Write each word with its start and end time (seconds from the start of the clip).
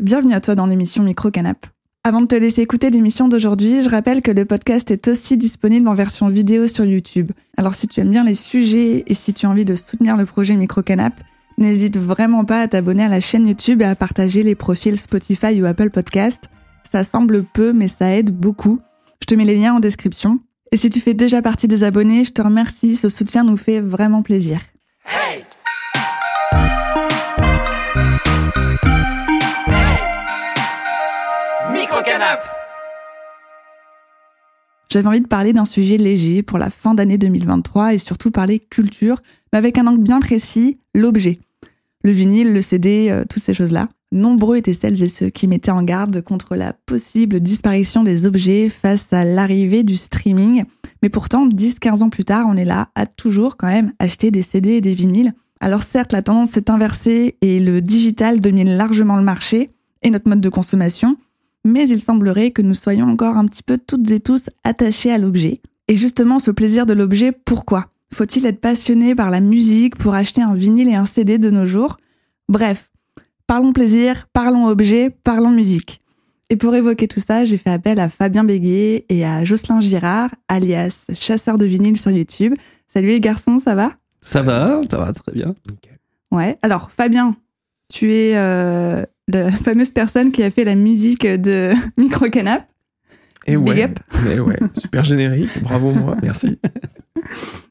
bienvenue 0.00 0.34
à 0.34 0.40
toi 0.40 0.54
dans 0.54 0.66
l'émission 0.66 1.02
Micro 1.02 1.30
Canap. 1.30 1.66
Avant 2.04 2.22
de 2.22 2.26
te 2.26 2.34
laisser 2.34 2.62
écouter 2.62 2.88
l'émission 2.88 3.28
d'aujourd'hui, 3.28 3.82
je 3.82 3.90
rappelle 3.90 4.22
que 4.22 4.30
le 4.30 4.46
podcast 4.46 4.90
est 4.90 5.08
aussi 5.08 5.36
disponible 5.36 5.86
en 5.88 5.94
version 5.94 6.28
vidéo 6.30 6.66
sur 6.66 6.86
YouTube. 6.86 7.32
Alors 7.58 7.74
si 7.74 7.86
tu 7.86 8.00
aimes 8.00 8.10
bien 8.10 8.24
les 8.24 8.34
sujets 8.34 9.04
et 9.06 9.12
si 9.12 9.34
tu 9.34 9.44
as 9.44 9.50
envie 9.50 9.66
de 9.66 9.74
soutenir 9.74 10.16
le 10.16 10.24
projet 10.24 10.56
Micro 10.56 10.82
Canap, 10.82 11.20
n'hésite 11.58 11.98
vraiment 11.98 12.46
pas 12.46 12.62
à 12.62 12.68
t'abonner 12.68 13.04
à 13.04 13.08
la 13.08 13.20
chaîne 13.20 13.46
YouTube 13.46 13.82
et 13.82 13.84
à 13.84 13.94
partager 13.94 14.42
les 14.42 14.54
profils 14.54 14.96
Spotify 14.96 15.60
ou 15.60 15.66
Apple 15.66 15.90
Podcast. 15.90 16.44
Ça 16.90 17.04
semble 17.04 17.44
peu, 17.44 17.74
mais 17.74 17.88
ça 17.88 18.16
aide 18.16 18.30
beaucoup. 18.30 18.80
Je 19.20 19.26
te 19.26 19.34
mets 19.34 19.44
les 19.44 19.56
liens 19.56 19.74
en 19.74 19.80
description. 19.80 20.40
Et 20.72 20.78
si 20.78 20.88
tu 20.88 21.00
fais 21.00 21.14
déjà 21.14 21.42
partie 21.42 21.68
des 21.68 21.84
abonnés, 21.84 22.24
je 22.24 22.32
te 22.32 22.40
remercie, 22.40 22.96
ce 22.96 23.10
soutien 23.10 23.44
nous 23.44 23.58
fait 23.58 23.82
vraiment 23.82 24.22
plaisir. 24.22 24.60
J'avais 34.90 35.06
envie 35.06 35.20
de 35.20 35.28
parler 35.28 35.52
d'un 35.52 35.64
sujet 35.64 35.96
léger 35.96 36.42
pour 36.42 36.58
la 36.58 36.68
fin 36.68 36.94
d'année 36.94 37.16
2023 37.16 37.94
et 37.94 37.98
surtout 37.98 38.32
parler 38.32 38.58
culture, 38.58 39.22
mais 39.52 39.58
avec 39.58 39.78
un 39.78 39.86
angle 39.86 40.02
bien 40.02 40.18
précis, 40.18 40.80
l'objet. 40.94 41.38
Le 42.02 42.10
vinyle, 42.10 42.52
le 42.52 42.60
CD, 42.60 43.08
euh, 43.10 43.24
toutes 43.28 43.42
ces 43.42 43.54
choses-là. 43.54 43.88
Nombreux 44.10 44.56
étaient 44.56 44.74
celles 44.74 45.00
et 45.00 45.08
ceux 45.08 45.30
qui 45.30 45.46
mettaient 45.46 45.70
en 45.70 45.84
garde 45.84 46.20
contre 46.22 46.56
la 46.56 46.72
possible 46.72 47.38
disparition 47.38 48.02
des 48.02 48.26
objets 48.26 48.68
face 48.68 49.12
à 49.12 49.24
l'arrivée 49.24 49.84
du 49.84 49.96
streaming. 49.96 50.64
Mais 51.02 51.08
pourtant, 51.08 51.46
10-15 51.46 52.02
ans 52.02 52.10
plus 52.10 52.24
tard, 52.24 52.46
on 52.48 52.56
est 52.56 52.64
là 52.64 52.88
à 52.96 53.06
toujours 53.06 53.56
quand 53.56 53.68
même 53.68 53.92
acheter 54.00 54.32
des 54.32 54.42
CD 54.42 54.70
et 54.70 54.80
des 54.80 54.94
vinyles. 54.94 55.32
Alors 55.60 55.84
certes, 55.84 56.12
la 56.12 56.22
tendance 56.22 56.50
s'est 56.50 56.70
inversée 56.70 57.36
et 57.42 57.60
le 57.60 57.80
digital 57.80 58.40
domine 58.40 58.76
largement 58.76 59.16
le 59.16 59.22
marché 59.22 59.70
et 60.02 60.10
notre 60.10 60.28
mode 60.28 60.40
de 60.40 60.48
consommation, 60.48 61.16
mais 61.64 61.88
il 61.88 62.00
semblerait 62.00 62.50
que 62.50 62.62
nous 62.62 62.74
soyons 62.74 63.06
encore 63.06 63.36
un 63.36 63.46
petit 63.46 63.62
peu 63.62 63.78
toutes 63.78 64.10
et 64.10 64.20
tous 64.20 64.48
attachés 64.64 65.12
à 65.12 65.18
l'objet. 65.18 65.60
Et 65.88 65.94
justement, 65.94 66.38
ce 66.38 66.50
plaisir 66.50 66.86
de 66.86 66.92
l'objet, 66.92 67.32
pourquoi? 67.32 67.88
Faut-il 68.12 68.46
être 68.46 68.60
passionné 68.60 69.14
par 69.14 69.30
la 69.30 69.40
musique 69.40 69.96
pour 69.96 70.14
acheter 70.14 70.42
un 70.42 70.54
vinyle 70.54 70.88
et 70.88 70.94
un 70.94 71.04
CD 71.04 71.38
de 71.38 71.50
nos 71.50 71.66
jours? 71.66 71.96
Bref, 72.48 72.90
Parlons 73.50 73.72
plaisir, 73.72 74.28
parlons 74.32 74.68
objet, 74.68 75.10
parlons 75.10 75.50
musique. 75.50 76.00
Et 76.50 76.56
pour 76.56 76.72
évoquer 76.76 77.08
tout 77.08 77.18
ça, 77.18 77.44
j'ai 77.44 77.56
fait 77.56 77.70
appel 77.70 77.98
à 77.98 78.08
Fabien 78.08 78.44
Béguet 78.44 79.06
et 79.08 79.24
à 79.24 79.44
Jocelyn 79.44 79.80
Girard, 79.80 80.30
alias 80.46 81.06
chasseur 81.14 81.58
de 81.58 81.66
vinyle 81.66 81.96
sur 81.96 82.12
YouTube. 82.12 82.54
Salut 82.86 83.08
les 83.08 83.18
garçons, 83.18 83.58
ça 83.58 83.74
va? 83.74 83.94
Ça 84.20 84.42
va, 84.42 84.80
ça 84.88 84.98
va 84.98 85.12
très 85.12 85.32
bien. 85.32 85.52
Ouais, 86.30 86.58
alors 86.62 86.92
Fabien, 86.92 87.34
tu 87.92 88.14
es 88.14 88.36
euh, 88.36 89.04
la 89.38 89.50
fameuse 89.50 89.90
personne 89.90 90.32
qui 90.32 90.42
a 90.42 90.50
fait 90.50 90.64
la 90.64 90.74
musique 90.74 91.26
de 91.26 91.72
Micro 91.96 92.28
Canap. 92.28 92.66
Et 93.46 93.56
ouais, 93.56 93.88
mais 94.24 94.38
ouais, 94.38 94.58
super 94.78 95.02
générique, 95.02 95.62
bravo 95.62 95.92
moi, 95.92 96.14
merci. 96.22 96.58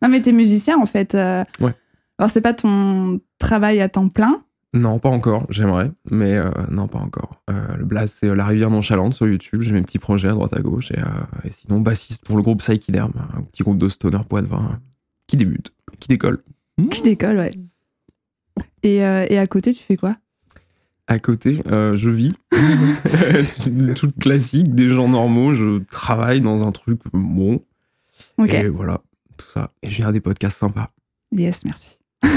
non 0.02 0.09
mais 0.09 0.19
t'es 0.19 0.31
musicien 0.31 0.80
en 0.80 0.87
fait. 0.87 1.13
Euh. 1.13 1.43
ouais. 1.61 1.73
Alors 2.17 2.31
c'est 2.31 2.41
pas 2.41 2.53
ton 2.53 3.21
travail 3.37 3.80
à 3.80 3.87
temps 3.87 4.09
plein, 4.09 4.41
non, 4.73 4.99
pas 4.99 5.09
encore, 5.09 5.47
j'aimerais, 5.49 5.91
mais 6.11 6.37
euh, 6.37 6.52
non, 6.69 6.87
pas 6.87 6.99
encore. 6.99 7.41
Euh, 7.49 7.75
le 7.75 7.85
blast, 7.85 8.19
c'est 8.19 8.35
La 8.35 8.45
Rivière 8.45 8.69
Nonchalante 8.69 9.13
sur 9.13 9.27
YouTube, 9.27 9.61
j'ai 9.61 9.71
mes 9.71 9.81
petits 9.81 9.97
projets 9.97 10.27
à 10.27 10.33
droite 10.33 10.55
à 10.55 10.61
gauche, 10.61 10.91
et, 10.91 11.49
sinon, 11.49 11.80
bassiste 11.80 12.23
pour 12.23 12.37
le 12.37 12.43
groupe 12.43 12.59
Psychiderm, 12.59 13.11
un 13.35 13.41
petit 13.41 13.63
groupe 13.63 13.80
de 13.80 13.89
stoner 13.89 14.19
poids 14.30 14.43
de 14.43 14.47
vin, 14.47 14.80
qui 15.25 15.37
débute, 15.37 15.73
qui 15.99 16.07
décolle. 16.07 16.43
Qui 16.91 17.02
décolle, 17.02 17.37
ouais. 17.37 17.52
Et, 18.83 18.97
et 18.97 19.39
à 19.39 19.47
côté, 19.47 19.73
tu 19.73 19.83
fais 19.83 19.97
quoi? 19.97 20.15
À 21.09 21.19
côté, 21.19 21.61
je 21.67 22.09
vis. 22.09 22.33
Tout 23.95 24.11
classique, 24.11 24.73
des 24.73 24.88
gens 24.88 25.09
normaux, 25.09 25.53
je 25.53 25.79
travaille 25.91 26.39
dans 26.39 26.65
un 26.65 26.71
truc 26.71 27.02
bon. 27.11 27.61
Et 28.47 28.69
voilà, 28.69 29.02
tout 29.37 29.47
ça. 29.47 29.71
Et 29.83 29.89
j'ai 29.89 30.09
des 30.11 30.21
podcasts 30.21 30.59
sympas. 30.59 30.87
Yes, 31.31 31.65
merci. 31.65 31.97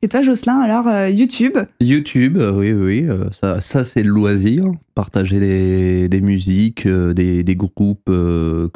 Et 0.00 0.08
toi, 0.08 0.22
Jocelyn, 0.22 0.60
alors 0.60 0.86
euh, 0.86 1.08
YouTube? 1.08 1.58
YouTube, 1.80 2.36
euh, 2.36 2.52
oui, 2.52 2.72
oui, 2.72 3.06
euh, 3.08 3.28
ça, 3.32 3.60
ça 3.60 3.82
c'est 3.82 4.04
le 4.04 4.10
loisir. 4.10 4.64
Partager 4.94 5.40
des, 5.40 6.08
des 6.08 6.20
musiques, 6.20 6.86
des, 6.86 7.42
des, 7.42 7.56
groupes 7.56 8.04
que, 8.06 8.70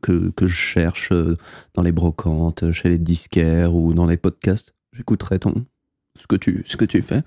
que, 0.00 0.30
que, 0.30 0.46
je 0.46 0.54
cherche 0.54 1.12
dans 1.74 1.82
les 1.82 1.92
brocantes, 1.92 2.72
chez 2.72 2.88
les 2.88 2.98
disquaires 2.98 3.74
ou 3.74 3.92
dans 3.92 4.06
les 4.06 4.16
podcasts. 4.16 4.74
J'écouterai 4.94 5.38
ton 5.38 5.66
ce 6.18 6.26
que 6.26 6.36
tu 6.36 6.62
ce 6.64 6.76
que 6.76 6.86
tu 6.86 7.02
fais. 7.02 7.22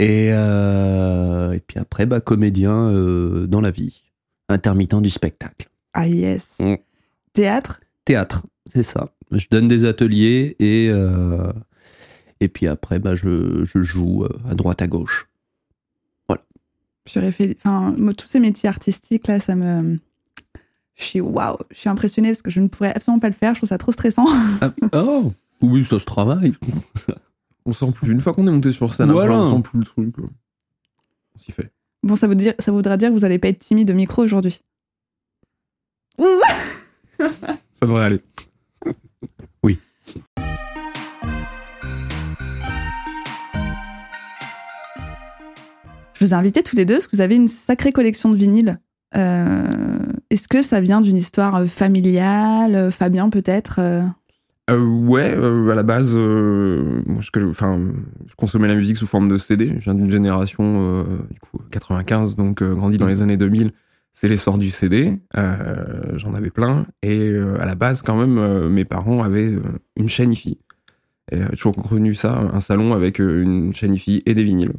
Et, 0.00 0.26
et 0.28 1.60
puis 1.60 1.78
après, 1.78 2.06
bah, 2.06 2.20
comédien 2.20 2.90
dans 3.46 3.60
la 3.60 3.70
vie, 3.70 4.02
intermittent 4.48 5.00
du 5.02 5.10
spectacle. 5.10 5.68
Ah 5.92 6.08
yes. 6.08 6.56
Mm. 6.58 6.74
Théâtre? 7.32 7.80
Théâtre, 8.04 8.46
c'est 8.66 8.82
ça. 8.82 9.10
Je 9.30 9.46
donne 9.50 9.68
des 9.68 9.84
ateliers 9.84 10.56
et 10.58 10.90
et 12.40 12.48
puis 12.48 12.66
après, 12.66 12.98
bah, 12.98 13.14
je, 13.14 13.64
je 13.64 13.82
joue 13.82 14.24
euh, 14.24 14.28
à 14.48 14.54
droite, 14.54 14.80
à 14.82 14.86
gauche. 14.86 15.28
Voilà. 16.26 16.42
Enfin, 17.58 17.94
tous 18.16 18.26
ces 18.26 18.40
métiers 18.40 18.68
artistiques, 18.68 19.26
là, 19.26 19.40
ça 19.40 19.54
me. 19.54 19.98
Je 20.94 21.04
suis 21.04 21.20
waouh, 21.20 21.56
je 21.70 21.78
suis 21.78 21.88
impressionnée 21.88 22.28
parce 22.28 22.42
que 22.42 22.50
je 22.50 22.60
ne 22.60 22.68
pourrais 22.68 22.94
absolument 22.94 23.20
pas 23.20 23.28
le 23.28 23.34
faire. 23.34 23.54
Je 23.54 23.60
trouve 23.60 23.68
ça 23.68 23.78
trop 23.78 23.92
stressant. 23.92 24.26
Ah, 24.60 24.72
oh, 24.94 25.32
oui, 25.60 25.84
ça 25.84 26.00
se 26.00 26.04
travaille. 26.06 26.52
On 27.64 27.72
sent 27.72 27.92
plus. 27.92 28.12
Une 28.12 28.20
fois 28.20 28.32
qu'on 28.32 28.46
est 28.46 28.50
monté 28.50 28.72
sur 28.72 28.94
scène, 28.94 29.10
on 29.10 29.56
sent 29.56 29.62
plus 29.62 29.78
le 29.78 29.84
truc. 29.84 30.14
On 30.18 31.38
s'y 31.38 31.52
fait. 31.52 31.70
Bon, 32.02 32.16
ça, 32.16 32.26
veut 32.26 32.34
dire, 32.34 32.54
ça 32.58 32.72
voudra 32.72 32.96
dire 32.96 33.10
que 33.10 33.14
vous 33.14 33.20
n'allez 33.20 33.38
pas 33.38 33.48
être 33.48 33.58
timide 33.58 33.90
au 33.90 33.94
micro 33.94 34.22
aujourd'hui. 34.22 34.60
ça 37.18 37.86
devrait 37.86 38.04
aller. 38.04 38.22
Oui. 39.62 39.78
Je 46.14 46.26
vous 46.26 46.32
ai 46.32 46.36
invité 46.36 46.62
tous 46.62 46.76
les 46.76 46.84
deux 46.84 46.94
parce 46.94 47.06
que 47.06 47.16
vous 47.16 47.22
avez 47.22 47.34
une 47.34 47.48
sacrée 47.48 47.92
collection 47.92 48.30
de 48.30 48.36
vinyles. 48.36 48.78
Euh, 49.16 50.12
est-ce 50.30 50.48
que 50.48 50.62
ça 50.62 50.80
vient 50.80 51.00
d'une 51.00 51.16
histoire 51.16 51.56
euh, 51.56 51.66
familiale 51.66 52.74
euh, 52.74 52.90
Fabien, 52.90 53.30
peut-être 53.30 53.80
Ouais, 54.78 55.32
à 55.32 55.74
la 55.74 55.82
base, 55.82 56.14
moi, 56.14 57.20
je, 57.20 57.30
je 57.32 58.34
consommais 58.36 58.68
la 58.68 58.74
musique 58.74 58.96
sous 58.96 59.06
forme 59.06 59.28
de 59.28 59.38
CD. 59.38 59.74
Je 59.78 59.84
viens 59.84 59.94
d'une 59.94 60.10
génération, 60.10 61.04
du 61.30 61.40
coup, 61.40 61.58
95, 61.70 62.36
donc 62.36 62.62
grandi 62.62 62.96
dans 62.96 63.06
les 63.06 63.22
années 63.22 63.36
2000. 63.36 63.70
C'est 64.12 64.28
l'essor 64.28 64.58
du 64.58 64.70
CD. 64.70 65.18
J'en 65.34 66.34
avais 66.34 66.50
plein. 66.50 66.86
Et 67.02 67.30
à 67.60 67.66
la 67.66 67.74
base, 67.74 68.02
quand 68.02 68.16
même, 68.16 68.68
mes 68.68 68.84
parents 68.84 69.22
avaient 69.22 69.56
une 69.96 70.08
chaîne 70.08 70.32
IFI. 70.32 70.58
Et 71.32 71.38
toujours 71.56 71.76
connu 71.76 72.14
ça, 72.14 72.38
un 72.52 72.60
salon 72.60 72.92
avec 72.92 73.18
une 73.18 73.72
chaîne 73.72 73.94
IFI 73.94 74.20
et 74.26 74.34
des 74.34 74.42
vinyles. 74.42 74.72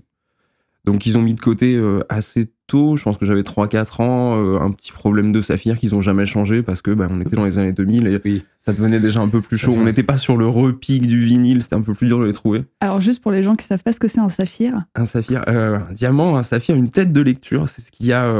Donc 0.84 1.06
ils 1.06 1.18
ont 1.18 1.22
mis 1.22 1.36
de 1.36 1.40
côté 1.40 1.76
euh, 1.76 2.00
assez 2.10 2.52
tôt, 2.66 2.96
je 2.96 3.04
pense 3.04 3.18
que 3.18 3.26
j'avais 3.26 3.44
3-4 3.44 4.02
ans, 4.02 4.36
euh, 4.38 4.60
un 4.60 4.72
petit 4.72 4.92
problème 4.92 5.32
de 5.32 5.42
saphir 5.42 5.78
qu'ils 5.78 5.94
ont 5.94 6.02
jamais 6.02 6.26
changé 6.26 6.64
parce 6.64 6.82
que 6.82 6.92
bah, 6.92 7.08
on 7.12 7.22
était 7.22 7.36
dans 7.36 7.46
les 7.46 7.60
années 7.60 7.74
2000 7.74 8.08
et 8.08 8.44
ça 8.62 8.74
devenait 8.74 9.00
déjà 9.00 9.20
un 9.20 9.28
peu 9.28 9.42
plus 9.42 9.58
chaud. 9.58 9.76
On 9.78 9.84
n'était 9.84 10.04
pas 10.04 10.18
sur 10.18 10.38
le 10.38 10.48
repique 10.48 11.06
du 11.06 11.20
vinyle, 11.20 11.62
c'était 11.62 11.76
un 11.76 11.82
peu 11.82 11.94
plus 11.94 12.08
dur 12.08 12.20
de 12.20 12.26
les 12.26 12.34
trouver. 12.34 12.64
Alors 12.80 13.00
juste 13.00 13.22
pour 13.22 13.32
les 13.32 13.44
gens 13.44 13.56
qui 13.56 13.66
savent 13.66 13.84
pas 13.84 13.94
ce 13.94 14.00
que 14.00 14.08
c'est 14.08 14.20
un 14.20 14.30
saphir. 14.30 14.86
Un 14.96 15.06
saphir, 15.06 15.44
euh, 15.48 15.78
un 15.78 15.94
diamant, 15.94 16.36
un 16.38 16.44
saphir, 16.44 16.76
une 16.76 16.90
tête 16.90 17.14
de 17.14 17.22
lecture, 17.22 17.70
c'est 17.70 17.82
ce 17.82 17.92
qu'il 17.92 18.08
y 18.08 18.14
a 18.14 18.32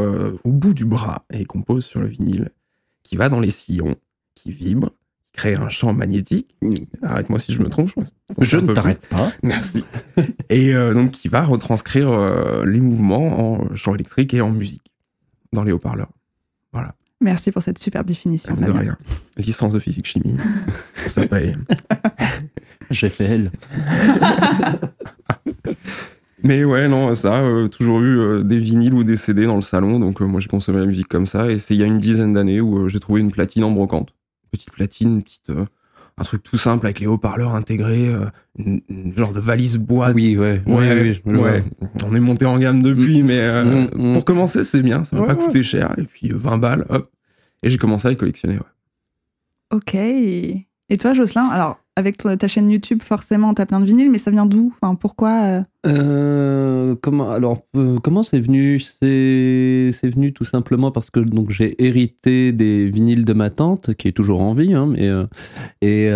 au 0.44 0.52
bout 0.52 0.74
du 0.74 0.86
bras 0.86 1.26
et 1.32 1.46
qu'on 1.46 1.62
pose 1.62 1.86
sur 1.86 2.00
le 2.00 2.08
vinyle, 2.08 2.50
qui 3.04 3.18
va 3.18 3.30
dans 3.30 3.40
les 3.40 3.52
sillons, 3.52 3.96
qui 4.34 4.52
vibre 4.52 4.92
créer 5.34 5.56
un 5.56 5.70
champ 5.70 5.94
magnétique. 5.94 6.56
Arrête-moi 7.02 7.40
si 7.40 7.54
je 7.54 7.62
me 7.62 7.70
trompe. 7.70 7.92
Je, 8.40 8.58
ne 8.58 8.74
t'arrête 8.74 9.08
pas. 9.08 9.32
Merci. 9.44 9.84
et 10.50 10.74
euh, 10.74 10.94
donc, 10.94 11.12
qui 11.12 11.28
va 11.28 11.44
retranscrire 11.44 12.10
euh, 12.10 12.66
les 12.66 12.82
mouvements 12.82 13.56
en 13.56 13.76
champ 13.76 13.96
électrique 13.96 14.34
et 14.34 14.42
en 14.42 14.52
musique 14.52 14.92
dans 15.54 15.64
les 15.64 15.72
haut-parleurs. 15.72 16.12
Voilà. 16.74 16.96
Merci 17.22 17.52
pour 17.52 17.62
cette 17.62 17.78
superbe 17.78 18.08
définition. 18.08 18.56
De 18.56 18.72
rien. 18.72 18.98
Licence 19.38 19.74
de 19.74 19.80
physique 19.80 20.08
chimie. 20.08 20.36
ça 21.08 21.28
paye. 21.28 21.56
J'ai 22.90 23.10
fait 23.10 23.26
elle. 23.26 23.52
Mais 26.44 26.64
ouais, 26.64 26.88
non, 26.88 27.14
ça, 27.14 27.42
euh, 27.42 27.68
toujours 27.68 28.02
eu 28.02 28.44
des 28.44 28.58
vinyles 28.58 28.96
ou 28.96 29.04
des 29.04 29.18
CD 29.18 29.46
dans 29.46 29.58
le 29.58 29.62
salon. 29.62 30.00
Donc, 30.00 30.20
moi, 30.22 30.40
j'ai 30.40 30.48
consommé 30.48 30.80
la 30.80 30.88
musique 30.88 31.08
comme 31.08 31.28
ça. 31.28 31.52
Et 31.52 31.60
c'est 31.60 31.76
il 31.76 31.80
y 31.80 31.84
a 31.84 31.86
une 31.86 32.00
dizaine 32.00 32.34
d'années 32.34 32.60
où 32.60 32.90
j'ai 32.90 33.00
trouvé 33.00 33.22
une 33.22 33.32
platine 33.32 33.64
en 33.64 33.72
brocante 33.72 34.12
petite 34.52 34.72
platine, 34.72 35.24
petite, 35.24 35.50
euh, 35.50 35.66
un 36.18 36.24
truc 36.24 36.44
tout 36.44 36.58
simple 36.58 36.86
avec 36.86 37.00
les 37.00 37.08
haut-parleurs 37.08 37.56
intégrés, 37.56 38.10
euh, 38.14 38.26
une, 38.58 39.14
genre 39.16 39.32
de 39.32 39.40
valise 39.40 39.78
bois. 39.78 40.12
Oui, 40.12 40.38
ouais. 40.38 40.62
Ouais, 40.68 41.14
ouais, 41.26 41.64
On 42.04 42.16
est 42.16 42.20
monté 42.20 42.46
en 42.46 42.60
gamme 42.60 42.82
depuis, 42.82 43.24
mm. 43.24 43.26
mais 43.26 43.40
euh, 43.40 43.64
mm, 43.64 44.10
mm. 44.10 44.14
pour 44.14 44.26
commencer, 44.26 44.64
c'est 44.64 44.84
bien. 44.84 45.04
Ça 45.04 45.18
va 45.18 45.28
pas 45.28 45.36
coûter 45.36 45.64
cher. 45.64 45.94
Et 45.98 46.04
puis 46.04 46.30
20 46.32 46.58
balles, 46.58 46.86
hop. 46.90 47.12
Et 47.64 47.70
j'ai 47.70 47.78
commencé 47.78 48.08
à 48.08 48.12
les 48.12 48.18
collectionner, 48.18 48.60
Ok. 49.72 49.96
Et 49.96 50.98
toi, 51.00 51.14
Jocelyn 51.14 51.48
Alors, 51.48 51.81
avec 51.98 52.18
ton- 52.18 52.36
ta 52.38 52.48
chaîne 52.48 52.70
YouTube, 52.70 53.02
forcément, 53.04 53.54
t'as 53.54 53.66
plein 53.66 53.80
de 53.80 53.86
vinyles, 53.86 54.10
mais 54.12 54.18
ça 54.18 54.32
vient 54.32 54.46
d'où? 54.46 54.74
Enfin, 54.82 54.96
pourquoi 54.96 55.30
euh, 55.44 55.62
Euh, 55.88 56.96
comment 57.02 57.32
alors 57.32 57.62
euh, 57.76 57.98
comment 58.00 58.24
c'est 58.24 58.40
venu? 58.40 58.80
C'est 58.80 60.10
venu 60.10 60.32
tout 60.34 60.46
simplement 60.46 60.92
parce 60.92 61.10
que 61.10 61.20
donc 61.20 61.50
j'ai 61.50 61.84
hérité 61.84 62.52
des 62.54 62.90
vinyles 62.90 63.26
de 63.26 63.34
ma 63.34 63.50
tante 63.50 63.94
qui 63.96 64.08
est 64.08 64.12
toujours 64.14 64.42
en 64.42 64.54
vie, 64.54 64.74
hein, 64.74 64.88
mais 64.88 65.10
euh, 65.10 65.26
et 65.82 66.08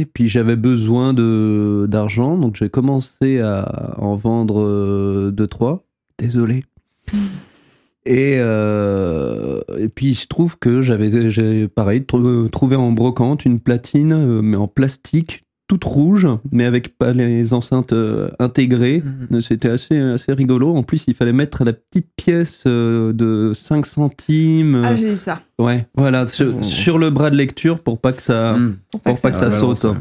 et 0.00 0.04
puis 0.06 0.28
j'avais 0.28 0.56
besoin 0.56 1.14
de 1.14 1.86
d'argent, 1.88 2.36
donc 2.36 2.56
j'ai 2.56 2.68
commencé 2.68 3.40
à 3.40 3.96
en 3.98 4.16
vendre 4.16 5.30
deux 5.30 5.46
trois. 5.46 5.84
Désolé. 6.18 6.64
Et, 8.04 8.34
euh, 8.38 9.60
et 9.78 9.88
puis 9.88 10.06
il 10.08 10.14
se 10.14 10.26
trouve 10.26 10.58
que 10.58 10.80
j'avais 10.82 11.30
j'ai 11.30 11.68
pareil 11.68 12.04
trou- 12.04 12.48
trouvé 12.48 12.74
en 12.76 12.90
brocante 12.92 13.44
une 13.44 13.60
platine 13.60 14.12
euh, 14.12 14.42
mais 14.42 14.56
en 14.56 14.66
plastique 14.66 15.44
toute 15.68 15.84
rouge 15.84 16.26
mais 16.50 16.64
avec 16.64 16.98
pas 16.98 17.12
les 17.12 17.54
enceintes 17.54 17.92
euh, 17.92 18.28
intégrées. 18.40 19.02
Mhm. 19.30 19.40
C'était 19.40 19.68
assez 19.68 19.96
assez 19.98 20.32
rigolo. 20.32 20.74
En 20.74 20.82
plus 20.82 21.04
il 21.06 21.14
fallait 21.14 21.32
mettre 21.32 21.62
la 21.64 21.72
petite 21.72 22.08
pièce 22.16 22.66
de 22.66 23.52
5 23.54 23.86
centimes. 23.86 24.82
Ah, 24.84 24.96
j'ai 24.96 25.12
eu 25.12 25.16
ça. 25.16 25.40
ouais, 25.60 25.86
voilà 25.94 26.26
sur, 26.26 26.54
Oh. 26.58 26.62
sur 26.62 26.98
le 26.98 27.10
bras 27.10 27.30
de 27.30 27.36
lecture 27.36 27.78
pour 27.80 27.98
pas 28.00 28.12
que 28.12 28.22
ça 28.22 28.54
Mm. 28.56 28.76
Pour 28.90 29.00
pour 29.00 29.20
pas 29.20 29.30
que 29.30 29.36
ça 29.36 29.50
saute. 29.52 29.82
balance, 29.82 29.96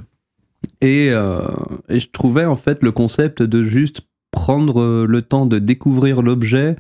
Et, 0.82 1.10
euh, 1.12 1.40
et 1.88 2.00
je 2.00 2.10
trouvais 2.12 2.46
en 2.46 2.56
fait 2.56 2.82
le 2.82 2.92
concept 2.92 3.44
de 3.44 3.62
juste 3.64 4.02
prendre 4.32 5.06
le 5.06 5.22
temps 5.22 5.46
de 5.46 5.60
découvrir 5.60 6.22
l'objet, 6.24 6.76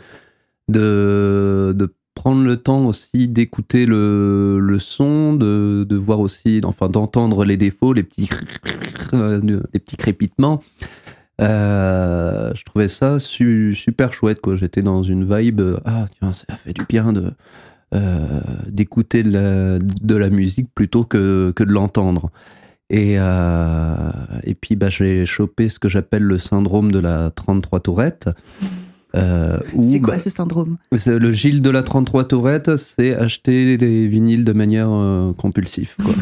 de, 0.71 1.73
de 1.75 1.94
prendre 2.15 2.44
le 2.44 2.57
temps 2.57 2.85
aussi 2.85 3.27
d'écouter 3.27 3.85
le, 3.85 4.59
le 4.59 4.79
son, 4.79 5.33
de, 5.33 5.85
de 5.88 5.95
voir 5.95 6.19
aussi, 6.19 6.62
enfin 6.65 6.89
d'entendre 6.89 7.45
les 7.45 7.57
défauts, 7.57 7.94
les 7.94 8.03
petits, 8.03 8.29
les 9.13 9.79
petits 9.79 9.97
crépitements. 9.97 10.62
Euh, 11.39 12.51
je 12.53 12.63
trouvais 12.65 12.88
ça 12.88 13.18
su- 13.18 13.73
super 13.75 14.13
chouette 14.13 14.41
quoi. 14.41 14.56
J'étais 14.56 14.81
dans 14.83 15.01
une 15.01 15.23
vibe, 15.23 15.62
ah 15.85 16.06
tiens 16.19 16.33
ça 16.33 16.56
fait 16.56 16.74
du 16.74 16.83
bien 16.88 17.12
de 17.13 17.31
euh, 17.94 18.39
d'écouter 18.67 19.24
de 19.24 19.31
la, 19.31 19.79
de 19.79 20.15
la 20.15 20.29
musique 20.29 20.67
plutôt 20.75 21.03
que, 21.03 21.51
que 21.56 21.63
de 21.63 21.71
l'entendre. 21.74 22.29
Et, 22.89 23.15
euh, 23.17 24.12
et 24.44 24.53
puis 24.53 24.75
bah, 24.75 24.89
j'ai 24.89 25.25
chopé 25.25 25.69
ce 25.69 25.79
que 25.79 25.89
j'appelle 25.89 26.24
le 26.24 26.38
syndrome 26.38 26.91
de 26.91 27.00
la 27.00 27.31
33 27.31 27.79
tourette. 27.79 28.29
Euh, 29.15 29.59
C'est 29.81 29.99
quoi 29.99 30.13
bah, 30.13 30.19
ce 30.19 30.29
syndrome 30.29 30.77
c'est 30.95 31.19
le 31.19 31.31
Gilles 31.31 31.61
de 31.61 31.69
la 31.69 31.83
33 31.83 32.25
tourette, 32.29 32.77
c'est 32.77 33.13
acheter 33.15 33.77
des 33.77 34.07
vinyles 34.07 34.45
de 34.45 34.53
manière 34.53 34.89
euh, 34.89 35.33
compulsive. 35.33 35.95
Quoi. 36.01 36.13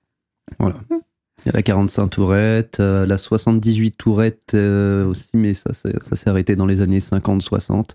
voilà. 0.58 0.76
Il 0.90 1.46
y 1.46 1.48
a 1.50 1.52
la 1.52 1.62
45 1.62 2.08
tourette, 2.08 2.80
euh, 2.80 3.06
la 3.06 3.18
78 3.18 3.92
tourette 3.96 4.52
euh, 4.54 5.06
aussi, 5.06 5.30
mais 5.34 5.52
ça, 5.54 5.72
ça 5.74 5.90
s'est 6.16 6.30
arrêté 6.30 6.56
dans 6.56 6.66
les 6.66 6.80
années 6.80 7.00
50-60. 7.00 7.90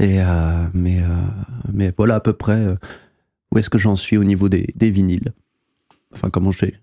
Et 0.00 0.22
euh, 0.22 0.26
mais, 0.74 1.00
euh, 1.02 1.06
mais 1.72 1.92
voilà 1.96 2.16
à 2.16 2.20
peu 2.20 2.32
près 2.32 2.60
euh, 2.60 2.76
où 3.52 3.58
est-ce 3.58 3.68
que 3.70 3.78
j'en 3.78 3.96
suis 3.96 4.16
au 4.16 4.22
niveau 4.24 4.48
des, 4.48 4.72
des 4.76 4.90
vinyles. 4.90 5.32
Enfin, 6.14 6.30
comment 6.30 6.52
j'ai 6.52 6.74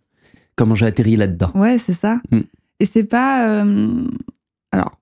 comment 0.58 0.76
j'ai 0.76 0.86
atterri 0.86 1.16
là-dedans. 1.16 1.52
Ouais, 1.56 1.78
c'est 1.78 1.94
ça. 1.94 2.20
Mm. 2.32 2.40
Et 2.82 2.86
c'est 2.86 3.06
pas. 3.06 3.50
euh, 3.64 4.06
Alors, 4.72 5.00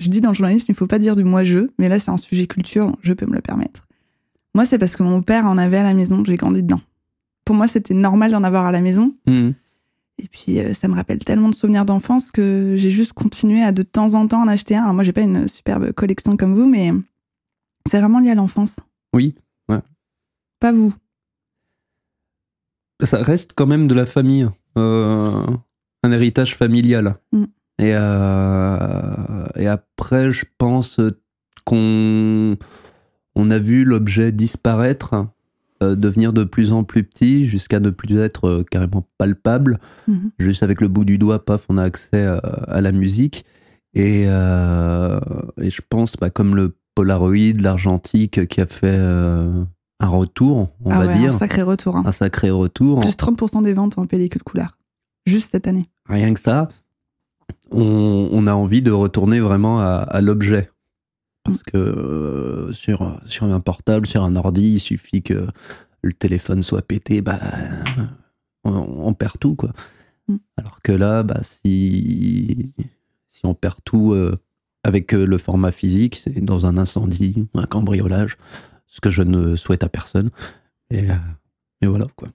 je 0.00 0.08
dis 0.08 0.20
dans 0.20 0.30
le 0.30 0.34
journalisme, 0.34 0.66
il 0.70 0.74
faut 0.74 0.86
pas 0.86 0.98
dire 0.98 1.14
du 1.14 1.24
moi-je, 1.24 1.60
mais 1.78 1.88
là, 1.88 2.00
c'est 2.00 2.10
un 2.10 2.16
sujet 2.16 2.46
culture, 2.46 2.96
je 3.02 3.12
peux 3.12 3.26
me 3.26 3.34
le 3.34 3.42
permettre. 3.42 3.86
Moi, 4.54 4.66
c'est 4.66 4.78
parce 4.78 4.96
que 4.96 5.02
mon 5.02 5.22
père 5.22 5.46
en 5.46 5.58
avait 5.58 5.76
à 5.76 5.82
la 5.82 5.94
maison, 5.94 6.24
j'ai 6.24 6.36
grandi 6.36 6.62
dedans. 6.62 6.80
Pour 7.44 7.54
moi, 7.54 7.68
c'était 7.68 7.94
normal 7.94 8.32
d'en 8.32 8.42
avoir 8.42 8.66
à 8.66 8.72
la 8.72 8.80
maison. 8.80 9.14
Mhm. 9.26 9.54
Et 10.18 10.28
puis, 10.28 10.58
euh, 10.58 10.74
ça 10.74 10.88
me 10.88 10.94
rappelle 10.94 11.18
tellement 11.18 11.48
de 11.48 11.54
souvenirs 11.54 11.84
d'enfance 11.84 12.30
que 12.30 12.74
j'ai 12.76 12.90
juste 12.90 13.12
continué 13.12 13.62
à 13.62 13.72
de 13.72 13.82
temps 13.82 14.14
en 14.14 14.26
temps 14.26 14.42
en 14.42 14.48
acheter 14.48 14.76
un. 14.76 14.82
Alors, 14.82 14.94
moi, 14.94 15.04
j'ai 15.04 15.12
pas 15.12 15.22
une 15.22 15.48
superbe 15.48 15.92
collection 15.92 16.36
comme 16.36 16.54
vous, 16.54 16.66
mais 16.66 16.90
c'est 17.88 17.98
vraiment 18.00 18.20
lié 18.20 18.30
à 18.30 18.34
l'enfance. 18.34 18.76
Oui, 19.14 19.34
ouais. 19.68 19.80
Pas 20.60 20.72
vous. 20.72 20.94
ça 23.02 23.22
reste 23.22 23.52
quand 23.54 23.66
même 23.66 23.86
de 23.86 23.94
la 23.94 24.04
famille, 24.04 24.48
euh, 24.76 25.46
un 26.02 26.12
héritage 26.12 26.56
familial. 26.56 27.16
Mm. 27.32 27.44
Et, 27.80 27.92
euh, 27.94 29.46
et 29.56 29.66
après, 29.66 30.30
je 30.30 30.44
pense 30.58 31.00
qu'on 31.64 32.56
on 33.34 33.50
a 33.50 33.58
vu 33.58 33.84
l'objet 33.84 34.32
disparaître, 34.32 35.26
euh, 35.82 35.96
devenir 35.96 36.34
de 36.34 36.44
plus 36.44 36.72
en 36.74 36.84
plus 36.84 37.04
petit, 37.04 37.46
jusqu'à 37.46 37.80
ne 37.80 37.88
plus 37.88 38.18
être 38.18 38.48
euh, 38.48 38.64
carrément 38.70 39.06
palpable. 39.16 39.80
Mhm. 40.08 40.30
Juste 40.38 40.62
avec 40.62 40.82
le 40.82 40.88
bout 40.88 41.06
du 41.06 41.16
doigt, 41.16 41.44
paf, 41.44 41.64
on 41.70 41.78
a 41.78 41.84
accès 41.84 42.22
à, 42.26 42.36
à 42.36 42.80
la 42.82 42.92
musique. 42.92 43.46
Et, 43.94 44.26
euh, 44.28 45.18
et 45.58 45.70
je 45.70 45.80
pense, 45.88 46.16
bah, 46.16 46.28
comme 46.28 46.54
le 46.54 46.76
Polaroid, 46.94 47.54
l'argentique, 47.58 48.46
qui 48.48 48.60
a 48.60 48.66
fait 48.66 48.98
un 50.00 50.08
retour, 50.08 50.68
on 50.84 50.90
ah 50.90 50.98
va 50.98 51.06
ouais, 51.06 51.16
dire, 51.16 51.32
un 51.32 51.38
sacré 51.38 51.62
retour. 51.62 51.96
hein. 51.96 52.02
un 52.04 52.12
sacré 52.12 52.50
retour. 52.50 52.98
Plus 53.00 53.16
30% 53.16 53.62
des 53.62 53.72
ventes 53.72 53.96
en 53.96 54.04
pellicule 54.06 54.42
couleur. 54.42 54.76
Juste 55.24 55.52
cette 55.52 55.66
année. 55.66 55.88
Rien 56.08 56.34
que 56.34 56.40
ça, 56.40 56.68
on, 57.70 58.28
on 58.32 58.46
a 58.46 58.52
envie 58.54 58.82
de 58.82 58.90
retourner 58.90 59.40
vraiment 59.40 59.80
à, 59.80 59.96
à 59.96 60.20
l'objet. 60.20 60.70
Parce 61.44 61.62
que 61.62 61.78
euh, 61.78 62.72
sur, 62.72 63.18
sur 63.24 63.44
un 63.44 63.60
portable, 63.60 64.06
sur 64.06 64.22
un 64.24 64.36
ordi, 64.36 64.72
il 64.74 64.78
suffit 64.78 65.22
que 65.22 65.46
le 66.02 66.12
téléphone 66.12 66.62
soit 66.62 66.82
pété, 66.82 67.22
bah, 67.22 67.40
on, 68.64 68.72
on 68.72 69.14
perd 69.14 69.38
tout. 69.40 69.54
Quoi. 69.54 69.72
Mm. 70.28 70.36
Alors 70.58 70.82
que 70.82 70.92
là, 70.92 71.22
bah, 71.22 71.40
si, 71.42 72.72
si 73.26 73.46
on 73.46 73.54
perd 73.54 73.78
tout 73.84 74.12
euh, 74.12 74.36
avec 74.84 75.14
euh, 75.14 75.24
le 75.24 75.38
format 75.38 75.72
physique, 75.72 76.20
c'est 76.22 76.44
dans 76.44 76.66
un 76.66 76.76
incendie, 76.76 77.48
un 77.54 77.66
cambriolage, 77.66 78.36
ce 78.86 79.00
que 79.00 79.10
je 79.10 79.22
ne 79.22 79.56
souhaite 79.56 79.82
à 79.82 79.88
personne. 79.88 80.30
Et, 80.90 81.08
et 81.80 81.86
voilà. 81.86 82.06
Quoi. 82.16 82.28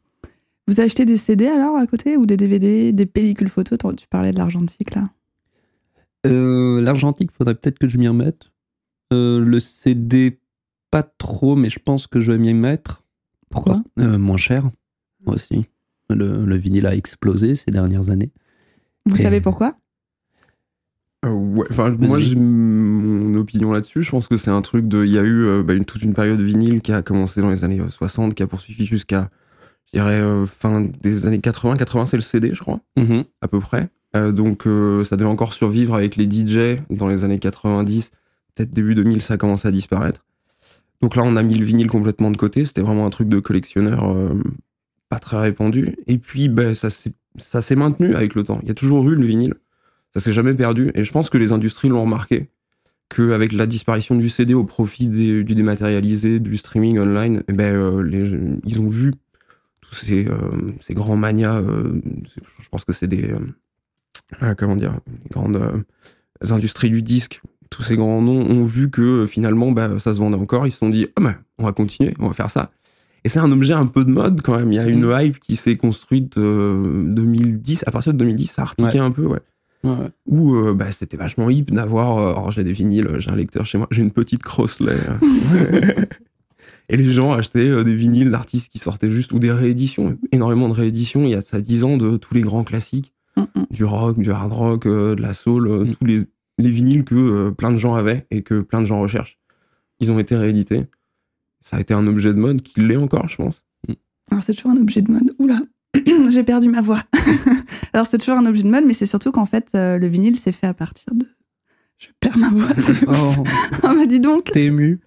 Vous 0.67 0.79
achetez 0.79 1.06
des 1.06 1.17
CD 1.17 1.47
alors 1.47 1.75
à 1.77 1.85
côté 1.88 2.17
ou 2.17 2.25
des 2.25 2.38
DVD, 2.38 2.91
des 2.91 3.06
pellicules 3.06 3.50
photos 3.50 3.77
T'en- 3.77 3.94
Tu 3.94 4.07
parlais 4.07 4.31
de 4.31 4.38
l'argentique 4.38 4.95
là. 4.95 5.09
Euh, 6.25 6.81
L'argentique, 6.81 7.31
faudrait 7.31 7.53
peut-être 7.56 7.77
que 7.77 7.88
je 7.88 7.97
m'y 8.00 8.07
remette. 8.07 8.51
Euh, 9.13 9.39
le 9.39 9.59
CD, 9.59 10.39
pas 10.89 11.03
trop, 11.03 11.56
mais 11.56 11.69
je 11.69 11.77
pense 11.77 12.07
que 12.07 12.19
je 12.19 12.31
vais 12.31 12.39
m'y 12.39 12.53
mettre. 12.56 13.03
Pourquoi? 13.51 13.75
Euh, 14.00 14.17
Moins 14.17 14.38
cher 14.38 14.69
aussi. 15.27 15.65
Le, 16.09 16.45
le 16.45 16.56
vinyle 16.56 16.88
a 16.88 16.95
explosé 16.95 17.53
ces 17.56 17.69
dernières 17.71 18.09
années. 18.09 18.31
Vous 19.06 19.15
Et- 19.19 19.23
savez 19.23 19.41
pourquoi? 19.41 19.75
Euh, 21.25 21.29
ouais, 21.29 21.65
enfin, 21.71 21.89
moi 21.91 22.19
j'ai 22.19 22.35
mon 22.35 23.35
opinion 23.35 23.71
là-dessus. 23.71 24.03
Je 24.03 24.12
pense 24.12 24.27
que 24.27 24.38
c'est 24.38 24.51
un 24.51 24.62
truc 24.62 24.88
de. 24.88 25.03
Il 25.05 25.12
y 25.12 25.17
a 25.17 25.24
eu 25.24 25.45
euh, 25.45 25.63
bah, 25.63 25.74
une, 25.74 25.86
toute 25.86 26.01
une 26.03 26.13
période 26.13 26.39
vinyle 26.41 26.81
qui 26.81 26.91
a 26.91 27.01
commencé 27.03 27.41
dans 27.41 27.50
les 27.50 27.63
années 27.63 27.79
euh, 27.79 27.89
60, 27.89 28.34
qui 28.36 28.43
a 28.43 28.48
poursuivi 28.48 28.86
jusqu'à, 28.86 29.29
je 29.95 29.99
dirais, 30.01 30.21
euh, 30.21 30.45
fin 30.45 30.87
des 31.01 31.25
années 31.25 31.39
80. 31.39 31.75
80, 31.77 32.05
c'est 32.05 32.17
le 32.17 32.21
CD, 32.21 32.51
je 32.53 32.59
crois, 32.59 32.81
à 33.41 33.47
peu 33.47 33.59
près. 33.59 33.89
Euh, 34.15 34.31
donc 34.31 34.67
euh, 34.67 35.03
ça 35.03 35.15
devait 35.17 35.29
encore 35.29 35.53
survivre 35.53 35.95
avec 35.95 36.15
les 36.15 36.25
DJ 36.29 36.79
dans 36.89 37.07
les 37.07 37.23
années 37.23 37.39
90. 37.39 38.11
Peut-être 38.55 38.71
début 38.71 38.95
2000, 38.95 39.21
ça 39.21 39.33
a 39.33 39.37
commencé 39.37 39.67
à 39.67 39.71
disparaître. 39.71 40.23
Donc 41.01 41.15
là, 41.15 41.23
on 41.25 41.35
a 41.35 41.43
mis 41.43 41.55
le 41.55 41.65
vinyle 41.65 41.89
complètement 41.89 42.31
de 42.31 42.37
côté. 42.37 42.63
C'était 42.65 42.81
vraiment 42.81 43.05
un 43.05 43.09
truc 43.09 43.27
de 43.29 43.39
collectionneur 43.39 44.09
euh, 44.15 44.41
pas 45.09 45.19
très 45.19 45.39
répandu. 45.39 45.95
Et 46.07 46.17
puis, 46.17 46.47
ben, 46.49 46.73
ça 46.73 46.89
s'est 46.89 47.13
ça 47.37 47.61
s'est 47.61 47.75
maintenu 47.75 48.15
avec 48.15 48.33
le 48.35 48.43
temps. 48.43 48.59
Il 48.63 48.69
y 48.69 48.71
a 48.71 48.75
toujours 48.75 49.09
eu 49.09 49.15
le 49.15 49.25
vinyle. 49.25 49.55
Ça 50.13 50.21
s'est 50.21 50.31
jamais 50.31 50.53
perdu. 50.53 50.91
Et 50.95 51.03
je 51.03 51.11
pense 51.11 51.29
que 51.29 51.37
les 51.37 51.51
industries 51.51 51.89
l'ont 51.89 52.03
remarqué. 52.03 52.49
Qu'avec 53.09 53.51
la 53.51 53.67
disparition 53.67 54.15
du 54.15 54.29
CD 54.29 54.53
au 54.53 54.63
profit 54.63 55.07
des- 55.07 55.43
du 55.43 55.53
dématérialisé, 55.53 56.39
du 56.39 56.55
streaming 56.57 56.97
online, 56.97 57.43
eh 57.49 57.53
ben, 57.53 57.75
euh, 57.75 58.01
les- 58.01 58.57
ils 58.65 58.79
ont 58.79 58.87
vu 58.87 59.11
tous 59.89 59.96
ces, 59.96 60.27
euh, 60.27 60.36
ces 60.82 60.94
grands 60.94 61.18
manias. 61.18 61.60
euh, 61.62 62.01
je 62.60 62.70
pense 62.70 62.84
que 62.86 62.94
c'est 62.94 63.08
des. 63.08 63.34
euh, 64.42 64.56
comment 64.58 64.75
dire 64.75 65.00
grandes 65.32 65.84
industries 66.50 66.89
du 66.89 67.01
disque. 67.01 67.42
Tous 67.70 67.84
ces 67.84 67.96
grands 67.96 68.22
noms 68.22 68.46
ont 68.50 68.65
vu 68.65 68.89
que 68.89 69.25
finalement 69.25 69.72
bah, 69.72 69.89
ça 70.00 70.13
se 70.13 70.20
vendait 70.20 70.38
encore. 70.38 70.68
Ils 70.68 70.72
se 70.72 70.77
sont 70.80 70.89
dit 70.89 71.08
ah 71.15 71.22
ben, 71.22 71.36
on 71.58 71.65
va 71.65 71.74
continuer, 71.74 72.13
on 72.20 72.27
va 72.27 72.34
faire 72.34 72.50
ça. 72.51 72.70
Et 73.24 73.30
c'est 73.30 73.39
un 73.39 73.51
objet 73.51 73.74
un 73.74 73.88
peu 73.88 74.06
de 74.06 74.12
mode 74.12 74.42
quand 74.44 74.56
même. 74.56 74.72
Il 74.72 74.75
y 74.75 74.80
a 74.80 74.86
une 74.88 75.12
hype 75.20 75.39
qui 75.39 75.56
s'est 75.56 75.75
construite 75.75 76.38
euh, 76.38 77.04
2010. 77.06 77.84
À 77.88 77.92
partir 77.92 78.13
de 78.13 78.20
2010, 78.20 78.46
ça 78.51 78.62
a 78.62 78.65
repiqué 78.65 79.00
un 79.00 79.10
peu, 79.12 79.25
ouais. 79.25 79.39
Où 80.27 80.56
euh, 80.56 80.74
bah, 80.74 80.92
c'était 80.92 81.18
vachement 81.18 81.50
hip 81.50 81.65
d'avoir. 81.72 82.18
alors 82.20 82.51
j'ai 82.51 82.63
des 82.63 82.74
vinyles, 82.74 83.15
j'ai 83.20 83.30
un 83.32 83.36
lecteur 83.36 83.65
chez 83.65 83.77
moi, 83.80 83.88
j'ai 83.92 84.01
une 84.04 84.12
petite 84.12 84.44
Crossley. 84.44 84.96
Et 86.89 86.98
les 86.98 87.12
gens 87.12 87.34
achetaient 87.34 87.68
euh, 87.68 87.84
des 87.84 87.96
vinyles 87.96 88.32
d'artistes 88.32 88.72
qui 88.72 88.80
sortaient 88.80 89.12
juste 89.12 89.32
ou 89.32 89.39
des 89.39 89.51
rééditions. 89.51 90.18
Énormément 90.32 90.70
de 90.70 90.74
rééditions. 90.74 91.24
Il 91.24 91.30
y 91.32 91.36
a 91.36 91.42
ça 91.42 91.60
10 91.62 91.84
ans 91.84 91.98
de 91.98 92.18
tous 92.18 92.34
les 92.34 92.42
grands 92.42 92.63
classiques 92.63 93.12
Mm, 93.38 93.42
mm. 93.42 93.65
du 93.70 93.84
rock, 93.84 94.18
du 94.20 94.32
hard 94.32 94.51
rock, 94.54 94.86
euh, 94.86 95.13
de 95.15 95.22
la 95.22 95.34
soul, 95.34 95.68
euh, 95.68 95.84
Mm. 95.84 95.96
tous 95.96 96.06
les, 96.06 96.24
les 96.58 96.72
vinyles 96.72 97.04
que 97.04 97.15
euh, 97.15 97.51
plein 97.51 97.72
de 97.72 97.77
gens 97.77 97.96
avaient 97.96 98.25
et 98.32 98.44
que 98.44 98.62
plein 98.62 98.80
de 98.80 98.86
gens 98.86 99.01
recherchent. 99.01 99.38
Ils 100.00 100.10
ont 100.12 100.20
été 100.20 100.36
réédités. 100.38 100.86
Ça 101.60 101.77
a 101.77 101.80
été 101.82 101.94
un 101.94 102.08
objet 102.08 102.34
de 102.34 102.39
mode 102.39 102.62
qui 102.62 102.80
l'est 102.82 102.96
encore, 102.96 103.27
je 103.27 103.36
pense. 103.38 103.63
Alors 104.32 104.42
c'est 104.44 104.54
toujours 104.54 104.72
un 104.72 104.77
objet 104.77 105.01
de 105.01 105.12
mode. 105.12 105.36
Oula 105.39 105.60
J'ai 106.30 106.44
perdu 106.44 106.70
ma 106.70 106.82
voix. 106.82 107.04
Alors 107.94 108.08
c'est 108.08 108.18
toujours 108.18 108.36
un 108.38 108.46
objet 108.46 108.63
de 108.63 108.70
mode, 108.70 108.86
mais 108.86 108.94
c'est 108.94 109.06
surtout 109.06 109.32
qu'en 109.32 109.46
fait 109.46 109.72
euh, 109.75 109.98
le 109.98 110.08
vinyle 110.08 110.36
s'est 110.36 110.51
fait 110.51 110.68
à 110.68 110.74
partir 110.74 111.13
de. 111.13 111.25
Je 111.98 112.08
perds 112.20 112.38
ma 112.38 112.50
voix. 112.50 112.68
Oh, 113.08 113.44
bah 113.84 114.06
dis 114.06 114.20
donc. 114.20 114.51
t'es 114.51 114.65
ému. 114.65 115.00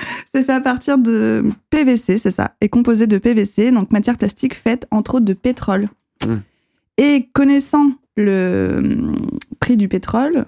C'est 0.32 0.44
fait 0.44 0.52
à 0.52 0.60
partir 0.60 0.98
de 0.98 1.44
PVC, 1.70 2.18
c'est 2.18 2.30
ça, 2.30 2.54
et 2.60 2.68
composé 2.68 3.06
de 3.06 3.18
PVC, 3.18 3.70
donc 3.70 3.90
matière 3.90 4.16
plastique 4.16 4.54
faite 4.54 4.86
entre 4.90 5.16
autres 5.16 5.24
de 5.24 5.32
pétrole. 5.32 5.88
Mm. 6.26 6.36
Et 6.98 7.28
connaissant 7.32 7.92
le 8.16 8.76
hum, 8.78 9.16
prix 9.58 9.76
du 9.76 9.88
pétrole, 9.88 10.44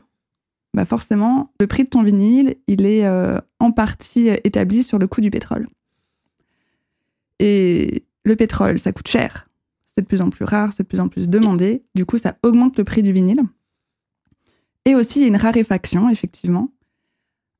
bah 0.75 0.85
forcément, 0.85 1.53
le 1.61 1.67
prix 1.67 1.85
de 1.85 1.89
ton 1.89 2.03
vinyle, 2.03 2.55
il 2.67 2.87
est 2.87 3.07
euh, 3.07 3.39
en 3.59 3.73
partie 3.73 4.29
établi 4.45 4.83
sur 4.83 4.99
le 4.99 5.07
coût 5.07 5.21
du 5.21 5.31
pétrole. 5.31 5.67
Et 7.39 8.05
le 8.25 8.37
pétrole, 8.37 8.79
ça 8.79 8.93
coûte 8.93 9.09
cher. 9.09 9.49
C'est 9.95 10.03
de 10.03 10.07
plus 10.07 10.23
en 10.23 10.31
plus 10.31 10.45
rare, 10.45 10.73
c'est 10.73 10.85
de 10.85 10.89
plus 10.89 11.01
en 11.01 11.09
plus 11.09 11.29
demandé. 11.29 11.83
Du 11.95 12.07
coup, 12.07 12.17
ça 12.17 12.37
augmente 12.43 12.79
le 12.79 12.85
prix 12.85 13.03
du 13.03 13.13
vinyle. 13.13 13.43
Et 14.85 14.95
aussi, 14.95 15.19
il 15.19 15.23
y 15.23 15.25
a 15.27 15.29
une 15.29 15.37
raréfaction, 15.37 16.09
effectivement. 16.09 16.71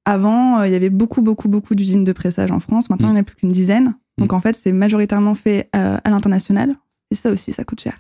Avant, 0.05 0.61
euh, 0.61 0.67
il 0.67 0.73
y 0.73 0.77
avait 0.77 0.91
beaucoup, 0.91 1.23
beaucoup, 1.23 1.49
beaucoup 1.49 1.75
d'usines 1.75 2.05
de 2.05 2.13
pressage 2.13 2.51
en 2.51 2.61
France. 2.61 2.91
Maintenant, 2.91 3.09
il 3.09 3.13
n'y 3.13 3.19
en 3.19 3.21
a 3.21 3.25
plus 3.25 3.37
qu'une 3.37 3.53
dizaine. 3.53 3.95
Donc, 4.19 4.33
en 4.33 4.41
fait, 4.41 4.55
c'est 4.57 4.73
majoritairement 4.73 5.35
fait 5.35 5.69
euh, 5.75 5.99
à 6.03 6.11
l'international. 6.11 6.77
Et 7.11 7.15
ça 7.15 7.31
aussi, 7.31 7.53
ça 7.53 7.65
coûte 7.65 7.81
cher. 7.81 7.99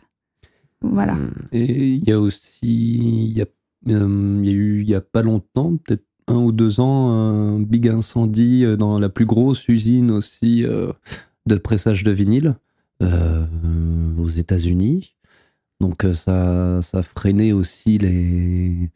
Voilà. 0.83 1.15
Mm. 1.15 1.33
Et 1.53 1.95
il 1.95 2.05
y 2.05 2.13
a 2.13 2.21
aussi, 2.21 2.59
il 2.63 3.39
y 3.39 3.43
a, 3.43 3.47
euh, 3.89 4.41
y 4.43 4.49
a 4.49 4.53
eu 4.53 4.83
il 4.83 4.89
y 4.89 4.95
a 4.95 5.01
pas 5.01 5.23
longtemps, 5.23 5.77
peut-être 5.77 6.05
un 6.29 6.37
ou 6.37 6.53
deux 6.53 6.81
ans, 6.81 7.11
un 7.11 7.61
big 7.61 7.89
incendie 7.89 8.65
euh, 8.65 8.77
dans 8.77 8.99
la 8.99 9.09
plus 9.09 9.27
grosse 9.27 9.69
usine 9.69 10.11
aussi 10.11 10.65
euh, 10.65 10.93
de 11.47 11.57
pressage 11.57 12.05
de 12.05 12.13
vinyle 12.13 12.57
euh, 13.03 13.47
aux 14.19 14.29
États-Unis. 14.29 15.15
Donc 15.81 16.07
ça, 16.15 16.81
ça 16.83 16.99
a 16.99 17.03
freiné 17.03 17.53
aussi 17.53 17.99
les, 17.99 18.89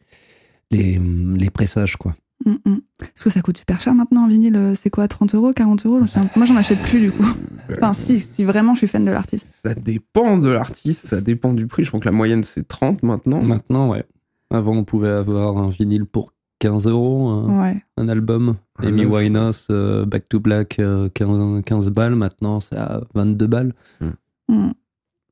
les, 0.71 0.99
les 0.99 1.49
pressages, 1.49 1.97
quoi. 1.97 2.15
Mm, 2.45 2.51
mm. 2.65 2.77
Parce 2.99 3.23
que 3.23 3.29
ça 3.29 3.41
coûte 3.41 3.57
super 3.57 3.81
cher 3.81 3.93
maintenant 3.95 4.23
en 4.23 4.27
vinyle. 4.27 4.55
euh, 4.55 4.75
C'est 4.75 4.89
quoi 4.89 5.07
30 5.07 5.33
euros 5.35 5.53
40 5.53 5.85
euros? 5.85 5.99
Moi, 6.35 6.45
j'en 6.45 6.55
achète 6.55 6.81
plus 6.83 6.99
du 6.99 7.11
coup. 7.11 7.25
Enfin, 7.73 7.93
si, 7.93 8.19
si 8.19 8.43
vraiment 8.43 8.73
je 8.73 8.79
suis 8.79 8.87
fan 8.87 9.03
de 9.03 9.11
l'artiste. 9.11 9.47
Ça 9.49 9.73
dépend 9.73 10.37
de 10.37 10.49
l'artiste, 10.49 11.07
ça 11.07 11.19
dépend 11.21 11.53
du 11.53 11.67
prix. 11.67 11.83
Je 11.83 11.89
crois 11.89 11.99
que 11.99 12.05
la 12.05 12.11
moyenne 12.11 12.43
c'est 12.43 12.67
30 12.67 13.03
maintenant. 13.03 13.41
Maintenant, 13.41 13.89
ouais. 13.89 14.05
Avant, 14.51 14.75
on 14.77 14.83
pouvait 14.85 15.09
avoir 15.09 15.57
un 15.57 15.69
vinyle 15.69 16.05
pour 16.05 16.33
15 16.59 16.87
euros, 16.87 17.27
un, 17.27 17.61
Ouais. 17.63 17.83
un 17.97 18.07
album. 18.07 18.55
Un 18.79 18.87
Amy 18.87 19.01
neuf. 19.01 19.11
Winehouse, 19.11 19.67
euh, 19.71 20.05
Back 20.05 20.29
to 20.29 20.39
Black, 20.39 20.79
euh, 20.79 21.09
15, 21.09 21.63
15 21.65 21.89
balles. 21.91 22.15
Maintenant, 22.15 22.59
c'est 22.59 22.77
à 22.77 23.01
22 23.15 23.47
balles. 23.47 23.73
Mm. 23.99 24.69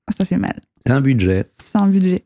Ah, 0.07 0.11
Ça 0.17 0.25
fait 0.25 0.37
mal. 0.37 0.59
C'est 0.85 0.91
un 0.93 1.01
budget. 1.01 1.45
C'est 1.63 1.77
un 1.77 1.87
budget. 1.87 2.25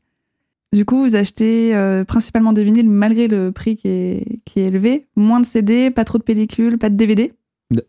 Du 0.73 0.85
coup, 0.85 1.03
vous 1.03 1.15
achetez 1.15 1.75
euh, 1.75 2.03
principalement 2.03 2.53
des 2.53 2.63
vinyles 2.63 2.89
malgré 2.89 3.27
le 3.27 3.51
prix 3.51 3.75
qui 3.75 3.87
est, 3.87 4.25
qui 4.45 4.59
est 4.59 4.67
élevé. 4.67 5.07
Moins 5.15 5.39
de 5.39 5.45
CD, 5.45 5.89
pas 5.89 6.03
trop 6.05 6.17
de 6.19 6.23
pellicules, 6.23 6.77
pas 6.77 6.89
de 6.89 6.95
DVD. 6.95 7.33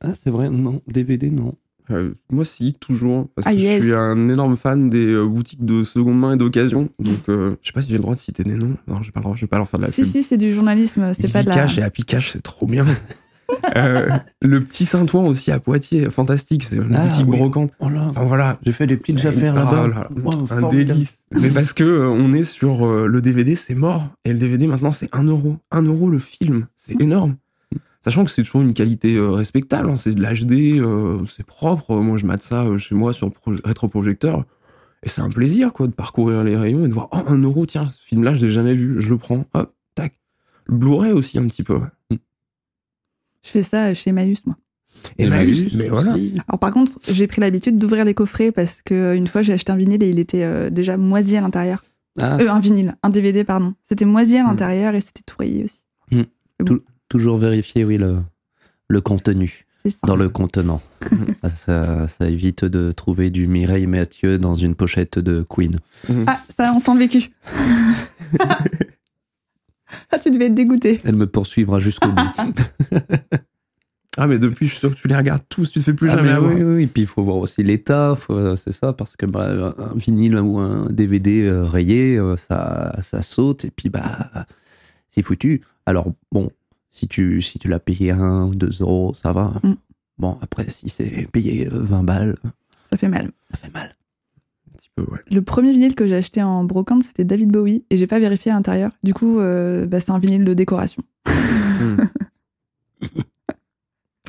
Ah, 0.00 0.12
c'est 0.14 0.30
vrai, 0.30 0.48
non. 0.50 0.80
DVD, 0.86 1.30
non. 1.30 1.54
Euh, 1.90 2.14
moi, 2.30 2.44
si, 2.44 2.72
toujours. 2.74 3.28
Parce 3.34 3.46
Ah, 3.46 3.52
que 3.52 3.56
yes. 3.58 3.78
je 3.82 3.86
suis 3.88 3.94
un 3.94 4.28
énorme 4.28 4.56
fan 4.56 4.88
des 4.88 5.10
euh, 5.12 5.26
boutiques 5.26 5.64
de 5.64 5.82
seconde 5.82 6.18
main 6.20 6.34
et 6.34 6.36
d'occasion. 6.36 6.88
Donc, 7.00 7.18
euh, 7.28 7.56
je 7.60 7.68
sais 7.68 7.72
pas 7.72 7.82
si 7.82 7.88
j'ai 7.90 7.96
le 7.96 8.02
droit 8.02 8.14
de 8.14 8.20
citer 8.20 8.44
des 8.44 8.54
noms. 8.56 8.76
Non, 8.86 8.96
je 9.02 9.06
vais 9.06 9.12
pas, 9.12 9.20
le 9.20 9.24
droit- 9.24 9.36
je 9.36 9.40
vais 9.42 9.46
pas 9.48 9.58
leur 9.58 9.68
faire 9.68 9.80
de 9.80 9.84
la 9.86 9.90
si, 9.90 10.02
pub. 10.02 10.10
si, 10.12 10.22
c'est 10.22 10.36
du 10.38 10.52
journalisme, 10.52 11.12
c'est 11.12 11.32
pas 11.32 11.42
de 11.42 11.48
la. 11.48 11.54
Cash 11.54 11.78
et 11.78 11.82
Happy 11.82 12.04
Cash, 12.04 12.30
c'est 12.30 12.42
trop 12.42 12.66
bien. 12.66 12.86
Euh, 13.76 14.08
le 14.42 14.60
petit 14.64 14.84
Saint-Ouen 14.84 15.26
aussi 15.28 15.52
à 15.52 15.60
Poitiers, 15.60 16.10
fantastique. 16.10 16.64
C'est 16.64 16.76
une 16.76 16.94
Ah, 16.94 17.08
oui. 17.18 17.24
brocante. 17.38 17.72
Oh 17.80 17.86
Enfin 17.86 18.22
voilà. 18.24 18.58
j'ai 18.62 18.72
fait 18.72 18.86
des 18.86 18.96
petites 18.96 19.20
Ah, 19.24 19.28
affaires 19.28 19.54
là-bas. 19.54 19.88
là, 19.88 20.08
Wow, 20.24 20.46
un 20.50 20.68
délice. 20.68 21.18
Mais 21.40 21.50
parce 21.50 21.72
que 21.72 21.84
euh, 21.84 22.08
on 22.08 22.32
est 22.32 22.44
sur 22.44 22.84
euh, 22.86 23.06
le 23.06 23.20
DVD, 23.22 23.54
c'est 23.54 23.74
mort. 23.74 24.08
Et 24.24 24.32
le 24.32 24.38
DVD 24.38 24.66
maintenant, 24.66 24.90
c'est 24.92 25.08
1 25.14 25.24
euro. 25.24 25.56
1 25.70 25.82
euro 25.82 26.10
le 26.10 26.18
film. 26.18 26.66
C'est 26.76 27.00
énorme. 27.00 27.36
Sachant 28.02 28.24
que 28.24 28.30
c'est 28.30 28.42
toujours 28.42 28.62
une 28.62 28.72
qualité 28.74 29.18
respectable. 29.20 29.90
hein. 29.90 29.96
C'est 29.96 30.14
de 30.14 30.22
l'HD, 30.22 30.82
c'est 31.28 31.44
propre. 31.46 31.96
Moi, 31.96 32.16
je 32.18 32.26
mate 32.26 32.42
ça 32.42 32.66
chez 32.78 32.94
moi 32.94 33.12
sur 33.12 33.26
le 33.26 33.32
proje- 33.32 33.60
rétroprojecteur. 33.64 34.44
Et 35.02 35.08
c'est 35.08 35.20
un 35.22 35.30
plaisir, 35.30 35.72
quoi, 35.72 35.86
de 35.86 35.92
parcourir 35.92 36.42
les 36.44 36.56
rayons 36.56 36.84
et 36.84 36.88
de 36.88 36.92
voir, 36.94 37.08
oh, 37.12 37.18
1 37.26 37.36
euro, 37.42 37.64
tiens, 37.66 37.88
ce 37.88 37.98
film-là, 38.02 38.34
je 38.34 38.44
l'ai 38.44 38.50
jamais 38.52 38.74
vu. 38.74 38.96
Je 39.00 39.08
le 39.10 39.16
prends. 39.18 39.44
Hop, 39.54 39.72
tac. 39.94 40.14
Le 40.66 40.76
Blu-ray 40.76 41.12
aussi, 41.12 41.38
un 41.38 41.46
petit 41.46 41.62
peu. 41.62 41.74
ouais. 41.76 42.18
Je 43.44 43.50
fais 43.50 43.62
ça 43.62 43.94
chez 43.94 44.10
Emmaüs, 44.10 44.44
moi. 44.46 44.56
Et 45.18 45.24
Emmaüs, 45.24 45.72
mais 45.74 45.88
voilà. 45.88 46.12
Alors 46.48 46.58
par 46.60 46.72
contre, 46.72 46.98
j'ai 47.08 47.26
pris 47.26 47.40
l'habitude 47.40 47.78
d'ouvrir 47.78 48.04
les 48.04 48.12
coffrets 48.14 48.52
parce 48.52 48.82
que 48.82 49.14
une 49.16 49.26
fois 49.26 49.42
j'ai 49.42 49.52
acheté 49.54 49.72
un 49.72 49.76
vinyle 49.76 50.02
et 50.02 50.10
il 50.10 50.18
était 50.18 50.42
euh, 50.44 50.68
déjà 50.70 50.96
moisi 50.98 51.36
à 51.36 51.40
l'intérieur. 51.40 51.82
Ah, 52.18 52.36
Euh, 52.40 52.50
un 52.50 52.60
vinyle, 52.60 52.94
un 53.02 53.08
DVD 53.08 53.44
pardon. 53.44 53.74
C'était 53.82 54.04
moisi 54.04 54.36
à 54.36 54.42
l'intérieur 54.42 54.94
et 54.94 55.00
c'était 55.00 55.22
tout 55.24 55.36
rayé 55.38 55.64
aussi. 55.64 56.26
toujours 57.08 57.38
vérifier, 57.38 57.84
oui, 57.84 57.96
le, 57.98 58.18
le 58.88 59.00
contenu 59.00 59.64
C'est 59.82 59.90
ça. 59.90 59.98
dans 60.06 60.16
le 60.16 60.28
contenant. 60.28 60.82
Ah, 61.42 61.48
ça, 61.48 62.06
ça 62.06 62.28
évite 62.28 62.66
de 62.66 62.92
trouver 62.92 63.30
du 63.30 63.46
Mireille 63.46 63.86
Mathieu 63.86 64.38
dans 64.38 64.54
une 64.54 64.74
pochette 64.74 65.18
de 65.18 65.42
Queen. 65.48 65.78
Ah, 66.26 66.42
ça, 66.54 66.72
on 66.74 66.78
sent 66.78 66.92
le 66.92 66.98
vécu. 66.98 67.30
ah, 70.12 70.18
tu 70.18 70.30
devais 70.30 70.46
être 70.46 70.54
dégoûté. 70.54 71.00
Elle 71.04 71.16
me 71.16 71.26
poursuivra 71.26 71.80
jusqu'au 71.80 72.08
bout. 72.10 72.22
Ah, 74.16 74.26
mais 74.26 74.40
depuis, 74.40 74.66
je 74.66 74.72
suis 74.72 74.80
sûr 74.80 74.92
que 74.94 75.00
tu 75.00 75.06
les 75.06 75.14
regardes 75.14 75.44
tous, 75.48 75.70
tu 75.70 75.78
te 75.78 75.84
fais 75.84 75.94
plus 75.94 76.08
Ah, 76.10 76.16
jamais 76.16 76.30
mais 76.30 76.34
avoir. 76.34 76.52
oui, 76.52 76.62
oui, 76.62 76.82
et 76.82 76.86
puis 76.88 77.02
il 77.02 77.06
faut 77.08 77.22
voir 77.22 77.36
aussi 77.36 77.62
l'état, 77.62 78.16
faut- 78.16 78.34
euh, 78.34 78.56
c'est 78.56 78.72
ça, 78.72 78.92
parce 78.92 79.14
que 79.16 79.24
bah, 79.24 79.72
un 79.78 79.94
vinyle 79.94 80.36
ou 80.36 80.58
un 80.58 80.86
DVD 80.90 81.44
euh, 81.44 81.64
rayé, 81.64 82.16
euh, 82.18 82.36
ça, 82.36 82.96
ça 83.02 83.22
saute, 83.22 83.64
et 83.66 83.70
puis 83.70 83.88
bah, 83.88 84.28
c'est 85.08 85.22
foutu. 85.22 85.62
Alors 85.86 86.10
bon, 86.32 86.50
si 86.90 87.06
tu, 87.06 87.40
si 87.40 87.60
tu 87.60 87.68
l'as 87.68 87.78
payé 87.78 88.10
1 88.10 88.46
ou 88.46 88.54
2 88.56 88.70
euros, 88.80 89.14
ça 89.14 89.32
va. 89.32 89.54
Mm. 89.62 89.74
Bon, 90.18 90.38
après, 90.42 90.68
si 90.68 90.88
c'est 90.88 91.28
payé 91.30 91.68
euh, 91.68 91.78
20 91.80 92.02
balles, 92.02 92.36
Ça 92.90 92.98
fait 92.98 93.08
mal. 93.08 93.30
ça 93.52 93.58
fait 93.58 93.72
mal. 93.72 93.94
Un 94.96 95.02
petit 95.02 95.08
peu, 95.08 95.14
ouais. 95.14 95.20
Le 95.30 95.42
premier 95.42 95.72
vinyle 95.72 95.94
que 95.94 96.06
j'ai 96.06 96.16
acheté 96.16 96.42
en 96.42 96.64
brocante, 96.64 97.02
c'était 97.04 97.24
David 97.24 97.50
Bowie 97.50 97.84
et 97.90 97.96
j'ai 97.96 98.06
pas 98.06 98.18
vérifié 98.18 98.50
à 98.52 98.54
l'intérieur. 98.54 98.92
Du 99.02 99.14
coup, 99.14 99.38
euh, 99.40 99.86
bah, 99.86 100.00
c'est 100.00 100.12
un 100.12 100.18
vinyle 100.18 100.44
de 100.44 100.54
décoration. 100.54 101.02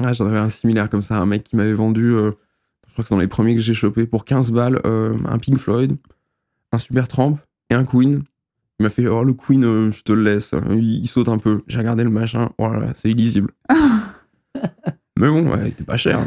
Ah, 0.03 0.13
J'en 0.13 0.25
avais 0.25 0.39
un 0.39 0.49
similaire 0.49 0.89
comme 0.89 1.01
ça, 1.01 1.17
un 1.17 1.25
mec 1.25 1.43
qui 1.43 1.55
m'avait 1.55 1.73
vendu, 1.73 2.11
euh, 2.13 2.31
je 2.87 2.93
crois 2.93 3.03
que 3.03 3.09
c'est 3.09 3.13
dans 3.13 3.21
les 3.21 3.27
premiers 3.27 3.53
que 3.55 3.61
j'ai 3.61 3.73
chopé, 3.73 4.07
pour 4.07 4.25
15 4.25 4.51
balles, 4.51 4.81
euh, 4.85 5.15
un 5.25 5.37
Pink 5.37 5.57
Floyd, 5.59 5.95
un 6.71 6.77
Supertramp 6.77 7.37
et 7.69 7.75
un 7.75 7.83
Queen. 7.83 8.23
Il 8.79 8.83
m'a 8.83 8.89
fait, 8.89 9.05
oh 9.07 9.23
le 9.23 9.33
Queen, 9.33 9.63
euh, 9.63 9.91
je 9.91 10.01
te 10.01 10.11
le 10.11 10.23
laisse, 10.23 10.55
il, 10.71 11.01
il 11.03 11.07
saute 11.07 11.27
un 11.29 11.37
peu. 11.37 11.61
J'ai 11.67 11.77
regardé 11.77 12.03
le 12.03 12.09
machin, 12.09 12.49
voilà, 12.57 12.93
c'est 12.95 13.11
illisible. 13.11 13.51
Mais 15.19 15.27
bon, 15.27 15.51
ouais, 15.51 15.59
il 15.63 15.67
était 15.67 15.83
pas 15.83 15.97
cher. 15.97 16.25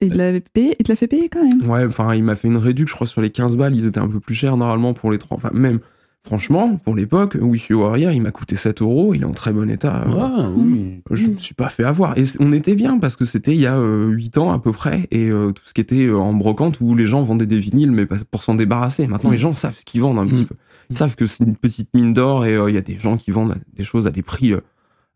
Et 0.00 0.06
il 0.06 0.12
te 0.12 0.18
l'avait 0.18 0.40
payé, 0.40 0.74
il 0.78 0.84
te 0.84 0.90
l'a 0.92 0.96
fait 0.96 1.08
payer 1.08 1.28
quand 1.28 1.42
même. 1.42 1.68
Ouais, 1.70 1.84
enfin, 1.84 2.14
il 2.14 2.22
m'a 2.24 2.34
fait 2.34 2.48
une 2.48 2.56
réduction, 2.56 2.92
je 2.92 2.94
crois, 2.94 3.06
sur 3.06 3.20
les 3.20 3.30
15 3.30 3.56
balles, 3.56 3.74
ils 3.76 3.86
étaient 3.86 4.00
un 4.00 4.08
peu 4.08 4.20
plus 4.20 4.34
chers 4.34 4.56
normalement 4.56 4.94
pour 4.94 5.10
les 5.12 5.18
trois. 5.18 5.36
Enfin, 5.36 5.50
même, 5.52 5.78
franchement, 6.22 6.76
pour 6.84 6.96
l'époque, 6.96 7.36
Wi-Fi 7.40 7.74
Warrior, 7.74 8.12
il 8.12 8.22
m'a 8.22 8.30
coûté 8.30 8.56
7 8.56 8.80
euros, 8.82 9.12
il 9.14 9.22
est 9.22 9.26
en 9.26 9.32
très 9.32 9.52
bon 9.52 9.68
état. 9.70 10.04
euh, 10.06 10.12
Ah, 10.18 10.50
oui. 10.56 11.02
Je 11.10 11.26
me 11.28 11.36
suis 11.36 11.54
pas 11.54 11.68
fait 11.68 11.84
avoir. 11.84 12.16
Et 12.16 12.24
on 12.40 12.52
était 12.52 12.74
bien 12.76 12.98
parce 12.98 13.14
que 13.16 13.24
c'était 13.26 13.54
il 13.54 13.60
y 13.60 13.66
a 13.66 13.76
euh, 13.76 14.06
8 14.08 14.38
ans 14.38 14.52
à 14.52 14.58
peu 14.58 14.72
près. 14.72 15.06
Et 15.10 15.28
euh, 15.30 15.52
tout 15.52 15.62
ce 15.66 15.74
qui 15.74 15.80
était 15.82 16.06
euh, 16.06 16.16
en 16.18 16.32
brocante 16.32 16.80
où 16.80 16.94
les 16.94 17.06
gens 17.06 17.20
vendaient 17.22 17.44
des 17.46 17.58
vinyles, 17.60 17.90
mais 17.92 18.06
pour 18.30 18.42
s'en 18.42 18.54
débarrasser. 18.54 19.06
Maintenant, 19.06 19.30
les 19.30 19.38
gens 19.38 19.54
savent 19.54 19.76
ce 19.78 19.84
qu'ils 19.84 20.00
vendent 20.00 20.18
un 20.18 20.26
petit 20.26 20.42
Mm. 20.44 20.46
peu. 20.46 20.54
Ils 20.90 20.96
savent 20.96 21.14
que 21.14 21.26
c'est 21.26 21.44
une 21.44 21.56
petite 21.56 21.90
mine 21.94 22.14
d'or 22.14 22.46
et 22.46 22.54
euh, 22.56 22.70
il 22.70 22.74
y 22.74 22.78
a 22.78 22.82
des 22.82 22.96
gens 22.96 23.16
qui 23.18 23.30
vendent 23.32 23.54
des 23.76 23.84
choses 23.84 24.06
à 24.06 24.10
des 24.10 24.22
prix 24.22 24.52
euh, 24.54 24.60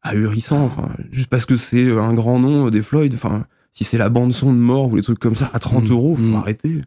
ahurissants. 0.02 0.64
Enfin, 0.64 0.88
juste 1.10 1.28
parce 1.28 1.46
que 1.46 1.56
c'est 1.56 1.84
euh, 1.84 2.00
un 2.02 2.14
grand 2.14 2.38
nom 2.38 2.66
euh, 2.66 2.70
des 2.70 2.82
Floyd. 2.82 3.14
Enfin, 3.14 3.44
si 3.74 3.84
c'est 3.84 3.98
la 3.98 4.08
bande-son 4.08 4.52
de 4.54 4.58
mort 4.58 4.90
ou 4.90 4.96
les 4.96 5.02
trucs 5.02 5.18
comme 5.18 5.34
ça 5.34 5.50
à 5.52 5.58
30 5.58 5.88
Mm. 5.88 5.92
euros, 5.92 6.16
faut 6.16 6.22
Mm. 6.22 6.34
arrêter. 6.36 6.80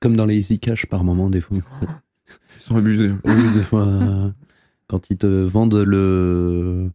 Comme 0.00 0.16
dans 0.16 0.26
les 0.26 0.36
Easy 0.36 0.58
Cash 0.60 0.86
par 0.86 1.02
moment, 1.04 1.28
des 1.28 1.40
fois. 1.40 1.58
Ils 1.82 2.62
sont 2.62 2.76
abusés. 2.76 3.10
Oui, 3.24 3.34
des 3.54 3.62
fois, 3.64 3.86
euh, 3.86 4.30
quand 4.86 5.10
ils 5.10 5.16
te 5.18 5.26
vendent 5.26 5.74
le. 5.84 6.88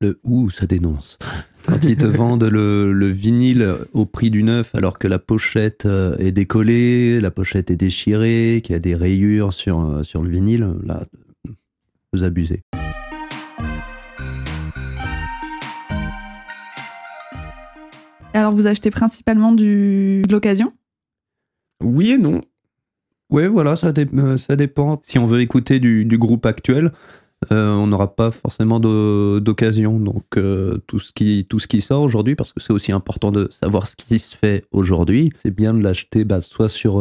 le 0.00 0.18
ouh, 0.24 0.48
ça 0.50 0.66
dénonce. 0.66 1.18
Quand 1.66 1.84
ils 1.84 1.96
te 1.96 2.06
vendent 2.06 2.44
le, 2.44 2.92
le 2.92 3.08
vinyle 3.08 3.74
au 3.92 4.06
prix 4.06 4.30
du 4.30 4.42
neuf, 4.42 4.74
alors 4.74 4.98
que 4.98 5.08
la 5.08 5.18
pochette 5.18 5.84
euh, 5.84 6.16
est 6.18 6.32
décollée, 6.32 7.20
la 7.20 7.30
pochette 7.30 7.70
est 7.70 7.76
déchirée, 7.76 8.62
qu'il 8.64 8.72
y 8.72 8.76
a 8.76 8.78
des 8.80 8.94
rayures 8.94 9.52
sur, 9.52 9.80
euh, 9.80 10.02
sur 10.02 10.22
le 10.22 10.30
vinyle, 10.30 10.66
là, 10.84 11.02
vous 12.12 12.22
abusez. 12.24 12.62
Alors, 18.36 18.52
vous 18.52 18.66
achetez 18.66 18.90
principalement 18.90 19.52
du... 19.52 20.20
de 20.28 20.30
l'occasion? 20.30 20.74
Oui 21.82 22.10
et 22.10 22.18
non. 22.18 22.42
Ouais, 23.30 23.48
voilà, 23.48 23.72
euh, 23.82 24.36
ça 24.36 24.56
dépend. 24.56 25.00
Si 25.02 25.18
on 25.18 25.24
veut 25.24 25.40
écouter 25.40 25.80
du, 25.80 26.06
groupe 26.18 26.44
actuel, 26.44 26.92
euh, 27.50 27.72
on 27.72 27.86
n'aura 27.86 28.14
pas 28.14 28.30
forcément 28.30 28.78
d'occasion. 28.78 29.98
Donc 29.98 30.36
euh, 30.36 30.76
tout 30.86 30.98
ce 30.98 31.14
qui 31.14 31.46
tout 31.48 31.58
ce 31.58 31.66
qui 31.66 31.80
sort 31.80 32.02
aujourd'hui, 32.02 32.34
parce 32.34 32.52
que 32.52 32.60
c'est 32.60 32.74
aussi 32.74 32.92
important 32.92 33.32
de 33.32 33.48
savoir 33.50 33.86
ce 33.86 33.96
qui 33.96 34.18
se 34.18 34.36
fait 34.36 34.66
aujourd'hui, 34.70 35.32
c'est 35.42 35.50
bien 35.50 35.72
de 35.72 35.82
l'acheter 35.82 36.24
bah, 36.24 36.42
soit 36.42 36.68
sur 36.68 37.00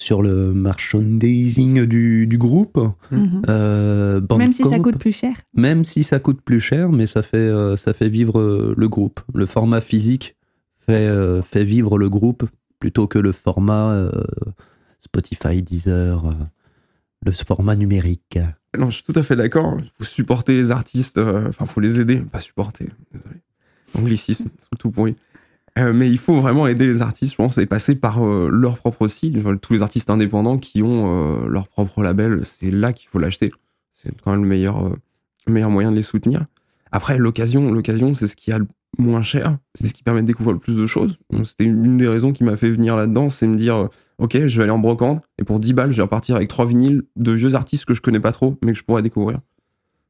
sur 0.00 0.22
le 0.22 0.54
merchandising 0.54 1.84
du, 1.84 2.26
du 2.28 2.38
groupe, 2.38 2.78
Mhm. 3.10 3.42
euh, 3.48 4.20
Même 4.38 4.52
si 4.52 4.62
ça 4.62 4.78
coûte 4.78 4.96
plus 4.98 5.12
cher. 5.12 5.32
même 5.54 5.82
si 5.84 6.04
ça 6.04 6.20
coûte 6.20 6.40
plus 6.40 6.60
cher, 6.60 6.90
mais 6.92 7.06
ça 7.06 7.22
fait 7.22 7.36
euh, 7.36 7.74
ça 7.76 7.92
fait 7.92 8.08
vivre 8.08 8.38
euh, 8.38 8.74
le 8.76 8.88
groupe. 8.88 9.20
Le 9.34 9.44
format 9.44 9.80
physique 9.80 10.36
fait 10.86 11.06
euh, 11.06 11.42
fait 11.42 11.64
vivre 11.64 11.98
le 11.98 12.08
groupe 12.08 12.44
plutôt 12.78 13.08
que 13.08 13.18
le 13.18 13.32
format 13.32 13.90
euh, 13.92 14.10
Spotify, 15.00 15.62
Deezer, 15.62 16.26
euh, 16.26 16.32
le 17.26 17.32
format 17.32 17.74
numérique. 17.74 18.38
Non, 18.78 18.90
je 18.90 18.96
suis 18.96 19.04
tout 19.04 19.18
à 19.18 19.22
fait 19.24 19.34
d'accord. 19.34 19.76
Il 19.80 19.90
faut 19.98 20.04
supporter 20.04 20.54
les 20.54 20.70
artistes. 20.70 21.18
euh, 21.18 21.48
Enfin, 21.48 21.64
faut 21.66 21.80
les 21.80 22.00
aider, 22.00 22.16
pas 22.20 22.38
supporter. 22.40 22.86
Désolé. 23.12 23.40
Anglicisme, 23.96 24.44
tout, 24.44 24.76
tout 24.78 24.90
pourri. 24.92 25.16
Euh, 25.78 25.92
mais 25.92 26.10
il 26.10 26.18
faut 26.18 26.40
vraiment 26.40 26.66
aider 26.66 26.86
les 26.86 27.02
artistes, 27.02 27.32
je 27.32 27.36
pense, 27.36 27.58
et 27.58 27.66
passer 27.66 27.94
par 27.94 28.24
euh, 28.24 28.48
leur 28.50 28.78
propre 28.78 29.06
site. 29.08 29.36
Tous 29.60 29.72
les 29.72 29.82
artistes 29.82 30.10
indépendants 30.10 30.58
qui 30.58 30.82
ont 30.82 31.42
euh, 31.44 31.48
leur 31.48 31.68
propre 31.68 32.02
label, 32.02 32.40
c'est 32.44 32.70
là 32.70 32.92
qu'il 32.92 33.08
faut 33.08 33.18
l'acheter. 33.18 33.50
C'est 33.92 34.10
quand 34.22 34.32
même 34.32 34.42
le 34.42 34.48
meilleur, 34.48 34.86
euh, 34.86 34.96
le 35.46 35.52
meilleur 35.52 35.70
moyen 35.70 35.90
de 35.90 35.96
les 35.96 36.02
soutenir. 36.02 36.44
Après, 36.90 37.18
l'occasion, 37.18 37.70
l'occasion, 37.70 38.14
c'est 38.14 38.26
ce 38.26 38.36
qui 38.36 38.50
a 38.50 38.58
le 38.58 38.66
moins 38.98 39.22
cher. 39.22 39.58
C'est 39.74 39.88
ce 39.88 39.94
qui 39.94 40.02
permet 40.02 40.22
de 40.22 40.26
découvrir 40.26 40.54
le 40.54 40.58
plus 40.58 40.76
de 40.76 40.86
choses. 40.86 41.18
C'était 41.44 41.64
une 41.64 41.98
des 41.98 42.08
raisons 42.08 42.32
qui 42.32 42.44
m'a 42.44 42.56
fait 42.56 42.70
venir 42.70 42.96
là-dedans, 42.96 43.28
c'est 43.28 43.46
me 43.46 43.56
dire, 43.56 43.88
ok, 44.16 44.46
je 44.46 44.56
vais 44.56 44.64
aller 44.64 44.72
en 44.72 44.78
brocante, 44.78 45.22
et 45.38 45.44
pour 45.44 45.60
10 45.60 45.74
balles, 45.74 45.90
je 45.90 45.96
vais 45.96 46.02
repartir 46.02 46.36
avec 46.36 46.48
trois 46.48 46.66
vinyles 46.66 47.02
de 47.16 47.32
vieux 47.32 47.54
artistes 47.54 47.84
que 47.84 47.92
je 47.92 48.00
connais 48.00 48.20
pas 48.20 48.32
trop, 48.32 48.56
mais 48.62 48.72
que 48.72 48.78
je 48.78 48.84
pourrais 48.84 49.02
découvrir. 49.02 49.40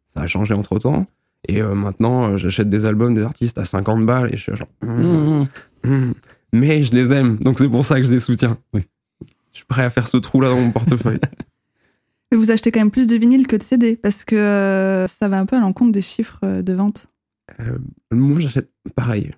Ça 0.06 0.20
a 0.20 0.26
changé 0.26 0.54
entre 0.54 0.78
temps. 0.78 1.06
Et 1.46 1.62
euh, 1.62 1.74
maintenant, 1.74 2.30
euh, 2.30 2.36
j'achète 2.36 2.68
des 2.68 2.84
albums 2.84 3.14
des 3.14 3.22
artistes 3.22 3.58
à 3.58 3.64
50 3.64 4.04
balles, 4.04 4.32
et 4.32 4.36
je 4.36 4.42
suis 4.42 4.56
genre, 4.56 4.68
Mmh. 4.82 5.46
Hmm. 5.84 6.12
Mais 6.52 6.82
je 6.82 6.94
les 6.94 7.12
aime, 7.12 7.36
donc 7.36 7.58
c'est 7.58 7.68
pour 7.68 7.84
ça 7.84 8.00
que 8.00 8.06
je 8.06 8.12
les 8.12 8.18
soutiens. 8.18 8.58
Oui. 8.74 8.82
Je 9.52 9.58
suis 9.58 9.66
prêt 9.66 9.84
à 9.84 9.90
faire 9.90 10.08
ce 10.08 10.16
trou-là 10.16 10.48
dans 10.48 10.60
mon 10.60 10.72
portefeuille. 10.72 11.20
Mais 12.30 12.36
vous 12.36 12.50
achetez 12.50 12.70
quand 12.70 12.80
même 12.80 12.90
plus 12.90 13.06
de 13.06 13.16
vinyles 13.16 13.46
que 13.46 13.56
de 13.56 13.62
CD 13.62 13.96
parce 13.96 14.24
que 14.24 14.36
euh, 14.36 15.06
ça 15.06 15.28
va 15.28 15.38
un 15.38 15.46
peu 15.46 15.56
à 15.56 15.60
l'encontre 15.60 15.92
des 15.92 16.02
chiffres 16.02 16.60
de 16.60 16.72
vente. 16.74 17.06
Euh, 17.60 17.78
moi, 18.10 18.38
j'achète 18.38 18.70
pareil. 18.94 19.30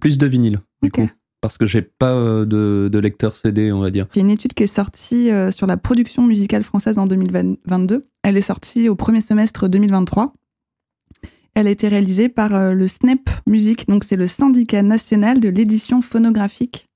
Plus 0.00 0.18
de 0.18 0.26
vinyle, 0.26 0.60
du 0.82 0.90
coup. 0.90 1.08
Parce 1.40 1.56
que 1.56 1.64
j'ai 1.64 1.80
pas 1.80 2.14
de, 2.14 2.90
de 2.92 2.98
lecteur 2.98 3.34
CD, 3.34 3.72
on 3.72 3.80
va 3.80 3.90
dire. 3.90 4.06
Il 4.14 4.18
y 4.18 4.20
a 4.20 4.24
une 4.24 4.30
étude 4.30 4.52
qui 4.52 4.64
est 4.64 4.66
sortie 4.66 5.30
sur 5.52 5.66
la 5.66 5.76
production 5.78 6.22
musicale 6.26 6.64
française 6.64 6.98
en 6.98 7.06
2022. 7.06 8.06
Elle 8.22 8.36
est 8.36 8.42
sortie 8.42 8.88
au 8.90 8.94
premier 8.94 9.22
semestre 9.22 9.68
2023. 9.68 10.34
Elle 11.58 11.68
a 11.68 11.70
été 11.70 11.88
réalisée 11.88 12.28
par 12.28 12.54
euh, 12.54 12.72
le 12.74 12.86
SNEP 12.86 13.30
Musique, 13.46 13.88
donc 13.88 14.04
c'est 14.04 14.16
le 14.16 14.26
syndicat 14.26 14.82
national 14.82 15.40
de 15.40 15.48
l'édition 15.48 16.02
phonographique. 16.02 16.86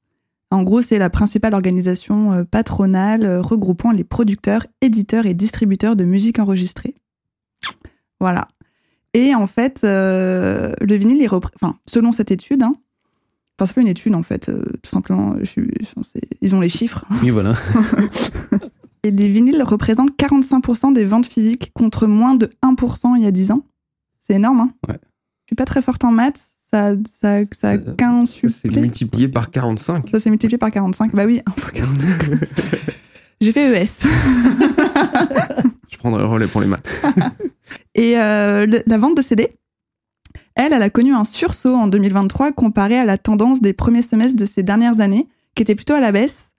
En 0.50 0.64
gros, 0.64 0.83
c'est 0.83 0.99
la 0.99 1.09
principale 1.09 1.55
organisation 1.55 2.33
euh, 2.35 2.45
patronale 2.45 3.25
euh, 3.25 3.40
regroupant 3.40 3.90
les 3.90 4.05
producteurs, 4.05 4.67
éditeurs 4.83 5.25
et 5.25 5.33
distributeurs 5.33 5.97
de 5.97 6.05
musique 6.05 6.38
enregistrée. 6.38 6.95
Voilà. 8.21 8.49
Et 9.14 9.35
en 9.35 9.47
fait, 9.47 9.81
euh, 9.85 10.75
le 10.83 10.95
vinyle 10.95 11.23
est 11.23 11.33
enfin, 11.33 11.76
selon 11.88 12.12
cette 12.12 12.31
étude, 12.31 12.62
hein, 12.62 12.75
enfin 13.59 13.67
c'est 13.67 13.75
pas 13.75 13.81
une 13.81 13.88
étude 13.88 14.14
en 14.14 14.23
fait, 14.23 14.50
euh, 14.50 14.62
tout 14.83 14.90
simplement, 14.90 15.37
je 15.40 15.45
suis- 15.47 15.71
enfin, 15.83 16.02
c'est- 16.02 16.29
ils 16.43 16.55
ont 16.55 16.61
les 16.61 16.69
chiffres. 16.69 17.07
Oui, 17.23 17.31
voilà. 17.31 17.55
Et 19.05 19.11
les 19.11 19.29
vinyles 19.29 19.62
représentent 19.62 20.14
45% 20.19 20.93
des 20.93 21.07
ventes 21.07 21.25
physiques 21.26 21.73
contre 21.75 22.07
moins 22.07 22.35
de 22.35 22.50
1% 22.62 23.14
il 23.17 23.23
y 23.23 23.26
a 23.26 23.31
10 23.31 23.50
ans. 23.52 23.64
C'est 24.27 24.35
énorme, 24.37 24.61
hein 24.61 24.71
Ouais. 24.89 24.99
Je 25.03 25.49
suis 25.49 25.57
pas 25.57 25.65
très 25.65 25.83
forte 25.83 26.05
en 26.05 26.12
maths, 26.12 26.41
ça, 26.73 26.93
ça, 27.12 27.41
ça 27.53 27.71
a 27.71 27.77
Ça- 27.77 27.93
15 27.97 28.31
Ça, 28.31 28.49
C'est 28.49 28.71
multiplié 28.71 29.29
par 29.29 29.50
45. 29.50 30.09
Ça 30.12 30.21
s'est 30.21 30.31
multiplié 30.31 30.59
par 30.59 30.71
45. 30.71 31.15
Bah 31.15 31.25
oui, 31.27 31.41
1 31.47 31.50
fois 31.53 31.71
45. 31.73 32.09
J'ai 33.41 33.53
fait 33.53 33.83
ES. 33.83 33.87
je 35.91 35.97
prendrai 35.99 36.21
le 36.23 36.29
relais 36.29 36.47
pour 36.47 36.61
les 36.61 36.67
maths. 36.67 36.87
Et 37.95 38.19
euh, 38.19 38.67
le- 38.67 38.83
la 38.87 38.99
vente 38.99 39.17
de 39.17 39.23
CD, 39.23 39.50
elle, 40.55 40.73
elle 40.73 40.83
a 40.83 40.90
connu 40.90 41.14
un 41.14 41.25
sursaut 41.25 41.75
en 41.75 41.87
2023 41.88 42.53
comparé 42.53 42.99
à 42.99 43.05
la 43.05 43.18
tendance 43.18 43.61
des 43.61 43.73
premiers 43.73 44.03
semestres 44.03 44.37
de 44.37 44.44
ces 44.44 44.62
dernières 44.62 45.01
années, 45.01 45.27
qui 45.55 45.62
était 45.62 45.75
plutôt 45.75 45.94
à 45.94 46.01
la 46.01 46.12
baisse. 46.12 46.50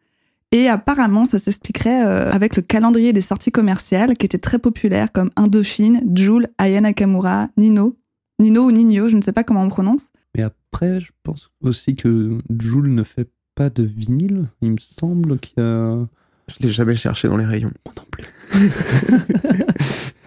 Et 0.51 0.67
apparemment, 0.67 1.25
ça 1.25 1.39
s'expliquerait 1.39 2.05
euh, 2.05 2.31
avec 2.31 2.57
le 2.57 2.61
calendrier 2.61 3.13
des 3.13 3.21
sorties 3.21 3.51
commerciales, 3.51 4.17
qui 4.17 4.25
était 4.25 4.37
très 4.37 4.59
populaire, 4.59 5.11
comme 5.11 5.29
Indochine, 5.37 6.01
Joule, 6.13 6.47
Aya 6.57 6.81
Nakamura, 6.81 7.47
Nino. 7.57 7.97
Nino 8.39 8.63
ou 8.63 8.71
Nino, 8.71 9.07
je 9.07 9.15
ne 9.15 9.21
sais 9.21 9.31
pas 9.31 9.43
comment 9.43 9.63
on 9.63 9.69
prononce. 9.69 10.07
Mais 10.35 10.43
après, 10.43 10.99
je 10.99 11.11
pense 11.23 11.51
aussi 11.61 11.95
que 11.95 12.39
Joule 12.59 12.89
ne 12.89 13.03
fait 13.03 13.29
pas 13.55 13.69
de 13.69 13.83
vinyle. 13.83 14.47
Il 14.61 14.71
me 14.71 14.77
semble 14.77 15.39
qu'il 15.39 15.53
y 15.57 15.61
a. 15.61 16.07
Je 16.47 16.55
l'ai 16.61 16.71
jamais 16.71 16.95
cherché 16.95 17.27
dans 17.29 17.37
les 17.37 17.45
rayons. 17.45 17.71
Moi 17.85 17.93
non 17.95 18.03
plus. 18.11 18.25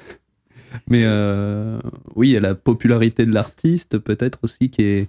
Mais 0.88 1.02
euh, 1.04 1.78
oui, 2.14 2.30
il 2.30 2.32
y 2.32 2.36
a 2.36 2.40
la 2.40 2.54
popularité 2.54 3.26
de 3.26 3.32
l'artiste, 3.32 3.98
peut-être 3.98 4.40
aussi, 4.42 4.70
qui 4.70 4.82
est, 4.82 5.08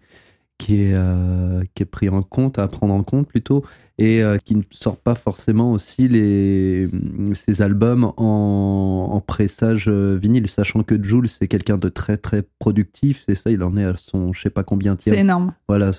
qui, 0.58 0.84
est, 0.84 0.94
euh, 0.94 1.64
qui 1.74 1.84
est 1.84 1.88
pris 1.88 2.10
en 2.10 2.22
compte, 2.22 2.60
à 2.60 2.68
prendre 2.68 2.94
en 2.94 3.04
compte 3.04 3.28
plutôt, 3.28 3.64
et 3.98 4.24
euh, 4.24 4.38
qui 4.38 4.56
ne 4.56 4.64
sort 4.72 4.98
pas 4.98 5.16
forcément 5.16 5.72
aussi 5.72 6.08
les, 6.08 6.90
ses 7.34 7.62
albums 7.62 8.12
en, 8.18 9.08
en 9.12 9.22
pressage 9.22 9.86
euh, 9.88 10.18
vinyle, 10.22 10.48
sachant 10.48 10.84
que 10.84 11.02
Jules, 11.02 11.28
c'est 11.28 11.48
quelqu'un 11.48 11.78
de 11.78 11.90
très 11.90 12.18
très 12.18 12.44
productif, 12.60 13.24
c'est 13.28 13.36
ça, 13.36 13.52
il 13.52 13.64
en 13.64 13.76
est 13.78 13.84
à 13.86 13.96
son 13.96 14.34
je 14.34 14.42
sais 14.42 14.50
pas 14.50 14.64
combien 14.64 14.96
C'est 15.00 15.18
énorme. 15.20 15.52
voilà, 15.68 15.92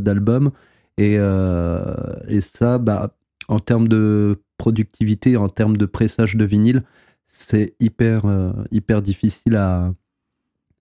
d'albums. 0.00 0.50
Et, 0.96 1.14
et 1.14 2.40
ça, 2.40 2.78
bah, 2.78 3.14
en 3.46 3.60
termes 3.60 3.86
de 3.86 4.40
productivité, 4.56 5.36
en 5.36 5.48
termes 5.48 5.76
de 5.76 5.86
pressage 5.86 6.34
de 6.34 6.44
vinyle, 6.44 6.82
c'est 7.24 7.74
hyper, 7.78 8.22
hyper 8.72 9.00
difficile 9.00 9.54
à, 9.54 9.92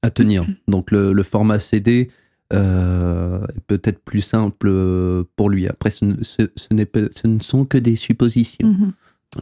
à 0.02 0.10
tenir. 0.10 0.44
Donc 0.68 0.90
le, 0.90 1.14
le 1.14 1.24
format 1.24 1.60
CD 1.60 2.10
euh, 2.54 3.42
peut-être 3.68 4.00
plus 4.04 4.22
simple 4.22 4.68
euh, 4.70 5.24
pour 5.36 5.50
lui. 5.50 5.68
Après, 5.68 5.90
ce, 5.90 6.06
ne- 6.06 6.24
ce- 6.24 6.50
ce 6.56 6.74
n'est 6.74 6.86
pas- 6.86 7.10
ce 7.12 7.28
ne 7.28 7.40
sont 7.40 7.66
que 7.66 7.78
des 7.78 7.96
suppositions. 7.96 8.68
Mhm. 8.68 8.92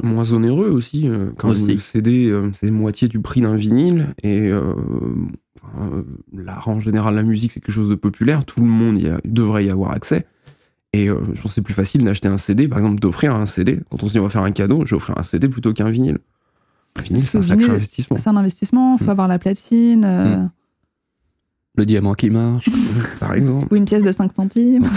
Moins 0.03 0.33
onéreux 0.33 0.69
aussi. 0.69 1.07
euh, 1.07 1.29
Quand 1.37 1.49
Aussi. 1.49 1.67
le 1.73 1.77
CD, 1.77 2.27
euh, 2.27 2.49
c'est 2.53 2.71
moitié 2.71 3.07
du 3.07 3.19
prix 3.19 3.41
d'un 3.41 3.55
vinyle. 3.55 4.13
Et 4.23 4.49
euh, 4.49 4.73
enfin, 5.63 5.91
euh, 5.93 6.51
en 6.65 6.79
général, 6.79 7.15
la 7.15 7.23
musique, 7.23 7.51
c'est 7.51 7.59
quelque 7.59 7.71
chose 7.73 7.89
de 7.89 7.95
populaire. 7.95 8.45
Tout 8.45 8.61
le 8.61 8.67
monde 8.67 8.97
y 8.99 9.07
a- 9.07 9.19
devrait 9.25 9.65
y 9.65 9.69
avoir 9.69 9.91
accès. 9.91 10.25
Et 10.93 11.07
euh, 11.09 11.19
je 11.33 11.41
pense 11.41 11.51
que 11.51 11.55
c'est 11.55 11.61
plus 11.61 11.73
facile 11.73 12.03
d'acheter 12.03 12.27
un 12.27 12.37
CD, 12.37 12.67
par 12.67 12.79
exemple, 12.79 12.99
d'offrir 12.99 13.35
un 13.35 13.45
CD. 13.45 13.79
Quand 13.91 14.01
on 14.03 14.07
se 14.07 14.13
dit 14.13 14.19
on 14.19 14.23
va 14.23 14.29
faire 14.29 14.43
un 14.43 14.51
cadeau, 14.51 14.85
je 14.85 14.91
vais 14.91 14.95
offrir 14.95 15.17
un 15.17 15.23
CD 15.23 15.47
plutôt 15.49 15.71
qu'un 15.73 15.89
vinyle. 15.91 16.17
Un 16.97 17.01
vinyle, 17.01 17.23
c'est 17.23 17.37
un 17.37 17.43
sacré 17.43 17.65
investissement. 17.69 18.17
C'est 18.17 18.29
un 18.29 18.37
investissement, 18.37 18.97
faut 18.97 19.05
Mm. 19.05 19.09
avoir 19.09 19.27
la 19.27 19.37
platine, 19.37 20.03
euh, 20.05 20.37
Mm. 20.37 20.49
Le 21.77 21.85
diamant 21.85 22.13
qui 22.13 22.29
marche. 22.29 22.69
Par 23.19 23.33
exemple. 23.33 23.67
ou 23.71 23.75
une 23.75 23.85
pièce 23.85 24.03
de 24.03 24.11
5 24.11 24.31
centimes. 24.33 24.87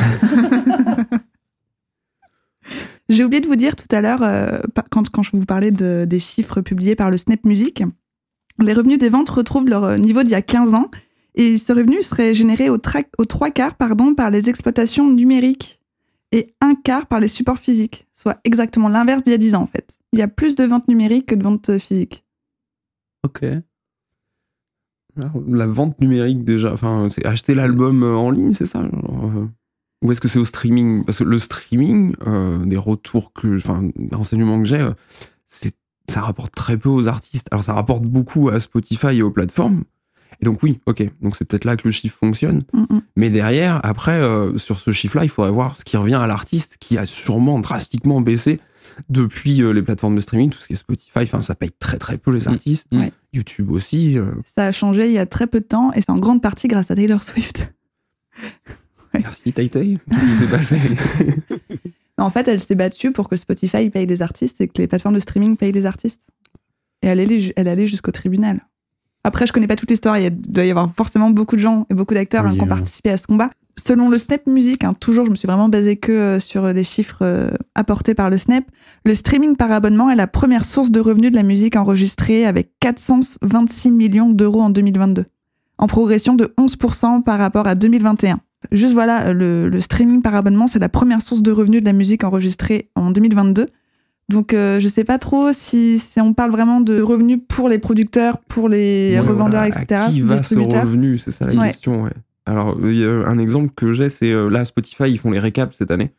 J'ai 3.09 3.25
oublié 3.25 3.41
de 3.41 3.47
vous 3.47 3.57
dire 3.57 3.75
tout 3.75 3.87
à 3.91 4.01
l'heure, 4.03 4.23
euh, 4.23 4.59
quand, 4.91 5.09
quand 5.09 5.23
je 5.23 5.31
vous 5.33 5.47
parlais 5.47 5.71
de- 5.71 6.05
des 6.07 6.21
chiffres 6.21 6.61
publiés 6.61 6.95
par 6.95 7.11
le 7.11 7.17
Snap 7.17 7.43
Music, 7.45 7.83
les 8.59 8.73
revenus 8.75 8.99
des 8.99 9.09
ventes 9.09 9.31
retrouvent 9.31 9.69
leur 9.69 9.85
euh, 9.85 9.97
niveau 9.97 10.23
d'il 10.23 10.33
y 10.33 10.35
a 10.35 10.43
15 10.43 10.75
ans. 10.75 10.91
Et 11.35 11.57
ce 11.57 11.73
revenu 11.73 12.03
serait 12.03 12.35
généré 12.35 12.69
aux, 12.69 12.79
aux 13.19 13.25
trois 13.25 13.51
quarts 13.51 13.77
pardon, 13.77 14.15
par 14.15 14.29
les 14.31 14.49
exploitations 14.51 15.09
numériques 15.11 15.81
et 16.33 16.53
un 16.61 16.75
quart 16.75 17.07
par 17.07 17.21
les 17.21 17.29
supports 17.29 17.59
physiques, 17.59 18.07
soit 18.13 18.39
exactement 18.45 18.89
l'inverse 18.89 19.23
d'il 19.23 19.31
y 19.31 19.35
a 19.35 19.39
10 19.39 19.55
ans 19.55 19.63
en 19.63 19.67
fait. 19.67 19.97
Il 20.13 20.19
y 20.19 20.23
a 20.23 20.29
plus 20.29 20.57
de 20.57 20.65
ventes 20.65 20.89
numériques 20.89 21.27
que 21.27 21.35
de 21.35 21.43
ventes 21.43 21.79
physiques. 21.79 22.25
Ok. 23.25 23.45
La 25.47 25.67
vente 25.67 26.01
numérique, 26.01 26.45
déjà. 26.45 26.73
Enfin, 26.73 27.09
c'est 27.11 27.25
acheter 27.27 27.55
l'album 27.55 28.03
euh, 28.03 28.15
en 28.15 28.31
ligne, 28.31 28.55
c'est 28.55 28.67
ça 28.67 28.81
euh, 28.83 29.47
Ou 30.03 30.13
est-ce 30.13 30.21
que 30.21 30.29
c'est 30.29 30.39
au 30.39 30.45
streaming? 30.45 31.05
Parce 31.05 31.19
que 31.19 31.25
le 31.25 31.39
streaming, 31.39 32.15
euh, 32.27 32.65
des 32.65 32.77
retours 32.77 33.33
que. 33.33 33.57
Enfin, 33.57 33.89
des 33.97 34.17
renseignements 34.17 34.59
que 34.61 34.67
j'ai, 34.67 34.87
c'est 35.47 35.75
ça 36.09 36.23
rapporte 36.23 36.55
très 36.55 36.77
peu 36.77 36.89
aux 36.89 37.07
artistes. 37.07 37.49
Alors, 37.51 37.63
ça 37.63 37.75
rapporte 37.75 38.05
beaucoup 38.05 38.49
à 38.49 38.61
Spotify 38.61 39.19
et 39.19 39.23
aux 39.23 39.31
plateformes. 39.31 39.85
Et 40.41 40.45
donc, 40.45 40.63
oui, 40.63 40.81
ok. 40.87 41.03
Donc, 41.21 41.37
c'est 41.37 41.45
peut-être 41.45 41.65
là 41.65 41.77
que 41.77 41.87
le 41.87 41.91
chiffre 41.91 42.17
fonctionne. 42.17 42.63
Mm, 42.73 42.81
mm. 42.81 43.03
Mais 43.17 43.31
derrière, 43.31 43.81
après, 43.85 44.13
euh, 44.13 44.57
sur 44.59 44.79
ce 44.79 44.93
chiffre-là, 44.93 45.25
il 45.25 45.29
faudrait 45.29 45.51
voir 45.51 45.77
ce 45.77 45.85
qui 45.85 45.97
revient 45.97 46.15
à 46.15 46.27
l'artiste, 46.27 46.77
qui 46.79 46.97
a 46.97 47.07
sûrement 47.07 47.59
drastiquement 47.59 48.21
baissé 48.21 48.61
depuis 49.09 49.63
euh, 49.63 49.73
les 49.73 49.83
plateformes 49.83 50.17
de 50.17 50.21
streaming, 50.21 50.51
tout 50.51 50.59
ce 50.59 50.67
qui 50.67 50.73
est 50.75 50.77
Spotify. 50.77 51.21
Enfin, 51.23 51.41
ça 51.43 51.55
paye 51.55 51.71
très 51.79 51.99
très 51.99 52.19
peu 52.19 52.31
les 52.33 52.45
Mm. 52.47 52.49
artistes. 52.49 52.87
Ouais. 52.93 53.13
YouTube 53.33 53.71
aussi. 53.71 54.19
euh, 54.19 54.33
Ça 54.57 54.67
a 54.67 54.73
changé 54.73 55.07
il 55.07 55.13
y 55.13 55.19
a 55.19 55.27
très 55.27 55.47
peu 55.47 55.61
de 55.61 55.65
temps 55.67 55.93
et 55.93 56.01
c'est 56.01 56.11
en 56.11 56.19
grande 56.19 56.43
partie 56.43 56.69
grâce 56.69 56.91
à 56.91 56.95
Taylor 56.97 57.23
Swift. 57.23 57.73
Merci 59.15 59.53
Tai. 59.53 59.69
Qu'est-ce 59.69 60.27
qui 60.27 60.35
s'est 60.35 60.47
passé? 60.47 60.79
En 62.21 62.31
fait, 62.31 62.49
elle 62.49 62.61
s'est 62.61 62.75
battue 62.75 63.13
pour 63.13 63.29
que 63.29 63.37
Spotify 63.37 63.91
paye 63.91 64.05
des 64.05 64.23
artistes 64.23 64.61
et 64.61 64.67
que 64.67 64.73
les 64.83 64.89
plateformes 64.89 65.15
de 65.15 65.21
streaming 65.21 65.57
payent 65.57 65.71
des 65.71 65.87
artistes. 65.87 66.23
Et 67.01 67.07
elle 67.07 67.21
allait, 67.21 67.53
elle 67.55 67.69
allait 67.69 67.87
jusqu'au 67.87 68.11
tribunal. 68.11 68.59
Après, 69.23 69.47
je 69.47 69.53
connais 69.53 69.69
pas 69.69 69.77
toute 69.77 69.89
l'histoire. 69.89 70.19
Il 70.19 70.29
doit 70.35 70.65
y 70.65 70.71
avoir 70.71 70.93
forcément 70.93 71.31
beaucoup 71.31 71.55
de 71.55 71.61
gens 71.61 71.87
et 71.91 71.95
beaucoup 71.95 72.15
d'acteurs 72.15 72.45
hein, 72.45 72.51
Oui, 72.51 72.57
qui 72.57 72.63
ont 72.63 72.67
euh. 72.67 72.71
participé 72.71 73.11
à 73.11 73.17
ce 73.19 73.29
combat. 73.29 73.51
Selon 73.79 74.09
le 74.09 74.19
Snap 74.19 74.47
Music, 74.47 74.83
hein, 74.85 74.93
toujours, 74.99 75.25
je 75.27 75.31
me 75.31 75.37
suis 75.37 75.47
vraiment 75.47 75.69
basée 75.69 75.97
que 75.97 76.13
euh, 76.13 76.41
sur 76.41 76.73
des 76.75 76.85
chiffres 76.85 77.19
euh, 77.23 77.51
apportés 77.75 78.15
par 78.15 78.29
le 78.31 78.37
Snap. 78.39 78.65
Le 79.05 79.15
streaming 79.15 79.57
par 79.57 79.71
abonnement 79.73 80.11
est 80.11 80.17
la 80.17 80.27
première 80.27 80.65
source 80.65 80.91
de 80.91 81.01
revenus 81.01 81.31
de 81.31 81.37
la 81.37 81.43
musique 81.43 81.77
enregistrée 81.77 82.45
avec 82.47 82.73
426 82.81 83.91
millions 83.91 84.31
d'euros 84.31 84.63
en 84.63 84.71
2022, 84.71 85.25
en 85.79 85.87
progression 85.87 86.35
de 86.35 86.53
11% 86.59 87.23
par 87.23 87.39
rapport 87.39 87.67
à 87.67 87.75
2021. 87.75 88.41
Juste 88.73 88.93
voilà, 88.95 89.33
le, 89.33 89.69
le 89.69 89.81
streaming 89.81 90.21
par 90.23 90.35
abonnement, 90.35 90.67
c'est 90.67 90.81
la 90.81 90.89
première 90.89 91.23
source 91.23 91.43
de 91.43 91.53
revenus 91.53 91.81
de 91.81 91.87
la 91.87 91.93
musique 91.93 92.25
enregistrée 92.25 92.91
en 92.97 93.11
2022. 93.13 93.67
Donc 94.31 94.53
euh, 94.53 94.79
je 94.81 94.89
sais 94.89 95.05
pas 95.05 95.19
trop 95.19 95.53
si, 95.53 95.99
si 95.99 96.21
on 96.21 96.35
parle 96.35 96.51
vraiment 96.51 96.81
de 96.81 97.01
revenus 97.01 97.39
pour 97.49 97.69
les 97.69 97.79
producteurs, 97.79 98.39
pour 98.49 98.69
les 98.69 99.13
Ouais, 99.15 99.21
revendeurs, 99.21 99.63
voilà, 99.63 99.69
etc., 99.69 100.01
À 100.07 100.11
qui 100.11 100.21
va 100.23 100.35
ce 100.37 100.41
distributeurs. 100.41 100.83
revenu? 100.83 101.17
C'est 101.19 101.31
ça 101.31 101.47
la 101.47 101.55
Ouais. 101.55 101.69
question. 101.69 102.03
Ouais. 102.03 102.11
Alors, 102.49 102.79
un 102.81 103.39
exemple 103.39 103.75
que 103.77 103.93
j'ai, 103.93 104.09
c'est 104.09 104.33
euh, 104.33 104.49
là, 104.49 104.65
Spotify, 104.65 105.05
ils 105.11 105.19
font 105.19 105.31
les 105.31 105.39
récaps 105.39 105.77
cette 105.77 105.91
année. 105.91 106.13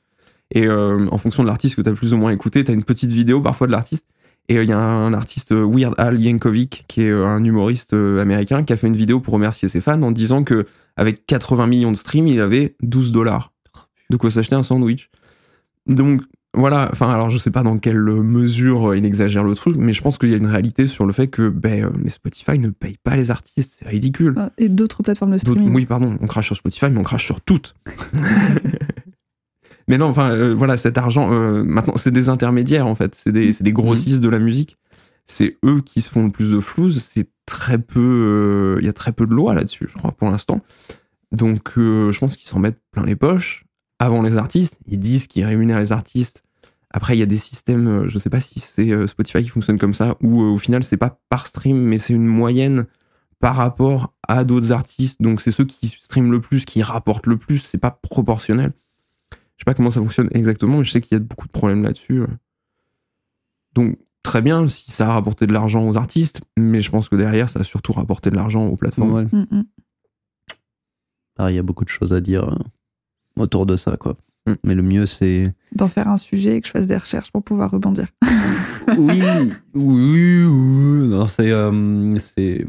Et 0.52 0.68
euh, 0.68 1.08
en 1.12 1.18
fonction 1.18 1.42
de 1.42 1.48
l'artiste 1.48 1.76
que 1.76 1.82
tu 1.82 1.90
as 1.90 1.94
plus 1.94 2.14
ou 2.14 2.18
moins 2.18 2.32
écouté, 2.32 2.64
tu 2.64 2.70
as 2.70 2.74
une 2.76 2.84
petite 2.84 3.12
vidéo 3.12 3.42
parfois 3.42 3.66
de 3.66 3.72
l'artiste. 3.72 4.06
Et 4.48 4.58
euh, 4.58 4.64
il 4.64 4.70
y 4.70 4.74
a 4.74 4.78
un 4.78 5.12
artiste, 5.14 5.52
Weird 5.52 5.96
Al 5.98 6.20
Yankovic, 6.20 6.86
qui 6.88 7.02
est 7.02 7.12
un 7.12 7.44
humoriste 7.44 7.94
américain, 7.94 8.64
qui 8.64 8.74
a 8.74 8.76
fait 8.76 8.86
une 8.86 8.96
vidéo 8.96 9.20
pour 9.20 9.34
remercier 9.34 9.70
ses 9.70 9.82
fans 9.82 10.02
en 10.04 10.12
disant 10.12 10.44
que 10.44 10.68
avec 10.98 11.26
80 11.26 11.66
millions 11.66 11.92
de 11.92 11.98
streams, 11.98 12.28
il 12.28 12.42
avait 12.42 12.76
12 12.84 13.12
dollars 13.12 13.52
de 14.12 14.18
quoi 14.18 14.30
s'acheter 14.30 14.56
un 14.56 14.64
sandwich. 14.64 15.10
Donc 15.88 16.22
voilà, 16.56 16.90
enfin 16.92 17.10
alors 17.10 17.30
je 17.30 17.38
sais 17.38 17.52
pas 17.52 17.64
dans 17.64 17.78
quelle 17.78 18.02
mesure 18.02 18.90
euh, 18.92 18.98
il 18.98 19.06
exagère 19.06 19.44
le 19.44 19.54
truc, 19.54 19.76
mais 19.78 19.94
je 19.94 20.02
pense 20.02 20.18
qu'il 20.18 20.30
y 20.30 20.34
a 20.34 20.38
une 20.38 20.48
réalité 20.48 20.88
sur 20.88 21.06
le 21.06 21.14
fait 21.14 21.28
que 21.28 21.48
ben, 21.48 21.86
euh, 21.86 21.90
les 22.04 22.10
Spotify 22.10 22.58
ne 22.58 22.70
payent 22.70 22.98
pas 23.04 23.16
les 23.16 23.30
artistes, 23.32 23.76
c'est 23.80 23.88
ridicule. 23.88 24.34
Euh, 24.38 24.50
Et 24.58 24.70
d'autres 24.70 25.04
plateformes 25.04 25.34
de 25.34 25.38
streaming. 25.38 25.74
oui, 25.74 25.86
pardon, 25.86 26.18
on 26.20 26.28
crache 26.28 26.48
sur 26.48 26.56
Spotify, 26.56 26.88
mais 26.90 27.00
on 27.00 27.04
crache 27.04 27.26
sur 27.26 27.40
toutes. 27.42 27.76
mais 29.88 29.98
non, 29.98 30.08
enfin, 30.08 30.32
euh, 30.32 30.54
voilà, 30.54 30.78
cet 30.78 30.98
argent, 30.98 31.32
euh, 31.32 31.64
maintenant, 31.64 31.98
c'est 31.98 32.12
des 32.12 32.30
intermédiaires, 32.30 32.88
en 32.88 32.96
fait. 32.96 33.16
C'est 33.16 33.32
des, 33.32 33.54
c'est 33.54 33.64
des 33.64 33.74
grossistes 33.74 34.20
de 34.20 34.30
la 34.30 34.40
musique. 34.40 34.78
C'est 35.26 35.58
eux 35.66 35.82
qui 35.82 36.02
se 36.02 36.10
font 36.10 36.26
le 36.26 36.32
plus 36.32 36.52
de 36.52 36.60
flouze. 36.60 37.00
C'est 37.04 37.30
très 37.46 37.80
peu. 37.80 38.76
euh, 38.76 38.80
Il 38.82 38.86
y 38.86 38.90
a 38.90 38.94
très 38.94 39.12
peu 39.12 39.26
de 39.26 39.34
lois 39.34 39.54
là-dessus, 39.56 39.88
je 39.92 39.98
crois, 39.98 40.12
pour 40.12 40.30
l'instant. 40.30 40.62
Donc, 41.32 41.72
je 41.76 42.18
pense 42.20 42.36
qu'ils 42.36 42.48
s'en 42.48 42.60
mettent 42.60 42.80
plein 42.92 43.04
les 43.04 43.16
poches 43.16 43.66
avant 44.00 44.22
les 44.22 44.38
artistes. 44.38 44.80
Ils 44.88 45.00
disent 45.00 45.28
qu'ils 45.28 45.46
rémunèrent 45.46 45.80
les 45.80 45.92
artistes. 45.92 46.44
Après, 46.92 47.16
il 47.16 47.20
y 47.20 47.24
a 47.24 47.28
des 47.28 47.38
systèmes, 47.38 47.88
euh, 47.88 48.10
je 48.10 48.18
sais 48.18 48.32
pas 48.32 48.40
si 48.40 48.60
c'est 48.60 48.92
euh, 48.92 49.06
Spotify 49.06 49.44
qui 49.44 49.50
fonctionne 49.50 49.78
comme 49.78 49.94
ça, 49.94 50.16
où 50.22 50.42
euh, 50.42 50.48
au 50.48 50.58
final, 50.58 50.84
c'est 50.84 50.98
pas 50.98 51.20
par 51.30 51.46
stream, 51.46 51.78
mais 51.78 52.00
c'est 52.00 52.14
une 52.14 52.26
moyenne 52.26 52.88
par 53.40 53.56
rapport 53.56 54.14
à 54.28 54.44
d'autres 54.44 54.72
artistes. 54.72 55.22
Donc, 55.22 55.42
c'est 55.42 55.52
ceux 55.52 55.66
qui 55.66 55.88
streament 55.88 56.32
le 56.32 56.42
plus, 56.42 56.66
qui 56.66 56.82
rapportent 56.82 57.28
le 57.28 57.38
plus. 57.38 57.60
C'est 57.60 57.78
pas 57.78 57.92
proportionnel. 57.92 58.74
Je 59.32 59.64
sais 59.64 59.66
pas 59.66 59.74
comment 59.74 59.92
ça 59.92 60.00
fonctionne 60.00 60.30
exactement, 60.32 60.78
mais 60.78 60.84
je 60.86 60.92
sais 60.92 61.02
qu'il 61.02 61.18
y 61.18 61.22
a 61.22 61.24
beaucoup 61.24 61.46
de 61.46 61.52
problèmes 61.52 61.84
là-dessus. 61.84 62.24
Donc, 63.74 63.98
très 64.24 64.42
bien 64.42 64.68
si 64.68 64.92
ça 64.92 65.10
a 65.10 65.14
rapporté 65.14 65.48
de 65.48 65.54
l'argent 65.54 65.88
aux 65.88 65.98
artistes, 65.98 66.42
mais 66.58 66.82
je 66.82 66.90
pense 66.90 67.10
que 67.10 67.16
derrière, 67.16 67.50
ça 67.50 67.60
a 67.60 67.64
surtout 67.64 67.94
rapporté 67.94 68.30
de 68.30 68.36
l'argent 68.36 68.66
aux 68.68 68.76
plateformes. 68.76 69.14
Ouais. 69.14 69.26
Mm, 69.26 69.46
mm. 69.52 69.64
Ah, 71.38 71.52
Il 71.52 71.56
y 71.56 71.60
a 71.60 71.64
beaucoup 71.64 71.86
de 71.86 71.90
choses 71.90 72.14
à 72.14 72.22
dire 72.22 72.50
euh, 72.50 72.58
autour 73.38 73.66
de 73.66 73.76
ça, 73.76 73.98
quoi. 73.98 74.16
Mm. 74.48 74.54
Mais 74.64 74.76
le 74.76 74.84
mieux, 74.84 75.06
c'est. 75.06 75.54
D'en 75.76 75.88
faire 75.88 76.08
un 76.08 76.18
sujet 76.18 76.58
et 76.58 76.62
que 76.62 76.68
je 76.68 76.72
fasse 76.72 76.88
des 76.88 76.98
recherches 76.98 77.32
pour 77.32 77.44
pouvoir 77.44 77.72
rebondir. 77.72 78.08
oui, 78.98 79.22
oui, 79.74 80.44
oui. 80.46 81.08
Non, 81.10 81.28
c'est, 81.28 81.52
euh, 81.52 82.16
c'est 82.18 82.66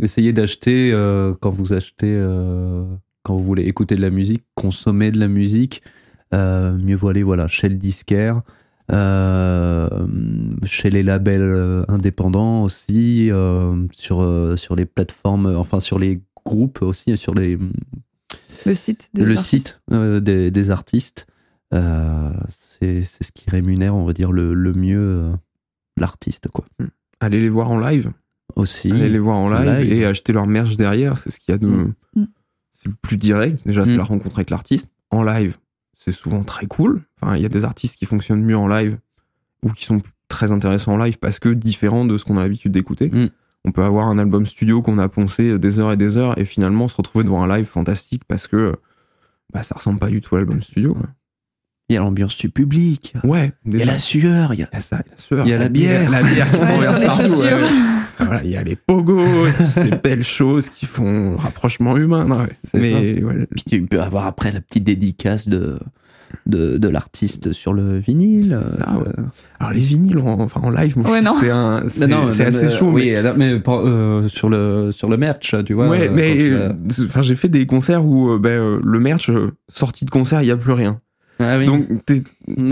essayer 0.00 0.32
d'acheter 0.32 0.90
euh, 0.92 1.34
quand 1.40 1.50
vous 1.50 1.72
achetez, 1.72 2.14
euh, 2.14 2.84
quand 3.22 3.36
vous 3.36 3.44
voulez 3.44 3.64
écouter 3.64 3.96
de 3.96 4.00
la 4.00 4.10
musique, 4.10 4.44
consommer 4.54 5.10
de 5.10 5.18
la 5.18 5.28
musique. 5.28 5.82
euh, 6.34 6.76
mieux 6.78 6.96
vaut 6.96 7.08
aller 7.08 7.22
voilà, 7.22 7.46
chez 7.48 7.68
le 7.68 7.74
disquaire, 7.74 8.40
euh, 8.90 9.88
chez 10.64 10.90
les 10.90 11.02
labels 11.02 11.84
indépendants 11.88 12.62
aussi, 12.64 13.30
euh, 13.30 13.74
sur, 13.92 14.22
euh, 14.22 14.56
sur 14.56 14.74
les 14.76 14.86
plateformes, 14.86 15.54
enfin 15.56 15.78
sur 15.80 15.98
les 15.98 16.20
groupes 16.44 16.82
aussi, 16.82 17.16
sur 17.16 17.34
les, 17.34 17.58
Le 18.66 18.74
site 18.74 19.10
des 19.14 19.24
le 19.24 19.36
artistes. 19.36 19.68
site 19.68 19.80
euh, 19.92 20.20
des, 20.20 20.50
des 20.50 20.70
artistes. 20.70 21.26
Euh, 21.74 22.32
c'est 22.50 23.02
c'est 23.02 23.24
ce 23.24 23.32
qui 23.32 23.48
rémunère, 23.50 23.94
on 23.94 24.04
va 24.04 24.12
dire, 24.12 24.30
le, 24.32 24.54
le 24.54 24.72
mieux 24.72 24.98
euh, 25.00 25.32
l'artiste, 25.96 26.48
quoi. 26.48 26.64
Allez 27.20 27.40
les 27.40 27.48
voir 27.48 27.70
en 27.70 27.78
live. 27.80 28.12
Aussi. 28.56 28.92
Allez 28.92 29.08
les 29.08 29.18
voir 29.18 29.38
en 29.38 29.48
live, 29.48 29.80
live. 29.80 29.92
et 29.92 30.04
acheter 30.04 30.32
leur 30.32 30.46
merch 30.46 30.76
derrière. 30.76 31.16
C'est 31.16 31.30
ce 31.30 31.40
qu'il 31.40 31.52
y 31.52 31.54
a 31.54 31.58
de. 31.58 31.66
Mm. 31.66 32.26
C'est 32.72 32.88
le 32.88 32.94
plus 33.00 33.16
direct. 33.16 33.62
Déjà, 33.66 33.86
c'est 33.86 33.94
Mm. 33.94 33.98
la 33.98 34.04
rencontre 34.04 34.36
avec 34.36 34.50
l'artiste. 34.50 34.88
En 35.10 35.22
live, 35.22 35.56
c'est 35.94 36.12
souvent 36.12 36.42
très 36.44 36.66
cool. 36.66 37.02
Enfin, 37.20 37.36
il 37.36 37.42
y 37.42 37.46
a 37.46 37.48
des 37.48 37.64
artistes 37.64 37.96
qui 37.96 38.06
fonctionnent 38.06 38.42
mieux 38.42 38.56
en 38.56 38.66
live 38.68 38.98
ou 39.62 39.70
qui 39.72 39.84
sont 39.84 40.00
très 40.28 40.52
intéressants 40.52 40.94
en 40.94 40.96
live 40.98 41.18
parce 41.18 41.38
que 41.38 41.48
différents 41.50 42.04
de 42.04 42.18
ce 42.18 42.24
qu'on 42.24 42.36
a 42.36 42.40
l'habitude 42.40 42.72
d'écouter. 42.72 43.08
Mm. 43.10 43.28
On 43.64 43.72
peut 43.72 43.84
avoir 43.84 44.08
un 44.08 44.18
album 44.18 44.44
studio 44.46 44.82
qu'on 44.82 44.98
a 44.98 45.08
poncé 45.08 45.58
des 45.58 45.78
heures 45.78 45.92
et 45.92 45.96
des 45.96 46.16
heures 46.16 46.36
et 46.38 46.44
finalement 46.44 46.88
se 46.88 46.96
retrouver 46.96 47.24
devant 47.24 47.42
un 47.44 47.56
live 47.56 47.66
fantastique 47.66 48.22
parce 48.26 48.48
que 48.48 48.74
bah, 49.52 49.62
ça 49.62 49.76
ressemble 49.76 49.98
pas 50.00 50.08
du 50.08 50.20
tout 50.20 50.34
à 50.34 50.38
l'album 50.38 50.60
studio. 50.60 50.96
Il 51.88 51.94
y 51.94 51.96
a 51.96 52.00
l'ambiance 52.00 52.36
du 52.36 52.48
public. 52.48 53.14
Ouais, 53.22 53.52
Il 53.66 53.76
y 53.76 53.82
a 53.82 53.84
la 53.84 53.98
sueur. 53.98 54.54
Il 54.54 54.60
y 54.60 54.62
a... 54.62 54.68
Il 54.72 54.74
y 54.74 54.78
a 54.78 54.80
ça, 54.80 55.02
il 55.04 55.08
y 55.08 55.10
a 55.10 55.12
la 55.12 55.18
sueur, 55.18 55.46
Il 55.46 55.50
y 55.50 55.52
a 55.52 55.58
la 55.58 55.68
bière. 55.68 56.10
La 56.10 56.22
bière 56.22 56.50
qui 56.50 56.56
Ouais, 56.56 56.66
s'enverse 56.66 56.92
sur 56.94 57.00
les 57.00 57.06
partout. 57.06 57.22
chaussures. 57.22 57.44
ouais, 57.56 57.62
ouais. 57.62 57.68
Voilà, 58.18 58.44
il 58.44 58.50
y 58.50 58.56
a 58.56 58.62
les 58.62 58.76
pogos, 58.76 59.46
et 59.46 59.52
toutes 59.52 59.64
ces 59.66 59.90
belles 59.90 60.22
choses 60.22 60.68
qui 60.68 60.86
font 60.86 61.36
rapprochement 61.36 61.96
humain. 61.96 62.24
non, 62.26 62.46
Mais 62.74 63.22
ouais, 63.22 63.46
Puis 63.46 63.64
tu 63.64 63.82
peux 63.86 64.00
avoir 64.00 64.26
après 64.26 64.52
la 64.52 64.60
petite 64.60 64.84
dédicace 64.84 65.48
de, 65.48 65.78
de, 66.46 66.78
de 66.78 66.88
l'artiste 66.88 67.52
sur 67.52 67.72
le 67.72 67.98
vinyle. 67.98 68.60
Ça, 68.78 68.94
euh, 68.94 68.98
ouais. 69.00 69.12
alors 69.60 69.72
les 69.72 69.80
vinyles 69.80 70.18
en, 70.18 70.40
enfin, 70.40 70.60
en 70.62 70.70
live, 70.70 70.98
moi, 70.98 71.10
Ouais, 71.10 71.20
c'est 71.40 71.50
un- 71.50 71.82
c'est 71.88 72.06
Non, 72.06 72.26
non, 72.26 72.30
c'est 72.32 72.42
non, 72.44 72.48
assez 72.48 72.66
mais, 72.66 72.72
chaud. 72.72 72.90
Oui, 72.92 73.14
mais- 73.36 73.60
euh, 73.68 74.28
sur, 74.28 74.48
le, 74.48 74.90
sur 74.92 75.08
le 75.08 75.16
merch, 75.16 75.54
tu 75.64 75.74
vois. 75.74 75.88
ouais, 75.88 76.08
euh, 76.08 76.12
mais 76.12 76.36
euh, 76.40 76.70
j'ai 77.22 77.34
fait 77.34 77.48
des 77.48 77.66
concerts 77.66 78.04
où 78.04 78.30
euh, 78.30 78.38
ben, 78.38 78.50
euh, 78.64 78.80
le 78.82 78.98
merch 79.00 79.30
euh, 79.30 79.50
sorti 79.68 80.04
de 80.04 80.10
concert, 80.10 80.42
il 80.42 80.46
y 80.48 80.50
a 80.50 80.56
plus 80.56 80.72
rien. 80.72 81.00
Ah 81.40 81.56
oui. 81.58 81.66
Donc 81.66 81.86
t'es 82.06 82.22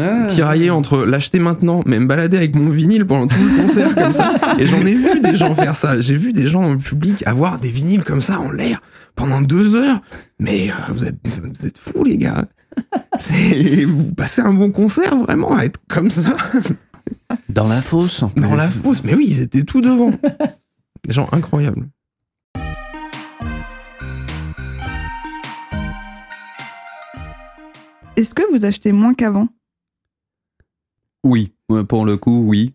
Ah. 0.01 0.27
tiraillé 0.27 0.71
entre 0.71 0.99
l'acheter 1.05 1.41
maintenant, 1.41 1.83
mais 1.87 1.99
me 1.99 2.07
balader 2.07 2.37
avec 2.37 2.55
mon 2.55 2.71
vinyle 2.71 3.05
pendant 3.05 3.27
tout 3.27 3.37
le 3.41 3.63
concert 3.63 3.95
comme 3.95 4.13
ça. 4.13 4.35
Et 4.61 4.65
j'en 4.65 4.81
ai 4.87 4.95
vu 4.95 5.21
des 5.21 5.35
gens 5.35 5.55
faire 5.57 5.75
ça. 5.75 6.01
J'ai 6.01 6.15
vu 6.15 6.33
des 6.33 6.47
gens 6.47 6.71
le 6.71 6.79
public 6.79 7.27
avoir 7.27 7.59
des 7.59 7.71
vinyles 7.71 8.05
comme 8.05 8.21
ça 8.21 8.39
en 8.39 8.51
l'air 8.53 8.81
pendant 9.17 9.41
deux 9.41 9.75
heures. 9.75 10.01
Mais 10.39 10.71
euh, 10.71 10.93
vous 10.93 11.05
êtes, 11.05 11.17
vous 11.25 11.67
êtes 11.67 11.79
fous 11.79 12.05
les 12.05 12.17
gars. 12.19 12.47
C'est 13.19 13.85
vous 13.85 14.15
passez 14.15 14.41
un 14.43 14.53
bon 14.53 14.71
concert 14.71 15.17
vraiment 15.17 15.55
à 15.57 15.65
être 15.65 15.81
comme 15.89 16.11
ça 16.11 16.37
Dans 17.49 17.69
la 17.69 17.81
fosse. 17.83 18.25
dans 18.37 18.55
la 18.55 18.71
fosse. 18.71 19.03
Mais 19.05 19.15
oui, 19.15 19.27
ils 19.29 19.41
étaient 19.43 19.63
tout 19.65 19.81
devant. 19.81 20.11
Des 21.07 21.13
gens 21.13 21.29
incroyables. 21.33 21.89
Est-ce 28.17 28.35
que 28.35 28.43
vous 28.53 28.65
achetez 28.65 28.93
moins 28.93 29.15
qu'avant? 29.15 29.49
Oui, 31.25 31.53
ouais, 31.69 31.85
pour 31.85 32.05
le 32.05 32.17
coup, 32.17 32.43
oui. 32.47 32.75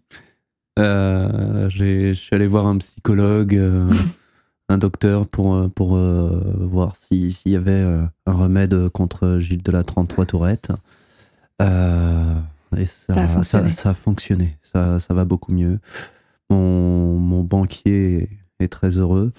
Euh, 0.79 1.69
j'ai- 1.69 2.13
je 2.13 2.19
suis 2.19 2.36
allé 2.36 2.47
voir 2.47 2.67
un 2.67 2.77
psychologue, 2.77 3.55
euh, 3.55 3.88
un 4.69 4.78
docteur 4.78 5.28
pour, 5.28 5.56
euh, 5.56 5.67
pour 5.69 5.95
euh, 5.95 6.41
voir 6.60 6.95
si- 6.95 7.32
s'il 7.32 7.51
y 7.51 7.56
avait 7.56 7.71
euh, 7.71 8.01
un 8.25 8.34
remède 8.34 8.89
contre 8.89 9.38
Gilles 9.39 9.62
de 9.63 9.71
la 9.71 9.84
33 9.84 10.25
Tourette. 10.25 10.71
Euh, 11.62 12.34
et 12.75 12.86
ça, 12.86 13.13
Ça 13.15 13.23
a 13.23 13.28
fonctionné. 13.28 13.71
ça 13.71 13.89
a 13.91 13.93
fonctionné. 13.93 14.58
Ça, 14.62 14.99
ça 14.99 15.13
va 15.13 15.23
beaucoup 15.25 15.51
mieux. 15.54 15.80
Mon, 16.49 17.17
mon 17.19 17.43
banquier 17.43 18.30
est 18.60 18.67
très 18.71 18.97
heureux. 18.97 19.32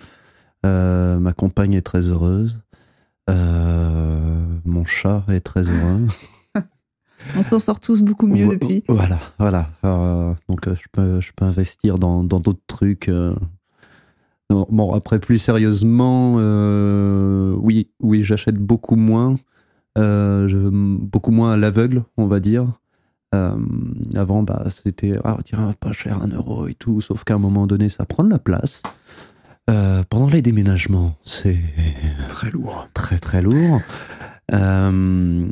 Euh, 0.64 1.18
ma 1.18 1.32
compagne 1.32 1.74
est 1.74 1.82
très 1.82 2.02
heureuse. 2.08 2.60
Mon 4.64 4.84
chat 4.84 5.24
est 5.28 5.40
très 5.40 5.62
heureux. 5.62 6.06
On 7.36 7.42
s'en 7.42 7.58
sort 7.58 7.80
tous 7.80 8.02
beaucoup 8.02 8.26
mieux 8.28 8.48
depuis. 8.48 8.84
Voilà, 8.88 9.18
voilà. 9.38 9.70
Euh, 9.84 10.32
donc 10.48 10.68
je 10.68 10.84
peux, 10.92 11.20
je 11.20 11.32
peux 11.34 11.44
investir 11.44 11.98
dans 11.98 12.22
dans 12.22 12.38
d'autres 12.40 12.62
trucs. 12.66 13.08
euh. 13.08 13.34
Non, 14.50 14.66
bon, 14.70 14.92
après 14.92 15.18
plus 15.18 15.38
sérieusement, 15.38 16.36
euh, 16.38 17.54
oui, 17.60 17.90
oui, 18.00 18.22
j'achète 18.22 18.56
beaucoup 18.58 18.94
moins, 18.96 19.36
euh, 19.98 20.48
je- 20.48 20.68
beaucoup 20.70 21.32
moins 21.32 21.52
à 21.52 21.56
l'aveugle, 21.56 22.04
on 22.16 22.26
va 22.26 22.38
dire. 22.40 22.64
Euh, 23.34 23.56
avant, 24.14 24.44
bah, 24.44 24.66
c'était 24.70 25.18
ah, 25.24 25.38
tiens, 25.44 25.74
pas 25.80 25.90
cher, 25.92 26.22
un 26.22 26.28
euro 26.28 26.68
et 26.68 26.74
tout. 26.74 27.00
Sauf 27.00 27.24
qu'à 27.24 27.34
un 27.34 27.38
moment 27.38 27.66
donné, 27.66 27.88
ça 27.88 28.04
prend 28.06 28.22
de 28.22 28.30
la 28.30 28.38
place. 28.38 28.82
Euh, 29.68 30.04
pendant 30.08 30.28
les 30.28 30.42
déménagements, 30.42 31.16
c'est 31.24 31.58
Très 32.28 32.50
lourd. 32.50 32.88
très 32.94 33.18
très 33.18 33.42
lourd. 33.42 33.80
Euh, 34.54 35.44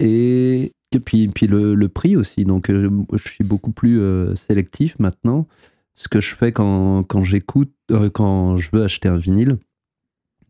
et, 0.00 0.72
et 0.90 0.98
puis, 1.00 1.28
puis 1.28 1.46
le, 1.46 1.76
le 1.76 1.88
prix 1.88 2.16
aussi. 2.16 2.44
Donc, 2.44 2.68
je 2.72 3.28
suis 3.28 3.44
beaucoup 3.44 3.70
plus 3.70 4.00
sélectif 4.34 4.98
maintenant. 4.98 5.46
Ce 5.96 6.08
que 6.08 6.20
je 6.20 6.36
fais 6.36 6.52
quand, 6.52 7.02
quand 7.02 7.24
j'écoute, 7.24 7.72
euh, 7.90 8.10
quand 8.10 8.58
je 8.58 8.70
veux 8.72 8.84
acheter 8.84 9.08
un 9.08 9.16
vinyle, 9.16 9.58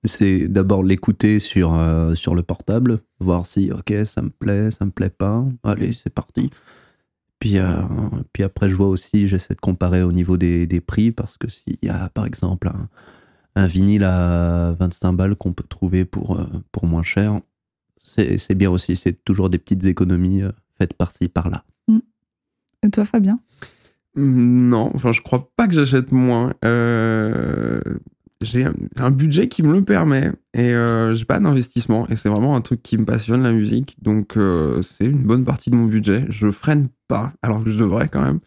c'est 0.04 0.48
d'abord 0.48 0.82
l'écouter 0.82 1.38
sur, 1.38 1.74
euh, 1.74 2.14
sur 2.14 2.34
le 2.34 2.42
portable, 2.42 3.00
voir 3.20 3.46
si, 3.46 3.70
ok, 3.72 3.94
ça 4.04 4.22
me 4.22 4.28
plaît, 4.28 4.70
ça 4.70 4.84
me 4.84 4.90
plaît 4.90 5.10
pas. 5.10 5.44
Allez, 5.62 5.92
c'est 5.92 6.12
parti. 6.12 6.50
Puis, 7.38 7.58
euh, 7.58 7.82
puis 8.32 8.42
après, 8.42 8.68
je 8.68 8.74
vois 8.74 8.88
aussi, 8.88 9.28
j'essaie 9.28 9.54
de 9.54 9.60
comparer 9.60 10.02
au 10.02 10.12
niveau 10.12 10.36
des, 10.36 10.66
des 10.66 10.80
prix, 10.80 11.12
parce 11.12 11.38
que 11.38 11.48
s'il 11.48 11.78
y 11.82 11.88
a, 11.88 12.08
par 12.10 12.26
exemple, 12.26 12.70
un, 13.54 13.66
vinyle 13.66 14.04
à 14.04 14.72
25 14.78 15.12
balles 15.12 15.36
qu'on 15.36 15.52
peut 15.52 15.64
trouver 15.68 16.04
pour, 16.04 16.40
pour 16.72 16.86
moins 16.86 17.02
cher, 17.02 17.40
c'est 17.98 18.54
bien 18.54 18.70
aussi. 18.70 18.96
C'est 18.96 19.24
toujours 19.24 19.48
des 19.48 19.58
petites 19.58 19.86
économies 19.86 20.42
faites 20.78 20.92
par-ci, 20.94 21.28
par-là. 21.28 21.64
Et 22.82 22.90
toi, 22.90 23.04
Fabien? 23.04 23.34
Mm, 23.34 23.38
Non, 24.16 24.90
enfin, 24.94 25.12
je 25.12 25.20
crois 25.20 25.50
pas 25.56 25.66
que 25.66 25.74
j'achète 25.74 26.10
moins. 26.10 26.54
Euh, 26.64 27.78
j'ai 28.40 28.66
un, 28.96 29.10
budget 29.10 29.48
qui 29.48 29.62
me 29.62 29.72
le 29.72 29.84
permet 29.84 30.32
et 30.54 30.72
euh, 30.72 31.14
j'ai 31.14 31.24
pas 31.24 31.38
d'investissement 31.38 32.06
et 32.08 32.16
c'est 32.16 32.28
vraiment 32.28 32.54
un 32.54 32.60
truc 32.60 32.82
qui 32.82 32.98
me 32.98 33.04
passionne 33.04 33.42
la 33.42 33.52
musique. 33.52 33.96
Donc 34.02 34.36
euh, 34.36 34.82
c'est 34.82 35.04
une 35.04 35.22
bonne 35.22 35.44
partie 35.44 35.70
de 35.70 35.76
mon 35.76 35.86
budget. 35.86 36.24
Je 36.28 36.50
freine 36.50 36.88
pas. 37.08 37.32
Alors 37.42 37.62
que 37.62 37.70
je 37.70 37.78
devrais 37.78 38.08
quand 38.08 38.22
même 38.22 38.40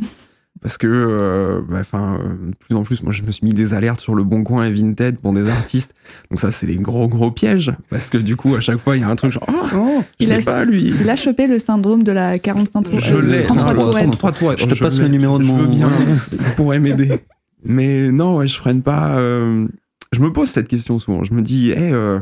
parce 0.62 0.78
que 0.78 0.88
euh, 0.88 1.62
bah, 1.69 1.78
enfin 1.80 2.19
euh, 2.19 2.50
de 2.52 2.56
plus 2.58 2.76
en 2.76 2.84
plus 2.84 3.02
moi 3.04 3.12
je 3.13 3.24
me 3.24 3.32
suis 3.32 3.45
mis 3.45 3.54
des 3.54 3.74
alertes 3.74 4.00
sur 4.02 4.13
le 4.15 4.24
bon 4.24 4.43
coin 4.43 4.65
et 4.65 4.72
Vinted 4.72 5.19
pour 5.22 5.32
des 5.34 5.50
artistes 5.50 5.93
donc 6.30 6.39
ça 6.39 6.52
c'est 6.52 6.67
des 6.67 6.76
gros 6.76 7.08
gros 7.08 7.32
pièges 7.32 7.72
parce 7.89 8.10
que 8.10 8.17
du 8.17 8.36
coup 8.36 8.56
à 8.56 8.60
chaque 8.60 8.78
fois 8.80 8.98
il 8.98 9.02
y 9.02 9.04
a 9.04 9.10
un 9.10 9.15
truc 9.15 9.32
genre 9.32 9.45
oh, 9.74 10.02
je 10.19 10.26
Il 10.26 10.34
a- 10.34 10.39
pas 10.41 10.65
lui 10.65 10.93
Il 11.02 11.10
a 11.10 11.15
chopé 11.15 11.48
le 11.48 11.60
syndrome 11.60 12.04
de 12.04 12.12
la 12.12 12.39
45 12.39 12.82
tours. 12.84 13.00
je 13.00 13.15
euh, 13.15 13.22
l'ai. 13.22 13.41
33 13.41 13.74
Non, 13.74 13.80
tourelles. 13.80 14.04
33 14.06 14.32
tourelles. 14.34 14.58
Je 14.60 14.65
te 14.65 14.80
passe 14.80 15.00
le 15.00 15.08
numéro 15.08 15.38
de 15.39 15.43
Je 15.43 15.48
mon- 15.48 15.58
veux 15.60 15.67
bien. 15.67 15.89
Il 16.34 16.38
pourrait 16.56 16.80
m'aider. 16.80 17.22
Mais 17.65 18.12
non, 18.12 18.38
ouais, 18.38 18.48
je 18.48 18.58
freine 18.58 18.82
pas. 18.82 19.17
euh, 19.17 19.67
Je 20.13 20.19
me 20.22 20.32
pose 20.34 20.50
cette 20.50 20.67
question 20.67 20.98
souvent. 21.00 21.24
Je 21.24 21.34
me 21.34 21.41
dis, 21.41 21.72
hey, 21.72 21.91
euh, 21.91 22.19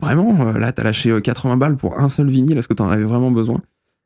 vraiment, 0.00 0.48
euh, 0.48 0.58
là, 0.58 0.72
t'as 0.72 0.82
lâché 0.82 1.10
euh, 1.10 1.20
80 1.20 1.56
balles 1.58 1.76
pour 1.76 1.98
un 1.98 2.08
seul 2.08 2.28
vinyle. 2.30 2.56
Est-ce 2.58 2.68
que 2.68 2.72
t'en 2.74 2.88
avais 2.88 3.04
vraiment 3.04 3.30
besoin? 3.30 3.60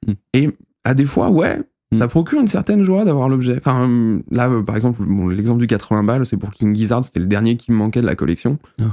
Mm. 0.07 0.13
Et 0.35 0.51
à 0.85 0.95
des 0.95 1.05
fois, 1.05 1.31
ouais. 1.31 1.61
Ça 1.95 2.07
Mm. 2.07 2.09
procure 2.11 2.41
une 2.41 2.49
certaine 2.49 2.83
joie 2.83 3.05
d'avoir 3.05 3.29
l'objet. 3.29 3.57
Enfin, 3.59 3.89
euh, 3.89 4.21
là, 4.31 4.51
par 4.65 4.75
exemple, 4.75 5.03
bon, 5.05 5.29
l'exemple 5.29 5.61
du 5.61 5.67
80 5.67 6.03
balles, 6.05 6.27
c'est 6.27 6.37
pour 6.37 6.51
King 6.51 6.75
Gizzard, 6.75 7.05
c'était 7.05 7.21
le 7.21 7.27
dernier 7.27 7.57
qui 7.57 7.73
me 7.73 7.77
manquait 7.77 8.01
de 8.01 8.07
la 8.07 8.15
collection. 8.17 8.59
Ah. 8.81 8.85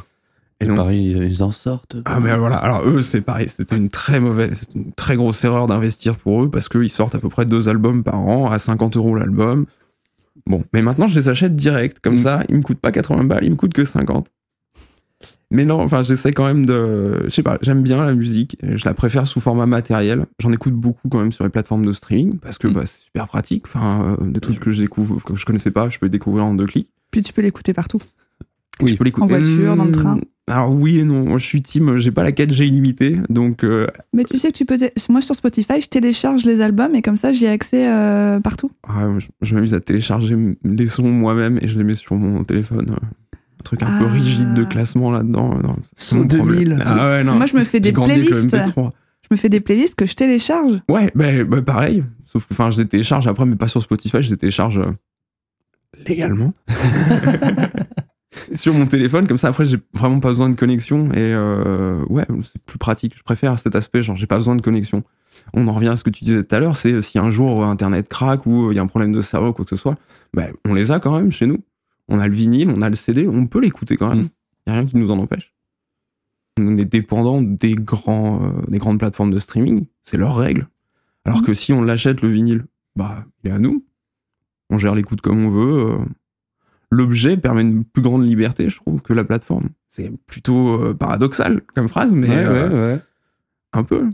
Et 0.59 0.65
donc, 0.65 0.77
Pareil, 0.77 1.11
ils- 1.11 1.41
en 1.43 1.49
sortent. 1.51 1.95
ah 2.05 2.19
mais 2.19 2.37
voilà, 2.37 2.55
alors 2.57 2.87
eux 2.87 3.01
c'est 3.01 3.21
pareil, 3.21 3.47
c'était 3.49 3.75
une 3.77 3.89
très 3.89 4.19
mauvaise, 4.19 4.61
une 4.75 4.91
très 4.93 5.15
grosse 5.15 5.43
erreur 5.43 5.65
d'investir 5.65 6.17
pour 6.17 6.43
eux 6.43 6.51
parce 6.51 6.69
qu'ils 6.69 6.89
sortent 6.91 7.15
à 7.15 7.19
peu 7.19 7.29
près 7.29 7.45
deux 7.47 7.67
albums 7.67 8.03
par 8.03 8.19
an 8.19 8.51
à 8.51 8.59
50 8.59 8.95
euros 8.95 9.15
l'album. 9.15 9.65
Bon, 10.45 10.63
mais 10.71 10.83
maintenant 10.83 11.07
je 11.07 11.15
les 11.19 11.29
achète 11.29 11.55
direct, 11.55 11.99
comme 11.99 12.15
Mm. 12.15 12.19
ça, 12.19 12.43
ils 12.47 12.55
me 12.57 12.61
coûtent 12.61 12.79
pas 12.79 12.91
80 12.91 13.23
balles, 13.23 13.43
ils 13.43 13.49
me 13.51 13.55
coûtent 13.55 13.73
que 13.73 13.83
50. 13.85 14.27
Mais 15.51 15.65
non, 15.65 15.81
enfin 15.81 16.01
j'essaie 16.01 16.31
quand 16.31 16.45
même 16.45 16.65
de, 16.65 17.17
je 17.25 17.29
sais 17.29 17.43
pas, 17.43 17.57
j'aime 17.61 17.81
bien 17.83 18.03
la 18.05 18.15
musique, 18.15 18.57
je 18.63 18.85
la 18.85 18.93
préfère 18.93 19.27
sous 19.27 19.39
format 19.41 19.65
matériel. 19.65 20.25
J'en 20.39 20.51
écoute 20.53 20.73
beaucoup 20.73 21.09
quand 21.09 21.19
même 21.19 21.31
sur 21.33 21.43
les 21.43 21.49
plateformes 21.49 21.85
de 21.85 21.93
streaming 21.93 22.39
parce 22.39 22.57
que 22.57 22.67
Mm. 22.67 22.73
bah, 22.73 22.81
c'est 22.85 23.01
super 23.03 23.27
pratique. 23.27 23.65
Enfin, 23.67 24.15
euh, 24.21 24.25
des 24.31 24.39
trucs 24.39 24.59
que 24.61 24.71
je 24.71 24.81
découvre, 24.81 25.21
que 25.23 25.35
je 25.35 25.45
connaissais 25.45 25.71
pas, 25.71 25.89
je 25.89 25.99
peux 25.99 26.05
les 26.05 26.09
découvrir 26.11 26.45
en 26.45 26.55
deux 26.55 26.65
clics. 26.65 26.87
Puis 27.11 27.21
tu 27.21 27.33
peux 27.33 27.41
l'écouter 27.41 27.73
partout. 27.73 27.99
Oui. 28.81 28.91
Tu 28.91 28.97
peux 28.97 29.03
l'écouter 29.03 29.25
En 29.25 29.27
voiture, 29.27 29.75
dans 29.75 29.85
le 29.85 29.91
train. 29.91 30.13
Hum, 30.13 30.21
Alors 30.47 30.71
oui 30.73 30.99
et 30.99 31.03
non, 31.03 31.37
je 31.37 31.45
suis 31.45 31.61
team, 31.61 31.99
j'ai 31.99 32.11
pas 32.11 32.23
la 32.23 32.31
4G 32.31 32.65
illimitée, 32.65 33.19
donc 33.29 33.63
euh, 33.63 33.85
Mais 34.13 34.23
tu 34.23 34.37
sais 34.37 34.51
que 34.51 34.57
tu 34.57 34.65
peux. 34.65 34.77
Moi, 35.09 35.21
sur 35.21 35.35
Spotify, 35.35 35.81
je 35.81 35.87
télécharge 35.89 36.45
les 36.45 36.61
albums 36.61 36.95
et 36.95 37.01
comme 37.01 37.17
ça, 37.17 37.31
j'y 37.33 37.45
ai 37.45 37.49
accès 37.49 37.87
euh, 37.87 38.39
partout. 38.39 38.71
Ah, 38.87 39.07
je, 39.19 39.27
je 39.41 39.53
m'amuse 39.53 39.73
à 39.73 39.81
télécharger 39.81 40.35
les 40.63 40.87
sons 40.87 41.11
moi-même 41.11 41.59
et 41.61 41.67
je 41.67 41.77
les 41.77 41.83
mets 41.83 41.93
sur 41.95 42.15
mon 42.15 42.43
téléphone. 42.45 42.95
Un 43.61 43.63
truc 43.63 43.83
un 43.83 43.99
peu 43.99 44.05
Ah. 44.09 44.11
rigide 44.11 44.55
de 44.55 44.63
classement 44.63 45.11
là-dedans. 45.11 45.53
euh, 45.53 45.59
problème. 45.59 46.27
2000. 46.27 46.83
Ah 46.83 47.07
ouais, 47.09 47.23
non. 47.23 47.35
Moi, 47.35 47.45
je 47.45 47.55
me 47.55 47.63
fais 47.63 47.79
des 47.79 47.91
playlists. 47.91 48.33
MP3. 48.33 48.89
Je 49.21 49.27
me 49.29 49.37
fais 49.37 49.49
des 49.49 49.59
playlists 49.59 49.93
que 49.93 50.07
je 50.07 50.15
télécharge. 50.15 50.79
Ouais, 50.89 51.11
bah, 51.13 51.43
bah, 51.43 51.61
pareil. 51.61 52.03
Sauf 52.25 52.47
que 52.47 52.53
enfin, 52.55 52.71
je 52.71 52.81
les 52.81 52.87
télécharge 52.87 53.27
après, 53.27 53.45
mais 53.45 53.55
pas 53.57 53.67
sur 53.67 53.83
Spotify, 53.83 54.23
je 54.23 54.31
les 54.31 54.37
télécharge 54.37 54.79
euh, 54.79 54.91
légalement. 56.07 56.53
sur 58.55 58.73
mon 58.73 58.87
téléphone, 58.87 59.27
comme 59.27 59.37
ça 59.37 59.49
après 59.49 59.65
j'ai 59.65 59.77
vraiment 59.93 60.19
pas 60.19 60.29
besoin 60.29 60.49
de 60.49 60.55
connexion 60.55 61.09
et 61.11 61.17
euh, 61.19 62.03
ouais, 62.09 62.25
c'est 62.43 62.61
plus 62.63 62.77
pratique. 62.79 63.13
Je 63.17 63.23
préfère 63.23 63.59
cet 63.59 63.75
aspect, 63.75 64.01
genre 64.01 64.15
j'ai 64.15 64.27
pas 64.27 64.37
besoin 64.37 64.55
de 64.55 64.61
connexion. 64.61 65.03
On 65.53 65.67
en 65.67 65.73
revient 65.73 65.89
à 65.89 65.97
ce 65.97 66.03
que 66.03 66.09
tu 66.09 66.23
disais 66.23 66.43
tout 66.43 66.55
à 66.55 66.59
l'heure, 66.59 66.75
c'est 66.77 67.01
si 67.01 67.19
un 67.19 67.31
jour 67.31 67.65
internet 67.65 68.07
craque 68.07 68.45
ou 68.45 68.71
il 68.71 68.75
y 68.75 68.79
a 68.79 68.81
un 68.81 68.87
problème 68.87 69.11
de 69.13 69.21
serveur 69.21 69.49
ou 69.51 69.53
quoi 69.53 69.65
que 69.65 69.69
ce 69.69 69.75
soit, 69.75 69.95
bah, 70.33 70.45
on 70.67 70.73
les 70.73 70.91
a 70.91 70.99
quand 70.99 71.11
même 71.17 71.31
chez 71.31 71.45
nous. 71.45 71.59
On 72.11 72.19
a 72.19 72.27
le 72.27 72.33
vinyle, 72.35 72.69
on 72.69 72.81
a 72.83 72.89
le 72.89 72.95
CD, 72.95 73.27
on 73.27 73.47
peut 73.47 73.59
l'écouter 73.61 73.95
quand 73.97 74.09
même. 74.09 74.25
Mm. 74.25 74.29
Il 74.67 74.69
y 74.69 74.73
a 74.73 74.75
rien 74.75 74.85
qui 74.85 74.97
nous 74.97 75.09
en 75.11 75.17
empêche. 75.17 75.53
On 76.59 76.75
est 76.77 76.85
dépendant 76.85 77.41
des 77.41 77.73
grands, 77.73 78.43
euh, 78.43 78.61
des 78.67 78.77
grandes 78.77 78.99
plateformes 78.99 79.31
de 79.31 79.39
streaming, 79.39 79.85
c'est 80.03 80.17
leurs 80.17 80.35
règles. 80.35 80.67
Alors 81.25 81.39
Mm. 81.41 81.45
que 81.45 81.53
si 81.53 81.71
on 81.73 81.81
l'achète 81.81 82.21
le 82.21 82.29
vinyle, 82.29 82.65
bah 82.95 83.25
il 83.43 83.49
est 83.49 83.53
à 83.53 83.59
nous. 83.59 83.85
On 84.69 84.77
gère 84.77 84.93
l'écoute 84.93 85.21
comme 85.21 85.43
on 85.45 85.49
veut. 85.49 85.91
euh, 85.91 86.05
l'objet 86.91 87.37
permet 87.37 87.61
une 87.61 87.85
plus 87.85 88.01
grande 88.01 88.25
liberté, 88.25 88.67
je 88.69 88.75
trouve, 88.75 89.01
que 89.01 89.13
la 89.13 89.23
plateforme. 89.23 89.69
C'est 89.87 90.11
plutôt 90.27 90.81
euh, 90.81 90.93
paradoxal 90.93 91.61
comme 91.73 91.87
phrase, 91.87 92.13
mais 92.13 92.27
ouais, 92.29 92.35
euh, 92.45 92.69
ouais, 92.69 92.93
ouais. 92.95 93.01
un 93.73 93.83
peu. 93.83 94.09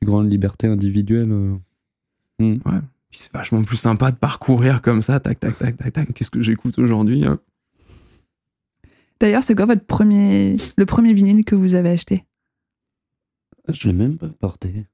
Plus 0.00 0.06
grande 0.06 0.30
liberté 0.30 0.66
individuelle. 0.66 1.30
euh. 1.30 1.56
Puis 3.10 3.20
c'est 3.22 3.32
vachement 3.32 3.62
plus 3.62 3.76
sympa 3.76 4.10
de 4.12 4.16
parcourir 4.16 4.82
comme 4.82 5.02
ça, 5.02 5.18
tac, 5.20 5.38
tac, 5.40 5.58
tac, 5.58 5.76
tac, 5.76 5.92
tac. 5.92 6.12
Qu'est-ce 6.14 6.30
que 6.30 6.42
j'écoute 6.42 6.78
aujourd'hui 6.78 7.24
hein? 7.24 7.38
D'ailleurs, 9.18 9.42
c'est 9.42 9.54
quoi 9.54 9.66
votre 9.66 9.84
premier, 9.84 10.56
le 10.76 10.86
premier 10.86 11.12
vinyle 11.12 11.44
que 11.44 11.54
vous 11.54 11.74
avez 11.74 11.90
acheté? 11.90 12.24
Je 13.68 13.88
l'ai 13.88 13.94
même 13.94 14.16
pas 14.16 14.28
porté. 14.28 14.86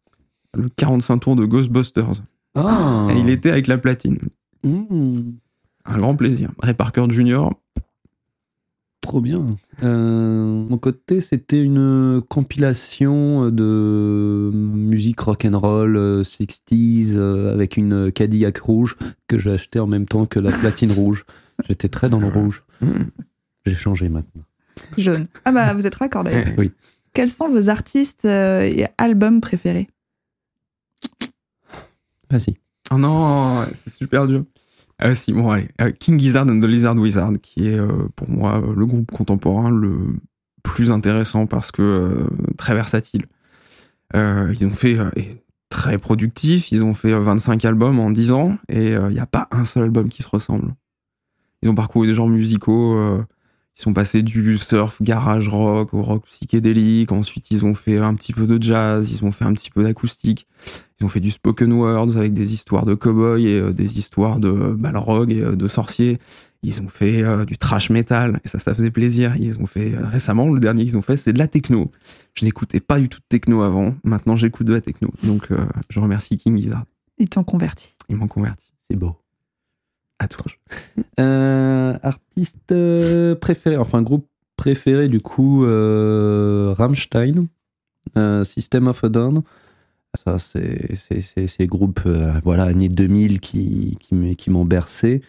Le 0.55 0.67
45 0.69 1.19
tours 1.19 1.37
de 1.37 1.45
Ghostbusters. 1.45 2.23
Ah 2.55 3.07
Et 3.11 3.19
il 3.19 3.29
était 3.31 3.51
avec 3.51 3.67
la 3.69 3.79
platine. 3.79 4.19
Mmh, 4.65 5.21
Un 5.85 5.99
grand 5.99 6.17
plaisir. 6.17 6.51
Ray 6.59 6.75
Parker 6.75 7.07
Jr. 7.09 7.51
Trop 9.07 9.21
bien. 9.21 9.57
Euh, 9.85 10.67
mon 10.69 10.79
côté, 10.79 11.21
c'était 11.21 11.63
une 11.63 12.21
compilation 12.29 13.53
de 13.53 14.51
musique 14.53 15.21
rock'n'roll 15.21 15.97
euh, 15.97 16.23
60s 16.25 17.13
euh, 17.15 17.53
avec 17.53 17.77
une 17.77 18.11
Cadillac 18.11 18.59
rouge 18.59 18.97
que 19.29 19.39
j'ai 19.39 19.53
acheté 19.53 19.79
en 19.79 19.87
même 19.87 20.07
temps 20.07 20.27
que 20.27 20.41
la 20.41 20.51
platine 20.51 20.91
rouge. 20.91 21.25
J'étais 21.69 21.87
très 21.87 22.09
dans 22.09 22.19
le 22.19 22.27
rouge. 22.27 22.65
Mmh. 22.81 22.89
J'ai 23.65 23.77
changé 23.77 24.09
maintenant. 24.09 24.43
Jaune. 24.99 25.29
Ah 25.45 25.53
bah, 25.53 25.73
vous 25.73 25.87
êtes 25.87 25.95
raccord 25.95 26.25
d'ailleurs. 26.25 26.49
Oui. 26.59 26.73
Quels 27.13 27.31
sont 27.31 27.49
vos 27.49 27.69
artistes 27.69 28.25
euh, 28.25 28.63
et 28.63 28.87
albums 28.99 29.41
préférés? 29.41 29.87
Vas-y. 32.29 32.57
Oh 32.91 32.99
non, 32.99 33.65
c'est 33.73 33.91
super 33.91 34.27
dur. 34.27 34.45
Ah 34.99 35.15
si, 35.15 35.33
bon 35.33 35.51
allez. 35.51 35.69
Euh, 35.81 35.91
King 35.91 36.19
Gizzard 36.19 36.47
and 36.49 36.61
the 36.61 36.65
Lizard 36.65 36.97
Wizard, 36.97 37.33
qui 37.43 37.69
est 37.69 37.79
euh, 37.79 38.09
pour 38.17 38.31
moi 38.31 38.63
euh, 38.63 38.75
le 38.75 38.87
groupe 38.87 39.11
contemporain 39.11 39.71
le 39.71 40.17
plus 40.63 40.91
intéressant 40.91 41.47
parce 41.47 41.71
que 41.71 41.83
euh, 41.83 42.27
très 42.57 42.75
versatile. 42.75 43.27
Euh, 44.15 44.55
ils 44.59 44.67
ont 44.67 44.71
fait 44.71 44.99
euh, 44.99 45.11
très 45.69 45.99
productif, 45.99 46.73
ils 46.73 46.83
ont 46.83 46.95
fait 46.95 47.13
euh, 47.13 47.21
25 47.21 47.65
albums 47.65 47.99
en 47.99 48.11
10 48.11 48.33
ans 48.33 48.57
et 48.69 48.93
il 48.93 49.09
n'y 49.09 49.19
a 49.19 49.27
pas 49.27 49.49
un 49.51 49.65
seul 49.65 49.85
album 49.85 50.09
qui 50.09 50.23
se 50.23 50.29
ressemble. 50.29 50.75
Ils 51.63 51.69
ont 51.69 51.75
parcouru 51.75 52.07
des 52.07 52.15
genres 52.15 52.29
musicaux, 52.29 52.97
euh, 52.99 53.25
ils 53.77 53.83
sont 53.83 53.93
passés 53.93 54.23
du 54.23 54.57
surf 54.57 55.03
garage 55.03 55.49
rock 55.49 55.93
au 55.93 56.03
rock 56.03 56.25
psychédélique, 56.27 57.13
ensuite 57.13 57.51
ils 57.51 57.65
ont 57.65 57.75
fait 57.75 57.99
un 57.99 58.15
petit 58.15 58.33
peu 58.33 58.47
de 58.47 58.63
jazz, 58.63 59.13
ils 59.13 59.25
ont 59.25 59.33
fait 59.33 59.45
un 59.45 59.53
petit 59.53 59.71
peu 59.71 59.83
d'acoustique. 59.83 60.47
Ils 60.99 61.05
ont 61.05 61.09
fait 61.11 61.21
du 61.21 61.31
spoken 61.31 61.73
words 61.73 62.17
avec 62.17 62.33
des 62.33 62.55
histoires 62.55 62.87
de 62.87 62.95
cow-boys 62.95 63.39
et 63.41 63.61
euh, 63.61 63.73
des 63.75 63.99
histoires 63.99 64.41
de 64.41 64.49
euh, 64.49 64.75
balrog 64.75 65.31
et 65.31 65.43
euh, 65.43 65.55
de 65.55 65.69
sorciers. 65.69 66.19
Ils 66.63 66.81
ont 66.81 66.89
fait 66.89 67.23
euh, 67.23 67.45
du 67.45 67.59
trash 67.59 67.91
metal 67.91 68.41
et 68.45 68.49
ça, 68.49 68.59
ça 68.59 68.75
faisait 68.75 68.91
plaisir. 68.91 69.37
Ils 69.37 69.59
ont 69.61 69.67
fait 69.67 69.95
euh, 69.95 70.07
récemment 70.07 70.49
le 70.49 70.59
dernier 70.59 70.85
qu'ils 70.87 70.97
ont 70.97 71.03
fait, 71.03 71.19
c'est 71.19 71.35
de 71.35 71.39
la 71.39 71.47
techno. 71.47 71.91
Je 72.33 72.47
n'écoutais 72.47 72.81
pas 72.81 72.99
du 72.99 73.11
tout 73.11 73.19
de 73.19 73.27
techno 73.29 73.61
avant. 73.63 73.95
Maintenant, 74.05 74.37
j'écoute 74.37 74.67
de 74.67 74.73
la 74.73 74.81
techno. 74.81 75.11
Donc, 75.23 75.51
euh, 75.51 75.67
je 75.91 76.01
remercie 76.01 76.39
King 76.39 76.57
Gizzard. 76.57 76.85
Ils 77.19 77.29
t'ont 77.29 77.45
converti. 77.45 77.95
Ils 78.09 78.17
m'ont 78.17 78.27
converti. 78.27 78.73
C'est 78.89 78.97
beau. 78.97 79.17
À 80.19 80.29
toi. 80.29 80.47
Euh, 81.21 81.99
artiste 82.03 82.73
euh, 82.73 83.35
préféré, 83.35 83.77
enfin 83.77 84.03
groupe 84.03 84.27
préféré 84.57 85.09
du 85.09 85.19
coup, 85.21 85.65
euh, 85.65 86.75
Rammstein, 86.77 87.47
euh, 88.17 88.45
System 88.45 88.89
of 88.89 89.05
a 89.05 89.09
Down. 89.09 89.43
Ça, 90.15 90.39
c'est 90.39 90.97
ces 90.97 91.67
groupes, 91.67 92.01
euh, 92.07 92.33
voilà, 92.43 92.65
années 92.65 92.89
2000 92.89 93.41
qui, 93.41 93.99
qui 94.01 94.37
qui 94.37 94.51
m'ont 94.51 94.65
bercé. 94.65 95.21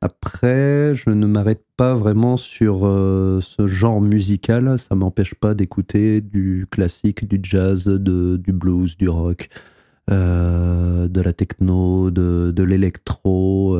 Après, 0.00 0.94
je 0.94 1.10
ne 1.10 1.26
m'arrête 1.26 1.64
pas 1.76 1.94
vraiment 1.94 2.36
sur 2.36 2.80
ce 2.80 3.66
genre 3.68 4.00
musical. 4.00 4.76
Ça 4.78 4.96
m'empêche 4.96 5.34
pas 5.34 5.54
d'écouter 5.54 6.20
du 6.20 6.66
classique, 6.70 7.28
du 7.28 7.38
jazz, 7.40 7.84
de, 7.84 8.36
du 8.36 8.52
blues, 8.52 8.96
du 8.96 9.08
rock, 9.08 9.48
de 10.08 11.20
la 11.20 11.32
techno, 11.32 12.10
de, 12.10 12.52
de 12.54 12.62
l'électro. 12.62 13.78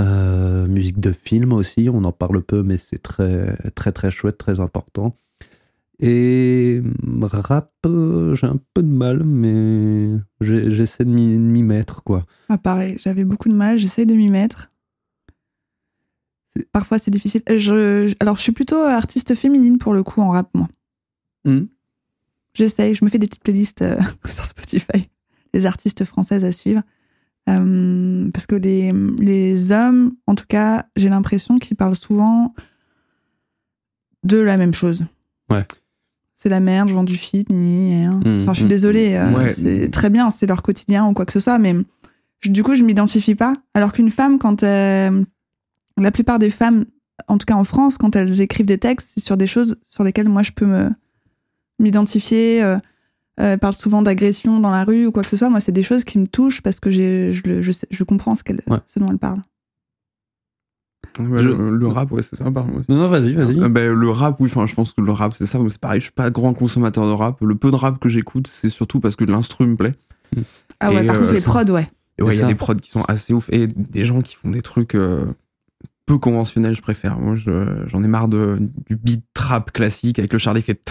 euh, 0.00 0.66
musique 0.66 1.00
de 1.00 1.10
film 1.10 1.52
aussi, 1.52 1.88
on 1.92 2.04
en 2.04 2.12
parle 2.12 2.42
peu, 2.42 2.62
mais 2.62 2.76
c'est 2.76 3.02
très, 3.02 3.56
très, 3.74 3.92
très 3.92 4.10
chouette, 4.10 4.38
très 4.38 4.60
important. 4.60 5.16
Et 6.00 6.80
rap, 7.22 7.72
j'ai 7.84 8.46
un 8.46 8.60
peu 8.72 8.82
de 8.84 8.88
mal, 8.88 9.24
mais 9.24 10.10
j'essaie 10.40 11.04
de 11.04 11.10
m'y 11.10 11.62
mettre, 11.62 12.04
quoi. 12.04 12.24
Ah, 12.48 12.58
pareil, 12.58 12.96
j'avais 13.00 13.24
beaucoup 13.24 13.48
de 13.48 13.54
mal, 13.54 13.78
j'essaie 13.78 14.06
de 14.06 14.14
m'y 14.14 14.28
mettre. 14.28 14.70
Parfois, 16.72 16.98
c'est 16.98 17.10
difficile. 17.10 17.42
Je, 17.48 18.14
alors, 18.20 18.36
je 18.36 18.42
suis 18.42 18.52
plutôt 18.52 18.76
artiste 18.76 19.34
féminine 19.34 19.78
pour 19.78 19.92
le 19.92 20.04
coup 20.04 20.20
en 20.20 20.30
rap, 20.30 20.48
moi. 20.54 20.68
J'essaye, 22.54 22.94
je 22.94 23.04
me 23.04 23.10
fais 23.10 23.18
des 23.18 23.26
petites 23.26 23.42
playlists 23.42 23.82
euh, 23.82 23.98
sur 24.28 24.44
Spotify, 24.44 25.08
les 25.54 25.66
artistes 25.66 26.04
françaises 26.04 26.44
à 26.44 26.52
suivre. 26.52 26.82
Euh, 27.48 28.30
parce 28.32 28.46
que 28.46 28.54
les, 28.54 28.92
les 29.18 29.72
hommes, 29.72 30.12
en 30.26 30.34
tout 30.34 30.44
cas, 30.46 30.86
j'ai 30.96 31.08
l'impression 31.08 31.58
qu'ils 31.58 31.76
parlent 31.76 31.96
souvent 31.96 32.54
de 34.24 34.38
la 34.38 34.56
même 34.56 34.74
chose. 34.74 35.06
Ouais. 35.50 35.66
C'est 36.36 36.48
la 36.50 36.60
merde, 36.60 36.88
je 36.88 36.94
vends 36.94 37.04
du 37.04 37.16
shit, 37.16 37.48
hmm. 37.50 38.42
Enfin, 38.42 38.52
je 38.52 38.60
suis 38.60 38.68
désolée, 38.68 39.14
euh, 39.14 39.48
c'est 39.48 39.90
très 39.90 40.10
bien, 40.10 40.30
c'est 40.30 40.46
leur 40.46 40.62
quotidien 40.62 41.06
ou 41.06 41.12
quoi 41.12 41.26
que 41.26 41.32
ce 41.32 41.40
soit, 41.40 41.58
mais 41.58 41.74
du 42.44 42.62
coup, 42.62 42.74
je 42.74 42.84
m'identifie 42.84 43.34
pas. 43.34 43.54
Alors 43.74 43.92
qu'une 43.92 44.10
femme, 44.10 44.38
quand 44.38 44.62
elle, 44.62 45.24
la 45.96 46.10
plupart 46.10 46.38
des 46.38 46.50
femmes, 46.50 46.84
en 47.26 47.38
tout 47.38 47.46
cas 47.46 47.54
en 47.56 47.64
France, 47.64 47.98
quand 47.98 48.14
elles 48.14 48.40
écrivent 48.40 48.66
des 48.66 48.78
textes, 48.78 49.10
c'est 49.14 49.24
sur 49.24 49.36
des 49.36 49.48
choses 49.48 49.76
sur 49.84 50.04
lesquelles 50.04 50.28
moi 50.28 50.42
je 50.42 50.52
peux 50.52 50.66
me 50.66 50.90
m'identifier. 51.80 52.62
Euh, 52.62 52.78
euh 53.40 53.56
parle 53.56 53.74
souvent 53.74 54.02
d'agression 54.02 54.60
dans 54.60 54.70
la 54.70 54.84
rue 54.84 55.06
ou 55.06 55.12
quoi 55.12 55.22
que 55.22 55.30
ce 55.30 55.36
soit. 55.36 55.48
Moi, 55.48 55.60
c'est 55.60 55.72
des 55.72 55.82
choses 55.82 56.04
qui 56.04 56.18
me 56.18 56.26
touchent 56.26 56.62
parce 56.62 56.80
que 56.80 56.90
je, 56.90 57.30
je, 57.32 57.72
je, 57.90 58.04
comprends 58.04 58.34
ce, 58.34 58.42
qu'elle, 58.42 58.62
ce 58.86 58.98
dont 58.98 59.10
elle 59.10 59.18
parle. 59.18 59.42
le, 61.18 61.86
rap, 61.86 62.10
ouais, 62.12 62.22
c'est 62.22 62.36
ça. 62.36 62.44
Non, 62.44 62.84
non, 62.88 63.08
vas-y, 63.08 63.34
vas-y. 63.34 63.60
Euh, 63.60 63.68
ben, 63.68 63.92
le 63.92 64.10
rap, 64.10 64.40
oui, 64.40 64.48
enfin, 64.50 64.66
je 64.66 64.74
pense 64.74 64.92
que 64.92 65.00
le 65.00 65.12
rap, 65.12 65.34
c'est 65.36 65.46
ça. 65.46 65.58
C'est 65.68 65.80
pareil, 65.80 66.00
je 66.00 66.04
suis 66.04 66.12
pas 66.12 66.30
grand 66.30 66.54
consommateur 66.54 67.06
de 67.06 67.12
rap. 67.12 67.40
Le 67.40 67.54
peu 67.54 67.70
de 67.70 67.76
rap 67.76 67.98
que 67.98 68.08
j'écoute, 68.08 68.46
c'est 68.46 68.70
surtout 68.70 69.00
parce 69.00 69.16
que 69.16 69.24
l'instru 69.24 69.66
me 69.66 69.76
plaît. 69.76 69.94
Ah 70.80 70.92
ouais, 70.92 71.04
par 71.04 71.18
contre, 71.18 71.32
les 71.32 71.40
prods, 71.40 71.72
ouais. 71.72 71.88
Et 72.18 72.22
ouais, 72.22 72.34
il 72.34 72.40
y 72.40 72.42
a 72.42 72.46
des 72.46 72.54
prods 72.54 72.74
qui 72.74 72.90
sont 72.90 73.04
assez 73.08 73.32
ouf. 73.32 73.48
Et 73.50 73.66
des 73.66 74.04
gens 74.04 74.22
qui 74.22 74.34
font 74.34 74.50
des 74.50 74.62
trucs 74.62 74.96
peu 76.08 76.18
conventionnel, 76.18 76.74
je 76.74 76.80
préfère. 76.80 77.18
Moi, 77.18 77.36
j'en 77.36 78.02
ai 78.02 78.08
marre 78.08 78.28
de, 78.28 78.58
du 78.88 78.96
beat 78.96 79.24
trap 79.34 79.70
classique 79.70 80.18
avec 80.18 80.32
le 80.32 80.38
Charlie 80.38 80.62
qui 80.62 80.72
fait. 80.72 80.82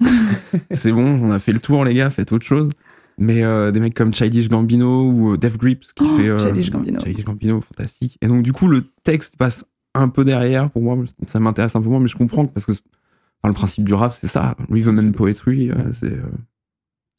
c'est 0.70 0.90
bon, 0.90 1.04
on 1.04 1.30
a 1.30 1.38
fait 1.38 1.52
le 1.52 1.60
tour, 1.60 1.84
les 1.84 1.94
gars, 1.94 2.10
faites 2.10 2.32
autre 2.32 2.46
chose. 2.46 2.70
Mais 3.18 3.44
euh, 3.44 3.70
des 3.70 3.78
mecs 3.78 3.94
comme 3.94 4.14
Childish 4.14 4.48
Gambino 4.48 5.10
ou 5.10 5.34
euh, 5.34 5.36
Def 5.36 5.58
Grips 5.58 5.92
qui 5.94 6.04
oh, 6.04 6.16
fait. 6.16 6.28
Euh, 6.30 6.38
Childish 6.38 6.70
Gambino. 6.70 7.00
Childish 7.00 7.24
Gambino, 7.24 7.60
fantastique. 7.60 8.16
Et 8.22 8.28
donc, 8.28 8.42
du 8.42 8.54
coup, 8.54 8.66
le 8.66 8.82
texte 9.04 9.36
passe 9.36 9.66
un 9.94 10.08
peu 10.08 10.24
derrière 10.24 10.70
pour 10.70 10.80
moi. 10.80 10.96
Ça 11.26 11.38
m'intéresse 11.38 11.76
un 11.76 11.82
peu 11.82 11.90
moins, 11.90 12.00
mais 12.00 12.08
je 12.08 12.16
comprends 12.16 12.46
parce 12.46 12.64
que 12.64 12.72
le 13.44 13.52
principe 13.52 13.84
du 13.84 13.92
rap, 13.92 14.14
c'est 14.14 14.26
ça. 14.26 14.56
Rhythm 14.70 14.98
and 14.98 15.12
Poetry, 15.12 15.70
c'est 16.00 16.16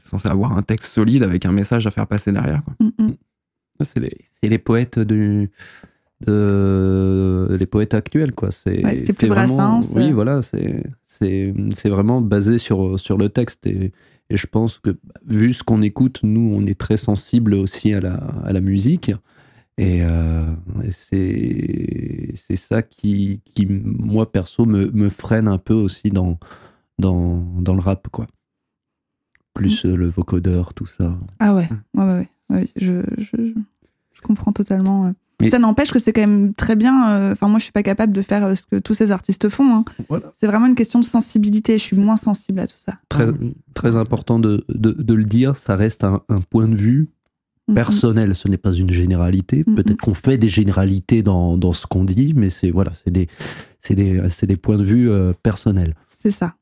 censé 0.02 0.28
avoir 0.28 0.58
un 0.58 0.64
texte 0.64 0.92
solide 0.92 1.22
avec 1.22 1.46
un 1.46 1.52
message 1.52 1.86
à 1.86 1.92
faire 1.92 2.08
passer 2.08 2.32
derrière. 2.32 2.62
Mm, 2.80 2.90
mm. 2.98 3.14
C'est 3.82 4.00
les, 4.00 4.18
les, 4.42 4.58
poètes 4.58 5.00
du 5.00 5.52
les 6.32 7.66
poètes 7.66 7.94
actuels 7.94 8.34
quoi. 8.34 8.52
C'est 8.52 8.82
plus 9.18 9.28
vraiment, 9.28 9.80
oui 9.96 10.12
voilà 10.12 10.42
c'est 10.42 10.84
c'est 11.06 11.90
vraiment 11.90 12.22
basé 12.22 12.58
sur 12.58 13.00
sur 13.00 13.18
le 13.18 13.30
texte. 13.30 13.66
Et, 13.68 13.92
et 14.30 14.38
je 14.38 14.48
pense 14.48 14.80
que 14.80 14.98
vu 15.28 15.54
ce 15.54 15.64
qu'on 15.64 15.82
écoute 15.82 16.22
nous 16.24 16.54
on 16.56 16.66
est 16.66 16.80
très 16.80 16.98
sensible 16.98 17.54
aussi 17.54 17.94
à 17.94 18.00
la 18.00 18.16
à 18.16 18.54
la 18.54 18.62
musique. 18.62 19.12
Et, 19.80 20.04
euh, 20.04 20.46
c'est 20.92 22.34
c'est 22.36 22.56
ça 22.56 22.84
qui 22.84 23.42
qui 23.46 23.66
moi 23.68 24.32
perso 24.32 24.68
me, 24.68 24.92
me 24.92 25.10
freine 25.10 25.48
un 25.48 25.58
peu 25.58 25.74
aussi 25.74 26.12
dans 26.12 26.38
dans 27.00 27.44
dans 27.60 27.74
le 27.74 27.80
rap 27.80 28.08
quoi. 28.10 28.28
Plus 29.56 29.84
mm. 29.84 29.96
le 29.96 30.10
vocodeur 30.10 30.74
tout 30.76 30.86
ça. 30.86 31.18
Ah 31.40 31.56
ouais 31.56 31.68
ouais 31.96 32.04
ouais, 32.04 32.28
ouais. 32.52 32.68
Je, 32.76 33.02
je, 33.18 33.54
je 34.14 34.22
comprends 34.22 34.52
totalement 34.52 35.12
ça 35.48 35.60
n'empêche 35.60 35.92
que 35.92 36.00
c'est 36.00 36.14
quand 36.14 36.22
même 36.22 36.54
très 36.54 36.76
bien. 36.76 37.10
Euh, 37.10 37.32
enfin, 37.34 37.48
moi, 37.48 37.60
je 37.60 37.64
suis 37.64 37.72
pas 37.72 37.84
capable 37.84 38.14
de 38.14 38.22
faire 38.22 38.46
euh, 38.46 38.56
ce 38.56 38.66
que 38.66 38.78
tous 38.78 38.94
ces 38.94 39.12
artistes 39.12 39.50
font. 39.50 39.84
Hein. 40.10 40.22
C'est 40.34 40.48
vraiment 40.48 40.66
une 40.66 40.76
question 40.76 41.00
de 41.00 41.06
sensibilité. 41.06 41.78
Je 41.78 41.84
suis 41.84 41.98
moins 41.98 42.18
sensible 42.18 42.60
à 42.60 42.68
tout 42.68 42.80
ça. 42.80 42.94
Très, 43.10 43.28
très 43.74 43.96
important 43.96 44.40
de, 44.40 44.66
de, 44.70 45.14
le 45.14 45.24
dire. 45.26 45.56
Ça 45.56 45.76
reste 45.76 46.04
un, 46.04 46.22
point 46.50 46.68
de 46.68 46.76
vue 46.76 47.10
mm-hmm. 47.70 47.74
personnel. 47.74 48.36
Ce 48.36 48.48
n'est 48.48 48.58
pas 48.58 48.74
une 48.74 48.92
généralité. 48.92 49.64
Mm-hmm. 49.64 49.76
Peut-être 49.76 50.02
qu'on 50.02 50.14
fait 50.14 50.38
des 50.38 50.50
généralités 50.50 51.24
dans, 51.24 51.58
dans 51.58 51.74
ce 51.74 51.88
qu'on 51.88 52.04
dit, 52.04 52.34
mais 52.36 52.50
c'est 52.50 52.72
voilà, 52.72 52.92
c'est 52.94 53.12
des, 53.12 53.28
c'est 53.80 53.96
des, 53.96 54.22
des, 54.44 54.58
points 54.58 54.78
de 54.78 54.84
vue 54.84 55.10
euh, 55.10 55.34
personnels. 55.44 55.96
C'est 56.22 56.32
ça. 56.32 56.56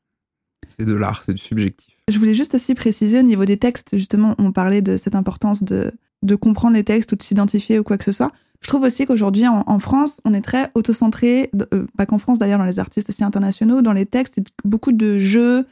C'est 0.66 0.84
de 0.84 0.94
l'art, 0.94 1.22
c'est 1.24 1.34
du 1.34 1.42
subjectif. 1.42 1.94
Je 2.08 2.18
voulais 2.18 2.34
juste 2.34 2.54
aussi 2.54 2.74
préciser 2.74 3.20
au 3.20 3.22
niveau 3.22 3.44
des 3.44 3.56
textes, 3.56 3.96
justement, 3.96 4.34
on 4.38 4.52
parlait 4.52 4.82
de 4.82 4.96
cette 4.96 5.14
importance 5.14 5.62
de, 5.62 5.92
de 6.22 6.34
comprendre 6.34 6.74
les 6.74 6.84
textes 6.84 7.12
ou 7.12 7.16
de 7.16 7.22
s'identifier 7.22 7.78
ou 7.78 7.84
quoi 7.84 7.98
que 7.98 8.04
ce 8.04 8.12
soit. 8.12 8.32
Je 8.62 8.68
trouve 8.68 8.84
aussi 8.84 9.06
qu'aujourd'hui, 9.06 9.46
en, 9.48 9.78
France, 9.80 10.20
on 10.24 10.32
est 10.32 10.40
très 10.40 10.70
autocentré, 10.76 11.50
euh, 11.74 11.86
pas 11.98 12.06
qu'en 12.06 12.18
France 12.18 12.38
d'ailleurs, 12.38 12.60
dans 12.60 12.64
les 12.64 12.78
artistes 12.78 13.08
aussi 13.08 13.24
internationaux, 13.24 13.82
dans 13.82 13.92
les 13.92 14.06
textes, 14.06 14.38
beaucoup 14.64 14.92
de 14.92 15.18
jeux, 15.18 15.66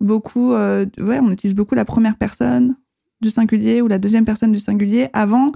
beaucoup, 0.00 0.52
euh, 0.52 0.84
ouais, 0.98 1.20
on 1.20 1.30
utilise 1.30 1.54
beaucoup 1.54 1.76
la 1.76 1.84
première 1.84 2.16
personne 2.16 2.74
du 3.20 3.30
singulier 3.30 3.80
ou 3.80 3.86
la 3.86 3.98
deuxième 3.98 4.24
personne 4.24 4.50
du 4.50 4.58
singulier. 4.58 5.06
Avant, 5.12 5.52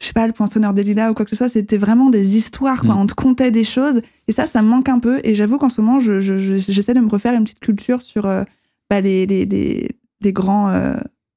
je 0.00 0.06
sais 0.06 0.14
pas, 0.14 0.26
le 0.26 0.32
poinçonneur 0.32 0.72
des 0.72 0.82
lilas 0.82 1.10
ou 1.10 1.14
quoi 1.14 1.26
que 1.26 1.30
ce 1.30 1.36
soit, 1.36 1.50
c'était 1.50 1.76
vraiment 1.76 2.08
des 2.08 2.34
histoires, 2.38 2.80
quoi. 2.80 2.94
Mm. 2.94 2.98
On 3.00 3.06
te 3.06 3.14
contait 3.14 3.50
des 3.50 3.64
choses. 3.64 4.00
Et 4.26 4.32
ça, 4.32 4.46
ça 4.46 4.62
me 4.62 4.68
manque 4.68 4.88
un 4.88 5.00
peu. 5.00 5.20
Et 5.24 5.34
j'avoue 5.34 5.58
qu'en 5.58 5.68
ce 5.68 5.82
moment, 5.82 6.00
j'essaie 6.00 6.94
de 6.94 7.00
me 7.00 7.10
refaire 7.10 7.34
une 7.34 7.44
petite 7.44 7.60
culture 7.60 8.00
sur 8.00 8.24
euh, 8.24 8.42
bah, 8.88 9.02
les, 9.02 9.26
les, 9.26 9.44
les, 9.44 10.32
grands 10.32 10.72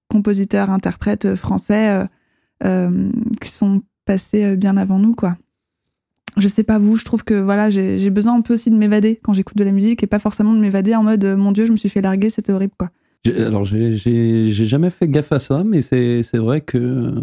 compositeurs, 0.10 0.70
interprètes 0.70 1.36
français 1.36 2.08
qui 2.62 3.50
sont 3.50 3.82
passé 4.06 4.46
euh, 4.46 4.56
bien 4.56 4.78
avant 4.78 5.00
nous, 5.00 5.13
quoi. 5.13 5.38
Je 6.38 6.48
sais 6.48 6.63
pas 6.63 6.80
vous, 6.80 6.98
je 6.98 7.06
trouve 7.06 7.24
que 7.24 7.34
voilà, 7.34 7.70
j'ai 7.70 8.10
besoin 8.10 8.36
un 8.36 8.41
peu 8.41 8.56
aussi 8.56 8.70
de 8.70 8.76
m'évader 8.76 9.20
quand 9.24 9.34
j'écoute 9.34 9.58
de 9.58 9.63
la 9.63 9.72
musique 9.72 10.04
et 10.04 10.08
pas 10.08 10.20
forcément 10.20 10.54
de 10.54 10.60
m'évader 10.60 10.94
en 10.94 11.04
mode 11.04 11.24
euh, 11.24 11.38
mon 11.38 11.54
Dieu, 11.54 11.65
je 11.65 11.72
me 11.72 11.78
suis 11.78 11.88
fait 11.88 12.02
larguer, 12.02 12.30
c'était 12.30 12.52
horrible, 12.52 12.74
quoi. 12.78 12.89
Alors, 13.38 13.65
j'ai 13.65 14.52
jamais 14.52 14.89
fait 14.89 15.08
gaffe 15.08 15.32
à 15.32 15.39
ça, 15.39 15.63
mais 15.63 15.82
c'est 15.82 16.22
vrai 16.38 16.62
que. 16.62 17.13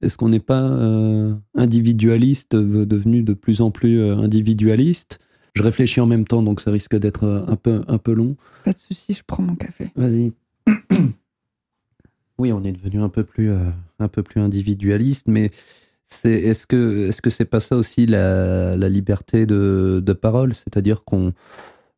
Est-ce 0.00 0.16
qu'on 0.16 0.28
n'est 0.28 0.38
pas 0.38 0.62
euh, 0.62 1.34
individualiste, 1.56 2.54
devenu 2.54 3.24
de 3.24 3.34
plus 3.34 3.60
en 3.60 3.72
plus 3.72 4.00
individualiste? 4.00 5.18
Je 5.54 5.62
réfléchis 5.64 6.00
en 6.00 6.06
même 6.06 6.24
temps, 6.24 6.40
donc 6.40 6.60
ça 6.60 6.70
risque 6.70 6.96
d'être 6.96 7.26
un 7.48 7.56
peu, 7.56 7.82
un 7.88 7.98
peu 7.98 8.12
long. 8.12 8.36
Pas 8.64 8.72
de 8.72 8.78
souci, 8.78 9.12
je 9.12 9.24
prends 9.26 9.42
mon 9.42 9.56
café. 9.56 9.90
Vas-y. 9.96 10.30
oui, 12.38 12.52
on 12.52 12.62
est 12.62 12.70
devenu 12.70 13.02
un 13.02 13.08
peu 13.08 13.24
plus, 13.24 13.50
un 13.98 14.08
peu 14.08 14.22
plus 14.22 14.40
individualiste, 14.40 15.26
mais 15.26 15.50
est-ce 16.24 16.66
que 16.66 17.08
est-ce 17.08 17.22
que 17.22 17.30
c'est 17.30 17.44
pas 17.44 17.60
ça 17.60 17.76
aussi 17.76 18.06
la, 18.06 18.76
liberté 18.88 19.46
de, 19.46 20.12
parole, 20.12 20.54
c'est-à-dire 20.54 21.04
qu'on 21.04 21.32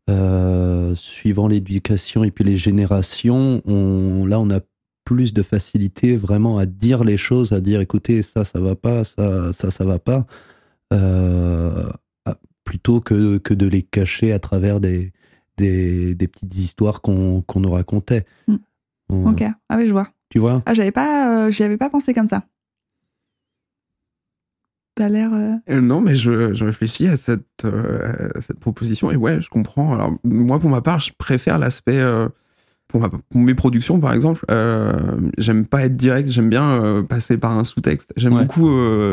euh, 0.08 0.94
suivant 0.96 1.48
l'éducation 1.48 2.24
et 2.24 2.30
puis 2.30 2.44
les 2.44 2.56
générations, 2.56 3.62
on, 3.64 4.26
là 4.26 4.40
on 4.40 4.50
a 4.50 4.60
plus 5.04 5.32
de 5.32 5.42
facilité 5.42 6.16
vraiment 6.16 6.58
à 6.58 6.66
dire 6.66 7.04
les 7.04 7.16
choses, 7.16 7.52
à 7.52 7.60
dire 7.60 7.80
écoutez 7.80 8.22
ça 8.22 8.44
ça 8.44 8.60
va 8.60 8.74
pas, 8.74 9.04
ça 9.04 9.52
ça 9.52 9.70
ça 9.70 9.84
va 9.84 9.98
pas, 9.98 10.26
euh, 10.92 11.88
plutôt 12.64 13.00
que, 13.00 13.38
que 13.38 13.54
de 13.54 13.66
les 13.66 13.82
cacher 13.82 14.32
à 14.32 14.38
travers 14.38 14.80
des 14.80 15.12
des, 15.56 16.16
petites 16.16 16.56
histoires 16.56 17.02
qu'on 17.02 17.44
nous 17.56 17.70
racontait. 17.70 18.24
Hmm. 18.48 19.26
Ok, 19.26 19.42
ah 19.68 19.76
oui 19.76 19.86
je 19.86 19.92
vois. 19.92 20.08
Tu 20.30 20.38
vois? 20.38 20.62
Ah 20.64 20.74
j'avais 20.74 20.92
pas, 20.92 21.46
euh, 21.46 21.50
j'y 21.50 21.64
avais 21.64 21.76
pas 21.76 21.90
pensé 21.90 22.14
comme 22.14 22.26
ça 22.26 22.44
l'air. 25.08 25.30
Euh, 25.32 25.54
euh, 25.70 25.80
non, 25.80 26.00
mais 26.00 26.14
je, 26.14 26.54
je, 26.54 26.64
réfléchis 26.64 27.06
à 27.06 27.16
cette, 27.16 27.64
euh, 27.64 28.28
cette 28.40 28.58
proposition 28.58 29.10
et 29.10 29.16
ouais, 29.16 29.40
je 29.40 29.48
comprends. 29.48 29.94
Alors, 29.94 30.12
moi, 30.24 30.58
pour 30.58 30.70
ma 30.70 30.80
part, 30.80 31.00
je 31.00 31.12
préfère 31.16 31.58
l'aspect. 31.58 32.00
Pour, 32.88 33.08
mes 33.36 33.54
productions, 33.54 34.00
par 34.00 34.12
exemple, 34.12 34.44
j'aime 35.38 35.64
pas 35.64 35.84
être 35.84 35.96
direct, 35.96 36.28
j'aime 36.28 36.48
bien 36.50 37.04
passer 37.08 37.38
par 37.38 37.56
un 37.56 37.62
sous-texte. 37.62 38.12
J'aime 38.16 38.36
beaucoup 38.36 38.68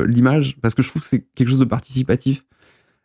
l'image 0.06 0.58
parce 0.62 0.74
que 0.74 0.82
je 0.82 0.90
trouve 0.90 1.04
que 1.04 1.08
c'est 1.08 1.28
quelque 1.36 1.50
chose 1.50 1.60
de 1.60 1.66
participatif. 1.66 2.44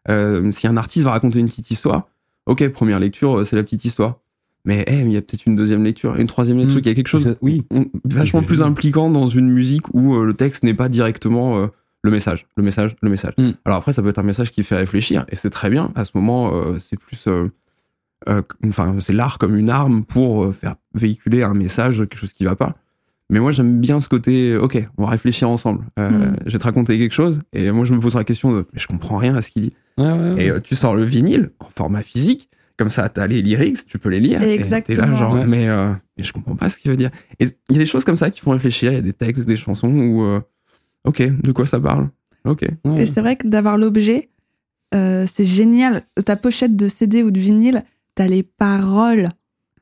si 0.08 0.66
un 0.66 0.76
artiste 0.76 1.04
va 1.04 1.10
raconter 1.10 1.40
une 1.40 1.48
petite 1.48 1.70
histoire, 1.70 2.08
ok, 2.46 2.66
première 2.70 3.00
lecture, 3.00 3.46
c'est 3.46 3.56
la 3.56 3.62
petite 3.62 3.84
histoire. 3.84 4.20
Mais 4.64 4.84
il 4.88 5.12
y 5.12 5.16
a 5.16 5.20
peut-être 5.20 5.44
une 5.44 5.56
deuxième 5.56 5.84
lecture, 5.84 6.16
une 6.16 6.28
troisième 6.28 6.56
lecture, 6.56 6.76
mmh. 6.76 6.82
il 6.84 6.86
y 6.86 6.90
a 6.90 6.94
quelque 6.94 7.08
chose 7.08 7.36
oui. 7.42 7.64
vachement 8.04 8.42
plus 8.42 8.62
impliquant 8.62 9.10
dans 9.10 9.26
une 9.26 9.50
musique 9.50 9.92
où 9.92 10.22
le 10.22 10.34
texte 10.34 10.62
n'est 10.62 10.72
pas 10.72 10.88
directement 10.88 11.68
le 12.02 12.10
message, 12.10 12.46
le 12.56 12.62
message, 12.62 12.96
le 13.02 13.08
message. 13.10 13.34
Mm. 13.38 13.50
Alors 13.64 13.78
après, 13.78 13.92
ça 13.92 14.02
peut 14.02 14.08
être 14.08 14.18
un 14.18 14.22
message 14.24 14.50
qui 14.50 14.62
fait 14.62 14.76
réfléchir, 14.76 15.24
et 15.28 15.36
c'est 15.36 15.50
très 15.50 15.70
bien. 15.70 15.92
À 15.94 16.04
ce 16.04 16.10
moment, 16.14 16.52
euh, 16.54 16.78
c'est 16.78 16.98
plus, 16.98 17.26
euh, 17.28 17.48
euh, 18.28 18.42
enfin, 18.66 18.96
c'est 19.00 19.12
l'art 19.12 19.38
comme 19.38 19.56
une 19.56 19.70
arme 19.70 20.04
pour 20.04 20.52
faire 20.54 20.74
véhiculer 20.94 21.42
un 21.42 21.54
message, 21.54 21.98
quelque 21.98 22.16
chose 22.16 22.32
qui 22.32 22.44
va 22.44 22.56
pas. 22.56 22.74
Mais 23.30 23.38
moi, 23.40 23.50
j'aime 23.52 23.80
bien 23.80 23.98
ce 24.00 24.08
côté, 24.08 24.56
ok, 24.56 24.84
on 24.98 25.04
va 25.04 25.10
réfléchir 25.10 25.48
ensemble. 25.48 25.84
Euh, 25.98 26.10
Mm. 26.10 26.36
Je 26.46 26.52
vais 26.52 26.58
te 26.58 26.64
raconter 26.64 26.98
quelque 26.98 27.14
chose, 27.14 27.40
et 27.52 27.70
moi, 27.70 27.84
je 27.84 27.94
me 27.94 28.00
pose 28.00 28.14
la 28.16 28.24
question 28.24 28.52
de, 28.52 28.66
mais 28.72 28.78
je 28.80 28.86
comprends 28.88 29.16
rien 29.16 29.34
à 29.36 29.42
ce 29.42 29.50
qu'il 29.50 29.62
dit. 29.62 29.72
Ouais, 29.98 30.10
ouais, 30.10 30.44
Et 30.44 30.50
euh, 30.50 30.60
tu 30.60 30.74
sors 30.74 30.94
le 30.96 31.04
vinyle 31.04 31.50
en 31.60 31.66
format 31.68 32.02
physique, 32.02 32.48
comme 32.76 32.90
ça, 32.90 33.08
t'as 33.08 33.26
les 33.28 33.42
lyrics, 33.42 33.86
tu 33.86 33.98
peux 33.98 34.08
les 34.08 34.18
lire. 34.18 34.42
et 34.42 34.54
Exactement. 34.54 35.02
T'es 35.02 35.06
là, 35.10 35.14
genre, 35.16 35.34
Ouais. 35.34 35.46
mais, 35.46 35.68
euh, 35.68 35.92
mais 36.18 36.24
je 36.24 36.32
comprends 36.32 36.56
pas 36.56 36.68
ce 36.68 36.78
qu'il 36.78 36.90
veut 36.90 36.96
dire. 36.96 37.10
Et 37.38 37.44
il 37.68 37.76
y 37.76 37.76
a 37.76 37.78
des 37.78 37.86
choses 37.86 38.04
comme 38.04 38.16
ça 38.16 38.30
qui 38.30 38.40
font 38.40 38.50
réfléchir. 38.50 38.90
Il 38.90 38.94
y 38.96 38.98
a 38.98 39.02
des 39.02 39.12
textes, 39.12 39.46
des 39.46 39.56
chansons 39.56 39.88
où, 39.92 40.24
euh, 40.24 40.40
ok, 41.04 41.22
de 41.42 41.52
quoi 41.52 41.66
ça 41.66 41.80
parle? 41.80 42.08
Ok. 42.44 42.64
ouais. 42.84 43.02
Et 43.02 43.06
c'est 43.06 43.20
vrai 43.20 43.36
que 43.36 43.46
d'avoir 43.48 43.78
l'objet, 43.78 44.30
euh, 44.94 45.24
c'est 45.26 45.44
génial. 45.44 46.02
Ta 46.26 46.36
pochette 46.36 46.76
de 46.76 46.88
CD 46.88 47.22
ou 47.22 47.30
de 47.30 47.38
vinyle, 47.38 47.84
t'as 48.14 48.26
les 48.26 48.42
paroles. 48.42 49.30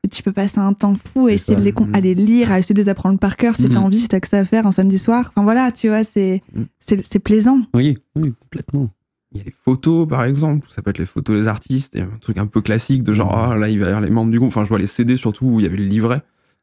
Et 0.03 0.07
tu 0.07 0.23
peux 0.23 0.31
passer 0.31 0.57
un 0.59 0.73
temps 0.73 0.95
fou 0.95 1.27
à 1.27 1.33
essayer 1.33 1.53
ça. 1.53 1.59
de 1.59 1.63
les, 1.65 1.73
com- 1.73 1.87
Mm. 1.89 1.95
à 1.95 1.99
les 1.99 2.15
lire, 2.15 2.51
à 2.51 2.57
essayer 2.59 2.73
de 2.73 2.81
les 2.81 2.89
apprendre 2.89 3.19
par 3.19 3.37
cœur 3.37 3.55
si 3.55 3.69
t'as 3.69 3.79
Mm. 3.79 3.83
envie, 3.83 3.99
si 3.99 4.07
t'as 4.07 4.19
que 4.19 4.27
ça 4.27 4.39
à 4.39 4.45
faire 4.45 4.65
un 4.65 4.71
samedi 4.71 4.97
soir. 4.97 5.27
Enfin 5.29 5.43
voilà, 5.43 5.71
tu 5.71 5.89
vois, 5.89 6.03
c'est 6.03 6.41
Mm. 6.55 6.61
c'est 6.79 7.05
c'est 7.05 7.19
plaisant. 7.19 7.61
Oui, 7.75 7.99
oui, 8.15 8.33
complètement. 8.39 8.89
Il 9.33 9.37
y 9.37 9.41
a 9.41 9.43
les 9.45 9.51
photos, 9.51 10.07
par 10.07 10.23
exemple. 10.25 10.67
Ça 10.71 10.81
peut 10.81 10.89
être 10.89 10.97
les 10.97 11.05
photos 11.05 11.39
des 11.39 11.47
artistes. 11.47 11.93
Il 11.95 11.99
y 11.99 12.03
a 12.03 12.05
un 12.05 12.17
truc 12.19 12.37
un 12.39 12.47
peu 12.47 12.61
classique 12.61 13.03
de 13.03 13.13
genre, 13.13 13.31
Mm. 13.31 13.51
ah, 13.51 13.57
là, 13.57 13.69
il 13.69 13.77
va 13.79 13.85
y 13.85 13.87
avoir 13.89 14.01
les 14.01 14.09
membres 14.09 14.31
du 14.31 14.39
groupe. 14.39 14.49
Enfin, 14.49 14.63
je 14.63 14.69
vois 14.69 14.79
les 14.79 14.87
CD 14.87 15.17
surtout 15.17 15.45
où 15.45 15.59
il 15.59 15.63
y 15.63 15.65
avait 15.67 15.77
le 15.77 15.83
livret. 15.85 16.21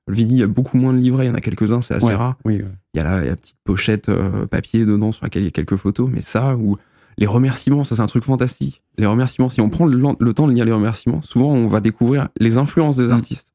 Le 0.09 0.14
vinyle, 0.14 0.36
il 0.36 0.40
y 0.40 0.42
a 0.42 0.46
beaucoup 0.46 0.76
moins 0.78 0.92
de 0.92 0.98
livrets. 0.98 1.26
Il 1.26 1.28
y 1.28 1.30
en 1.30 1.34
a 1.34 1.40
quelques-uns, 1.40 1.82
c'est 1.82 1.94
assez 1.94 2.06
Ouais, 2.06 2.14
rare. 2.14 2.36
Oui, 2.44 2.56
ouais. 2.56 2.68
Il 2.94 2.98
y 2.98 3.00
a 3.00 3.04
la, 3.04 3.18
il 3.20 3.24
y 3.24 3.26
a 3.28 3.30
la 3.30 3.36
petite 3.36 3.59
pochette 3.64 4.09
euh, 4.09 4.46
papier 4.46 4.84
dedans 4.84 5.12
sur 5.12 5.24
laquelle 5.24 5.42
il 5.42 5.46
y 5.46 5.48
a 5.48 5.52
quelques 5.52 5.76
photos. 5.76 6.09
Mais 6.12 6.20
ça, 6.22 6.56
ou 6.56 6.76
les 7.18 7.26
remerciements, 7.26 7.84
ça, 7.84 7.94
c'est 7.96 8.02
un 8.02 8.06
truc 8.06 8.24
fantastique. 8.24 8.82
Les 8.96 9.06
remerciements, 9.06 9.48
si 9.48 9.61
on 9.61 9.68
prend 9.68 9.86
le, 9.86 9.96
le 10.18 10.34
temps 10.34 10.48
de 10.48 10.52
lire 10.52 10.64
les 10.64 10.72
remerciements, 10.72 11.20
souvent, 11.22 11.52
on 11.52 11.68
va 11.68 11.80
découvrir 11.80 12.28
les 12.40 12.59
influences 12.59 12.96
des 12.96 13.09
Mm. 13.09 13.12
artistes. 13.12 13.48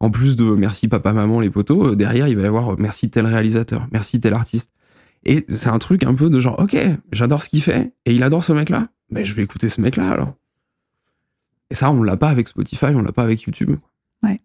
En 0.00 0.10
plus 0.10 0.36
de 0.36 0.44
merci 0.44 0.86
papa, 0.88 1.12
maman, 1.12 1.40
les 1.40 1.50
potos, 1.50 1.92
euh, 1.92 1.96
derrière, 1.96 2.28
il 2.28 2.36
va 2.36 2.42
y 2.42 2.46
avoir 2.46 2.72
euh, 2.72 2.76
merci 2.78 3.10
tel 3.10 3.26
réalisateur, 3.26 3.86
merci 3.92 4.20
tel 4.20 4.32
artiste. 4.34 4.70
Et 5.24 5.44
c'est 5.48 5.68
un 5.68 5.78
truc 5.80 6.04
un 6.04 6.14
peu 6.14 6.30
de 6.30 6.38
genre, 6.38 6.58
ok, 6.60 6.76
j'adore 7.12 7.42
ce 7.42 7.48
qu'il 7.48 7.62
fait, 7.62 7.92
et 8.06 8.14
il 8.14 8.22
adore 8.22 8.44
ce 8.44 8.52
mec-là, 8.52 8.86
mais 9.10 9.24
je 9.24 9.34
vais 9.34 9.42
écouter 9.42 9.68
ce 9.68 9.80
mec-là 9.80 10.08
alors. 10.10 10.34
Et 11.70 11.74
ça, 11.74 11.90
on 11.90 12.02
l'a 12.04 12.16
pas 12.16 12.28
avec 12.28 12.46
Spotify, 12.48 12.86
on 12.94 13.02
l'a 13.02 13.10
pas 13.12 13.24
avec 13.24 13.42
YouTube. 13.42 13.76
Ouais. 14.22 14.38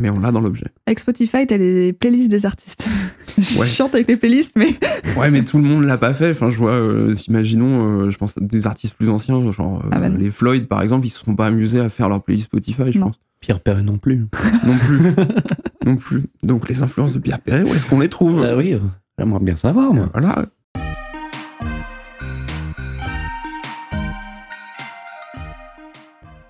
Mais 0.00 0.10
on 0.10 0.20
l'a 0.20 0.30
dans 0.30 0.40
l'objet. 0.40 0.66
Avec 0.86 1.00
Spotify, 1.00 1.44
t'as 1.46 1.56
les 1.56 1.92
playlists 1.92 2.30
des 2.30 2.46
artistes. 2.46 2.86
je 3.38 3.58
Ouais. 3.58 3.66
chante 3.66 3.94
avec 3.96 4.06
les 4.06 4.16
playlists, 4.16 4.56
mais 4.56 4.68
Ouais, 5.16 5.28
mais 5.30 5.42
tout 5.44 5.58
le 5.58 5.64
monde 5.64 5.82
l'a 5.84 5.98
pas 5.98 6.14
fait. 6.14 6.30
Enfin, 6.30 6.50
je 6.52 6.56
vois, 6.56 6.70
euh, 6.70 7.12
imaginons, 7.26 8.02
euh, 8.06 8.10
je 8.10 8.16
pense 8.16 8.38
des 8.38 8.66
artistes 8.68 8.94
plus 8.94 9.08
anciens, 9.08 9.50
genre 9.50 9.80
euh, 9.84 9.88
Ah 9.90 9.98
bah 9.98 10.08
les 10.08 10.30
Floyd 10.30 10.68
par 10.68 10.82
exemple, 10.82 11.06
ils 11.06 11.10
se 11.10 11.18
seront 11.18 11.34
pas 11.34 11.46
amusés 11.46 11.80
à 11.80 11.88
faire 11.88 12.08
leur 12.08 12.22
playlist 12.22 12.46
Spotify, 12.46 12.92
je 12.92 12.98
Non. 13.00 13.06
pense. 13.06 13.16
Pierre 13.40 13.60
Perret 13.60 13.82
non 13.82 13.98
plus. 13.98 14.26
Non 14.66 14.76
plus. 14.78 14.98
non 15.86 15.96
plus. 15.96 16.22
Donc 16.44 16.68
les 16.68 16.82
influences 16.82 17.14
de 17.14 17.18
Pierre 17.18 17.40
Perret, 17.40 17.62
où 17.62 17.74
est-ce 17.74 17.86
qu'on 17.88 17.98
les 18.00 18.08
trouve? 18.08 18.40
Ah 18.48 18.56
oui, 18.56 18.76
j'aimerais 19.18 19.40
bien 19.40 19.56
savoir, 19.56 19.92
moi. 19.92 20.08
Voilà. 20.12 20.46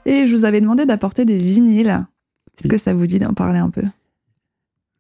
et 0.07 0.27
je 0.27 0.35
vous 0.35 0.45
avais 0.45 0.61
demandé 0.61 0.87
d'apporter 0.87 1.25
des 1.25 1.39
vinyles. 1.39 2.07
Est-ce 2.59 2.69
que 2.69 2.79
ça 2.79 2.93
vous 2.95 3.07
dit 3.07 3.19
d'en 3.19 3.35
parler 3.35 3.59
un 3.59 3.71
peu? 3.71 3.83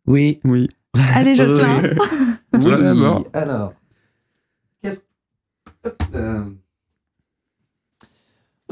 Oui. 0.07 0.41
Oui. 0.45 0.69
Allez, 1.15 1.35
Jocelyn. 1.37 1.83
Toi 2.61 2.77
d'abord. 2.79 3.25
alors. 3.33 3.73
Qu'est-ce- 4.83 5.03
Hop, 5.85 6.03
euh. 6.15 6.45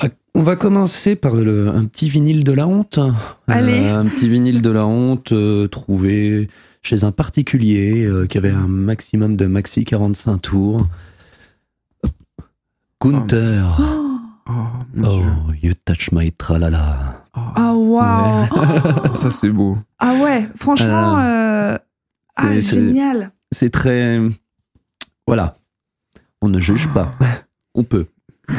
Ah, 0.01 0.09
On 0.35 0.43
va 0.43 0.57
commencer 0.57 1.17
par 1.17 1.35
le- 1.35 1.69
un 1.69 1.85
petit 1.87 2.09
vinyle 2.09 2.45
de 2.45 2.53
la 2.53 2.67
honte. 2.67 2.99
Allez. 3.49 3.81
Euh, 3.81 4.01
un 4.01 4.05
petit 4.07 4.29
vinyle 4.29 4.63
de 4.63 4.71
la 4.71 4.87
honte 4.87 5.33
euh, 5.33 5.67
trouvé 5.69 6.49
chez 6.83 7.05
un 7.05 7.13
particulier 7.13 8.05
euh, 8.05 8.27
qui 8.27 8.39
avait 8.39 8.51
un 8.51 8.69
maximum 8.69 9.37
de 9.37 9.47
maxi 9.47 9.85
45 9.85 10.39
tours. 10.39 10.87
Gunther. 13.01 13.77
Oh, 13.81 14.03
Oh, 14.49 14.67
Oh, 15.05 15.53
you 15.63 15.73
touch 15.85 16.13
my 16.13 16.31
tralala. 16.33 17.16
Ah, 18.01 18.49
waouh 18.55 19.15
Ça 19.17 19.31
c'est 19.31 19.51
beau. 19.51 19.79
Ah 19.99 20.15
ouais, 20.23 20.49
franchement, 20.57 21.19
euh, 21.19 21.77
ah, 22.37 22.43
c'est- 22.49 22.61
c'est- 22.63 22.75
génial. 22.77 23.31
C'est 23.53 23.71
très. 23.71 24.21
Voilà. 25.27 25.57
On 26.43 26.49
ne 26.49 26.59
juge 26.61 26.89
pas. 26.89 27.13
On 27.75 27.85
peut. 27.85 28.07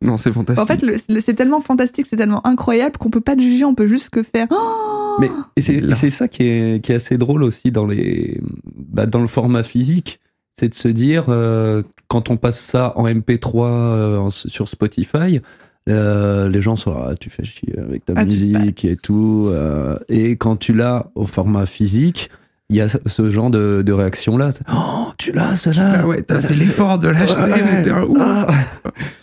Non, 0.00 0.18
c'est 0.18 0.32
fantastique. 0.32 0.62
En 0.62 0.66
fait, 0.66 1.20
c'est 1.22 1.32
tellement 1.32 1.62
fantastique, 1.62 2.04
c'est 2.06 2.16
tellement 2.16 2.46
incroyable 2.46 2.98
qu'on 2.98 3.08
peut 3.08 3.22
pas 3.22 3.34
te 3.36 3.40
juger, 3.40 3.64
on 3.64 3.74
peut 3.74 3.86
juste 3.86 4.10
que 4.10 4.22
faire. 4.22 4.46
Oh 4.50 5.16
Mais 5.18 5.30
c'est 5.58 6.10
ça 6.10 6.28
qui 6.28 6.42
est, 6.42 6.84
qui 6.84 6.92
est 6.92 6.96
assez 6.96 7.16
drôle 7.16 7.42
aussi 7.42 7.72
dans, 7.72 7.86
les, 7.86 8.38
bah, 8.76 9.06
dans 9.06 9.20
le 9.22 9.26
format 9.26 9.62
physique, 9.62 10.20
c'est 10.52 10.68
de 10.68 10.74
se 10.74 10.88
dire, 10.88 11.24
euh, 11.28 11.82
quand 12.08 12.28
on 12.28 12.36
passe 12.36 12.60
ça 12.60 12.92
en 12.96 13.06
MP3 13.08 13.64
euh, 13.70 14.18
en- 14.18 14.28
sur 14.30 14.68
Spotify, 14.68 15.40
euh, 15.88 16.48
les 16.48 16.62
gens 16.62 16.76
sont 16.76 16.92
ah, 16.96 17.14
tu 17.18 17.28
fais 17.30 17.44
chier 17.44 17.78
avec 17.78 18.04
ta 18.04 18.14
Ah, 18.16 18.24
musique 18.24 18.82
passes. 18.82 18.84
et 18.92 18.96
tout. 18.96 19.48
euh, 19.50 19.98
et 20.08 20.36
quand 20.36 20.56
tu 20.56 20.72
l'as 20.72 21.10
au 21.14 21.26
format 21.26 21.66
physique, 21.66 22.30
il 22.70 22.76
y 22.76 22.80
a 22.80 22.88
ce- 22.88 23.28
genre 23.28 23.50
de, 23.50 23.82
de 23.82 23.92
réaction-là. 23.92 24.50
C'est, 24.52 24.64
Oh, 24.74 25.08
tu 25.18 25.32
l'as, 25.32 25.56
celle-là 25.56 26.00
Ah 26.00 26.06
ouais, 26.06 26.22
t'as 26.22 26.40
fait 26.40 26.54
l'effort 26.54 26.98
de 26.98 27.08
l'acheter, 27.08 27.92
Ouais, 27.92 28.18
ah. 28.20 28.46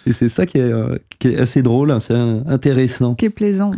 Et 0.06 0.14
c'est 0.14 0.30
ça 0.30 0.46
qui 0.46 0.60
est, 0.60 0.72
euh, 0.72 0.98
qui 1.20 1.30
est 1.30 1.38
assez 1.40 1.64
drôle, 1.64 1.90
hein, 1.92 2.00
c'est 2.00 2.14
intéressant. 2.14 3.16
Qui 3.16 3.26
est 3.26 3.30
plaisant. 3.32 3.72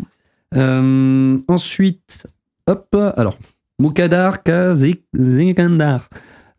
Euh, 0.55 1.37
ensuite, 1.47 2.25
hop, 2.67 2.93
alors, 3.15 3.37
Mukadar 3.79 4.43
Kazikandar. 4.43 6.09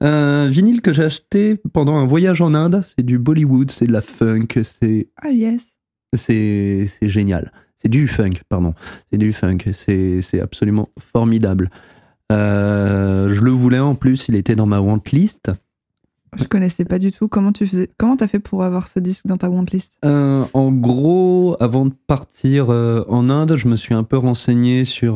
Un 0.01 0.49
vinyle 0.49 0.81
que 0.83 0.93
j'ai 0.93 1.05
acheté 1.05 1.57
pendant 1.72 1.97
un 1.97 2.05
voyage 2.07 2.41
en 2.43 2.53
Inde, 2.55 2.83
c'est 2.97 3.05
du 3.05 3.18
Bollywood, 3.18 3.70
c'est 3.70 3.87
de 3.87 3.93
la 3.93 4.01
funk, 4.01 4.49
c'est 4.62 5.09
Ah 5.22 5.31
yes. 5.31 5.74
C'est 6.17 6.89
génial. 7.03 7.51
C'est 7.77 7.89
du 7.89 8.09
funk, 8.09 8.41
pardon. 8.49 8.73
C'est 9.11 9.19
du 9.19 9.33
funk, 9.33 9.59
c'est 9.73 10.41
absolument 10.41 10.89
formidable. 10.99 11.69
Euh, 12.33 13.29
je 13.29 13.43
le 13.43 13.51
voulais 13.51 13.79
en 13.79 13.95
plus, 13.95 14.29
il 14.29 14.37
était 14.37 14.57
dans 14.57 14.67
ma 14.67 14.81
want 14.81 15.03
list. 15.12 15.51
Je 16.37 16.45
connaissais 16.45 16.85
pas 16.85 16.99
du 16.99 17.12
tout. 17.12 17.29
Comment 17.29 17.53
tu 17.53 17.65
faisais 17.67 17.89
Comment 17.97 18.17
t'as 18.17 18.27
fait 18.27 18.41
pour 18.41 18.65
avoir 18.65 18.89
ce 18.89 18.99
disque 18.99 19.27
dans 19.27 19.37
ta 19.37 19.49
wantlist? 19.49 19.93
Euh, 20.05 20.45
en 20.53 20.73
gros, 20.73 21.57
avant 21.61 21.87
de 21.87 21.93
partir 22.09 22.71
euh, 22.71 23.05
en 23.09 23.31
Inde, 23.31 23.55
je 23.55 23.69
me 23.69 23.77
suis 23.77 23.95
un 23.95 24.03
peu 24.03 24.17
renseigné 24.17 24.85
sur, 24.85 25.15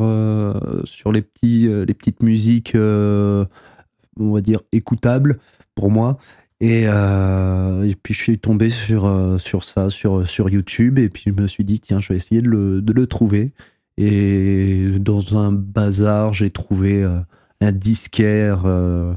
sur 0.85 1.11
les, 1.11 1.21
petits, 1.21 1.67
les 1.67 1.93
petites 1.93 2.23
musiques, 2.23 2.73
on 2.75 4.31
va 4.31 4.41
dire, 4.41 4.61
écoutables 4.71 5.39
pour 5.75 5.91
moi. 5.91 6.19
Et, 6.61 6.83
euh, 6.87 7.83
et 7.83 7.95
puis 7.95 8.13
je 8.13 8.21
suis 8.21 8.37
tombé 8.39 8.69
sur, 8.69 9.05
euh, 9.05 9.37
sur 9.37 9.63
ça, 9.63 9.89
sur, 9.89 10.27
sur 10.27 10.49
YouTube, 10.49 10.99
et 10.99 11.07
puis 11.09 11.23
je 11.27 11.41
me 11.41 11.47
suis 11.47 11.63
dit, 11.63 11.79
tiens, 11.79 11.99
je 12.01 12.09
vais 12.09 12.17
essayer 12.17 12.41
de 12.41 12.49
le, 12.49 12.81
de 12.81 12.91
le 12.93 13.07
trouver. 13.07 13.51
Et 13.97 14.91
dans 14.99 15.37
un 15.37 15.51
bazar, 15.51 16.33
j'ai 16.33 16.49
trouvé 16.49 17.03
euh, 17.03 17.19
un 17.61 17.71
disquaire 17.71 18.63
euh, 18.65 19.13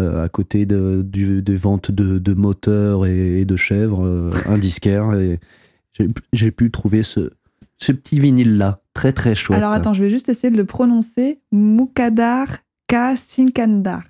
euh, 0.00 0.24
à 0.24 0.28
côté 0.28 0.66
de, 0.66 1.02
du- 1.02 1.40
des 1.42 1.56
ventes 1.56 1.90
de, 1.90 2.18
de 2.18 2.34
moteurs 2.34 3.06
et, 3.06 3.40
et 3.40 3.44
de 3.44 3.56
chèvres, 3.56 4.30
un 4.46 4.58
disquaire. 4.58 5.12
Et 5.14 5.38
j'ai- 6.32 6.50
pu 6.50 6.70
trouver 6.70 7.02
ce, 7.02 7.30
ce 7.78 7.92
petit 7.92 8.18
vinyle-là, 8.20 8.80
très 8.94 9.12
très 9.12 9.34
chouette. 9.34 9.58
Alors 9.58 9.72
attends, 9.72 9.94
je 9.94 10.02
vais 10.04 10.10
juste 10.10 10.28
essayer 10.28 10.50
de 10.50 10.56
le 10.56 10.64
prononcer. 10.66 11.40
Mukadar 11.52 12.46
K. 12.88 13.16
Sinkandar. 13.16 14.04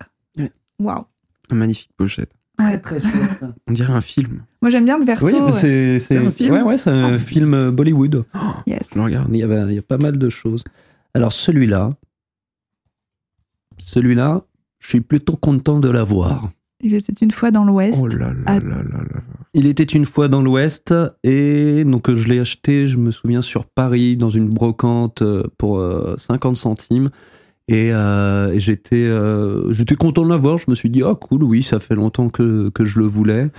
Waouh. 0.80 1.04
Magnifique 1.52 1.90
pochette. 1.96 2.30
Très 2.58 2.78
très 2.80 3.00
chouette. 3.00 3.44
On 3.68 3.72
dirait 3.72 3.92
un 3.92 4.00
film. 4.00 4.42
Moi 4.62 4.70
j'aime 4.70 4.84
bien 4.84 4.98
le 4.98 5.04
verso. 5.04 5.26
oui, 5.26 5.32
ouais. 5.34 5.98
c'est 5.98 6.16
un 6.18 6.30
film 6.30 6.52
Ouais, 6.54 6.62
ouais, 6.62 6.78
c'est 6.78 6.90
un 6.90 7.14
Oh. 7.14 7.18
film 7.18 7.52
euh, 7.54 7.70
Bollywood. 7.70 8.24
Yes. 8.66 8.78
Je 8.92 8.98
le 8.98 9.04
regarde. 9.04 9.28
Il 9.32 9.38
y, 9.38 9.42
avait, 9.42 9.62
il 9.68 9.74
y 9.74 9.78
a 9.78 9.82
pas 9.82 9.98
mal 9.98 10.18
de 10.18 10.28
choses. 10.28 10.62
Alors 11.14 11.32
celui-là, 11.32 11.90
celui-là, 13.78 14.42
je 14.78 14.88
suis 14.88 15.00
plutôt 15.00 15.36
content 15.36 15.78
de 15.80 15.88
l'avoir. 15.90 16.50
Il 16.80 16.94
était 16.94 17.12
une 17.12 17.30
fois 17.30 17.50
dans 17.50 17.64
l'Ouest. 17.64 17.98
Oh 18.02 18.06
là 18.08 18.28
là 18.28 18.34
Ah. 18.46 18.58
là 18.60 18.76
là 18.76 18.98
là. 19.12 19.20
Il 19.54 19.66
était 19.66 19.84
une 19.84 20.04
fois 20.04 20.28
dans 20.28 20.42
l'Ouest 20.42 20.92
et 21.22 21.84
donc 21.84 22.08
euh, 22.10 22.14
je 22.14 22.28
l'ai 22.28 22.40
acheté, 22.40 22.86
je 22.86 22.98
me 22.98 23.10
souviens, 23.10 23.40
sur 23.40 23.66
Paris 23.66 24.16
dans 24.16 24.30
une 24.30 24.48
brocante 24.48 25.22
euh, 25.22 25.44
pour 25.58 25.78
euh, 25.78 26.14
50 26.18 26.56
centimes. 26.56 27.10
Et, 27.68 27.90
euh, 27.92 28.52
et 28.52 28.60
j'étais 28.60 29.06
euh, 29.06 29.72
j'étais 29.72 29.94
content 29.94 30.22
de 30.24 30.28
l'avoir. 30.28 30.58
Je 30.58 30.66
me 30.68 30.74
suis 30.74 30.90
dit, 30.90 31.02
ah 31.02 31.14
cool, 31.14 31.42
oui, 31.42 31.62
ça 31.62 31.80
fait 31.80 31.94
longtemps 31.94 32.28
que, 32.28 32.68
que 32.70 32.84
je 32.84 32.98
le 32.98 33.06
voulais. 33.06 33.50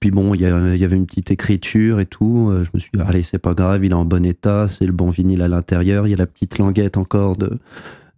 Puis 0.00 0.12
bon, 0.12 0.32
il 0.34 0.42
y, 0.42 0.44
avait 0.46 0.96
une 0.96 1.06
petite 1.06 1.32
écriture 1.32 1.98
et 1.98 2.06
tout. 2.06 2.50
Euh, 2.50 2.62
Je 2.62 2.70
me 2.72 2.78
suis 2.78 2.90
dit, 2.94 3.00
allez, 3.00 3.22
c'est 3.22 3.38
pas 3.38 3.54
grave, 3.54 3.84
il 3.84 3.90
est 3.90 3.94
en 3.94 4.04
bon 4.04 4.24
état, 4.24 4.68
c'est 4.68 4.86
le 4.86 4.92
bon 4.92 5.10
vinyle 5.10 5.42
à 5.42 5.48
l'intérieur. 5.48 6.06
Il 6.06 6.10
y 6.10 6.14
a 6.14 6.16
la 6.16 6.26
petite 6.26 6.58
languette 6.58 6.96
encore 6.96 7.36
de, 7.36 7.58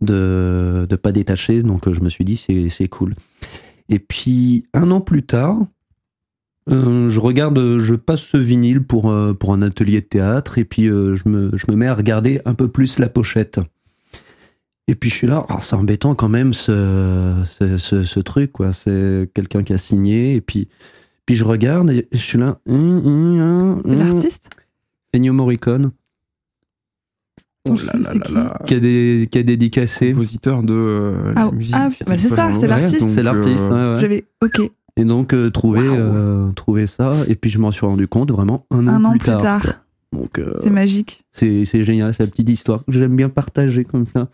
de, 0.03 0.97
pas 0.97 1.13
détacher. 1.13 1.63
Donc 1.63 1.91
je 1.91 2.01
me 2.01 2.11
suis 2.11 2.25
dit, 2.25 2.37
c'est 2.37 2.69
c'est 2.69 2.89
cool. 2.89 3.15
Et 3.89 3.99
puis 3.99 4.67
un 4.75 4.91
an 4.91 5.01
plus 5.01 5.23
tard, 5.23 5.57
je 6.69 7.19
regarde, 7.19 7.79
je 7.79 7.95
passe 7.95 8.21
ce 8.21 8.37
vinyle 8.37 8.83
pour, 8.83 9.13
pour 9.41 9.55
un 9.55 9.63
atelier 9.63 10.03
de 10.03 10.07
théâtre 10.07 10.59
et 10.59 10.65
puis 10.65 10.85
je, 10.85 11.29
me, 11.29 11.51
je 11.57 11.65
me 11.69 11.77
mets 11.77 11.87
à 11.87 11.95
regarder 11.95 12.43
un 12.45 12.55
peu 12.55 12.69
plus 12.69 12.99
la 12.99 13.09
pochette. 13.09 13.59
Et 14.91 14.97
puis 14.97 15.09
je 15.09 15.15
suis 15.15 15.27
là, 15.29 15.47
c'est 15.61 15.77
embêtant 15.77 16.17
quand 16.17 16.29
même 16.29 16.53
ce, 16.53 17.37
ce, 17.49 17.77
ce, 17.79 18.03
ce 18.03 18.19
truc, 18.19 18.51
quoi. 18.51 18.73
C'est 18.73 19.31
quelqu'un 19.35 19.63
qui 19.63 19.73
a 19.73 19.79
signé, 19.79 20.35
et 20.35 20.41
puis, 20.41 20.67
puis 21.27 21.37
je 21.37 21.45
regarde 21.45 21.91
et 21.91 22.09
je 22.11 22.19
suis 22.19 22.39
là. 22.39 22.59
hum, 22.69 23.07
hum, 23.07 23.41
hum, 23.41 23.83
C'est 23.85 23.95
l'artiste? 23.95 24.51
Ennio 25.15 25.33
Morricone, 25.33 25.93
Oh 27.69 27.75
là 27.87 27.93
là 28.01 28.19
qui? 28.19 28.33
là. 28.35 28.59
qui 28.67 28.75
a, 28.75 28.81
des, 28.81 29.29
qui 29.31 29.39
a 29.39 29.43
dédicacé. 29.45 30.11
Compositeur 30.13 30.63
de 30.65 30.75
euh, 30.75 31.33
Ah, 31.37 31.45
la 31.45 31.51
musique. 31.53 31.75
ah, 31.77 31.89
bah, 32.07 32.19
c'est 32.19 32.29
ça, 32.29 32.53
c'est 32.57 32.67
l'artiste. 32.67 33.09
C'est 33.11 33.23
l'artiste, 33.23 33.71
euh, 33.71 33.91
ouais, 33.91 33.95
ouais. 33.95 34.01
J'avais. 34.01 34.25
Ok. 34.43 34.61
Et 34.97 35.05
donc, 35.05 35.35
euh, 35.35 35.51
trouver, 35.51 35.83
euh, 35.87 36.51
trouver 36.53 36.89
ça, 36.89 37.15
et 37.29 37.37
puis 37.37 37.49
je 37.49 37.61
m'en 37.61 37.71
suis 37.71 37.87
rendu 37.87 38.09
compte 38.09 38.33
vraiment 38.33 38.67
un 38.73 38.89
an, 38.89 38.95
Un 38.95 39.05
an 39.05 39.11
plus, 39.13 39.21
plus 39.21 39.37
tard. 39.37 39.85
Donc, 40.13 40.41
euh, 40.41 40.53
C'est 40.65 40.71
magique. 40.71 41.23
c'est 41.31 41.65
c'est 41.65 41.85
génial, 41.85 42.13
c'est 42.13 42.25
la 42.25 42.29
petite 42.29 42.49
histoire 42.49 42.85
que 42.85 42.91
j'aime 42.91 43.15
bien 43.15 43.29
partager 43.29 43.85
comme 43.85 44.07
ça. 44.13 44.29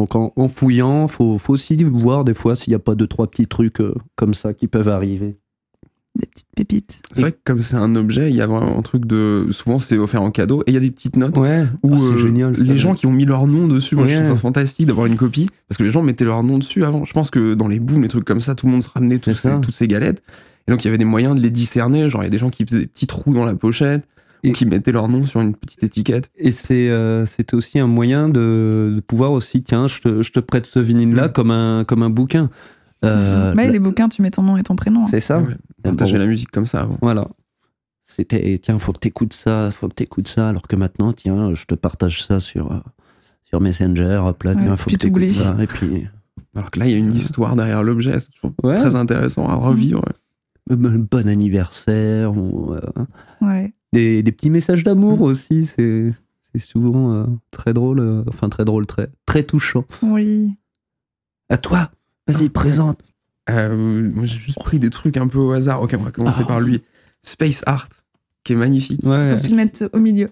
Donc 0.00 0.16
en, 0.16 0.32
en 0.34 0.48
fouillant, 0.48 1.08
faut, 1.08 1.36
faut 1.36 1.52
aussi 1.52 1.76
voir 1.84 2.24
des 2.24 2.32
fois 2.32 2.56
s'il 2.56 2.70
n'y 2.70 2.74
a 2.74 2.78
pas 2.78 2.94
deux 2.94 3.06
trois 3.06 3.26
petits 3.26 3.46
trucs 3.46 3.82
euh, 3.82 3.94
comme 4.16 4.32
ça 4.32 4.54
qui 4.54 4.66
peuvent 4.66 4.88
arriver. 4.88 5.36
Des 6.18 6.26
petites 6.26 6.46
pépites. 6.56 7.02
C'est 7.12 7.20
vrai 7.20 7.32
que 7.32 7.38
comme 7.44 7.60
c'est 7.60 7.76
un 7.76 7.94
objet, 7.96 8.30
il 8.30 8.36
y 8.36 8.40
a 8.40 8.46
vraiment 8.46 8.78
un 8.78 8.80
truc 8.80 9.04
de. 9.04 9.48
Souvent, 9.50 9.78
c'est 9.78 9.98
offert 9.98 10.22
en 10.22 10.30
cadeau 10.30 10.62
et 10.62 10.70
il 10.70 10.74
y 10.74 10.78
a 10.78 10.80
des 10.80 10.90
petites 10.90 11.16
notes 11.16 11.36
Ouais, 11.36 11.64
où 11.82 11.90
Ah, 11.92 11.98
c'est 12.00 12.14
euh, 12.14 12.16
génial. 12.18 12.56
ça. 12.56 12.62
les 12.64 12.78
gens 12.78 12.94
qui 12.94 13.04
ont 13.04 13.12
mis 13.12 13.26
leur 13.26 13.46
nom 13.46 13.68
dessus, 13.68 13.94
moi 13.94 14.06
je 14.06 14.14
trouve 14.16 14.28
ça 14.28 14.36
fantastique 14.36 14.86
d'avoir 14.86 15.04
une 15.06 15.16
copie 15.16 15.50
parce 15.68 15.76
que 15.76 15.82
les 15.84 15.90
gens 15.90 16.02
mettaient 16.02 16.24
leur 16.24 16.42
nom 16.42 16.56
dessus 16.56 16.82
avant. 16.86 17.04
Je 17.04 17.12
pense 17.12 17.30
que 17.30 17.52
dans 17.52 17.68
les 17.68 17.78
booms, 17.78 18.00
les 18.02 18.08
trucs 18.08 18.24
comme 18.24 18.40
ça, 18.40 18.54
tout 18.54 18.64
le 18.64 18.72
monde 18.72 18.82
se 18.82 18.88
ramenait 18.88 19.18
tous 19.18 19.34
C'est 19.34 19.48
ça. 19.48 19.54
ces, 19.56 19.60
toutes 19.60 19.74
ces 19.74 19.86
galettes. 19.86 20.22
Et 20.66 20.72
donc 20.72 20.82
il 20.82 20.86
y 20.86 20.88
avait 20.88 20.96
des 20.98 21.04
moyens 21.04 21.36
de 21.36 21.42
les 21.42 21.50
discerner. 21.50 22.08
Genre 22.08 22.22
il 22.22 22.24
y 22.24 22.28
a 22.28 22.30
des 22.30 22.38
gens 22.38 22.48
qui 22.48 22.64
faisaient 22.64 22.80
des 22.80 22.86
petits 22.86 23.06
trous 23.06 23.34
dans 23.34 23.44
la 23.44 23.54
pochette 23.54 24.04
Et- 24.42 24.50
ou 24.50 24.52
qui 24.52 24.64
mettaient 24.66 24.92
leur 24.92 25.08
nom 25.08 25.26
sur 25.26 25.40
une 25.40 25.54
petite 25.54 25.82
étiquette. 25.82 26.30
Et 26.36 26.50
c'est 26.52 26.88
euh, 26.90 27.26
c'était 27.26 27.54
aussi 27.54 27.78
un 27.78 27.86
moyen 27.86 28.28
de, 28.28 28.92
de 28.96 29.00
pouvoir 29.06 29.32
aussi 29.32 29.62
tiens, 29.62 29.86
je 29.86 30.00
te, 30.00 30.22
je 30.22 30.32
te 30.32 30.40
prête 30.40 30.66
ce 30.66 30.78
vinyle 30.78 31.14
là 31.14 31.28
Mm. 31.28 31.32
comme 31.32 31.50
un 31.50 31.84
comme 31.84 32.02
un 32.02 32.10
bouquin. 32.10 32.48
Euh, 33.04 33.54
la- 33.54 33.66
les 33.68 33.78
bouquins, 33.78 34.08
tu 34.08 34.20
mets 34.22 34.30
ton 34.30 34.42
nom 34.42 34.56
et 34.56 34.62
ton 34.62 34.76
prénom. 34.76 35.02
hein. 35.02 35.06
c'est 35.10 35.20
ça. 35.20 35.40
Ouais. 35.40 35.54
Partager 35.82 36.18
la 36.18 36.26
musique 36.26 36.50
comme 36.50 36.66
ça 36.66 36.80
avant. 36.82 36.98
Voilà. 37.00 37.26
C'était 38.02 38.58
tiens, 38.62 38.78
faut 38.78 38.92
que 38.92 38.98
t'écoutes 38.98 39.32
ça, 39.32 39.70
faut 39.70 39.88
que 39.88 39.94
t'écoutes 39.94 40.28
ça 40.28 40.48
alors 40.48 40.62
que 40.68 40.74
maintenant 40.76 41.12
tiens, 41.12 41.54
je 41.54 41.64
te 41.64 41.74
partage 41.74 42.24
ça 42.24 42.40
sur 42.40 42.72
euh, 42.72 42.78
sur 43.44 43.60
Messenger, 43.60 44.20
hop 44.24 44.42
là, 44.42 44.52
Ouais, 44.52 44.56
tiens, 44.62 44.76
faut 44.76 44.90
que 44.90 44.96
t'écoutes 44.96 45.20
t'oublies. 45.20 45.32
ça 45.34 45.56
et 45.60 45.66
puis 45.66 46.06
Alors 46.56 46.70
que 46.72 46.80
là, 46.80 46.86
il 46.86 46.92
y 46.92 46.94
a 46.94 46.98
une 46.98 47.14
histoire 47.14 47.54
derrière 47.54 47.82
l'objet. 47.84 48.18
C'est 48.18 48.30
toujours 48.32 48.54
Ouais. 48.64 48.74
très 48.74 48.96
intéressant 48.96 49.46
à 49.46 49.54
revivre. 49.54 50.02
bon 50.68 51.28
anniversaire 51.28 52.36
ou 52.36 52.74
euh, 52.74 52.80
Ouais. 53.40 53.72
Des, 53.92 54.22
des 54.22 54.32
petits 54.32 54.50
messages 54.50 54.84
d'amour 54.84 55.18
Mm. 55.18 55.22
aussi, 55.22 55.64
c'est 55.66 56.12
c'est 56.52 56.60
souvent 56.60 57.12
euh, 57.14 57.24
très 57.52 57.72
drôle, 57.72 58.00
euh, 58.00 58.24
enfin 58.28 58.48
très 58.48 58.64
drôle, 58.64 58.86
très 58.86 59.08
très 59.26 59.42
touchant. 59.44 59.84
Oui. 60.02 60.52
À 61.48 61.58
toi, 61.58 61.90
vas-y, 62.26 62.46
Ah, 62.46 62.50
présente. 62.52 63.00
Euh, 63.48 64.10
moi, 64.14 64.24
j'ai 64.26 64.38
juste 64.38 64.58
pris 64.60 64.78
des 64.78 64.90
trucs 64.90 65.16
un 65.16 65.26
peu 65.28 65.38
au 65.38 65.52
hasard. 65.52 65.82
Ok, 65.82 65.94
on 65.98 66.02
va 66.02 66.10
commencer 66.10 66.40
Ah. 66.44 66.46
par 66.48 66.60
lui. 66.60 66.82
Space 67.22 67.62
Art, 67.66 67.88
qui 68.44 68.52
est 68.52 68.56
magnifique. 68.56 69.02
Ouais. 69.04 69.30
Faut 69.32 69.36
que 69.36 69.42
tu 69.44 69.50
le 69.50 69.56
mettes 69.56 69.84
au 69.92 69.98
milieu. 69.98 70.30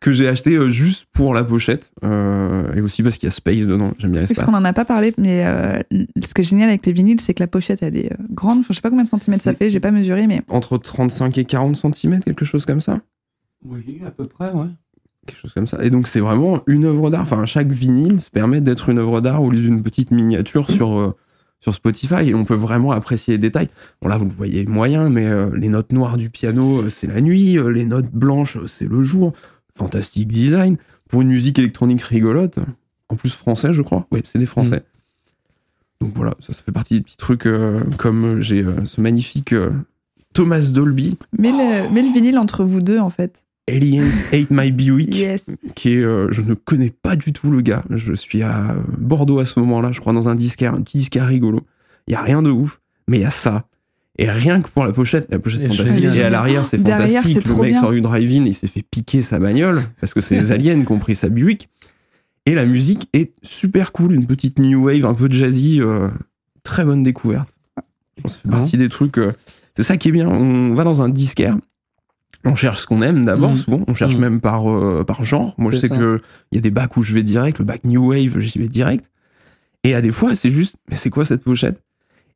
Que 0.00 0.12
j'ai 0.12 0.28
acheté 0.28 0.56
euh, 0.56 0.70
juste 0.70 1.06
pour 1.12 1.34
la 1.34 1.42
pochette. 1.42 1.90
euh, 2.04 2.72
et 2.74 2.80
aussi 2.80 3.02
parce 3.02 3.16
qu'il 3.18 3.26
y 3.26 3.28
a 3.28 3.32
Space 3.32 3.66
dedans. 3.66 3.90
J'aime 3.98 4.12
bien 4.12 4.20
Parce 4.20 4.30
l'espace. 4.30 4.46
qu'on 4.46 4.54
en 4.54 4.64
a 4.64 4.72
pas 4.72 4.84
parlé, 4.84 5.12
mais 5.18 5.44
euh, 5.44 5.80
ce 6.24 6.34
qui 6.34 6.40
est 6.42 6.44
génial 6.44 6.68
avec 6.68 6.82
tes 6.82 6.92
vinyles, 6.92 7.20
c'est 7.20 7.34
que 7.34 7.42
la 7.42 7.48
pochette, 7.48 7.82
elle 7.82 7.96
est 7.96 8.12
euh, 8.12 8.16
grande. 8.30 8.60
Enfin, 8.60 8.68
je 8.70 8.74
sais 8.74 8.80
pas 8.80 8.90
combien 8.90 9.02
de 9.04 9.08
centimètres 9.08 9.42
ça 9.42 9.54
fait, 9.54 9.70
j'ai 9.70 9.80
pas 9.80 9.90
mesuré, 9.90 10.26
mais 10.28 10.42
Entre 10.48 10.78
35 10.78 11.36
et 11.38 11.44
40 11.44 11.76
cm, 11.94 12.20
quelque 12.20 12.44
chose 12.44 12.64
comme 12.64 12.80
ça. 12.80 13.00
Oui, 13.64 14.00
à 14.06 14.10
peu 14.12 14.26
près, 14.26 14.52
ouais. 14.52 14.66
Quelque 15.26 15.40
chose 15.40 15.52
comme 15.52 15.66
ça. 15.66 15.82
Et 15.82 15.90
donc, 15.90 16.06
c'est 16.06 16.20
vraiment 16.20 16.60
une 16.68 16.84
œuvre 16.84 17.10
d'art. 17.10 17.22
Enfin, 17.22 17.44
chaque 17.44 17.68
vinyle 17.68 18.20
se 18.20 18.30
permet 18.30 18.60
d'être 18.60 18.88
une 18.90 18.98
œuvre 18.98 19.20
d'art 19.20 19.42
au 19.42 19.50
lieu 19.50 19.60
d'une 19.60 19.82
petite 19.82 20.10
miniature 20.12 20.70
sur, 20.70 20.96
euh, 20.96 21.14
sur 21.60 21.74
Spotify. 21.74 22.28
Et 22.30 22.34
on 22.36 22.44
peut 22.44 22.54
vraiment 22.54 22.92
apprécier 22.92 23.34
les 23.34 23.38
détails. 23.38 23.68
Bon, 24.00 24.08
là, 24.08 24.16
vous 24.16 24.24
le 24.26 24.30
voyez 24.32 24.64
moyen, 24.64 25.10
mais 25.10 25.26
euh, 25.26 25.50
les 25.54 25.68
notes 25.68 25.92
noires 25.92 26.16
du 26.18 26.30
piano, 26.30 26.82
euh, 26.82 26.88
c'est 26.88 27.08
la 27.08 27.20
nuit. 27.20 27.58
euh, 27.58 27.68
les 27.68 27.84
notes 27.84 28.12
blanches, 28.12 28.56
euh, 28.56 28.66
c'est 28.68 28.88
le 28.88 29.02
jour. 29.02 29.32
Fantastique 29.78 30.28
design. 30.28 30.76
Pour 31.08 31.22
une 31.22 31.28
musique 31.28 31.58
électronique 31.58 32.02
rigolote. 32.02 32.58
En 33.08 33.16
plus, 33.16 33.34
français, 33.34 33.72
je 33.72 33.80
crois. 33.80 34.06
Oui, 34.12 34.20
c'est 34.24 34.38
des 34.38 34.44
français. 34.46 34.82
Donc 36.00 36.12
voilà, 36.14 36.34
ça, 36.40 36.52
ça 36.52 36.62
fait 36.62 36.72
partie 36.72 36.94
des 36.94 37.00
petits 37.00 37.16
trucs 37.16 37.46
euh, 37.46 37.80
comme 37.96 38.24
euh, 38.24 38.40
j'ai 38.40 38.62
euh, 38.62 38.84
ce 38.84 39.00
magnifique 39.00 39.52
euh, 39.52 39.70
Thomas 40.34 40.70
Dolby, 40.72 41.16
mets 41.36 41.50
le, 41.50 41.90
mets 41.92 42.02
le 42.02 42.12
vinyle 42.12 42.38
entre 42.38 42.62
vous 42.64 42.80
deux, 42.80 42.98
en 43.00 43.10
fait. 43.10 43.42
Aliens 43.68 44.08
Hate 44.32 44.50
My 44.50 44.70
Buick 44.70 45.14
Yes. 45.14 45.46
qui 45.74 45.94
est, 45.94 46.04
euh, 46.04 46.28
je 46.30 46.42
ne 46.42 46.54
connais 46.54 46.90
pas 46.90 47.16
du 47.16 47.32
tout 47.32 47.50
le 47.50 47.60
gars. 47.62 47.84
Je 47.90 48.14
suis 48.14 48.42
à 48.42 48.76
Bordeaux 48.98 49.40
à 49.40 49.44
ce 49.44 49.58
moment-là, 49.60 49.90
je 49.92 50.00
crois, 50.00 50.12
dans 50.12 50.28
un 50.28 50.34
disquaire, 50.36 50.74
un 50.74 50.82
petit 50.82 50.98
disquaire 50.98 51.26
rigolo. 51.26 51.62
Il 52.06 52.12
y 52.12 52.14
a 52.14 52.22
rien 52.22 52.42
de 52.42 52.50
ouf, 52.50 52.80
mais 53.08 53.18
il 53.18 53.22
y 53.22 53.26
a 53.26 53.30
ça. 53.30 53.66
Et 54.20 54.28
rien 54.30 54.60
que 54.60 54.68
pour 54.68 54.84
la 54.84 54.92
pochette, 54.92 55.28
la 55.30 55.38
pochette 55.38 55.62
Et 55.62 55.68
fantastique. 55.68 56.04
Et 56.06 56.22
à 56.22 56.30
l'arrière, 56.30 56.64
c'est 56.64 56.78
fantastique. 56.78 57.46
Le 57.48 57.54
mec 57.54 57.70
bien. 57.72 57.80
sort 57.80 57.92
du 57.92 58.00
drive-in, 58.00 58.44
il 58.44 58.54
s'est 58.54 58.66
fait 58.66 58.82
piquer 58.82 59.22
sa 59.22 59.38
bagnole 59.38 59.82
parce 60.00 60.12
que 60.12 60.20
c'est 60.20 60.38
les 60.38 60.50
aliens 60.52 60.82
qui 60.84 60.90
ont 60.92 60.98
pris 60.98 61.14
sa 61.14 61.28
Buick. 61.28 61.68
Et 62.46 62.54
la 62.54 62.66
musique 62.66 63.08
est 63.12 63.32
super 63.42 63.92
cool, 63.92 64.12
une 64.14 64.26
petite 64.26 64.58
new 64.58 64.86
wave, 64.86 65.04
un 65.04 65.14
peu 65.14 65.30
jazzy, 65.30 65.80
euh, 65.80 66.08
très 66.64 66.84
bonne 66.84 67.02
découverte. 67.02 67.48
Je 68.16 68.22
pense 68.22 68.36
que 68.36 68.42
ça 68.42 68.48
fait 68.48 68.48
partie 68.50 68.76
des 68.76 68.88
trucs. 68.88 69.18
euh, 69.18 69.32
c'est 69.76 69.82
ça 69.84 69.96
qui 69.96 70.08
est 70.08 70.12
bien. 70.12 70.26
On 70.28 70.74
va 70.74 70.82
dans 70.82 71.00
un 71.02 71.08
disquaire. 71.10 71.56
On 72.44 72.54
cherche 72.56 72.80
ce 72.82 72.86
qu'on 72.86 73.02
aime 73.02 73.24
d'abord, 73.24 73.50
Mhm. 73.50 73.56
souvent. 73.56 73.80
On 73.86 73.94
cherche 73.94 74.14
Mhm. 74.14 74.20
même 74.20 74.40
par, 74.40 74.68
euh, 74.72 75.04
par 75.04 75.22
genre. 75.24 75.54
Moi, 75.58 75.70
je 75.72 75.76
sais 75.76 75.88
ça. 75.88 75.96
que 75.96 76.20
il 76.50 76.56
y 76.56 76.58
a 76.58 76.60
des 76.62 76.70
bacs 76.70 76.96
où 76.96 77.02
je 77.02 77.14
vais 77.14 77.22
direct. 77.22 77.58
Le 77.60 77.64
bac 77.64 77.84
New 77.84 78.08
Wave, 78.10 78.40
j'y 78.40 78.58
vais 78.58 78.68
direct. 78.68 79.10
Et 79.84 79.94
à 79.94 80.00
des 80.02 80.10
fois, 80.10 80.34
c'est 80.34 80.50
juste, 80.50 80.74
mais 80.90 80.96
c'est 80.96 81.10
quoi 81.10 81.24
cette 81.24 81.42
pochette? 81.44 81.80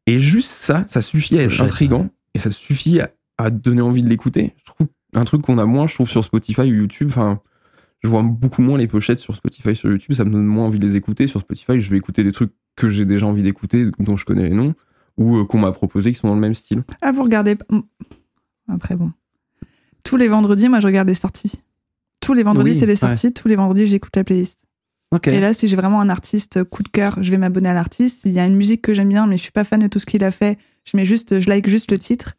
Et 0.07 0.19
juste 0.19 0.51
ça, 0.51 0.85
ça 0.89 1.03
suffit 1.03 1.39
à 1.39 1.43
être 1.43 1.61
intrigant. 1.61 2.09
Et 2.35 2.39
ça 2.39 2.51
suffit 2.51 3.01
à, 3.01 3.11
à 3.39 3.51
donner 3.51 3.83
envie 3.83 4.03
de 4.03 4.09
l'écouter. 4.09 4.55
Je 4.59 4.65
trouve 4.65 4.89
un 5.15 5.25
truc 5.25 5.43
qu'on 5.43 5.59
a 5.59 5.67
moins, 5.67 5.87
je 5.87 5.95
trouve, 5.95 6.09
sur 6.11 6.25
Spotify 6.25 6.63
ou 6.63 6.75
YouTube. 6.75 7.09
Enfin, 7.11 7.41
je 8.03 8.09
vois 8.09 8.23
beaucoup 8.23 8.63
moins 8.63 8.79
les 8.79 8.89
pochettes 8.89 9.19
sur 9.19 9.37
Spotify, 9.37 9.77
sur 9.77 9.91
YouTube. 9.91 10.15
Ça 10.15 10.25
me 10.25 10.31
donne 10.31 10.47
moins 10.47 10.65
envie 10.65 10.79
de 10.79 10.87
les 10.87 10.97
écouter. 10.97 11.27
Sur 11.27 11.41
Spotify, 11.41 11.81
je 11.81 11.91
vais 11.91 11.99
écouter 11.99 12.25
des 12.25 12.33
trucs 12.33 12.53
que 12.75 12.89
j'ai 12.89 13.05
déjà 13.05 13.27
envie 13.27 13.43
d'écouter, 13.43 13.87
dont 13.99 14.17
je 14.17 14.25
connais 14.25 14.49
les 14.49 14.55
noms, 14.55 14.75
ou 15.19 15.37
euh, 15.37 15.45
qu'on 15.45 15.59
m'a 15.59 15.73
proposé, 15.73 16.11
qui 16.13 16.19
sont 16.19 16.29
dans 16.29 16.35
le 16.35 16.41
même 16.41 16.55
style. 16.55 16.83
Ah, 17.03 17.13
vous 17.13 17.23
regardez. 17.23 17.55
pas- 17.57 17.67
Après, 18.69 18.97
bon. 18.97 19.13
Tous 20.05 20.17
les 20.17 20.27
vendredis, 20.29 20.69
moi, 20.69 20.81
je 20.81 20.87
regarde 20.87 21.07
les 21.09 21.15
sorties. 21.15 21.61
Tous 22.21 22.33
les 22.35 22.43
vendredis, 22.43 22.71
Oui, 22.71 22.75
c'est 22.77 22.87
les 22.87 22.93
ouais. 22.93 22.97
sorties. 22.97 23.33
Tous 23.33 23.47
les 23.49 23.57
vendredis, 23.57 23.87
j'écoute 23.87 24.17
la 24.17 24.25
playlist. 24.25 24.65
Et 25.27 25.41
là, 25.41 25.53
si 25.53 25.69
j'ai 25.69 25.77
vraiment 25.77 26.01
un 26.01 26.09
artiste 26.09 26.65
coup 26.65 26.83
de 26.83 26.89
cœur, 26.89 27.19
je 27.23 27.31
vais 27.31 27.39
m'abonner 27.39 27.69
à 27.69 27.75
l'artiste. 27.75 28.23
S'il 28.23 28.33
y 28.33 28.39
a 28.41 28.47
une 28.47 28.57
musique 28.57 28.83
que 28.83 28.95
j'aime 28.95 29.09
bien, 29.09 29.27
mais 29.27 29.37
je 29.37 29.43
suis 29.43 29.53
pas 29.53 29.65
fan 29.65 29.81
de 29.81 29.87
tout 29.87 29.99
ce 29.99 30.07
qu'il 30.07 30.25
a 30.25 30.31
fait, 30.31 30.59
je 30.85 30.97
mets 30.97 31.05
juste, 31.05 31.41
je 31.41 31.49
like 31.49 31.69
juste 31.69 31.91
le 31.93 31.99
titre. 31.99 32.35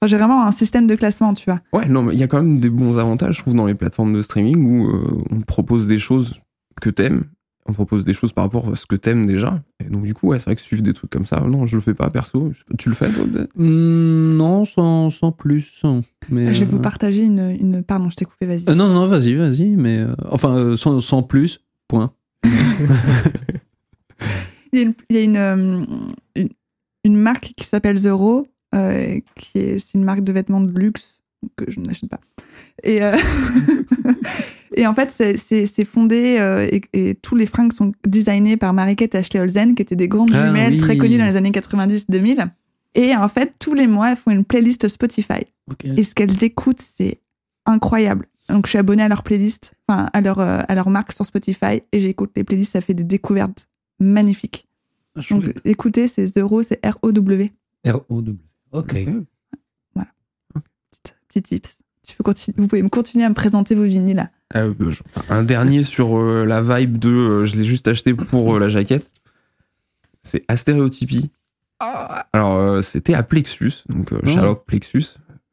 Enfin, 0.00 0.08
j'ai 0.08 0.16
vraiment 0.16 0.44
un 0.46 0.50
système 0.50 0.86
de 0.86 0.94
classement, 0.94 1.34
tu 1.34 1.44
vois. 1.50 1.60
Ouais, 1.72 1.86
non, 1.88 2.02
mais 2.02 2.14
il 2.14 2.18
y 2.18 2.22
a 2.22 2.26
quand 2.26 2.42
même 2.42 2.60
des 2.60 2.70
bons 2.70 2.98
avantages, 2.98 3.36
je 3.36 3.40
trouve, 3.42 3.54
dans 3.54 3.66
les 3.66 3.74
plateformes 3.74 4.12
de 4.14 4.22
streaming 4.22 4.64
où 4.64 4.88
euh, 4.88 5.10
on 5.30 5.40
te 5.40 5.44
propose 5.46 5.86
des 5.86 5.98
choses 5.98 6.40
que 6.82 6.90
t'aimes, 6.90 7.24
on 7.64 7.72
te 7.72 7.76
propose 7.76 8.04
des 8.04 8.12
choses 8.12 8.32
par 8.32 8.44
rapport 8.44 8.70
à 8.70 8.76
ce 8.76 8.86
que 8.86 8.94
t'aimes 8.96 9.26
déjà. 9.26 9.62
Et 9.84 9.88
donc, 9.88 10.04
du 10.04 10.12
coup, 10.14 10.28
ouais, 10.28 10.38
c'est 10.38 10.44
vrai 10.46 10.54
que 10.56 10.60
suivre 10.60 10.82
des 10.82 10.92
trucs 10.92 11.10
comme 11.10 11.26
ça, 11.26 11.40
non, 11.40 11.66
je 11.66 11.76
le 11.76 11.80
fais 11.82 11.94
pas 11.94 12.10
perso. 12.10 12.52
Tu 12.78 12.88
le 12.90 12.94
fais, 12.94 13.08
toi 13.10 13.24
peut-être? 13.30 13.52
Hmm, 13.56 14.36
non, 14.36 14.64
sans, 14.66 15.10
sans 15.10 15.32
plus. 15.32 15.82
Mais, 16.28 16.46
Je 16.46 16.60
vais 16.60 16.66
vous 16.66 16.76
euh, 16.78 16.82
partager 16.82 17.24
une, 17.24 17.56
une... 17.58 17.82
Pardon, 17.82 18.08
je 18.10 18.16
t'ai 18.16 18.24
coupé, 18.26 18.46
vas-y. 18.46 18.64
euh, 18.68 18.74
non, 18.74 18.88
non, 18.88 19.06
vas-y, 19.06 19.34
vas-y. 19.34 19.76
Mais 19.76 19.98
euh, 19.98 20.14
enfin, 20.30 20.54
euh, 20.56 20.76
sans, 20.76 21.00
sans 21.00 21.22
plus. 21.22 21.60
Point. 21.88 22.12
Il 24.72 24.78
y 24.78 24.82
a 24.82 24.82
une, 24.82 24.94
il 25.08 25.16
y 25.16 25.18
a 25.18 25.22
une, 25.22 25.36
euh, 25.36 25.80
une, 26.34 26.48
une 27.04 27.16
marque 27.16 27.52
qui 27.56 27.64
s'appelle 27.64 28.00
The 28.02 28.08
Raw, 28.10 28.46
euh, 28.74 29.20
qui 29.36 29.58
est, 29.58 29.78
c'est 29.78 29.94
une 29.94 30.04
marque 30.04 30.22
de 30.22 30.32
vêtements 30.32 30.60
de 30.60 30.76
luxe 30.78 31.22
que 31.56 31.70
je 31.70 31.80
n'achète 31.80 32.10
pas. 32.10 32.20
Et, 32.82 33.02
euh, 33.02 33.16
et 34.76 34.86
en 34.86 34.92
fait, 34.94 35.10
c'est, 35.10 35.36
c'est, 35.38 35.66
c'est 35.66 35.84
fondé 35.84 36.38
euh, 36.40 36.68
et, 36.70 36.82
et 36.92 37.14
tous 37.14 37.36
les 37.36 37.46
fringues 37.46 37.72
sont 37.72 37.92
designés 38.06 38.56
par 38.56 38.72
Mariquette 38.72 39.14
et 39.14 39.18
Ashley 39.18 39.40
Olsen, 39.40 39.74
qui 39.74 39.82
étaient 39.82 39.96
des 39.96 40.08
grandes 40.08 40.32
Ah, 40.34 40.46
jumelles 40.46 40.74
oui. 40.74 40.80
très 40.80 40.96
connues 40.96 41.18
dans 41.18 41.26
les 41.26 41.36
années 41.36 41.52
90-2000. 41.52 42.48
Et 42.96 43.14
en 43.14 43.28
fait, 43.28 43.54
tous 43.60 43.74
les 43.74 43.86
mois, 43.86 44.10
elles 44.10 44.16
font 44.16 44.30
une 44.32 44.44
playlist 44.44 44.88
Spotify. 44.88 45.44
Et 45.84 46.02
ce 46.02 46.14
qu'elles 46.14 46.42
écoutent, 46.44 46.80
c'est 46.80 47.20
incroyable. 47.66 48.26
Donc, 48.48 48.66
je 48.66 48.70
suis 48.70 48.78
abonnée 48.78 49.02
à 49.02 49.08
leur 49.08 49.22
playlist, 49.22 49.74
enfin, 49.88 50.08
à 50.12 50.20
leur, 50.20 50.38
euh, 50.38 50.60
à 50.68 50.74
leur 50.74 50.88
marque 50.88 51.12
sur 51.12 51.26
Spotify, 51.26 51.82
et 51.92 52.00
j'écoute 52.00 52.30
les 52.36 52.44
playlists, 52.44 52.72
ça 52.72 52.80
fait 52.80 52.94
des 52.94 53.04
découvertes 53.04 53.68
magnifiques. 54.00 54.68
Donc, 55.30 55.52
écoutez, 55.64 56.08
c'est 56.08 56.26
The 56.30 56.40
c'est 56.62 56.84
R-O-W. 56.86 57.50
R-O-W. 57.86 58.38
Ok. 58.72 58.94
Petit, 58.94 59.26
petit 61.28 61.42
tips. 61.42 61.78
Tu 62.06 62.14
peux 62.16 62.22
continuer, 62.22 62.54
vous 62.58 62.68
pouvez 62.68 62.82
me 62.82 62.88
continuer 62.88 63.24
à 63.24 63.28
me 63.28 63.34
présenter 63.34 63.74
vos 63.74 63.82
vinyles 63.82 64.16
là. 64.16 64.30
Euh, 64.54 64.72
Un 65.28 65.42
dernier 65.42 65.82
sur 65.82 66.18
euh, 66.18 66.44
la 66.44 66.62
vibe 66.62 66.98
de 66.98 67.10
euh, 67.10 67.46
je 67.46 67.56
l'ai 67.56 67.64
juste 67.64 67.88
acheté 67.88 68.14
pour 68.14 68.54
euh, 68.54 68.60
la 68.60 68.68
jaquette. 68.68 69.10
C'est 70.22 70.44
Astéréotypie. 70.48 71.30
Alors, 72.32 72.54
euh, 72.56 72.82
c'était 72.82 73.14
à 73.14 73.22
Plexus, 73.22 73.72
donc 73.88 74.12
euh, 74.12 74.20
Oh. 74.22 74.26
Charlotte 74.28 74.64
Plexus. 74.64 75.04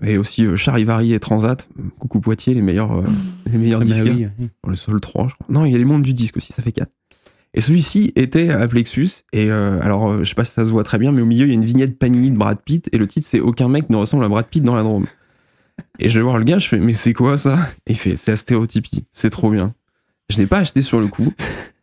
Et 0.04 0.18
aussi 0.18 0.45
euh, 0.45 0.56
Charivari 0.56 1.14
et 1.14 1.20
Transat. 1.20 1.68
Coucou 1.99 2.20
Poitiers, 2.20 2.54
les 2.54 2.62
meilleurs, 2.62 2.99
euh, 2.99 3.04
les 3.51 3.58
meilleurs 3.58 3.82
Ah, 3.82 3.86
bah 3.86 3.95
oui, 4.04 4.28
oui. 4.39 4.49
Dans 4.64 4.70
le 4.70 4.76
sol 4.76 4.99
3, 4.99 5.30
je 5.30 5.34
crois. 5.36 5.47
Non, 5.49 5.66
il 5.66 5.72
y 5.72 5.76
a 5.76 5.78
les 5.78 5.86
mondes 5.86 6.04
du 6.04 6.14
disque 6.14 6.38
aussi, 6.38 6.54
ça 6.54 6.62
fait 6.62 6.72
4. 6.72 6.89
Et 7.56 7.62
celui-ci 7.62 8.12
était 8.16 8.49
à 8.49 8.68
Plexus. 8.68 9.10
Et 9.32 9.51
euh, 9.51 9.80
alors, 9.82 10.24
je 10.24 10.30
sais 10.30 10.36
pas 10.36 10.43
si 10.43 10.54
ça 10.54 10.66
se 10.66 10.72
voit 10.72 10.84
très 10.84 10.97
bien, 10.97 11.12
mais 11.12 11.22
au 11.22 11.26
milieu, 11.26 11.45
il 11.45 11.49
y 11.49 11.51
a 11.51 11.56
une 11.56 11.66
vignette 11.66 11.99
Panini 11.99 12.32
de 12.32 12.38
Brad 12.38 12.60
Pitt. 12.64 12.89
Et 12.91 12.97
le 12.97 13.06
titre, 13.06 13.28
c'est 13.30 13.39
Aucun 13.39 13.70
mec 13.70 13.89
ne 13.89 13.95
ressemble 13.95 14.26
à 14.26 14.30
Brad 14.30 14.47
Pitt 14.47 14.64
dans 14.64 14.76
la 14.76 14.84
Drôme. 14.84 15.06
Et 15.99 16.10
je 16.10 16.20
vais 16.20 16.24
voir 16.24 16.38
le 16.38 16.43
gars, 16.43 16.60
je 16.60 16.68
fais, 16.68 16.80
mais 16.80 16.93
c'est 16.93 17.14
quoi 17.14 17.38
ça? 17.38 17.58
Et 17.88 17.91
il 17.91 17.97
fait, 17.97 18.16
c'est 18.16 18.32
Astérotypie. 18.32 19.06
C'est 19.12 19.30
trop 19.30 19.51
bien. 19.51 19.74
Je 20.30 20.38
l'ai 20.38 20.47
pas 20.47 20.60
acheté 20.60 20.82
sur 20.82 20.99
le 20.99 21.08
coup, 21.08 21.34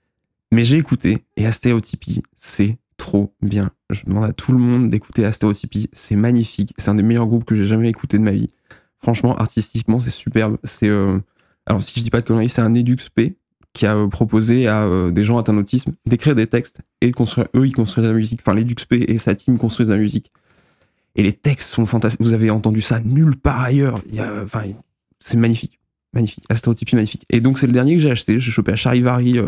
mais 0.53 0.65
j'ai 0.65 0.79
écouté. 0.79 1.19
Et 1.37 1.47
Astérotypie, 1.47 2.23
c'est 2.37 2.79
trop 2.97 3.33
bien. 3.43 3.71
Je 3.91 4.05
demande 4.07 4.25
à 4.25 4.33
tout 4.33 4.53
le 4.53 4.59
monde 4.59 4.91
d'écouter 4.91 5.25
Astérotypie. 5.25 5.89
C'est 5.93 6.17
magnifique. 6.17 6.75
C'est 6.79 6.91
un 6.91 6.95
des 6.95 7.03
meilleurs 7.03 7.27
groupes 7.27 7.45
que 7.45 7.57
j'ai 7.57 7.67
jamais 7.67 7.89
écouté 7.89 8.19
de 8.19 8.23
ma 8.23 8.33
vie. 8.33 8.51
Franchement, 8.99 9.37
artistiquement, 9.37 9.99
c'est 9.99 10.11
superbe. 10.11 10.59
C'est, 10.65 10.89
euh, 10.89 11.19
alors 11.67 11.83
si 11.83 11.99
je 11.99 12.05
dis 12.05 12.11
pas 12.11 12.21
de 12.21 12.27
conneries, 12.27 12.49
c'est 12.49 12.61
un 12.61 12.75
Edux 12.75 13.09
P 13.15 13.37
qui 13.73 13.87
a 13.87 13.97
euh, 13.97 14.09
proposé 14.09 14.69
à 14.69 14.83
euh, 14.83 15.11
des 15.11 15.25
gens 15.25 15.39
atteints 15.39 15.55
d'autisme 15.55 15.93
d'écrire 16.07 16.35
des 16.35 16.47
textes 16.47 16.81
et 17.01 17.11
de 17.11 17.17
construire, 17.17 17.49
eux, 17.55 17.67
ils 17.67 17.75
construisent 17.75 18.07
la 18.07 18.13
musique. 18.13 18.41
Enfin, 18.43 18.55
l'Edux 18.55 18.85
P 18.89 19.05
et 19.09 19.19
sa 19.19 19.35
team 19.35 19.59
construisent 19.59 19.91
la 19.91 19.97
musique. 19.97 20.31
Et 21.17 21.23
les 21.23 21.33
textes 21.33 21.71
sont 21.71 21.87
fantastiques. 21.87 22.23
Vous 22.23 22.35
avez 22.35 22.51
entendu 22.51 22.81
ça 22.81 23.01
nulle 23.01 23.37
part 23.37 23.61
ailleurs. 23.61 24.01
Enfin, 24.45 24.63
c'est 25.19 25.37
magnifique. 25.37 25.81
Magnifique. 26.13 26.45
Astérotypie 26.49 26.95
magnifique. 26.95 27.25
Et 27.31 27.41
donc, 27.41 27.59
c'est 27.59 27.67
le 27.67 27.73
dernier 27.73 27.95
que 27.95 28.01
j'ai 28.01 28.11
acheté. 28.11 28.39
J'ai 28.39 28.51
chopé 28.51 28.73
à 28.73 28.77
Charivari 28.77 29.39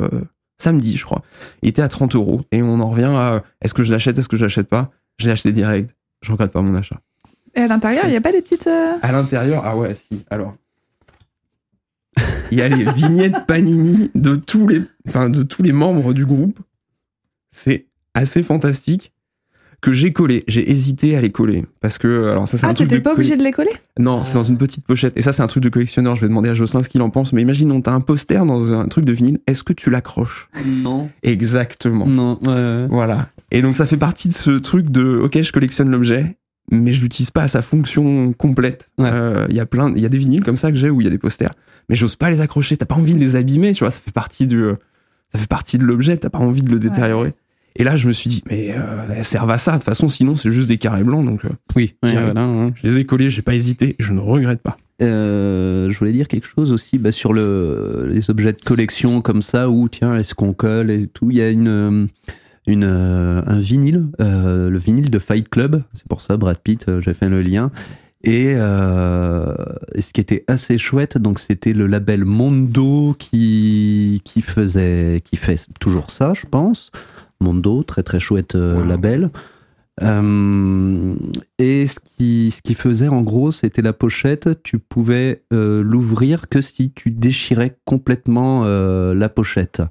samedi, 0.62 0.96
je 0.96 1.04
crois. 1.04 1.22
Il 1.62 1.68
était 1.68 1.82
à 1.82 1.88
30 1.88 2.14
euros. 2.14 2.42
Et 2.52 2.62
on 2.62 2.80
en 2.80 2.88
revient 2.88 3.04
à 3.14 3.42
est-ce 3.60 3.74
que 3.74 3.82
je 3.82 3.92
l'achète, 3.92 4.18
est-ce 4.18 4.28
que 4.28 4.36
je 4.36 4.44
l'achète 4.44 4.68
pas? 4.68 4.90
Je 5.18 5.26
l'ai 5.26 5.32
acheté 5.32 5.52
direct. 5.52 5.94
Je 6.22 6.32
regrette 6.32 6.52
pas 6.52 6.62
mon 6.62 6.74
achat. 6.74 7.00
Et 7.54 7.60
à 7.60 7.66
l'intérieur, 7.66 8.04
il 8.06 8.10
n'y 8.10 8.16
a 8.16 8.20
pas 8.20 8.32
des 8.32 8.40
petites. 8.42 8.66
euh, 8.66 8.94
À 9.02 9.12
l'intérieur, 9.12 9.62
ah 9.66 9.76
ouais, 9.76 9.94
si. 9.94 10.24
Alors, 10.30 10.54
il 12.50 12.58
y 12.58 12.62
a 12.62 12.68
les 12.68 12.84
vignettes 12.92 13.46
Panini 13.46 14.10
de 14.14 14.36
tous 14.36 14.66
les, 14.68 14.82
enfin, 15.08 15.28
de 15.30 15.42
tous 15.42 15.62
les 15.62 15.72
membres 15.72 16.12
du 16.12 16.24
groupe. 16.26 16.58
C'est 17.50 17.86
assez 18.14 18.42
fantastique 18.42 19.12
que 19.83 19.93
j'ai 19.93 20.12
collé. 20.12 20.45
J'ai 20.49 20.70
hésité 20.70 21.16
à 21.16 21.20
les 21.20 21.30
coller 21.30 21.64
parce 21.80 21.99
que, 21.99 22.30
alors 22.30 22.49
ça 22.49 22.57
c'est 22.57 22.64
un 22.66 22.70
Ah, 22.70 22.74
truc. 22.74 22.89
t'étais 22.89 23.01
de 23.01 23.05
pas 23.05 23.12
obligé 23.12 23.37
de 23.37 23.43
les 23.43 23.51
coller? 23.51 23.70
Non, 23.99 24.24
c'est 24.24 24.35
dans 24.35 24.43
une 24.45 24.57
petite 24.57 24.87
pochette. 24.87 25.12
Et 25.16 25.22
ça 25.22 25.33
c'est 25.33 25.43
un 25.43 25.47
truc 25.49 25.62
de 25.62 25.68
collectionneur. 25.68 26.14
Je 26.14 26.20
vais 26.22 26.28
demander 26.28 26.49
à 26.49 26.55
Jocelyn 26.55 26.83
ce 26.83 26.89
qu'il 26.89 27.03
en 27.03 27.11
pense. 27.11 27.33
Mais 27.33 27.43
imaginons, 27.43 27.80
t'as 27.80 27.93
un 27.93 28.01
poster 28.01 28.47
dans 28.47 28.72
un 28.72 28.87
truc 28.87 29.05
de 29.05 29.12
vinyle. 29.12 29.41
Est-ce 29.47 29.62
que 29.64 29.72
tu 29.72 29.91
l'accroches? 29.91 30.49
Non. 30.83 31.11
Exactement. 31.22 32.07
Non. 32.07 32.39
Voilà. 32.91 33.28
Et 33.51 33.61
donc 33.61 33.76
ça 33.76 33.85
fait 33.85 33.97
partie 33.99 34.28
de 34.28 34.33
ce 34.33 34.53
truc 34.53 34.89
de 34.91 35.18
ok, 35.22 35.43
je 35.43 35.53
collectionne 35.53 35.91
l'objet, 35.91 36.39
mais 36.70 36.93
je 36.93 37.03
l'utilise 37.03 37.30
pas 37.30 37.43
à 37.43 37.49
sa 37.49 37.61
fonction 37.61 38.33
complète. 38.33 38.89
Il 38.99 39.05
Ouais. 39.05 39.11
y 39.51 39.61
a 39.61 39.66
plein, 39.66 39.93
il 39.95 40.01
y 40.03 40.07
a 40.07 40.09
des 40.09 40.16
vinyles 40.18 40.45
comme 40.45 40.57
ça 40.57 40.70
que 40.70 40.76
j'ai 40.78 40.89
où 40.91 41.01
il 41.01 41.05
y 41.05 41.09
a 41.09 41.11
des 41.11 41.18
posters, 41.18 41.51
mais 41.89 41.97
j'ose 41.97 42.16
pas 42.16 42.30
les 42.30 42.41
accrocher. 42.41 42.76
T'as 42.76 42.87
pas 42.87 42.95
envie 42.95 43.14
de 43.14 43.18
les 43.20 43.35
abîmer, 43.37 43.72
tu 43.74 43.80
vois. 43.85 43.91
Ça 43.91 44.01
fait 44.01 44.12
partie 44.12 44.47
du, 44.47 44.64
ça 45.28 45.39
fait 45.39 45.49
partie 45.49 45.76
de 45.76 45.83
l'objet. 45.85 46.16
T'as 46.16 46.30
pas 46.30 46.39
envie 46.39 46.62
de 46.62 46.70
le 46.70 46.78
détériorer. 46.78 47.35
Et 47.77 47.85
là, 47.85 47.97
je 47.97 48.07
me 48.07 48.12
suis 48.12 48.29
dit, 48.29 48.43
mais 48.51 48.75
euh, 48.77 49.07
elles 49.16 49.25
servent 49.25 49.51
à 49.51 49.59
ça. 49.59 49.73
De 49.73 49.77
toute 49.79 49.85
façon, 49.85 50.09
sinon 50.09 50.37
c'est 50.37 50.53
juste 50.53 50.68
des 50.68 50.79
carrés 50.79 51.05
blancs. 51.05 51.25
Donc 51.25 51.45
euh, 51.45 51.49
Oui. 51.75 51.95
ouais, 52.03 52.11
Tiens. 52.11 52.25
voilà, 52.25 52.43
hein. 52.43 52.73
je 52.75 52.87
les 52.87 52.99
ai 52.99 53.05
collés, 53.07 53.31
j'ai 53.31 53.43
pas 53.43 53.55
hésité, 53.55 53.97
je 53.99 54.12
ne 54.12 54.20
regrette 54.20 54.61
pas. 54.62 54.77
Euh, 55.01 55.91
je 55.91 55.99
voulais 55.99 56.12
dire 56.12 56.29
quelque 56.29 56.47
chose 56.47 56.73
aussi 56.73 56.99
bah, 56.99 57.11
sur 57.12 57.33
le, 57.33 58.07
les 58.11 58.31
objets 58.31 58.53
de 58.53 58.61
collection 58.61 59.20
comme 59.20 59.43
ça, 59.43 59.68
où 59.70 59.89
tiens, 59.89 60.14
est-ce 60.16 60.35
qu'on 60.35 60.53
colle 60.53 60.91
et 60.91 61.07
tout. 61.09 61.31
Il 61.31 61.39
y 61.39 61.43
a 61.43 61.51
une, 61.51 61.68
euh, 61.68 62.07
une, 62.66 62.85
euh, 62.85 63.43
un 63.47 63.59
vinyle, 63.59 64.05
euh, 64.20 64.68
le 64.70 64.79
vinyle 64.79 65.11
de 65.11 65.18
Fight 65.18 65.49
Club, 65.49 65.83
c'est 65.95 66.07
pour 66.07 66.20
ça, 66.20 66.37
Brad 66.37 66.59
Pitt, 66.59 66.87
j'ai 67.01 67.14
fait 67.14 67.29
le 67.29 67.41
lien. 67.43 67.70
Et, 68.25 68.53
euh, 68.55 69.53
et 69.97 70.01
ce 70.01 70.12
qui 70.12 70.20
était 70.20 70.45
assez 70.47 70.79
chouette, 70.79 71.18
donc 71.18 71.41
c'était 71.41 71.73
le 71.73 71.89
label 71.89 72.25
Mondo 72.25 73.16
qui, 73.18 74.20
qui 74.25 74.43
faisait, 74.43 75.20
qui 75.25 75.35
fait 75.37 75.59
toujours 75.81 76.12
ça, 76.12 76.33
je 76.37 76.47
pense. 76.49 76.93
Mondo, 77.43 77.82
très 77.82 78.03
très 78.03 78.20
chouette 78.20 78.55
euh, 78.55 78.78
Wow. 78.80 78.84
label. 78.86 79.30
Euh, 80.01 81.14
et 81.59 81.86
ce 81.86 81.99
qui, 82.01 82.51
ce 82.51 82.62
qui 82.62 82.74
faisait 82.74 83.09
en 83.09 83.20
gros, 83.20 83.53
c'était 83.53 83.82
la 83.82 83.93
pochette. 83.93 84.62
Tu 84.62 84.78
pouvais 84.78 85.43
euh, 85.53 85.82
l'ouvrir 85.82 86.49
que 86.49 86.62
si 86.62 86.93
tu 86.93 87.11
déchirais 87.11 87.76
complètement 87.84 88.62
euh, 88.64 89.12
la 89.14 89.28
pochette. 89.28 89.82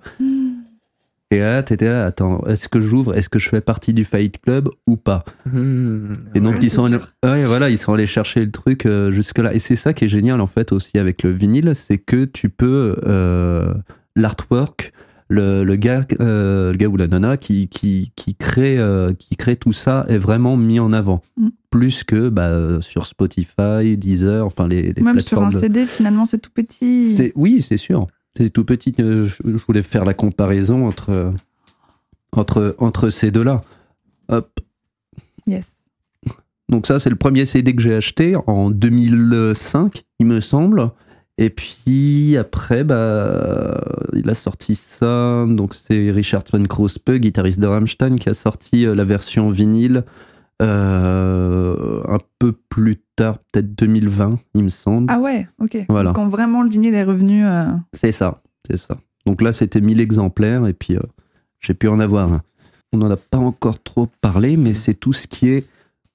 Et 1.33 1.39
là, 1.39 1.63
t'étais 1.63 1.85
là, 1.85 2.05
attends, 2.07 2.43
est-ce 2.47 2.67
que 2.67 2.81
j'ouvre 2.81 3.13
Est-ce 3.15 3.29
que 3.29 3.39
je 3.39 3.47
fais 3.47 3.61
partie 3.61 3.93
du 3.93 4.03
Fight 4.03 4.37
Club 4.41 4.67
ou 4.85 4.97
pas 4.97 5.23
Et 5.55 6.41
donc 6.41 6.55
ils 6.61 6.69
sont, 6.71 6.85
allés, 6.85 6.97
ouais, 7.23 7.45
voilà, 7.45 7.69
ils 7.69 7.77
sont 7.77 7.93
allés 7.93 8.05
chercher 8.07 8.43
le 8.43 8.51
truc 8.51 8.85
jusque 9.11 9.37
là. 9.37 9.53
Et 9.53 9.59
c'est 9.59 9.77
ça 9.77 9.93
qui 9.93 10.05
est 10.05 10.09
génial 10.09 10.41
en 10.41 10.47
fait 10.47 10.73
aussi 10.73 10.97
avec 10.99 11.23
le 11.23 11.29
vinyle, 11.29 11.73
c'est 11.73 11.99
que 11.99 12.25
tu 12.25 12.49
peux 12.49 12.97
l'artwork, 14.17 14.91
le, 15.31 15.63
le 15.63 15.75
gars, 15.77 16.05
euh, 16.19 16.71
le 16.73 16.77
gars 16.77 16.87
ou 16.87 16.97
la 16.97 17.07
nana 17.07 17.37
qui 17.37 17.69
qui 17.69 18.11
qui 18.15 18.35
crée 18.35 18.77
euh, 18.77 19.13
qui 19.13 19.37
crée 19.37 19.55
tout 19.55 19.71
ça 19.73 20.05
est 20.09 20.17
vraiment 20.17 20.57
mis 20.57 20.79
en 20.79 20.91
avant, 20.91 21.21
Mm. 21.37 21.47
plus 21.69 22.03
que 22.03 22.27
bah, 22.29 22.47
euh, 22.49 22.81
sur 22.81 23.05
Spotify, 23.05 23.97
Deezer, 23.97 24.45
enfin 24.45 24.67
les, 24.67 24.91
les 24.93 25.01
Même 25.01 25.21
sur 25.21 25.41
un 25.41 25.51
CD, 25.51 25.87
finalement, 25.87 26.25
c'est 26.25 26.39
tout 26.39 26.51
petit. 26.53 27.09
c'est 27.09 27.31
oui, 27.35 27.61
c'est 27.61 27.77
sûr. 27.77 28.07
C'est 28.37 28.49
tout 28.49 28.65
petit. 28.65 28.93
Je, 28.97 29.23
je 29.25 29.65
voulais 29.67 29.81
faire 29.83 30.03
la 30.05 30.13
comparaison 30.13 30.85
entre 30.87 31.33
entre 32.33 32.75
entre 32.77 33.09
ces 33.09 33.31
deux-là. 33.31 33.61
Hop. 34.29 34.59
Yes. 35.47 35.73
Donc 36.69 36.87
ça, 36.87 36.99
c'est 36.99 37.09
le 37.09 37.17
premier 37.17 37.45
CD 37.45 37.75
que 37.75 37.81
j'ai 37.81 37.95
acheté 37.95 38.35
en 38.47 38.69
2005, 38.69 40.03
il 40.19 40.25
me 40.27 40.39
semble. 40.39 40.89
Et 41.43 41.49
puis 41.49 42.37
après, 42.37 42.83
bah, 42.83 43.81
il 44.13 44.29
a 44.29 44.35
sorti 44.35 44.75
ça. 44.75 45.43
Donc 45.47 45.73
c'est 45.73 46.11
Richard 46.11 46.43
Van 46.53 46.63
Krospe, 46.65 47.13
guitariste 47.13 47.59
de 47.59 47.65
Rammstein, 47.65 48.17
qui 48.19 48.29
a 48.29 48.35
sorti 48.35 48.85
euh, 48.85 48.93
la 48.93 49.03
version 49.03 49.49
vinyle 49.49 50.03
euh, 50.61 52.01
un 52.07 52.19
peu 52.37 52.51
plus 52.69 52.97
tard, 53.15 53.39
peut-être 53.51 53.73
2020, 53.75 54.37
il 54.53 54.63
me 54.65 54.69
semble. 54.69 55.07
Ah 55.09 55.19
ouais, 55.19 55.47
ok. 55.59 55.77
Voilà. 55.89 56.11
Quand 56.13 56.27
vraiment 56.29 56.61
le 56.61 56.69
vinyle 56.69 56.93
est 56.93 57.03
revenu. 57.03 57.43
euh, 57.45 57.65
C'est 57.93 58.11
ça, 58.11 58.43
c'est 58.69 58.77
ça. 58.77 58.97
Donc 59.25 59.41
là, 59.41 59.51
c'était 59.51 59.81
1000 59.81 59.99
exemplaires 59.99 60.67
et 60.67 60.73
puis 60.73 60.95
euh, 60.95 61.01
j'ai 61.59 61.73
pu 61.73 61.87
en 61.87 61.99
avoir 61.99 62.31
un. 62.33 62.41
On 62.93 62.97
n'en 62.99 63.09
a 63.09 63.17
pas 63.17 63.37
encore 63.39 63.81
trop 63.81 64.07
parlé, 64.21 64.57
mais 64.57 64.73
c'est 64.75 64.93
tout 64.93 65.13
ce 65.13 65.25
qui 65.25 65.49
est 65.49 65.65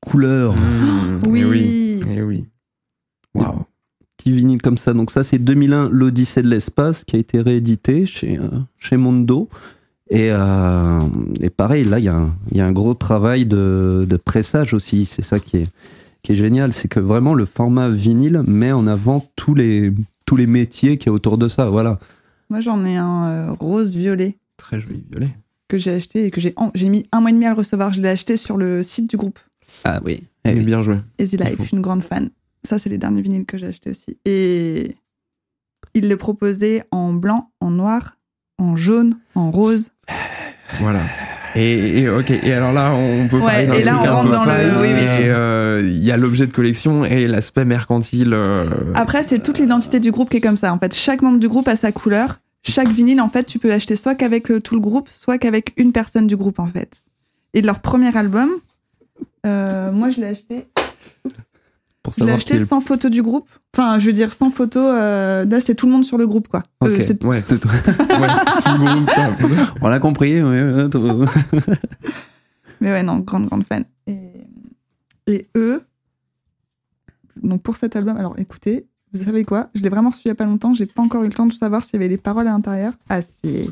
couleur. 0.00 0.54
Mmh, 0.54 1.20
Oui. 1.28 1.40
eh 1.42 1.44
oui. 1.46 2.00
Eh 2.16 2.22
oui. 2.22 2.44
Waouh. 3.34 3.64
Petit 4.16 4.32
vinyle 4.32 4.60
comme 4.62 4.78
ça. 4.78 4.92
Donc 4.94 5.10
ça, 5.10 5.22
c'est 5.24 5.38
2001, 5.38 5.88
l'Odyssée 5.90 6.42
de 6.42 6.48
l'espace, 6.48 7.04
qui 7.04 7.16
a 7.16 7.18
été 7.18 7.40
réédité 7.40 8.06
chez, 8.06 8.38
euh, 8.38 8.48
chez 8.78 8.96
Mondo. 8.96 9.48
Et, 10.08 10.28
euh, 10.30 11.00
et 11.40 11.50
pareil, 11.50 11.84
là, 11.84 11.98
il 11.98 12.04
y, 12.04 12.08
a 12.08 12.16
un- 12.16 12.34
il 12.52 12.56
y 12.56 12.60
a 12.60 12.66
un 12.66 12.72
gros 12.72 12.94
travail 12.94 13.44
de, 13.46 14.06
de 14.08 14.16
pressage 14.16 14.72
aussi. 14.74 15.04
C'est 15.04 15.22
ça 15.24 15.38
qui 15.40 15.56
est, 15.58 15.66
qui 16.22 16.32
est 16.32 16.36
génial. 16.36 16.72
C'est 16.72 16.88
que 16.88 17.00
vraiment, 17.00 17.34
le 17.34 17.44
format 17.44 17.88
vinyle 17.88 18.42
met 18.46 18.72
en 18.72 18.86
avant 18.86 19.24
tous 19.36 19.54
les, 19.54 19.92
tous 20.24 20.36
les 20.36 20.46
métiers 20.46 20.96
qu'il 20.98 21.08
y 21.08 21.10
a 21.10 21.12
autour 21.12 21.38
de 21.38 21.48
ça. 21.48 21.68
Voilà. 21.68 21.98
Moi, 22.50 22.60
j'en 22.60 22.84
ai 22.84 22.96
un 22.96 23.24
euh, 23.26 23.52
rose-violet 23.58 24.36
Très 24.56 24.80
joli 24.80 25.04
violet. 25.10 25.30
que 25.68 25.76
j'ai 25.76 25.90
acheté 25.92 26.26
et 26.26 26.30
que 26.30 26.40
j'ai 26.40 26.54
en- 26.56 26.70
j'ai 26.74 26.88
mis 26.88 27.04
un 27.12 27.20
mois 27.20 27.30
et 27.30 27.32
demi 27.32 27.44
à 27.46 27.50
le 27.50 27.56
recevoir. 27.56 27.92
Je 27.92 28.00
l'ai 28.00 28.08
acheté 28.08 28.36
sur 28.36 28.56
le 28.56 28.82
site 28.84 29.10
du 29.10 29.16
groupe 29.16 29.40
Ah 29.82 30.00
oui. 30.04 30.22
Eh 30.44 30.54
bien 30.54 30.80
joué. 30.82 30.96
Easy 31.18 31.36
Life. 31.36 31.56
Je 31.58 31.64
suis 31.64 31.76
une 31.76 31.82
grande 31.82 32.04
fan. 32.04 32.30
Ça, 32.66 32.78
c'est 32.78 32.88
les 32.90 32.98
derniers 32.98 33.22
vinyles 33.22 33.46
que 33.46 33.56
j'ai 33.58 33.66
achetés 33.66 33.90
aussi. 33.90 34.18
Et 34.24 34.94
il 35.94 36.08
le 36.08 36.16
proposait 36.16 36.82
en 36.90 37.12
blanc, 37.12 37.50
en 37.60 37.70
noir, 37.70 38.16
en 38.58 38.76
jaune, 38.76 39.16
en 39.34 39.50
rose. 39.50 39.90
Voilà. 40.80 41.00
Et, 41.54 42.00
et, 42.00 42.08
ok. 42.10 42.30
Et 42.30 42.52
alors 42.52 42.72
là, 42.72 42.92
on 42.94 43.28
peut 43.28 43.38
Ouais, 43.38 43.66
parler 43.66 43.80
et 43.80 43.84
là, 43.84 43.98
on 44.02 44.14
rentre 44.16 44.30
dans 44.30 44.44
le- 44.44 44.80
oui, 44.82 44.88
oui. 44.92 45.06
Euh, 45.22 45.80
il 45.82 46.04
y 46.04 46.10
a 46.12 46.16
l'objet 46.18 46.46
de 46.46 46.52
collection 46.52 47.04
et 47.06 47.26
l'aspect 47.28 47.64
mercantile. 47.64 48.34
euh, 48.34 48.66
Après, 48.94 49.22
c'est 49.22 49.38
toute 49.42 49.58
l'identité 49.58 49.98
du 50.00 50.10
groupe 50.10 50.28
qui 50.28 50.36
est 50.36 50.40
comme 50.42 50.58
ça. 50.58 50.72
En 50.74 50.78
fait, 50.78 50.94
chaque 50.94 51.22
membre 51.22 51.38
du 51.38 51.48
groupe 51.48 51.68
a 51.68 51.76
sa 51.76 51.92
couleur. 51.92 52.40
Chaque 52.62 52.88
vinyle, 52.88 53.20
en 53.22 53.28
fait, 53.28 53.44
tu 53.44 53.58
peux 53.58 53.72
acheter 53.72 53.96
soit 53.96 54.16
qu'avec 54.16 54.50
euh, 54.50 54.60
tout 54.60 54.74
le 54.74 54.80
groupe, 54.80 55.08
soit 55.08 55.38
qu'avec 55.38 55.72
une 55.78 55.92
personne 55.92 56.26
du 56.26 56.36
groupe, 56.36 56.58
en 56.58 56.66
fait. 56.66 56.90
Et 57.54 57.62
de 57.62 57.66
leur 57.66 57.78
premier 57.80 58.14
album, 58.16 58.50
euh, 59.46 59.92
moi, 59.92 60.10
je 60.10 60.20
l'ai 60.20 60.26
acheté. 60.26 60.66
Pour 62.06 62.14
savoir 62.14 62.36
acheté 62.36 62.50
qui 62.52 62.56
est 62.56 62.60
le- 62.60 62.66
sans 62.66 62.80
photo 62.80 63.08
du 63.08 63.22
groupe? 63.22 63.48
Enfin, 63.76 63.98
je 63.98 64.06
veux 64.06 64.12
dire, 64.12 64.32
sans 64.32 64.50
photo. 64.50 64.78
euh, 64.80 65.44
là, 65.44 65.60
c'est 65.60 65.74
tout 65.74 65.86
le 65.86 65.92
monde 65.92 66.04
sur 66.04 66.16
le 66.18 66.26
groupe, 66.26 66.48
quoi. 66.48 66.62
Euh, 66.84 66.96
Ok. 66.96 67.02
c'est- 67.02 67.24
Ouais, 67.24 67.42
tout, 67.42 67.58
tout- 67.58 67.68
ouais, 67.98 68.28
tout 68.64 68.82
le 68.82 69.06
ça. 69.08 69.32
On 69.80 69.88
l'a 69.88 69.98
compris. 69.98 70.40
tout- 70.90 71.02
Mais 72.80 72.90
ouais, 72.90 73.02
non, 73.02 73.18
grande, 73.18 73.46
grande 73.46 73.64
fan. 73.64 73.84
Et, 74.06 74.18
et 75.26 75.46
eux, 75.56 75.82
donc 77.42 77.62
pour 77.62 77.76
cet 77.76 77.96
album, 77.96 78.16
alors 78.16 78.34
écoutez, 78.38 78.86
vous 79.12 79.24
savez 79.24 79.44
quoi? 79.44 79.68
Je 79.74 79.82
l'ai 79.82 79.88
vraiment 79.88 80.10
reçu 80.10 80.22
il 80.26 80.28
y 80.28 80.30
a 80.30 80.34
pas 80.34 80.44
longtemps, 80.44 80.74
j'ai 80.74 80.86
pas 80.86 81.02
encore 81.02 81.22
eu 81.24 81.28
le 81.28 81.32
temps 81.32 81.46
de 81.46 81.52
savoir 81.52 81.84
s'il 81.84 81.94
y 81.94 81.96
avait 81.96 82.08
des 82.08 82.18
paroles 82.18 82.46
à 82.46 82.50
l'intérieur. 82.50 82.92
Ah, 83.08 83.20
c'est. 83.22 83.66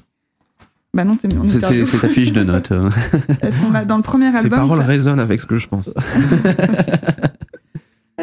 Bah 0.95 1.05
non, 1.05 1.17
c'est 1.21 1.27
mon 1.35 1.45
C'est 1.45 1.59
ta 1.61 2.09
fiche 2.09 2.33
de 2.33 2.45
notes. 2.45 2.73
Elles 3.41 3.53
sont 3.55 3.71
là 3.73 3.85
dans 3.85 3.97
le 3.97 4.03
premier 4.05 4.31
Ces 4.31 4.37
album. 4.39 4.61
paroles 4.61 4.79
ça- 4.81 4.85
résonnent 4.87 5.19
avec 5.21 5.41
ce 5.41 5.47
que 5.47 5.57
je 5.57 5.67
pense. 5.69 5.91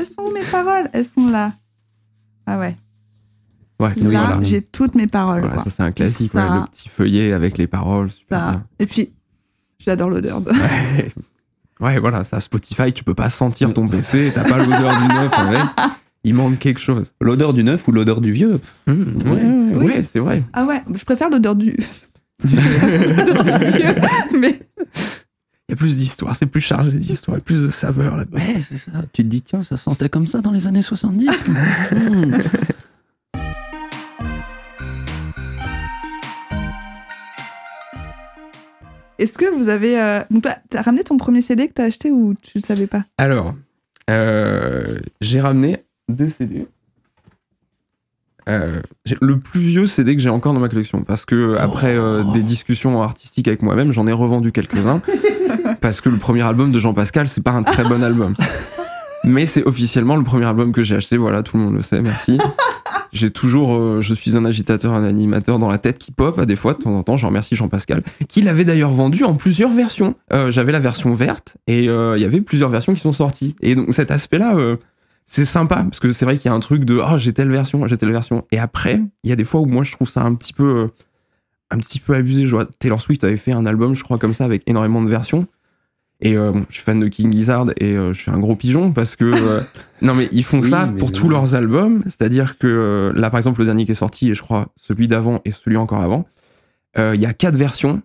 Elles 0.02 0.08
sont 0.08 0.24
où 0.24 0.32
mes 0.34 0.44
paroles 0.44 0.90
Elles 0.94 1.06
sont 1.06 1.30
là. 1.30 1.54
Ah 2.48 2.58
ouais. 2.60 2.76
Ouais, 3.80 3.94
Là, 3.98 4.26
voilà. 4.28 4.38
j'ai 4.42 4.62
toutes 4.62 4.96
mes 4.96 5.08
paroles. 5.08 5.42
Voilà, 5.42 5.56
quoi. 5.56 5.64
ça 5.66 5.70
c'est 5.70 5.84
un 5.84 5.92
classique, 5.92 6.32
Ça- 6.32 6.50
ouais, 6.52 6.60
le 6.62 6.66
petit 6.68 6.90
feuillet 6.90 7.34
avec 7.34 7.58
les 7.58 7.68
paroles. 7.68 8.10
super 8.12 8.38
Ça. 8.40 8.52
bien. 8.52 8.64
Et 8.80 8.86
puis, 8.86 9.12
j'adore 9.80 10.10
l'odeur. 10.10 10.42
de- 10.42 10.52
Ouais. 10.52 11.12
Ouais, 11.80 12.00
voilà, 12.00 12.24
ça 12.24 12.40
Spotify, 12.40 12.94
tu 12.94 13.04
peux 13.04 13.16
pas 13.16 13.30
sentir 13.30 13.74
ton 13.74 13.88
PC, 13.88 14.32
t'as 14.36 14.44
pas 14.48 14.58
l'odeur 14.60 14.96
du 15.02 15.08
neuf 15.08 15.32
avec. 15.40 15.62
Il 16.24 16.36
manque 16.36 16.60
quelque 16.60 16.80
chose. 16.80 17.14
L'odeur 17.20 17.54
du 17.54 17.64
neuf 17.64 17.88
ou 17.88 17.92
l'odeur 17.92 18.22
du 18.22 18.32
vieux 18.32 18.60
ouais, 18.88 18.94
ouais, 18.94 19.32
ouais, 19.32 19.96
oui. 19.98 20.04
c'est 20.04 20.20
vrai. 20.20 20.44
Ah 20.54 20.66
ouais, 20.66 20.82
je 20.94 21.04
préfère 21.04 21.30
l'odeur 21.32 21.56
du. 21.56 21.76
l'odeur 22.44 23.44
du 23.60 23.66
vieux. 23.66 23.96
Mais 24.40 24.60
y 25.72 25.74
a 25.74 25.78
plus 25.78 25.98
d'histoire, 25.98 26.36
c'est 26.36 26.46
plus 26.46 26.62
chargé 26.62 26.98
d'histoire, 26.98 27.40
plus 27.42 27.62
de 27.62 27.70
saveur 27.70 28.18
là-dedans. 28.18 28.38
Ouais, 28.38 28.60
c'est 28.60 28.78
ça. 28.78 28.92
Tu 29.14 29.24
te 29.24 29.28
dis, 29.28 29.42
tiens, 29.42 29.64
ça 29.64 29.78
sentait 29.78 30.10
comme 30.10 30.28
ça 30.28 30.40
dans 30.42 30.52
les 30.52 30.68
années 30.68 30.82
70. 30.82 31.28
Hmm. 31.92 32.34
est-ce 39.20 39.38
que 39.38 39.46
vous 39.56 39.70
avez. 39.70 40.00
euh, 40.02 40.22
donc 40.32 40.48
T'as 40.70 40.82
ramené 40.82 41.04
ton 41.04 41.18
premier 41.18 41.42
CD 41.42 41.68
que 41.68 41.74
t'as 41.74 41.86
acheté 41.86 42.12
ou 42.12 42.34
tu 42.42 42.54
le 42.58 42.64
savais 42.64 42.88
pas? 42.88 43.06
Alors, 43.18 43.54
euh, 44.10 44.98
j'ai 45.22 45.40
ramené 45.40 45.84
deux 46.10 46.30
CD. 46.30 46.66
Euh, 48.50 48.82
le 49.22 49.40
plus 49.40 49.60
vieux 49.60 49.86
CD 49.86 50.16
que 50.16 50.22
j'ai 50.22 50.30
encore 50.30 50.54
dans 50.56 50.60
ma 50.60 50.68
collection 50.70 51.04
parce 51.04 51.26
que 51.26 51.56
après 51.58 51.96
euh, 51.96 52.24
des 52.34 52.42
discussions 52.42 53.00
artistiques 53.04 53.48
avec 53.48 53.62
moi-même 53.62 53.92
j'en 53.92 54.08
ai 54.08 54.12
revendu 54.12 54.52
quelques-uns 54.52 55.00
parce 55.82 56.00
que 56.00 56.10
le 56.10 56.18
premier 56.18 56.44
album 56.44 56.72
de 56.72 56.80
Jean 56.80 56.94
Pascal 56.94 57.28
c'est 57.28 57.44
pas 57.44 57.52
un 57.52 57.64
très 57.64 57.84
bon 57.84 58.02
album. 58.02 58.36
Mais 59.24 59.46
c'est 59.46 59.64
officiellement 59.66 60.16
le 60.16 60.24
premier 60.24 60.46
album 60.46 60.72
que 60.72 60.82
j'ai 60.84 60.96
acheté 60.96 61.18
voilà 61.18 61.44
tout 61.44 61.58
le 61.58 61.64
monde 61.64 61.76
le 61.76 61.82
sait 61.82 62.02
merci. 62.02 62.38
J'ai 63.12 63.30
toujours 63.30 63.76
euh, 63.76 64.00
je 64.02 64.14
suis 64.14 64.38
un 64.38 64.46
agitateur 64.46 64.94
un 64.94 65.04
animateur 65.04 65.60
dans 65.60 65.70
la 65.70 65.78
tête 65.78 66.00
qui 66.00 66.12
pop 66.12 66.40
à 66.40 66.46
des 66.46 66.56
fois 66.56 66.74
de 66.74 66.80
temps 66.80 66.96
en 66.96 67.04
temps 67.04 67.18
je 67.18 67.26
remercie 67.26 67.56
Jean 67.56 67.68
Pascal 67.68 68.04
qui 68.30 68.42
l'avait 68.42 68.64
d'ailleurs 68.64 68.94
vendu 68.94 69.24
en 69.24 69.36
plusieurs 69.36 69.72
versions. 69.72 70.16
Euh, 70.32 70.50
j'avais 70.50 70.72
la 70.72 70.80
version 70.80 71.14
verte 71.14 71.58
et 71.68 71.90
euh, 71.90 72.18
il 72.18 72.22
y 72.22 72.26
avait 72.26 72.42
plusieurs 72.42 72.70
versions 72.70 72.94
qui 72.94 73.02
sont 73.02 73.14
sorties. 73.14 73.56
Et 73.62 73.76
donc 73.76 73.94
cet 73.94 74.12
aspect 74.12 74.38
là 74.38 74.56
c'est 75.26 75.46
sympa 75.46 75.84
parce 75.84 76.00
que 76.00 76.12
c'est 76.12 76.26
vrai 76.26 76.38
qu'il 76.38 76.50
y 76.50 76.54
a 76.54 76.56
un 76.56 76.60
truc 76.60 76.86
de 76.86 77.00
ah 77.04 77.18
j'ai 77.18 77.34
telle 77.34 77.52
version 77.52 77.86
j'ai 77.88 77.98
telle 77.98 78.12
version. 78.12 78.46
Et 78.52 78.60
après 78.60 79.02
il 79.24 79.30
y 79.30 79.34
a 79.34 79.36
des 79.36 79.46
fois 79.46 79.62
où 79.62 79.66
moi 79.66 79.84
je 79.84 79.92
trouve 79.92 80.10
ça 80.10 80.24
un 80.24 80.36
petit 80.36 80.54
peu 80.54 80.90
un 81.70 81.78
petit 81.80 82.00
peu 82.00 82.16
abusé. 82.16 82.48
Je 82.48 82.52
vois 82.52 82.66
Taylor 82.66 83.02
Swift 83.02 83.24
avait 83.24 83.38
fait 83.38 83.54
un 83.54 83.66
album 83.66 83.96
je 83.96 84.04
crois 84.04 84.18
comme 84.18 84.34
ça 84.34 84.46
avec 84.46 84.64
énormément 84.68 85.02
de 85.02 85.10
versions 85.10 85.48
et 86.22 86.38
euh, 86.38 86.52
bon, 86.52 86.66
je 86.70 86.76
suis 86.76 86.84
fan 86.84 87.00
de 87.00 87.08
King 87.08 87.32
Gizzard 87.34 87.68
et 87.78 87.96
euh, 87.98 88.14
je 88.14 88.22
suis 88.22 88.32
un 88.32 88.38
gros 88.40 88.56
pigeon 88.56 88.92
parce 88.92 89.16
que 89.16 89.26
euh, 89.26 89.60
non 90.02 90.14
mais 90.14 90.30
ils 90.32 90.44
font 90.44 90.62
Oui, 90.62 90.70
ça 90.70 90.86
pour 90.98 91.08
oui. 91.10 91.14
tous 91.14 91.30
leurs 91.30 91.56
albums 91.56 92.02
c'est-à-dire 92.06 92.58
que 92.58 93.12
là 93.16 93.30
par 93.30 93.38
exemple 93.40 93.60
le 93.62 93.66
dernier 93.66 93.86
qui 93.86 93.92
est 93.92 93.96
sorti 93.96 94.30
et 94.30 94.34
je 94.34 94.42
crois 94.42 94.68
celui 94.78 95.08
d'avant 95.08 95.42
et 95.46 95.52
celui 95.52 95.78
encore 95.78 96.02
avant 96.02 96.26
il 96.98 97.20
y 97.22 97.26
a 97.26 97.34
quatre 97.34 97.56
versions 97.56 98.02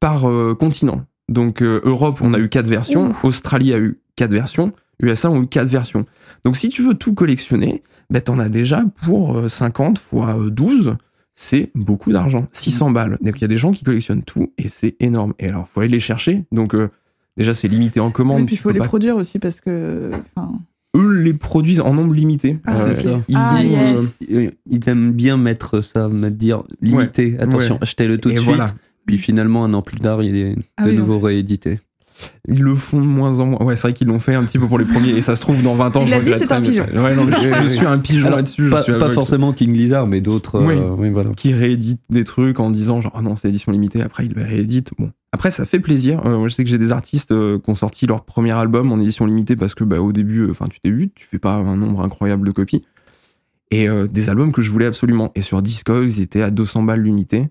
par 0.00 0.22
continent 0.58 1.04
donc 1.28 1.62
Europe 1.62 2.18
on 2.22 2.34
a 2.34 2.38
eu 2.38 2.48
quatre 2.48 2.66
versions 2.68 3.12
Australie 3.22 3.72
a 3.74 3.78
eu 3.78 3.98
quatre 4.16 4.32
versions 4.32 4.72
USA 5.02 5.30
ont 5.30 5.42
eu 5.42 5.46
quatre 5.48 5.68
versions 5.68 6.06
donc 6.44 6.56
si 6.56 6.68
tu 6.70 6.82
veux 6.82 6.94
tout 6.94 7.14
collectionner, 7.14 7.82
ben 8.10 8.20
t'en 8.20 8.38
as 8.40 8.48
déjà 8.48 8.84
pour 9.04 9.36
euh, 9.38 9.48
50 9.48 9.96
fois 9.98 10.36
euh, 10.36 10.50
12, 10.50 10.96
c'est 11.36 11.70
beaucoup 11.76 12.12
d'argent, 12.12 12.46
600 12.52 12.90
Mm. 12.90 12.94
balles. 12.94 13.18
Donc 13.20 13.34
il 13.36 13.42
y 13.42 13.44
a 13.44 13.48
des 13.48 13.58
gens 13.58 13.70
qui 13.70 13.84
collectionnent 13.84 14.22
tout 14.24 14.52
et 14.58 14.68
c'est 14.68 14.96
énorme. 14.98 15.34
Et 15.38 15.48
alors 15.48 15.68
faut 15.68 15.80
aller 15.80 15.88
les 15.88 16.00
chercher. 16.00 16.44
Donc 16.50 16.74
euh, 16.74 16.90
déjà 17.36 17.54
c'est 17.54 17.68
limité 17.68 18.00
en 18.00 18.10
commande. 18.10 18.40
Et 18.40 18.44
puis 18.44 18.54
il 18.54 18.58
faut 18.58 18.70
les 18.70 18.78
pas- 18.80 18.84
produire 18.86 19.16
aussi 19.16 19.38
parce 19.38 19.60
que. 19.60 20.10
enfin, 20.36 20.52
Eux 20.96 21.20
les 21.22 21.32
produisent 21.32 21.80
en 21.80 21.94
nombre 21.94 22.12
limité. 22.12 22.58
Ah, 22.66 22.74
c'est 22.74 22.94
ça. 22.94 23.20
Ils 23.28 23.36
Ah, 23.36 23.56
ont, 23.58 23.62
yes. 23.62 24.18
Euh, 24.30 24.50
Ils 24.70 24.88
aiment 24.88 25.12
bien 25.12 25.36
mettre 25.36 25.80
ça, 25.80 26.08
mettre 26.08 26.36
dire 26.36 26.62
limité. 26.82 27.36
Attention, 27.38 27.74
ouais. 27.76 27.82
achetez-le 27.82 28.18
tout 28.18 28.28
et 28.30 28.34
de 28.34 28.40
voilà. 28.40 28.68
suite. 28.68 28.78
Puis 29.06 29.18
finalement, 29.18 29.64
un 29.64 29.72
an 29.74 29.82
plus 29.82 29.98
tard, 30.00 30.22
il 30.22 30.36
est 30.36 30.54
Ah 30.76 30.84
de 30.84 30.90
oui, 30.90 30.96
nouveau 30.98 31.18
réédité. 31.18 31.80
Ils 32.48 32.62
le 32.62 32.74
font 32.74 33.00
de 33.00 33.06
moins 33.06 33.38
en 33.40 33.46
moins. 33.46 33.62
Ouais, 33.62 33.76
c'est 33.76 33.82
vrai 33.88 33.92
qu'ils 33.92 34.08
l'ont 34.08 34.18
fait 34.20 34.34
un 34.34 34.44
petit 34.44 34.58
peu 34.58 34.66
pour 34.66 34.78
les 34.78 34.84
premiers. 34.84 35.10
Et 35.10 35.20
ça 35.20 35.36
se 35.36 35.42
trouve 35.42 35.62
dans 35.62 35.74
20 35.74 35.96
ans, 35.96 36.00
Il 36.02 36.08
je 36.08 36.14
dit, 36.20 36.32
c'est 36.36 36.50
un 36.52 36.60
mais 36.60 36.68
pigeon. 36.68 36.86
ça- 36.92 37.02
Ouais, 37.02 37.14
non, 37.14 37.24
mais 37.24 37.32
je, 37.40 37.62
je 37.62 37.66
suis 37.68 37.86
un 37.86 37.98
pigeon 37.98 38.30
là-dessus. 38.30 38.68
Pas, 38.70 38.82
pas 38.82 39.10
forcément 39.10 39.52
King 39.52 39.72
Lizard, 39.72 40.06
mais 40.06 40.20
d'autres. 40.20 40.60
Oui. 40.60 40.74
euh, 40.76 40.94
oui, 40.96 41.10
voilà. 41.10 41.30
qui 41.36 41.52
réédite 41.54 42.00
des 42.10 42.24
trucs 42.24 42.58
en 42.60 42.70
disant 42.70 43.00
genre 43.00 43.12
ah 43.14 43.22
non 43.22 43.36
c'est 43.36 43.48
édition 43.48 43.72
limitée 43.72 44.02
après 44.02 44.26
ils 44.26 44.32
le 44.32 44.42
rééditent 44.42 44.90
bon 44.98 45.10
après 45.32 45.50
ça 45.50 45.64
fait 45.64 45.80
plaisir 45.80 46.20
Euh, 46.26 46.36
moi 46.38 46.48
je 46.48 46.54
sais 46.54 46.64
que 46.64 46.70
j'ai 46.70 46.78
des 46.78 46.92
artistes 46.92 47.32
euh, 47.32 47.58
qui 47.58 47.70
ont 47.70 47.74
sorti 47.74 48.06
leur 48.06 48.24
premier 48.24 48.52
album 48.52 48.92
en 48.92 49.00
édition 49.00 49.24
limitée 49.26 49.56
parce 49.56 49.74
que 49.74 49.84
bah 49.84 50.00
au 50.00 50.12
début 50.12 50.48
enfin 50.50 50.66
tu 50.70 50.78
débutes 50.84 51.14
tu 51.14 51.26
fais 51.26 51.38
pas 51.38 51.54
un 51.54 51.76
nombre 51.76 52.02
incroyable 52.02 52.46
de 52.46 52.52
copies 52.52 52.82
et 53.70 53.88
euh, 53.88 54.06
des 54.06 54.28
albums 54.28 54.52
que 54.52 54.62
je 54.62 54.70
voulais 54.70 54.86
absolument 54.86 55.32
et 55.34 55.42
sur 55.42 55.62
Discogs 55.62 56.10
ils 56.18 56.20
étaient 56.22 56.42
à 56.42 56.50
200 56.50 56.82
balles 56.82 57.00
l'unité 57.00 57.48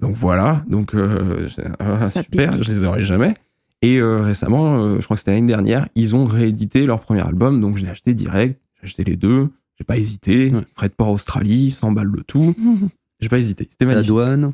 donc 0.00 0.16
voilà 0.16 0.62
donc 0.68 0.94
euh, 0.94 1.48
Ça 2.08 2.22
super 2.22 2.52
pique. 2.52 2.62
je 2.64 2.70
les 2.72 2.84
aurais 2.84 3.02
jamais 3.02 3.34
et 3.82 3.98
euh, 3.98 4.20
récemment 4.22 4.76
euh, 4.78 4.96
je 5.00 5.04
crois 5.04 5.16
que 5.16 5.18
c'était 5.20 5.32
l'année 5.32 5.46
dernière 5.46 5.88
ils 5.94 6.16
ont 6.16 6.24
réédité 6.24 6.86
leur 6.86 7.00
premier 7.00 7.20
album 7.22 7.60
donc 7.60 7.76
je 7.76 7.82
l'ai 7.84 7.90
acheté 7.90 8.14
direct 8.14 8.60
j'ai 8.80 8.86
acheté 8.86 9.04
les 9.04 9.16
deux 9.16 9.48
j'ai 9.78 9.84
pas 9.84 9.96
hésité 9.96 10.50
Ouais. 10.54 10.60
frais 10.74 10.88
de 10.88 10.94
port 10.94 11.10
Australie 11.10 11.70
100 11.72 11.92
balles 11.92 12.10
le 12.14 12.22
tout 12.22 12.54
j'ai 13.20 13.28
pas 13.28 13.38
hésité. 13.38 13.68
C'était 13.70 13.84
La 13.84 13.90
magnifique. 13.92 14.08
douane. 14.08 14.52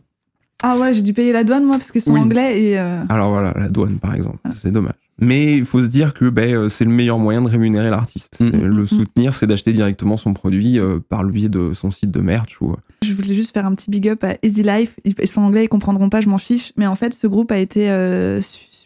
Ah 0.62 0.76
ouais, 0.76 0.92
j'ai 0.92 1.02
dû 1.02 1.12
payer 1.14 1.32
la 1.32 1.44
douane 1.44 1.64
moi 1.64 1.76
parce 1.78 1.90
qu'ils 1.92 2.00
sont 2.02 2.12
Oui. 2.12 2.20
anglais 2.20 2.60
et. 2.62 2.78
euh, 2.80 3.02
Alors 3.08 3.30
voilà, 3.30 3.54
la 3.56 3.68
douane 3.68 3.98
par 3.98 4.14
exemple. 4.14 4.38
C'est 4.56 4.72
dommage. 4.72 4.94
Mais 5.20 5.56
il 5.56 5.64
faut 5.64 5.80
se 5.82 5.86
dire 5.88 6.14
que 6.14 6.28
ben, 6.28 6.68
c'est 6.68 6.84
le 6.84 6.90
meilleur 6.90 7.18
moyen 7.18 7.40
de 7.42 7.48
rémunérer 7.48 7.90
l'artiste. 7.90 8.34
C'est- 8.38 8.50
Le 8.52 8.86
soutenir, 8.86 9.34
c'est 9.34 9.46
d'acheter 9.46 9.72
directement 9.72 10.16
son 10.16 10.34
produit 10.34 10.78
euh, 10.78 10.98
par 11.08 11.22
le 11.22 11.30
biais 11.30 11.48
de 11.48 11.72
son 11.74 11.90
site 11.92 12.10
de 12.10 12.20
merch. 12.20 12.60
Ou... 12.60 12.74
Je 13.04 13.14
voulais 13.14 13.34
juste 13.34 13.54
faire 13.54 13.66
un 13.66 13.74
petit 13.74 13.90
big 13.90 14.08
up 14.08 14.22
à 14.24 14.34
Easy 14.42 14.62
Life. 14.64 14.96
Ils 15.04 15.26
sont 15.28 15.40
anglais, 15.42 15.64
ils 15.64 15.68
comprendront 15.68 16.08
pas, 16.10 16.20
je 16.20 16.28
m'en 16.28 16.38
fiche. 16.38 16.72
Mais 16.76 16.86
en 16.86 16.96
fait, 16.96 17.14
ce 17.14 17.26
groupe 17.26 17.50
a 17.52 17.58
été 17.58 17.90
euh, 17.90 18.40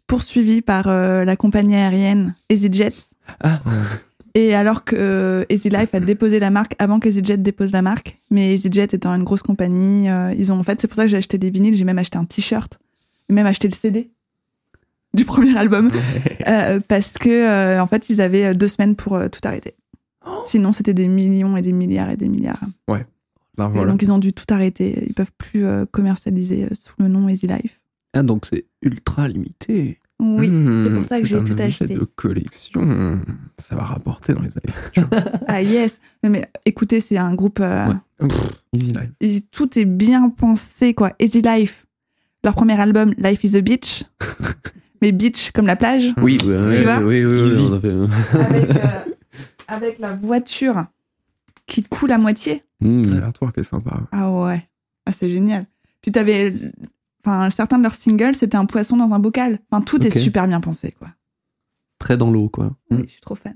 poursuivi 0.07 0.63
par 0.63 0.89
euh, 0.89 1.25
la 1.25 1.37
compagnie 1.37 1.75
aérienne 1.75 2.35
EasyJet. 2.49 2.93
Ah. 3.41 3.61
Et 4.35 4.55
alors 4.55 4.85
que 4.85 4.97
euh, 4.97 5.45
Easy 5.51 5.69
Life 5.69 5.95
a 5.95 6.01
déposé 6.01 6.41
la 6.41 6.51
marque 6.51 6.75
avant 6.79 7.01
qu'EasyJet 7.01 7.37
dépose 7.37 7.73
la 7.73 7.83
marque, 7.83 8.19
mais 8.31 8.55
EasyJet 8.55 8.89
étant 8.93 9.15
une 9.15 9.25
grosse 9.25 9.43
compagnie, 9.43 10.09
euh, 10.09 10.33
ils 10.39 10.53
ont 10.53 10.59
en 10.59 10.63
fait, 10.63 10.81
c'est 10.81 10.89
pour 10.89 10.97
ça 10.97 11.05
que 11.05 11.11
j'ai 11.11 11.19
acheté 11.19 11.39
des 11.39 11.51
vinyles, 11.51 11.77
j'ai 11.77 11.85
même 11.85 11.99
acheté 11.99 12.17
un 12.19 12.25
t-shirt, 12.25 12.79
j'ai 13.29 13.35
même 13.35 13.47
acheté 13.47 13.69
le 13.69 13.75
CD 13.75 14.11
du 15.15 15.27
premier 15.27 15.57
album, 15.59 15.91
euh, 16.49 16.81
parce 16.89 17.15
que 17.19 17.29
euh, 17.29 17.83
en 17.83 17.87
fait, 17.87 18.09
ils 18.09 18.23
avaient 18.23 18.47
euh, 18.47 18.55
deux 18.55 18.69
semaines 18.69 18.97
pour 18.97 19.15
euh, 19.17 19.29
tout 19.29 19.41
arrêter. 19.45 19.75
Sinon, 20.45 20.73
c'était 20.73 20.95
des 20.95 21.09
millions 21.09 21.57
et 21.57 21.63
des 21.63 21.73
milliards 21.73 22.09
et 22.11 22.17
des 22.17 22.29
milliards. 22.29 22.61
Et 23.59 23.71
voilà. 23.75 23.91
donc 23.91 24.01
ils 24.03 24.11
ont 24.11 24.19
dû 24.19 24.33
tout 24.33 24.47
arrêter. 24.49 25.05
Ils 25.07 25.15
peuvent 25.15 25.33
plus 25.37 25.67
euh, 25.67 25.85
commercialiser 25.91 26.65
euh, 26.65 26.75
sous 26.75 26.95
le 26.99 27.09
nom 27.09 27.29
Easy 27.29 27.47
Life. 27.47 27.81
Ah, 28.15 28.23
donc 28.23 28.47
c'est 28.51 28.67
ultra 28.83 29.29
limité. 29.29 29.99
Oui, 30.21 30.47
Mmh, 30.49 30.85
c'est 30.85 30.95
pour 30.95 31.05
ça 31.05 31.21
que 31.21 31.27
j'ai 31.27 31.43
tout 31.43 31.57
acheté. 31.59 31.95
de 31.95 32.05
collection. 32.05 33.21
Ça 33.59 33.75
va 33.75 33.83
rapporter 33.83 34.35
dans 34.35 34.43
les 34.43 34.51
années. 34.57 35.09
Ah 35.49 35.63
yes. 35.63 35.99
Non, 36.23 36.31
mais 36.31 36.47
écoutez, 36.65 37.01
c'est 37.01 37.17
un 37.19 37.35
groupe. 37.35 37.59
euh, 37.61 37.89
Ouais. 37.89 38.29
Pff, 38.29 38.51
Easy 38.73 38.89
life. 38.93 39.11
et 39.21 39.41
tout 39.51 39.77
est 39.79 39.85
bien 39.85 40.29
pensé 40.31 40.95
quoi. 40.95 41.13
Easy 41.19 41.43
Life. 41.43 41.87
Leur 42.45 42.55
premier 42.55 42.79
album, 42.81 43.15
Life 43.19 43.43
is 43.45 43.57
a 43.57 43.61
Beach. 43.63 44.05
mais 45.03 45.11
beach 45.11 45.51
comme 45.53 45.67
la 45.67 45.75
plage. 45.77 46.15
Oui, 46.19 46.39
oui, 46.45 46.55
Tu 46.71 46.83
vois 46.85 46.99
oui, 46.99 47.25
oui, 47.25 47.41
oui, 47.43 47.49
Easy. 47.49 47.67
avec, 47.73 47.85
euh, 47.85 48.07
avec 49.69 49.99
la 49.99 50.15
voiture 50.15 50.85
qui 51.67 51.83
coule 51.83 52.13
à 52.13 52.19
moitié. 52.19 52.63
Hmm. 52.81 53.03
L'artwork 53.03 53.59
est 53.59 53.63
sympa. 53.65 54.01
Ah 54.13 54.31
ouais. 54.31 54.69
Ah 55.07 55.13
c'est 55.13 55.31
génial. 55.31 55.67
Puis 56.01 56.13
t'avais. 56.13 56.55
Enfin, 57.25 57.51
certains 57.51 57.79
de 57.79 57.83
leurs 57.85 57.95
singles, 57.95 58.35
c'était 58.35 58.57
un 58.57 58.65
poisson 58.65 58.97
dans 58.97 59.13
un 59.13 59.19
bocal. 59.19 59.59
Enfin, 59.71 59.83
tout 59.83 60.05
est 60.07 60.11
super 60.11 60.47
bien 60.49 60.61
pensé, 60.61 60.93
quoi. 60.99 61.09
Très 61.99 62.17
dans 62.17 62.31
l'eau, 62.31 62.49
quoi. 62.49 62.73
Oui, 62.91 63.03
je 63.07 63.13
suis 63.13 63.21
trop 63.21 63.37
fan. 63.37 63.55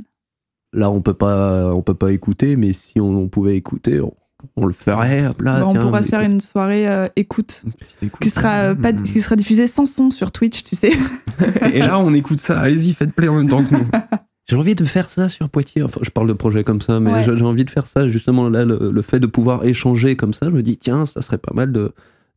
Là, 0.73 0.91
on 0.91 1.01
peut 1.03 1.15
pas, 1.15 1.75
on 1.75 1.83
peut 1.83 1.95
pas 1.95 2.13
écouter, 2.13 2.57
mais 2.57 2.73
si 2.73 3.01
on, 3.01 3.09
on 3.09 3.29
pouvait 3.29 3.57
écouter, 3.57 4.01
on, 4.01 4.15
on 4.57 4.67
le 4.67 4.73
ferait. 4.73 5.27
Hop 5.27 5.41
là, 5.41 5.61
Bah, 5.61 5.67
on 5.69 5.75
pourra 5.75 6.03
se 6.03 6.09
faire 6.11 6.21
écoute. 6.21 6.33
une 6.35 6.41
soirée 6.41 6.87
euh, 6.89 7.09
écoute 7.17 7.63
Une 7.65 7.73
petite 7.73 8.03
écoute. 8.03 8.21
qui 8.23 8.31
sera 8.31 8.59
euh, 8.71 8.75
pas 8.75 8.93
Mmh. 8.93 9.03
qui 9.03 9.21
sera 9.21 9.35
diffusée 9.37 9.67
sans 9.67 9.87
son 9.87 10.11
sur 10.11 10.31
Twitch, 10.33 10.63
tu 10.65 10.77
sais. 10.77 10.93
Et 11.73 11.81
là, 11.81 11.99
on 11.99 12.13
écoute 12.15 12.39
ça. 12.39 12.61
Allez-y, 12.61 12.93
faites 12.95 13.13
play 13.13 13.29
en 13.29 13.37
même 13.37 13.49
temps 13.49 13.65
que 13.65 13.75
nous. 13.75 13.87
J'ai 14.49 14.55
envie 14.55 14.77
de 14.77 14.85
faire 14.85 15.11
ça 15.11 15.29
sur 15.29 15.49
Poitiers. 15.49 15.83
Enfin, 15.83 16.01
je 16.05 16.11
parle 16.11 16.29
de 16.29 16.33
projet 16.33 16.63
comme 16.63 16.81
ça, 16.81 17.01
mais 17.01 17.13
Ouais. 17.13 17.25
j'ai 17.25 17.37
j'ai 17.37 17.45
envie 17.45 17.65
de 17.65 17.71
faire 17.71 17.89
ça. 17.89 18.07
Justement, 18.07 18.49
là, 18.49 18.65
le, 18.65 18.93
le 18.93 19.03
fait 19.03 19.19
de 19.19 19.27
pouvoir 19.27 19.65
échanger 19.65 20.15
comme 20.15 20.33
ça, 20.33 20.47
je 20.47 20.51
me 20.53 20.63
dis, 20.63 20.77
tiens, 20.77 21.05
ça 21.05 21.21
serait 21.21 21.39
pas 21.39 21.53
mal 21.53 21.73
de, 21.73 21.93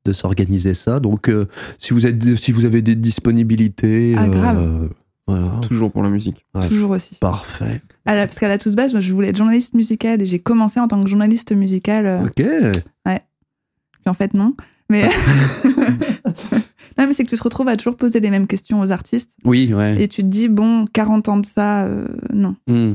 de 0.05 0.11
s'organiser 0.11 0.73
ça. 0.73 0.99
Donc, 0.99 1.29
euh, 1.29 1.45
si, 1.77 1.93
vous 1.93 2.05
êtes, 2.05 2.21
si 2.37 2.51
vous 2.51 2.65
avez 2.65 2.81
des 2.81 2.95
disponibilités. 2.95 4.15
Ah, 4.17 4.23
euh, 4.23 4.27
grave. 4.27 4.89
voilà. 5.27 5.51
Toujours 5.61 5.91
pour 5.91 6.03
la 6.03 6.09
musique. 6.09 6.45
Ouais. 6.55 6.67
Toujours 6.67 6.91
aussi. 6.91 7.15
Parfait. 7.19 7.81
À 8.05 8.15
la- 8.15 8.25
parce 8.27 8.39
qu'à 8.39 8.47
la 8.47 8.57
toute 8.57 8.75
base, 8.75 8.91
moi, 8.93 9.01
je 9.01 9.13
voulais 9.13 9.29
être 9.29 9.37
journaliste 9.37 9.73
musicale 9.73 10.21
et 10.21 10.25
j'ai 10.25 10.39
commencé 10.39 10.79
en 10.79 10.87
tant 10.87 11.01
que 11.03 11.09
journaliste 11.09 11.51
musicale. 11.51 12.05
euh, 12.05 12.25
Ok. 12.25 12.43
Puis 14.01 14.09
en 14.09 14.13
fait, 14.13 14.33
non. 14.33 14.55
Mais 14.89 15.03
non, 16.97 17.05
mais 17.05 17.11
c'est 17.13 17.23
que 17.25 17.29
tu 17.29 17.37
te 17.37 17.43
retrouves 17.43 17.67
à 17.67 17.75
toujours 17.75 17.97
poser 17.97 18.21
les 18.21 18.29
mêmes 18.29 18.47
questions 18.47 18.79
aux 18.79 18.91
artistes 18.91 19.31
Oui, 19.43 19.73
ouais. 19.73 20.01
et 20.01 20.07
tu 20.07 20.21
te 20.23 20.27
dis 20.27 20.47
bon, 20.47 20.85
40 20.85 21.27
ans 21.29 21.37
de 21.37 21.45
ça, 21.45 21.83
euh, 21.85 22.07
non. 22.33 22.55
Hmm. 22.67 22.93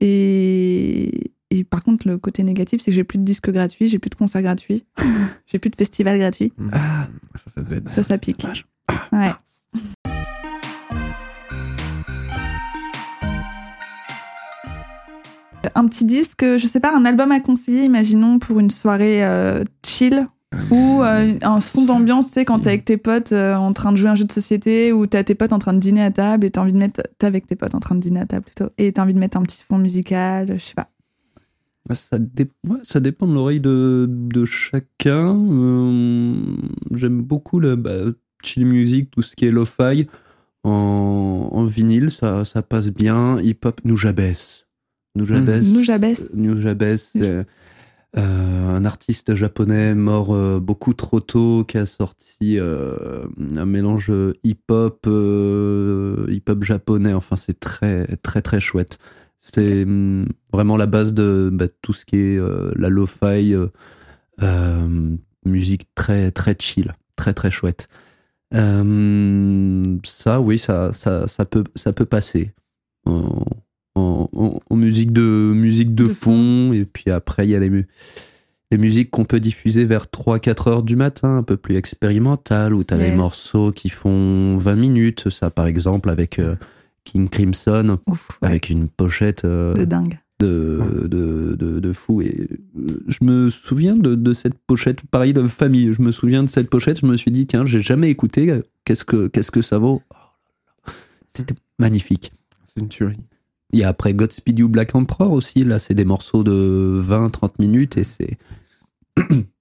Et, 0.00 1.30
et 1.52 1.64
par 1.64 1.84
contre, 1.84 2.08
le 2.08 2.16
côté 2.16 2.42
négatif, 2.42 2.80
c'est 2.80 2.90
que 2.90 2.94
j'ai 2.94 3.04
plus 3.04 3.18
de 3.18 3.24
disques 3.24 3.50
gratuits, 3.50 3.86
j'ai 3.86 3.98
plus 3.98 4.08
de 4.08 4.14
concerts 4.14 4.40
gratuits, 4.40 4.86
j'ai 5.46 5.58
plus 5.58 5.68
de 5.68 5.76
festivals 5.76 6.18
gratuits. 6.18 6.50
Ah, 6.72 7.08
ça, 7.34 7.50
ça 7.50 7.60
être. 7.70 7.92
Ça, 7.92 8.02
ça 8.02 8.16
pique. 8.16 8.40
dommage. 8.40 8.66
Ouais. 9.12 9.32
Un 15.74 15.86
petit 15.86 16.06
disque, 16.06 16.42
je 16.42 16.66
sais 16.66 16.80
pas, 16.80 16.96
un 16.96 17.04
album 17.04 17.30
à 17.32 17.40
conseiller, 17.40 17.84
imaginons 17.84 18.38
pour 18.38 18.58
une 18.58 18.70
soirée 18.70 19.24
euh, 19.24 19.62
chill 19.86 20.26
ou 20.70 21.02
euh, 21.02 21.34
un 21.42 21.60
son 21.60 21.84
d'ambiance, 21.84 22.28
tu 22.28 22.32
sais, 22.32 22.44
quand 22.44 22.60
t'es 22.60 22.68
avec 22.68 22.84
tes 22.84 22.96
potes 22.96 23.32
euh, 23.32 23.54
en 23.54 23.72
train 23.72 23.92
de 23.92 23.96
jouer 23.96 24.10
un 24.10 24.16
jeu 24.16 24.24
de 24.24 24.32
société 24.32 24.92
ou 24.92 25.06
t'as 25.06 25.22
tes 25.22 25.34
potes 25.34 25.52
en 25.52 25.58
train 25.58 25.72
de 25.72 25.78
dîner 25.78 26.02
à 26.02 26.10
table 26.10 26.46
et 26.46 26.50
t'as 26.50 26.62
envie 26.62 26.72
de 26.72 26.78
mettre, 26.78 27.02
t'es 27.18 27.26
avec 27.26 27.46
tes 27.46 27.56
potes 27.56 27.74
en 27.74 27.80
train 27.80 27.94
de 27.94 28.00
dîner 28.00 28.20
à 28.20 28.26
table 28.26 28.44
plutôt 28.44 28.70
et 28.78 28.92
t'as 28.92 29.02
envie 29.02 29.14
de 29.14 29.18
mettre 29.18 29.36
un 29.36 29.42
petit 29.42 29.64
fond 29.64 29.78
musical, 29.78 30.58
je 30.58 30.64
sais 30.64 30.74
pas. 30.74 30.91
Ouais, 31.88 31.94
Ça, 31.96 32.18
dé- 32.18 32.50
ouais, 32.68 32.78
ça 32.82 33.00
dépend 33.00 33.26
de 33.26 33.34
l'oreille 33.34 33.60
de, 33.60 34.06
de 34.08 34.44
chacun. 34.44 35.36
Euh, 35.36 36.34
J'aime 36.94 37.22
beaucoup 37.22 37.58
le 37.60 37.76
bah, 37.76 38.04
chill 38.44 38.66
music, 38.66 39.10
tout 39.10 39.22
ce 39.22 39.34
qui 39.34 39.46
est 39.46 39.50
lo-fi. 39.50 40.06
En, 40.64 41.48
en 41.50 41.64
vinyle, 41.64 42.10
ça, 42.12 42.44
ça 42.44 42.62
passe 42.62 42.90
bien. 42.90 43.40
Hip-hop, 43.40 43.80
Nujabes. 43.84 44.20
Nujabes. 45.16 45.48
Nujabes. 45.62 46.04
Nujabes, 46.34 46.96
c'est 46.96 47.44
euh, 48.16 48.68
un 48.76 48.84
artiste 48.84 49.34
japonais 49.34 49.94
mort 49.94 50.32
euh, 50.34 50.60
beaucoup 50.60 50.92
trop 50.94 51.18
tôt 51.20 51.64
qui 51.66 51.78
a 51.78 51.86
sorti 51.86 52.58
euh, 52.58 53.24
un 53.56 53.64
mélange 53.64 54.12
hip-hop, 54.44 55.04
euh, 55.08 56.26
hip-hop 56.28 56.62
japonais. 56.62 57.12
Enfin, 57.12 57.34
c'est 57.36 57.58
très, 57.58 58.06
très, 58.18 58.40
très 58.40 58.60
chouette. 58.60 58.98
C'est 59.44 59.82
hum, 59.82 60.26
vraiment 60.52 60.76
la 60.76 60.86
base 60.86 61.14
de 61.14 61.50
bah, 61.52 61.66
tout 61.82 61.92
ce 61.92 62.04
qui 62.04 62.16
est 62.16 62.38
euh, 62.38 62.70
la 62.76 62.88
lo-fi, 62.88 63.54
euh, 63.54 63.66
euh, 64.40 65.16
musique 65.44 65.88
très, 65.96 66.30
très 66.30 66.54
chill, 66.58 66.94
très, 67.16 67.34
très 67.34 67.50
chouette. 67.50 67.88
Euh, 68.54 69.82
ça, 70.04 70.40
oui, 70.40 70.58
ça, 70.58 70.92
ça, 70.92 71.26
ça, 71.26 71.44
peut, 71.44 71.64
ça 71.74 71.92
peut 71.92 72.04
passer. 72.04 72.52
En, 73.04 73.44
en, 73.94 74.28
en- 74.32 74.60
en 74.70 74.76
musique 74.76 75.12
de, 75.12 75.52
musique 75.54 75.94
de, 75.94 76.04
De 76.04 76.08
fond. 76.08 76.72
Et 76.72 76.84
puis 76.84 77.10
après, 77.10 77.46
il 77.46 77.50
y 77.50 77.56
a 77.56 77.60
les, 77.60 77.70
mu- 77.70 77.88
les 78.70 78.78
musiques 78.78 79.10
qu'on 79.10 79.24
peut 79.24 79.40
diffuser 79.40 79.84
vers 79.84 80.06
3-4 80.06 80.68
heures 80.68 80.82
du 80.82 80.96
matin, 80.96 81.36
un 81.38 81.42
peu 81.42 81.56
plus 81.56 81.76
expérimentales, 81.76 82.74
où 82.74 82.84
tu 82.84 82.94
as 82.94 82.98
les 82.98 83.06
Yes. 83.08 83.16
morceaux 83.16 83.72
qui 83.72 83.88
font 83.88 84.56
20 84.58 84.76
minutes. 84.76 85.30
Ça, 85.30 85.50
par 85.50 85.66
exemple, 85.66 86.10
avec 86.10 86.38
King 87.04 87.28
Crimson, 87.28 87.98
Ouf, 88.06 88.38
ouais, 88.42 88.48
avec 88.48 88.70
une 88.70 88.88
pochette 88.88 89.44
euh, 89.44 89.74
de 89.74 89.84
dingue. 89.84 90.18
de, 90.40 91.06
de, 91.08 91.56
de, 91.58 91.80
de 91.80 91.92
fou. 91.92 92.20
Et 92.22 92.48
euh, 92.78 93.04
je 93.08 93.18
me 93.24 93.50
souviens 93.50 93.96
de, 93.96 94.14
de 94.14 94.32
cette 94.32 94.58
pochette, 94.66 95.02
pareil, 95.10 95.32
de 95.32 95.46
famille. 95.46 95.92
Je 95.92 96.00
me 96.02 96.12
souviens 96.12 96.42
de 96.42 96.48
cette 96.48 96.70
pochette, 96.70 97.00
je 97.00 97.06
me 97.06 97.16
suis 97.16 97.30
dit, 97.30 97.46
tiens, 97.46 97.66
j'ai 97.66 97.80
jamais 97.80 98.08
écouté, 98.10 98.60
qu'est-ce 98.84 99.04
que, 99.04 99.28
qu'est-ce 99.28 99.50
que 99.50 99.62
ça 99.62 99.78
vaut? 99.78 100.00
Oh 100.10 100.14
là 100.14 100.20
là. 100.86 100.92
C'était 101.34 101.54
magnifique. 101.78 102.32
C'est 102.64 102.80
une 102.80 102.88
tuerie. 102.88 103.18
Il 103.72 103.78
y 103.80 103.84
a 103.84 103.88
après 103.88 104.12
Godspeed 104.14 104.58
You 104.58 104.68
Black 104.68 104.94
Emperor 104.94 105.32
aussi, 105.32 105.64
là, 105.64 105.78
c'est 105.78 105.94
des 105.94 106.04
morceaux 106.04 106.44
de 106.44 107.02
20-30 107.02 107.52
minutes 107.58 107.96
et 107.96 108.04
c'est. 108.04 108.36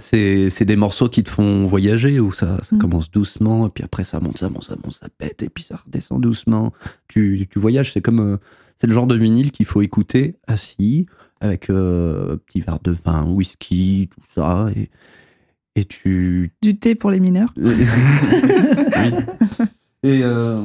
C'est, 0.00 0.50
c'est 0.50 0.64
des 0.66 0.76
morceaux 0.76 1.08
qui 1.08 1.24
te 1.24 1.30
font 1.30 1.66
voyager 1.66 2.20
où 2.20 2.30
ça, 2.32 2.62
ça 2.62 2.76
Mm. 2.76 2.78
commence 2.80 3.10
doucement 3.10 3.66
et 3.66 3.70
puis 3.70 3.82
après 3.82 4.04
ça 4.04 4.20
monte, 4.20 4.38
ça 4.38 4.48
monte, 4.50 4.64
ça 4.64 4.76
monte, 4.84 4.92
ça 4.92 5.08
pète 5.16 5.42
et 5.42 5.48
puis 5.48 5.64
ça 5.64 5.76
redescend 5.84 6.20
doucement. 6.20 6.72
Tu, 7.08 7.46
tu 7.50 7.58
voyages, 7.58 7.92
c'est 7.92 8.02
comme 8.02 8.20
euh, 8.20 8.36
c'est 8.76 8.86
le 8.86 8.92
genre 8.92 9.06
de 9.06 9.16
vinyle 9.16 9.52
qu'il 9.52 9.64
faut 9.66 9.80
écouter 9.82 10.36
assis 10.46 11.06
avec 11.40 11.70
euh, 11.70 12.34
un 12.34 12.36
petit 12.36 12.60
verre 12.60 12.78
de 12.82 12.92
vin, 12.92 13.24
whisky, 13.24 14.10
tout 14.14 14.20
ça 14.34 14.68
et, 14.76 14.90
et 15.76 15.84
tu, 15.86 16.52
Du 16.62 16.78
thé 16.78 16.94
pour 16.94 17.10
les 17.10 17.20
mineurs. 17.20 17.52
et 20.02 20.20
euh, 20.22 20.62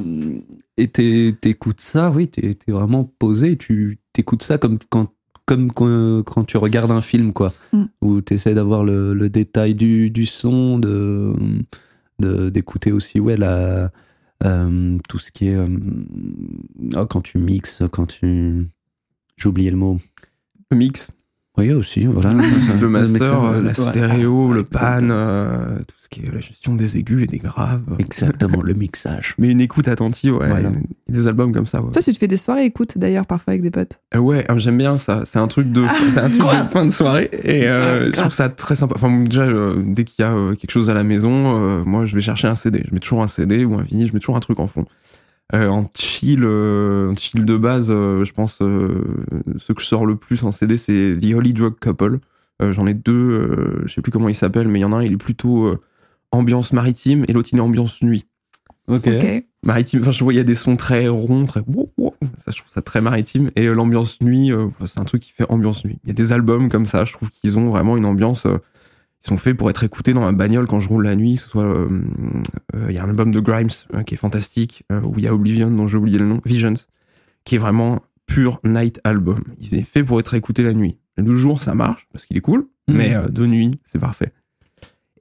et 0.78 0.88
t'é- 0.88 1.36
t'écoutes 1.40 1.82
ça, 1.82 2.10
oui, 2.12 2.28
t'es 2.28 2.54
t'es 2.54 2.72
vraiment 2.72 3.04
posé, 3.20 3.58
tu 3.58 4.00
t'écoutes 4.14 4.44
ça 4.44 4.58
comme 4.58 4.78
quand, 4.90 5.08
comme 5.52 5.72
quand, 6.24 6.43
tu 6.45 6.58
regardes 6.58 6.91
un 6.91 7.02
film, 7.02 7.34
quoi, 7.34 7.52
Mm. 7.74 7.84
où 8.02 8.22
t'essaies 8.22 8.54
d'avoir 8.54 8.84
le, 8.84 9.14
le 9.14 9.30
détail 9.30 9.76
du, 9.76 10.10
du 10.10 10.26
son, 10.26 10.80
de 10.80 11.34
de- 12.20 12.49
d'écouter 12.49 12.91
aussi, 12.91 13.20
ouais, 13.20 13.36
la, 13.36 13.91
euh, 14.45 14.97
tout 15.10 15.18
ce 15.20 15.32
qui 15.32 15.47
est. 15.47 15.56
euh, 15.56 15.68
ah, 16.95 17.06
quand 17.10 17.22
tu 17.22 17.38
mixes, 17.39 17.82
quand 17.91 18.06
tu. 18.06 18.68
J'ai 19.38 19.49
oublié 19.49 19.72
le 19.72 19.78
mot. 19.78 19.97
Le 20.70 20.78
mix, 20.78 21.10
Oui, 21.62 21.72
aussi, 21.74 22.05
voilà. 22.07 22.34
le 22.82 22.89
master, 22.89 23.43
euh, 23.43 23.62
la 23.62 23.68
Ouais. 23.70 23.74
stéréo, 23.74 24.51
le 24.51 24.64
pan, 24.64 24.99
euh, 25.09 25.78
tout 25.80 25.95
ce 25.99 26.09
qui 26.09 26.22
est 26.26 26.32
la 26.34 26.39
gestion 26.39 26.74
des 26.76 26.97
aigus 26.97 27.24
et 27.24 27.28
des 27.28 27.38
graves. 27.38 27.82
Exactement, 27.99 28.62
le 28.64 28.74
mixage. 28.86 29.36
Mais 29.38 29.49
une 29.49 29.62
écoute 29.62 29.88
attentive, 29.88 30.36
ouais. 30.38 30.47
Voilà. 30.49 30.72
Des 31.07 31.28
albums 31.28 31.53
comme 31.53 31.68
ça, 31.68 31.82
ouais. 31.82 31.91
Toi, 31.91 32.01
tu 32.01 32.12
te 32.14 32.18
fais 32.18 32.28
des 32.28 32.38
soirées 32.38 32.66
écoute 32.66 32.97
d'ailleurs 32.97 33.26
parfois 33.28 33.51
avec 33.51 33.62
des 33.62 33.70
potes? 33.72 33.99
Euh, 34.16 34.20
ouais, 34.20 34.43
euh, 34.49 34.57
j'aime 34.57 34.78
bien 34.78 34.97
ça. 34.97 35.22
C'est 35.26 35.39
un 35.39 35.47
truc 35.47 35.72
de, 35.72 35.84
c'est 36.12 36.20
un 36.20 36.30
truc 36.30 36.41
de 36.41 36.70
fin 36.72 36.86
de 36.86 36.89
soirée 36.89 37.30
et 37.43 37.68
euh, 37.68 38.07
je 38.07 38.12
trouve 38.20 38.32
ça 38.32 38.49
très 38.49 38.76
sympa. 38.76 38.95
Enfin, 38.95 39.22
déjà, 39.22 39.43
euh, 39.43 39.76
dès 39.86 40.03
qu'il 40.03 40.24
y 40.24 40.28
a 40.28 40.32
euh, 40.34 40.55
quelque 40.55 40.72
chose 40.72 40.89
à 40.89 40.93
la 40.95 41.03
maison, 41.03 41.62
euh, 41.62 41.84
moi, 41.86 42.05
je 42.05 42.16
vais 42.16 42.22
chercher 42.22 42.47
un 42.47 42.55
CD. 42.55 42.84
Je 42.88 42.93
mets 42.93 42.99
toujours 42.99 43.22
un 43.22 43.28
CD 43.28 43.64
ou 43.66 43.76
un 43.76 43.84
vinyle. 43.84 44.07
Je 44.07 44.14
mets 44.14 44.20
toujours 44.20 44.36
un 44.38 44.41
truc 44.41 44.59
en 44.59 44.68
fond. 44.68 44.86
Euh, 45.54 45.68
en 45.68 45.86
chill, 45.93 46.43
euh, 46.43 47.12
en 47.12 47.16
chill 47.16 47.43
de 47.45 47.58
base, 47.58 47.88
euh, 47.91 48.24
je 48.24 48.32
pense 48.32 48.60
euh, 48.62 49.04
ce 49.58 49.74
que 49.74 49.82
je 49.82 49.88
sors 49.88 50.06
le 50.06 50.16
plus 50.16 50.43
en 50.43 50.52
CD, 50.52 50.78
c'est 50.78 51.18
The 51.22 51.34
Holy 51.34 51.54
Drug 51.54 51.74
Couple. 51.80 52.20
Euh, 52.62 52.72
J'en 52.72 52.88
ai 52.88 52.93
deux, 52.93 53.12
euh, 53.14 53.84
je 53.86 53.93
sais 53.93 54.02
plus 54.02 54.12
comment 54.12 54.30
ils 54.30 54.36
s'appellent, 54.36 54.68
mais 54.70 54.80
il 54.80 54.84
y 54.84 54.86
en 54.86 54.93
a 54.93 54.97
un, 54.97 55.04
il 55.04 55.12
est 55.14 55.18
plutôt 55.18 55.66
euh, 55.66 55.82
ambiance 56.32 56.72
maritime 56.72 57.26
et 57.28 57.34
l'autre, 57.34 57.49
il 57.52 57.58
est 57.58 57.62
ambiance 57.62 58.02
nuit 58.02 58.26
Ok. 58.88 59.08
Ok. 59.08 59.43
maritime. 59.64 60.02
Enfin, 60.02 60.12
je 60.12 60.24
vois, 60.24 60.34
il 60.34 60.38
y 60.38 60.39
a 60.39 60.43
des 60.43 60.56
sons 60.56 60.76
très 60.78 61.08
ronds, 61.08 61.45
très. 61.45 61.62
wow, 61.68 61.91
wow. 61.97 62.14
Ça, 62.36 62.52
je 62.52 62.58
trouve 62.58 62.72
ça 62.72 62.82
très 62.82 63.02
maritime. 63.02 63.52
Et 63.56 63.68
euh, 63.68 63.74
l'ambiance 63.74 64.22
nuit, 64.22 64.52
euh, 64.52 64.68
c'est 64.86 64.99
un 64.99 65.06
truc 65.06 65.22
qui 65.22 65.32
fait 65.32 65.45
ambiance 65.49 65.84
nuit. 65.86 65.97
Il 66.04 66.08
y 66.08 66.12
a 66.12 66.14
des 66.14 66.32
albums 66.32 66.70
comme 66.70 66.86
ça, 66.86 67.04
je 67.06 67.14
trouve 67.14 67.30
qu'ils 67.30 67.58
ont 67.60 67.70
vraiment 67.70 67.97
une 67.97 68.06
ambiance. 68.06 68.47
Ils 69.24 69.28
sont 69.28 69.38
faits 69.38 69.55
pour 69.55 69.69
être 69.69 69.84
écoutés 69.84 70.13
dans 70.13 70.22
ma 70.22 70.32
bagnole 70.32 70.65
quand 70.67 70.80
je 70.80 70.88
roule 70.89 71.03
la 71.03 71.15
nuit. 71.15 71.36
Que 71.36 71.41
ce 71.41 71.49
soit, 71.49 71.63
euh, 71.63 71.88
euh, 72.76 72.86
il 72.89 72.95
y 72.95 72.97
a 72.97 73.03
un 73.03 73.09
album 73.09 73.32
de 73.32 73.39
Grimes 73.39 73.69
euh, 73.93 74.03
qui 74.03 74.15
est 74.15 74.17
fantastique, 74.17 74.84
où 75.03 75.13
il 75.17 75.24
y 75.24 75.28
a 75.28 75.34
Oblivion, 75.34 75.69
dont 75.69 75.88
j'ai 75.88 75.97
oublié 75.97 76.17
le 76.17 76.26
nom, 76.26 76.41
Visions, 76.45 76.74
qui 77.43 77.55
est 77.55 77.59
vraiment 77.59 78.01
pur 78.26 78.59
night 78.63 78.99
album. 79.03 79.43
Il 79.59 79.76
est 79.76 79.84
fait 79.84 80.03
pour 80.03 80.19
être 80.19 80.34
écouté 80.34 80.63
la 80.63 80.74
nuit. 80.74 80.97
Le 81.17 81.36
jour, 81.36 81.61
ça 81.61 81.76
marche 81.76 82.07
parce 82.11 82.26
qu'il 82.26 82.38
est 82.38 82.41
cool, 82.41 82.65
Mhm. 82.88 82.95
mais 82.97 83.15
de 83.30 83.45
nuit, 83.45 83.80
c'est 83.86 83.99
parfait. 83.99 84.32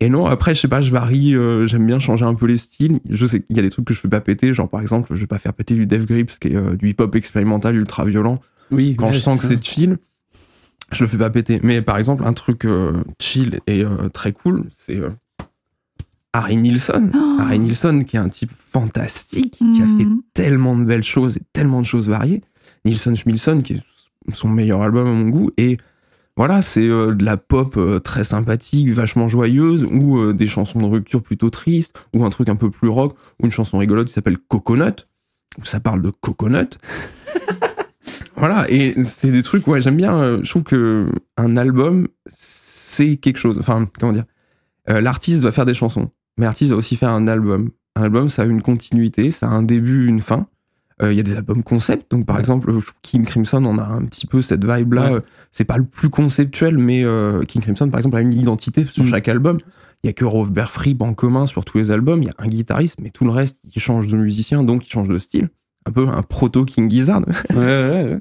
Et 0.02 0.08
non, 0.08 0.24
après, 0.24 0.54
je 0.54 0.60
sais 0.60 0.68
pas, 0.68 0.80
je 0.80 0.90
varie, 0.90 1.34
j'aime 1.66 1.86
bien 1.86 1.98
changer 1.98 2.24
un 2.24 2.32
peu 2.34 2.46
les 2.46 2.56
styles. 2.56 3.00
Je 3.10 3.26
sais 3.26 3.40
qu'il 3.42 3.54
y 3.56 3.58
a 3.58 3.62
des 3.62 3.68
trucs 3.68 3.84
que 3.84 3.92
je 3.92 4.00
fais 4.00 4.08
pas 4.08 4.20
péter, 4.22 4.54
genre 4.54 4.68
par 4.68 4.80
exemple, 4.80 5.14
je 5.14 5.20
vais 5.20 5.26
pas 5.26 5.38
faire 5.38 5.52
péter 5.52 5.74
du 5.74 5.86
Dev 5.86 6.06
Grips, 6.06 6.38
qui 6.38 6.48
est 6.48 6.76
du 6.78 6.88
hip-hop 6.88 7.14
expérimental 7.16 7.76
ultra 7.76 8.04
violent. 8.06 8.40
Oui, 8.70 8.94
Quand 8.96 9.06
ouais, 9.06 9.12
je 9.12 9.18
sens 9.18 9.40
que 9.42 9.46
c'est 9.46 9.62
chill, 9.62 9.98
je 10.92 11.04
le 11.04 11.08
fais 11.08 11.18
pas 11.18 11.30
péter. 11.30 11.60
Mais 11.62 11.82
par 11.82 11.96
exemple, 11.98 12.24
un 12.24 12.32
truc 12.32 12.64
euh, 12.64 13.02
chill 13.20 13.60
et 13.66 13.84
euh, 13.84 14.08
très 14.08 14.32
cool, 14.32 14.64
c'est 14.72 14.96
euh, 14.98 15.10
Harry 16.32 16.56
Nilsson. 16.56 17.10
Oh. 17.14 17.36
Harry 17.42 17.58
Nilsson, 17.58 18.04
qui 18.06 18.16
est 18.16 18.20
un 18.20 18.28
type 18.28 18.52
fantastique, 18.54 19.52
qui 19.58 19.82
a 19.82 19.86
fait 19.86 20.04
Mhm. 20.04 20.22
tellement 20.34 20.76
de 20.76 20.84
belles 20.84 21.02
choses 21.02 21.38
et 21.38 21.42
tellement 21.52 21.80
de 21.80 21.86
choses 21.86 22.08
variées. 22.08 22.42
Nilsson 22.84 23.14
Schmilson, 23.14 23.60
qui 23.62 23.74
est 23.74 23.82
son 24.32 24.48
meilleur 24.48 24.82
album 24.82 25.06
à 25.06 25.10
mon 25.12 25.28
goût. 25.28 25.50
Et 25.56 25.78
voilà, 26.36 26.60
c'est 26.62 26.86
de 26.86 27.24
la 27.24 27.36
pop 27.36 27.78
très 28.04 28.24
sympathique, 28.24 28.90
vachement 28.90 29.28
joyeuse, 29.28 29.84
ou 29.84 30.32
des 30.32 30.46
chansons 30.46 30.78
de 30.80 30.84
rupture 30.86 31.22
plutôt 31.22 31.50
tristes, 31.50 31.98
ou 32.14 32.24
un 32.24 32.30
truc 32.30 32.48
un 32.48 32.56
peu 32.56 32.70
plus 32.70 32.88
rock, 32.88 33.16
ou 33.40 33.46
une 33.46 33.50
chanson 33.50 33.78
rigolote 33.78 34.06
qui 34.08 34.12
s'appelle 34.12 34.38
Coconut, 34.38 35.06
où 35.58 35.64
ça 35.64 35.80
parle 35.80 36.02
de 36.02 36.10
coconut. 36.10 36.68
Voilà, 38.36 38.66
et 38.70 38.94
c'est 39.04 39.30
des 39.30 39.42
trucs, 39.42 39.66
ouais, 39.66 39.82
j'aime 39.82 39.96
bien. 39.96 40.14
euh, 40.14 40.40
je 40.42 40.50
trouve 40.50 40.62
que 40.62 41.06
un 41.36 41.56
album, 41.56 42.08
c'est 42.26 43.16
quelque 43.16 43.38
chose. 43.38 43.58
Enfin, 43.58 43.86
comment 43.98 44.12
dire 44.12 44.24
Euh, 44.88 45.00
L'artiste 45.00 45.42
doit 45.42 45.52
faire 45.52 45.66
des 45.66 45.74
chansons, 45.74 46.10
mais 46.38 46.46
l'artiste 46.46 46.70
doit 46.70 46.78
aussi 46.78 46.96
faire 46.96 47.10
un 47.10 47.28
album. 47.28 47.70
Un 47.96 48.02
album, 48.02 48.30
ça 48.30 48.42
a 48.42 48.44
une 48.46 48.62
continuité, 48.62 49.30
ça 49.30 49.46
a 49.48 49.50
un 49.50 49.62
début, 49.62 50.06
une 50.06 50.20
fin. 50.20 50.46
Euh, 51.02 51.12
Il 51.12 51.16
y 51.16 51.20
a 51.20 51.22
des 51.22 51.36
albums 51.36 51.62
concept, 51.62 52.10
donc 52.10 52.26
par 52.26 52.38
exemple, 52.38 52.72
King 53.02 53.24
Crimson, 53.24 53.64
on 53.64 53.78
a 53.78 53.84
un 53.84 54.04
petit 54.04 54.26
peu 54.26 54.42
cette 54.42 54.64
vibe-là. 54.64 55.12
Ouais. 55.14 55.20
C'est 55.52 55.64
pas 55.64 55.76
le 55.78 55.84
plus 55.84 56.08
conceptuel, 56.10 56.78
mais 56.78 57.04
euh, 57.04 57.42
King 57.42 57.62
Crimson, 57.62 57.88
par 57.90 57.98
exemple, 58.00 58.16
a 58.16 58.20
une 58.20 58.32
identité 58.32 58.84
sur 58.86 59.04
Mm. 59.04 59.08
chaque 59.08 59.28
album. 59.28 59.58
Il 60.02 60.06
y 60.06 60.10
a 60.10 60.12
que 60.14 60.24
Robert 60.24 60.70
Fripp 60.70 61.02
en 61.02 61.12
commun 61.12 61.46
sur 61.46 61.64
tous 61.66 61.76
les 61.78 61.90
albums. 61.90 62.22
Il 62.22 62.26
y 62.26 62.30
a 62.30 62.34
un 62.38 62.48
guitariste, 62.48 62.96
mais 63.02 63.10
tout 63.10 63.24
le 63.24 63.30
reste, 63.30 63.60
il 63.74 63.80
change 63.82 64.06
de 64.08 64.16
musicien, 64.16 64.62
donc 64.62 64.86
il 64.86 64.90
change 64.90 65.08
de 65.08 65.18
style. 65.18 65.50
Un 65.86 65.92
peu 65.92 66.08
un 66.08 66.22
proto 66.22 66.64
King 66.64 66.90
Gizzard. 66.90 67.22
Ouais, 67.50 67.56
ouais, 67.56 68.04
ouais. 68.04 68.20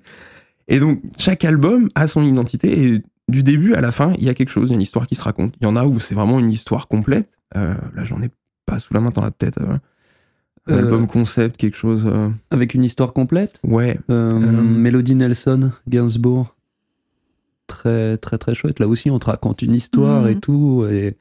Et 0.67 0.79
donc, 0.79 1.01
chaque 1.17 1.43
album 1.45 1.89
a 1.95 2.07
son 2.07 2.23
identité 2.23 2.85
et 2.93 3.01
du 3.27 3.43
début 3.43 3.73
à 3.73 3.81
la 3.81 3.91
fin, 3.91 4.13
il 4.17 4.23
y 4.23 4.29
a 4.29 4.33
quelque 4.33 4.49
chose, 4.49 4.69
il 4.69 4.71
y 4.71 4.73
a 4.73 4.75
une 4.75 4.81
histoire 4.81 5.07
qui 5.07 5.15
se 5.15 5.21
raconte. 5.23 5.53
Il 5.61 5.65
y 5.65 5.67
en 5.67 5.75
a 5.75 5.85
où 5.85 5.99
c'est 5.99 6.15
vraiment 6.15 6.39
une 6.39 6.49
histoire 6.51 6.87
complète. 6.87 7.29
Euh, 7.55 7.73
là, 7.95 8.05
j'en 8.05 8.21
ai 8.21 8.29
pas 8.65 8.79
sous 8.79 8.93
la 8.93 9.01
main, 9.01 9.11
t'en 9.11 9.23
as 9.23 9.31
peut-être. 9.31 9.61
euh, 9.61 9.77
un 10.67 10.73
Euh, 10.73 10.77
album 10.79 11.07
concept, 11.07 11.57
quelque 11.57 11.75
chose. 11.77 12.07
Avec 12.51 12.73
une 12.75 12.83
histoire 12.83 13.13
complète? 13.13 13.59
Ouais. 13.63 13.99
Melody 14.07 15.15
Nelson, 15.15 15.71
Gainsbourg. 15.87 16.55
très 17.67 18.17
très 18.17 18.37
très 18.39 18.53
chouette. 18.55 18.79
Là 18.79 18.87
aussi, 18.87 19.09
on 19.11 19.19
te 19.19 19.27
raconte 19.27 19.61
une 19.61 19.75
histoire 19.75 20.23
Mhm. 20.23 20.29
et 20.29 20.39
tout, 20.39 20.85
et, 20.89 21.17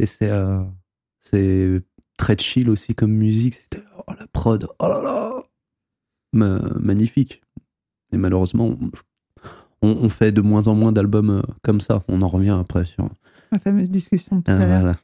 et 0.00 0.06
c'est 0.06 0.30
c'est 1.20 1.80
très 2.16 2.36
chill 2.38 2.68
aussi 2.70 2.94
comme 2.94 3.12
musique. 3.12 3.54
C'était 3.54 3.84
oh, 3.98 4.12
la 4.18 4.26
prod, 4.28 4.68
oh 4.80 4.88
là 4.88 5.00
là, 5.02 5.31
Ma- 6.32 6.60
magnifique. 6.80 7.42
Et 8.12 8.16
malheureusement, 8.16 8.76
on, 9.82 9.88
on 9.88 10.08
fait 10.08 10.32
de 10.32 10.40
moins 10.40 10.66
en 10.68 10.74
moins 10.74 10.92
d'albums 10.92 11.30
euh, 11.30 11.42
comme 11.62 11.80
ça. 11.80 12.02
On 12.08 12.22
en 12.22 12.28
revient 12.28 12.56
après 12.58 12.84
sur. 12.84 13.08
La 13.52 13.58
fameuse 13.58 13.90
discussion 13.90 14.36
de 14.36 14.42
tout 14.42 14.50
Ah, 14.50 14.54
à 14.54 14.66
l'heure. 14.66 14.80
voilà. 14.80 14.98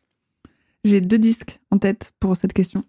J'ai 0.85 1.01
deux 1.01 1.19
disques 1.19 1.61
en 1.71 1.79
tête 1.79 2.13
pour 2.21 2.37
cette 2.37 2.53
question. 2.53 2.85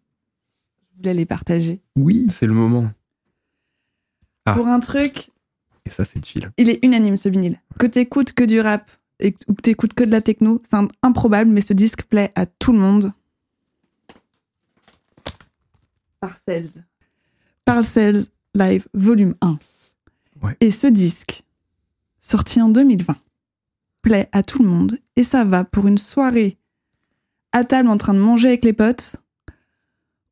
Je 0.92 0.98
voulais 0.98 1.14
les 1.14 1.26
partager. 1.26 1.82
Oui, 1.98 2.28
c'est 2.30 2.46
le 2.48 2.54
moment. 2.54 2.92
Ah. 4.46 4.54
Pour 4.54 4.68
un 4.68 4.80
truc, 4.80 5.32
Et 5.86 5.90
ça, 5.90 6.06
c'est 6.06 6.24
chill. 6.26 6.50
il 6.58 6.70
est 6.70 6.84
unanime 6.86 7.18
ce 7.18 7.30
vinyle. 7.30 7.60
Que 7.78 7.88
t'écoutes 7.88 8.34
que 8.34 8.44
du 8.44 8.60
rap 8.62 8.90
et 9.20 9.34
que- 9.34 9.40
ou 9.50 9.54
que 9.54 9.62
t'écoutes 9.62 9.94
que 9.94 10.04
de 10.04 10.12
la 10.12 10.22
techno, 10.22 10.62
c'est 10.70 10.78
improbable, 11.04 11.50
mais 11.52 11.62
ce 11.62 11.74
disque 11.74 12.04
plaît 12.04 12.32
à 12.36 12.46
tout 12.46 12.72
le 12.72 12.80
monde. 12.80 13.12
Parcells. 16.20 16.84
Parcells 17.70 18.26
Live 18.56 18.88
Volume 18.96 19.36
1. 19.42 19.60
Ouais. 20.42 20.58
Et 20.60 20.72
ce 20.72 20.88
disque, 20.88 21.44
sorti 22.20 22.60
en 22.64 22.70
2020, 22.70 23.16
plaît 24.02 24.28
à 24.32 24.42
tout 24.42 24.64
le 24.64 24.68
monde 24.68 24.98
et 25.16 25.24
ça 25.24 25.46
va 25.46 25.64
pour 25.64 25.88
une 25.88 26.00
soirée 26.00 26.58
à 27.52 27.64
table 27.64 27.90
en 27.90 27.98
train 27.98 28.16
de 28.16 28.20
manger 28.20 28.48
avec 28.48 28.66
les 28.66 28.74
potes 28.74 29.18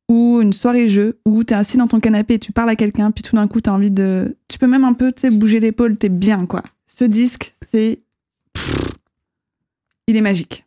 ou 0.08 0.40
une 0.40 0.52
soirée 0.52 0.88
jeu 0.88 1.20
où 1.24 1.44
t'es 1.44 1.54
assis 1.54 1.76
dans 1.76 1.86
ton 1.86 2.00
canapé 2.00 2.34
et 2.34 2.38
tu 2.40 2.50
parles 2.50 2.70
à 2.70 2.76
quelqu'un 2.76 3.12
puis 3.12 3.22
tout 3.22 3.36
d'un 3.36 3.46
coup 3.46 3.60
t'as 3.60 3.70
envie 3.70 3.92
de 3.92 4.36
tu 4.48 4.58
peux 4.58 4.66
même 4.66 4.84
un 4.84 4.94
peu 4.94 5.12
tu 5.12 5.20
sais 5.20 5.30
bouger 5.30 5.60
l'épaule 5.60 5.96
t'es 5.96 6.08
bien 6.08 6.44
quoi 6.44 6.64
ce 6.86 7.04
disque 7.04 7.54
c'est 7.70 8.02
il 10.08 10.16
est 10.16 10.22
magique 10.22 10.64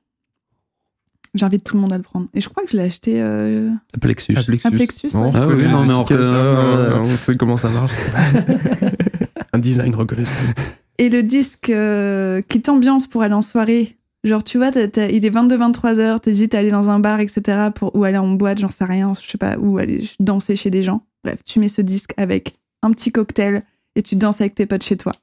j'invite 1.33 1.63
tout 1.63 1.75
le 1.75 1.81
monde 1.81 1.93
à 1.93 1.97
le 1.97 2.03
prendre 2.03 2.27
et 2.33 2.41
je 2.41 2.49
crois 2.49 2.63
que 2.63 2.71
je 2.71 2.77
l'ai 2.77 2.83
acheté 2.83 3.21
euh, 3.21 3.69
Plexus. 4.01 4.33
À 4.37 4.43
Plexus. 4.43 4.67
À 4.67 4.71
Plexus, 4.71 5.07
ouais. 5.13 5.31
Ah 5.33 5.47
oui, 5.47 5.63
non, 5.67 5.85
mais 5.85 5.93
on 5.93 6.01
étiquettes, 6.01 6.19
reconnaît- 6.19 6.93
hein, 6.95 7.01
on 7.03 7.05
sait 7.05 7.35
comment 7.35 7.57
ça 7.57 7.69
marche. 7.69 7.91
Un 9.53 9.59
design 9.59 9.93
reconnaissable. 9.95 10.53
et 10.97 11.09
le 11.09 11.23
disque 11.23 11.69
euh, 11.69 12.41
qui 12.47 12.61
t'ambiance 12.61 13.07
pour 13.07 13.21
aller 13.23 13.33
en 13.33 13.41
soirée? 13.41 13.97
Genre 14.23 14.43
tu 14.43 14.57
vois 14.59 14.69
il 14.69 15.25
est 15.25 15.29
22-23 15.35 15.97
heures 15.97 16.21
t'hésites 16.21 16.53
à 16.53 16.59
aller 16.59 16.69
dans 16.69 16.89
un 16.89 16.99
bar 16.99 17.19
etc 17.21 17.69
pour 17.73 17.95
ou 17.95 18.03
aller 18.03 18.19
en 18.19 18.27
boîte 18.27 18.59
j'en 18.59 18.69
sais 18.69 18.85
rien 18.85 19.13
je 19.19 19.27
sais 19.27 19.39
pas 19.39 19.57
ou 19.57 19.79
aller 19.79 20.07
danser 20.19 20.55
chez 20.55 20.69
des 20.69 20.83
gens 20.83 21.01
bref 21.23 21.39
tu 21.43 21.57
mets 21.59 21.67
ce 21.69 21.81
disque 21.81 22.13
avec 22.17 22.53
un 22.83 22.91
petit 22.91 23.11
cocktail 23.11 23.63
et 23.95 24.03
tu 24.03 24.15
danses 24.17 24.39
avec 24.39 24.53
tes 24.53 24.67
potes 24.67 24.83
chez 24.83 24.95
toi 24.95 25.13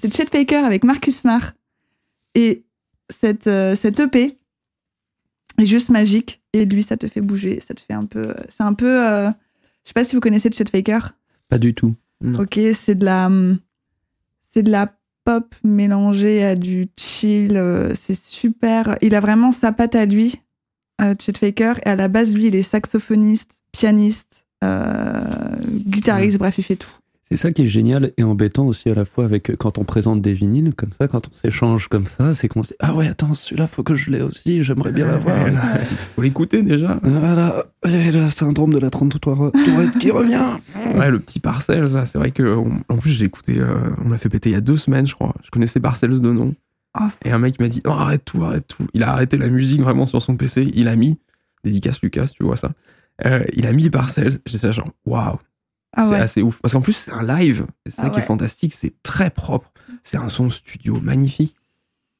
c'est 0.00 0.14
Chet 0.14 0.26
Faker 0.26 0.64
avec 0.64 0.84
Marcus 0.84 1.24
Marr 1.24 1.54
et 2.36 2.62
cette, 3.10 3.48
euh, 3.48 3.74
cette 3.74 3.98
EP 3.98 4.36
est 5.58 5.66
juste 5.66 5.90
magique 5.90 6.40
et 6.52 6.64
lui 6.64 6.82
ça 6.82 6.96
te 6.96 7.06
fait 7.08 7.20
bouger 7.20 7.60
ça 7.60 7.74
te 7.74 7.80
fait 7.80 7.92
un 7.94 8.04
peu 8.04 8.34
c'est 8.48 8.62
un 8.62 8.74
peu 8.74 9.06
euh, 9.08 9.28
je 9.30 9.88
sais 9.90 9.94
pas 9.94 10.04
si 10.04 10.14
vous 10.16 10.20
connaissez 10.20 10.50
Chet 10.50 10.68
Faker 10.70 11.14
Pas 11.48 11.58
du 11.58 11.72
tout. 11.74 11.94
Ok, 12.38 12.58
c'est 12.74 12.94
de 12.96 13.04
la, 13.04 13.30
c'est 14.42 14.62
de 14.62 14.70
la 14.70 14.92
pop 15.24 15.54
mélangée 15.62 16.44
à 16.44 16.56
du 16.56 16.86
chill. 16.98 17.56
euh, 17.56 17.92
C'est 17.94 18.16
super. 18.16 18.96
Il 19.02 19.14
a 19.14 19.20
vraiment 19.20 19.52
sa 19.52 19.70
patte 19.70 19.94
à 19.94 20.06
lui, 20.06 20.40
euh, 21.02 21.14
Chet 21.20 21.36
Faker. 21.38 21.78
Et 21.84 21.90
à 21.90 21.94
la 21.94 22.08
base, 22.08 22.34
lui, 22.34 22.46
il 22.46 22.54
est 22.56 22.62
saxophoniste, 22.62 23.62
pianiste, 23.70 24.46
euh, 24.64 25.56
guitariste. 25.68 26.38
Bref, 26.38 26.56
il 26.58 26.64
fait 26.64 26.76
tout. 26.76 26.90
C'est 27.28 27.36
ça 27.36 27.50
qui 27.50 27.62
est 27.62 27.66
génial 27.66 28.12
et 28.16 28.22
embêtant 28.22 28.66
aussi 28.68 28.88
à 28.88 28.94
la 28.94 29.04
fois 29.04 29.24
avec 29.24 29.56
quand 29.56 29.78
on 29.78 29.84
présente 29.84 30.22
des 30.22 30.32
vinyles 30.32 30.72
comme 30.76 30.92
ça, 30.92 31.08
quand 31.08 31.26
on 31.28 31.32
s'échange 31.34 31.88
comme 31.88 32.06
ça, 32.06 32.34
c'est 32.34 32.46
qu'on 32.46 32.62
se 32.62 32.68
dit 32.68 32.76
ah 32.78 32.94
ouais 32.94 33.08
attends 33.08 33.34
celui-là 33.34 33.66
faut 33.66 33.82
que 33.82 33.96
je 33.96 34.10
l'ai 34.12 34.22
aussi, 34.22 34.62
j'aimerais 34.62 34.92
bien 34.92 35.06
l'avoir. 35.06 35.36
Faut 36.14 36.22
l'écouter 36.22 36.62
déjà. 36.62 37.00
Voilà, 37.02 37.66
et 37.84 38.12
le 38.12 38.28
syndrome 38.28 38.72
de 38.72 38.78
la 38.78 38.90
33 38.90 39.50
tourette 39.52 39.98
qui 39.98 40.12
revient. 40.12 40.44
Ouais, 40.94 41.10
le 41.10 41.18
petit 41.18 41.40
Parcells, 41.40 41.88
ça, 41.90 42.04
c'est 42.06 42.18
vrai 42.18 42.30
que 42.30 42.44
on- 42.56 42.78
en 42.88 42.96
plus 42.98 43.10
j'ai 43.10 43.24
écouté, 43.24 43.58
euh, 43.58 43.74
on 44.04 44.10
l'a 44.10 44.18
fait 44.18 44.28
péter 44.28 44.50
il 44.50 44.52
y 44.52 44.56
a 44.56 44.60
deux 44.60 44.76
semaines, 44.76 45.08
je 45.08 45.14
crois. 45.14 45.34
Je 45.42 45.50
connaissais 45.50 45.80
Parcells 45.80 46.20
de 46.20 46.30
nom. 46.30 46.54
Oh. 46.98 47.04
Et 47.24 47.32
un 47.32 47.38
mec 47.38 47.58
m'a 47.60 47.66
dit, 47.68 47.82
non, 47.84 47.92
arrête 47.94 48.24
tout, 48.24 48.42
arrête 48.44 48.68
tout. 48.68 48.86
Il 48.94 49.02
a 49.02 49.10
arrêté 49.10 49.36
la 49.36 49.48
musique 49.48 49.80
vraiment 49.82 50.06
sur 50.06 50.22
son 50.22 50.36
PC. 50.36 50.70
Il 50.74 50.86
a 50.86 50.94
mis, 50.94 51.18
dédicace 51.64 52.00
Lucas, 52.02 52.28
tu 52.36 52.44
vois 52.44 52.56
ça. 52.56 52.70
Euh, 53.26 53.44
il 53.52 53.66
a 53.66 53.72
mis 53.72 53.90
Parcells. 53.90 54.38
J'ai 54.46 54.58
ça 54.58 54.70
genre, 54.70 54.88
waouh, 55.04 55.36
Ah 55.96 56.04
c'est 56.04 56.10
ouais. 56.12 56.20
assez 56.20 56.42
ouf. 56.42 56.58
Parce 56.62 56.74
qu'en 56.74 56.80
plus, 56.82 56.92
c'est 56.92 57.10
un 57.12 57.22
live. 57.22 57.66
C'est 57.86 57.94
ça 57.94 58.02
Ah 58.06 58.10
qui 58.10 58.18
est 58.20 58.22
fantastique. 58.22 58.74
C'est 58.74 58.94
très 59.02 59.30
propre. 59.30 59.72
C'est 60.04 60.16
un 60.18 60.28
son 60.28 60.50
studio 60.50 61.00
magnifique 61.00 61.56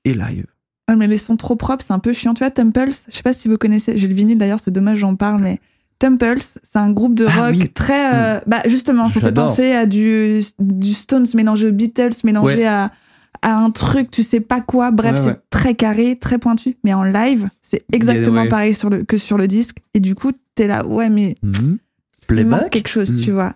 et 0.05 0.15
live. 0.15 0.47
Ouais, 0.89 0.97
mais 0.97 1.07
les 1.07 1.19
sons 1.19 1.37
trop 1.37 1.57
propres, 1.57 1.85
c'est 1.87 1.93
un 1.93 1.99
peu 1.99 2.13
chiant. 2.13 2.33
Tu 2.35 2.45
vois, 2.45 2.51
Temples, 2.51 2.91
je 3.09 3.15
sais 3.17 3.23
pas 3.23 3.33
si 3.33 3.49
vous 3.49 3.57
connaissez. 3.59 3.99
J'ai 3.99 4.09
le 4.09 4.15
vinyle 4.15 4.39
d'ailleurs, 4.39 4.61
c'est 4.61 4.71
dommage, 4.71 4.99
j'en 4.99 5.15
parle, 5.17 5.43
mais 5.43 5.59
Temples, 5.99 6.39
c'est 6.41 6.79
un 6.79 6.91
groupe 6.93 7.15
de 7.15 7.27
Ah 7.29 7.47
rock 7.49 7.57
oui. 7.59 7.69
très. 7.71 8.15
euh, 8.15 8.41
bah, 8.47 8.63
justement, 8.67 9.09
ça 9.09 9.21
fait 9.21 9.33
penser 9.33 9.73
à 9.73 9.85
du, 9.87 10.41
du 10.61 10.95
Stones 10.95 11.27
mélangé 11.35 11.67
aux 11.69 11.73
Beatles, 11.73 12.11
mélangé 12.25 12.57
Ouais. 12.59 12.65
à, 12.67 12.93
à 13.43 13.57
un 13.57 13.71
truc, 13.71 14.11
tu 14.11 14.23
sais 14.23 14.41
pas 14.41 14.61
quoi. 14.61 14.91
Bref, 14.93 15.19
c'est 15.23 15.41
très 15.51 15.75
carré, 15.75 16.17
très 16.19 16.39
pointu. 16.39 16.77
Mais 16.85 16.95
en 16.95 17.03
live, 17.03 17.49
c'est 17.63 17.85
exactement 17.93 18.47
pareil 18.47 18.75
sur 18.75 18.89
le, 18.91 19.03
que 19.05 19.19
sur 19.19 19.39
le 19.39 19.49
disque. 19.49 19.79
Et 19.95 20.01
du 20.01 20.15
coup, 20.15 20.31
t'es 20.55 20.67
là, 20.69 20.87
ouais, 20.87 21.09
mais 21.11 21.35
Mhm. 21.43 21.53
il 21.55 21.69
manque 21.69 21.79
Playback 22.29 22.71
quelque 22.71 22.89
chose, 22.89 23.11
Mm. 23.13 23.21
tu 23.23 23.31
vois. 23.33 23.55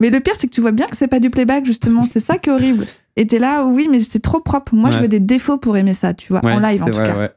Mais 0.00 0.10
le 0.10 0.20
pire, 0.20 0.34
c'est 0.36 0.46
que 0.46 0.52
tu 0.54 0.60
vois 0.60 0.72
bien 0.72 0.86
que 0.86 0.96
c'est 0.96 1.08
pas 1.08 1.20
du 1.20 1.30
playback, 1.30 1.64
justement. 1.64 2.04
c'est 2.04 2.20
ça 2.20 2.36
qui 2.38 2.50
est 2.50 2.52
horrible. 2.52 2.86
Et 3.16 3.26
t'es 3.26 3.38
là, 3.38 3.64
oui, 3.64 3.88
mais 3.90 4.00
c'est 4.00 4.18
trop 4.20 4.40
propre. 4.40 4.74
Moi, 4.74 4.90
je 4.90 4.96
Ouais. 4.96 5.02
veux 5.02 5.08
des 5.08 5.20
défauts 5.20 5.56
pour 5.58 5.76
aimer 5.78 5.94
ça, 5.94 6.12
tu 6.12 6.32
vois, 6.32 6.44
en 6.44 6.58
live 6.60 6.82
en 6.82 6.86
tout 6.86 6.98
cas. 6.98 7.32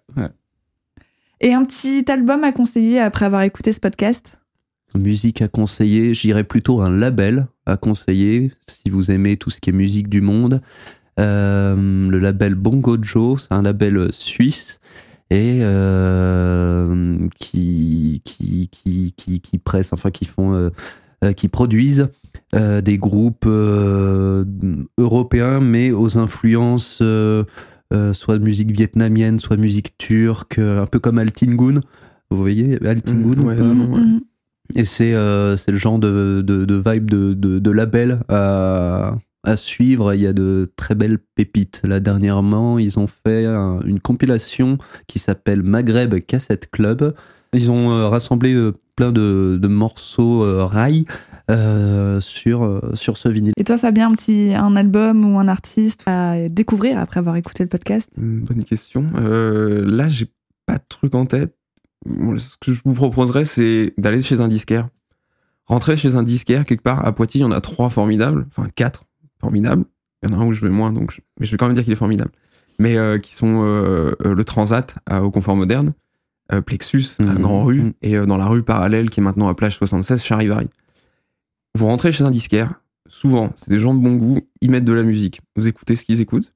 Et 1.41 1.53
un 1.53 1.64
petit 1.64 2.03
album 2.12 2.43
à 2.43 2.51
conseiller 2.51 2.99
après 2.99 3.26
avoir 3.26 3.43
écouté 3.43 3.72
ce 3.72 3.80
podcast? 3.80 4.39
Musique 4.95 5.41
à 5.41 5.47
conseiller, 5.47 6.14
j'irais 6.14 6.43
plutôt 6.43 6.82
un 6.82 6.89
label 6.91 7.47
à 7.66 7.78
conseiller 7.78 8.51
si 8.68 8.89
vous 8.89 9.10
aimez 9.12 9.38
tout 9.38 9.49
ce 9.49 9.62
qui 9.62 9.70
est 9.70 9.74
musique 9.74 10.10
du 10.10 10.20
monde. 10.20 10.62
Euh, 11.20 12.07
le 12.10 12.20
label 12.20 12.55
Bongo 12.55 12.97
Joe, 13.01 13.41
c'est 13.43 13.53
un 13.53 13.62
label 13.62 14.12
suisse 14.12 14.80
et 15.30 15.60
euh, 15.62 17.18
qui, 17.39 18.22
qui, 18.26 18.68
qui, 18.70 19.14
qui, 19.16 19.39
qui 19.39 19.57
presse, 19.60 19.93
enfin 19.93 20.12
qui 20.12 20.26
font, 20.26 20.53
euh, 20.55 20.70
euh, 21.24 21.34
qui 21.34 21.47
produisent 21.47 22.07
euh, 22.56 22.82
des 22.82 22.97
groupes 22.97 23.45
euh, 23.47 24.43
européens 24.97 25.60
mais 25.60 25.91
aux 25.91 26.18
influences 26.18 27.00
euh, 27.02 27.43
euh, 27.93 28.14
soit 28.14 28.38
de 28.38 28.43
musique 28.43 28.72
vietnamienne, 28.72 29.39
soit 29.39 29.56
de 29.56 29.62
musique 29.62 29.97
turque, 29.97 30.60
euh, 30.60 30.82
un 30.84 30.86
peu 30.86 31.00
comme 31.00 31.18
Altingun. 31.20 31.82
Vous 32.30 32.38
voyez 32.38 32.78
Altingun 32.86 33.36
Mm, 33.36 33.39
ou 33.43 33.47
ouais, 33.47 33.56
pas 33.56 33.64
non, 33.64 33.74
non, 33.76 33.93
ouais. 33.95 34.00
Mhm. 34.02 34.20
et 34.76 34.86
c'est 34.86 35.14
euh, 35.16 35.58
c'est 35.58 35.72
le 35.72 35.78
genre 35.78 35.97
de, 36.00 36.43
de, 36.45 36.66
de 36.66 36.84
vibe 36.86 37.10
de, 37.10 37.34
de, 37.34 37.58
de 37.60 37.72
label 37.72 38.20
à, 38.30 39.16
à 39.43 39.58
suivre. 39.58 40.14
Il 40.14 40.22
y 40.22 40.28
a 40.28 40.34
de 40.34 40.72
très 40.76 40.93
belles 40.93 41.18
pépites. 41.36 41.82
Là, 41.84 42.00
dernièrement, 42.00 42.78
ils 42.78 43.00
ont 43.00 43.08
fait 43.08 43.45
un- 43.45 43.80
une 43.86 44.00
compilation 44.00 44.78
qui 45.08 45.18
s'appelle 45.18 45.64
Maghreb 45.64 46.14
Cassette 46.28 46.70
Club. 46.70 47.16
Ils 47.54 47.72
ont 47.72 47.91
euh, 47.91 48.08
rassemblé 48.08 48.54
euh, 48.54 48.74
plein 48.95 49.12
de, 49.12 49.58
de 49.60 49.68
morceaux 49.68 50.43
euh, 50.43 50.66
rail 50.66 51.06
euh, 51.50 52.20
sur, 52.22 52.64
euh, 52.64 52.80
sur 52.93 53.18
ce 53.18 53.30
vinyle. 53.30 53.54
Et 53.58 53.64
toi, 53.64 53.78
Fabien, 53.78 54.10
un 54.10 54.14
petit 54.14 54.54
un 54.56 54.76
album 54.76 55.26
ou 55.26 55.39
un 55.39 55.47
artiste 55.47 56.04
à 56.06 56.47
découvrir 56.50 56.97
après 57.00 57.20
avoir 57.20 57.36
écouté 57.36 57.64
le 57.64 57.70
podcast? 57.70 58.10
Une 58.18 58.41
Bonne 58.41 58.64
question. 58.64 59.08
Euh, 59.16 59.84
là, 59.86 60.08
j'ai 60.08 60.28
pas 60.66 60.76
de 60.78 60.84
truc 60.88 61.16
en 61.16 61.26
tête. 61.26 61.56
Ce 62.06 62.56
que 62.62 62.74
je 62.74 62.82
vous 62.86 62.93
proposerais, 62.93 63.45
c'est 63.45 63.93
d'aller 63.97 64.22
chez 64.22 64.39
un 64.41 64.47
disquaire. 64.47 64.88
Rentrer 65.66 65.95
chez 65.97 66.16
un 66.16 66.24
disquaire, 66.24 66.66
quelque 66.66 66.82
part, 66.84 67.06
à 67.06 67.12
Poitiers, 67.14 67.39
il 67.41 67.43
y 67.43 67.47
en 67.47 67.52
a 67.52 67.62
trois 67.62 67.89
formidables. 67.89 68.47
Enfin, 68.50 68.70
quatre 68.74 69.04
formidables. 69.41 69.84
Il 70.24 70.30
y 70.30 70.34
en 70.34 70.39
a 70.39 70.43
un 70.43 70.47
où 70.47 70.54
je 70.54 70.62
vais 70.62 70.70
moins, 70.72 70.91
donc 70.91 71.12
je- 71.12 71.20
mais 71.39 71.45
je 71.45 71.52
vais 71.52 71.58
quand 71.58 71.66
même 71.68 71.76
dire 71.76 71.84
qu'il 71.84 71.93
est 71.93 71.97
formidable. 71.97 72.32
Mais 72.80 72.97
euh, 72.97 73.18
qui 73.20 73.34
sont 73.36 73.62
le 73.64 74.43
Transat 74.45 74.95
à- 75.06 75.24
au 75.24 75.32
Confort 75.32 75.56
Moderne, 75.56 75.93
euh, 76.54 76.62
Plexus 76.62 77.06
à 77.20 77.24
Mhm. 77.24 77.41
Grand 77.41 77.64
Rue, 77.66 77.82
Mhm. 77.82 77.93
et 78.02 78.18
euh, 78.18 78.26
dans 78.26 78.38
la 78.38 78.45
rue 78.47 78.64
parallèle 78.64 79.10
qui 79.10 79.20
est 79.20 79.24
maintenant 79.24 79.47
à 79.50 79.54
Plage 79.54 79.76
76, 79.78 80.24
Charivari. 80.24 80.68
Vous 81.76 81.86
rentrez 81.86 82.12
chez 82.12 82.24
un 82.24 82.32
disquaire, 82.32 82.82
souvent, 83.08 83.52
c'est 83.56 83.70
des 83.70 83.80
gens 83.80 83.94
de 83.94 84.00
bon 84.02 84.16
goût, 84.16 84.40
ils 84.62 84.70
mettent 84.72 84.86
de 84.86 84.94
la 84.94 85.04
musique. 85.04 85.42
Vous 85.56 85.68
écoutez 85.68 85.96
ce 85.96 86.04
qu'ils 86.06 86.22
écoutent, 86.22 86.54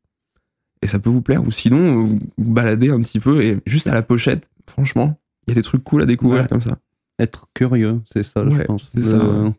et 0.82 0.88
ça 0.88 0.99
peut 0.99 1.09
vous 1.09 1.22
plaire. 1.22 1.43
Ou 1.45 1.51
sinon, 1.51 1.78
euh, 1.80 2.03
vous 2.03 2.20
vous 2.38 2.53
baladez 2.53 2.89
un 2.89 2.99
petit 3.01 3.20
peu, 3.20 3.41
et 3.43 3.59
juste 3.66 3.88
à 3.88 3.93
la 3.93 4.01
pochette, 4.01 4.49
franchement, 4.68 5.18
il 5.47 5.51
y 5.51 5.53
a 5.53 5.55
des 5.55 5.61
trucs 5.64 5.84
cool 5.84 6.01
à 6.01 6.05
découvrir 6.05 6.43
Ouais. 6.43 6.47
comme 6.47 6.61
ça. 6.61 6.78
Être 7.20 7.47
curieux, 7.53 8.01
c'est 8.11 8.24
ça, 8.24 8.43
je 8.49 8.61
pense. 8.64 8.88
c'est 8.91 8.97
le, 8.99 9.03
ça, 9.05 9.53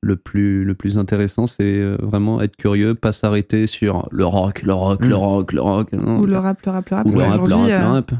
le 0.00 0.16
plus, 0.16 0.64
le 0.64 0.74
plus 0.74 0.98
intéressant, 0.98 1.46
c'est 1.46 1.62
euh, 1.78 1.96
vraiment 2.00 2.40
être 2.42 2.56
curieux, 2.56 2.96
pas 2.96 3.12
s'arrêter 3.12 3.68
sur 3.68 4.08
le 4.10 4.24
rock, 4.26 4.62
le 4.62 4.72
rock, 4.74 5.00
le 5.04 5.10
Mm. 5.10 5.12
rock, 5.14 5.52
le 5.52 5.60
rock. 5.62 5.92
non. 5.92 6.18
Ou 6.18 6.26
le 6.26 6.36
rap, 6.36 6.60
le 6.66 6.72
rap, 6.72 6.90
le 6.90 6.96
rap 6.96 7.06
Ou 7.06 7.10
le 7.18 7.22
rap, 7.22 7.36
le 7.36 7.54
rap, 7.54 7.68
le 7.68 7.72
euh, 7.72 7.88
rap. 7.92 8.12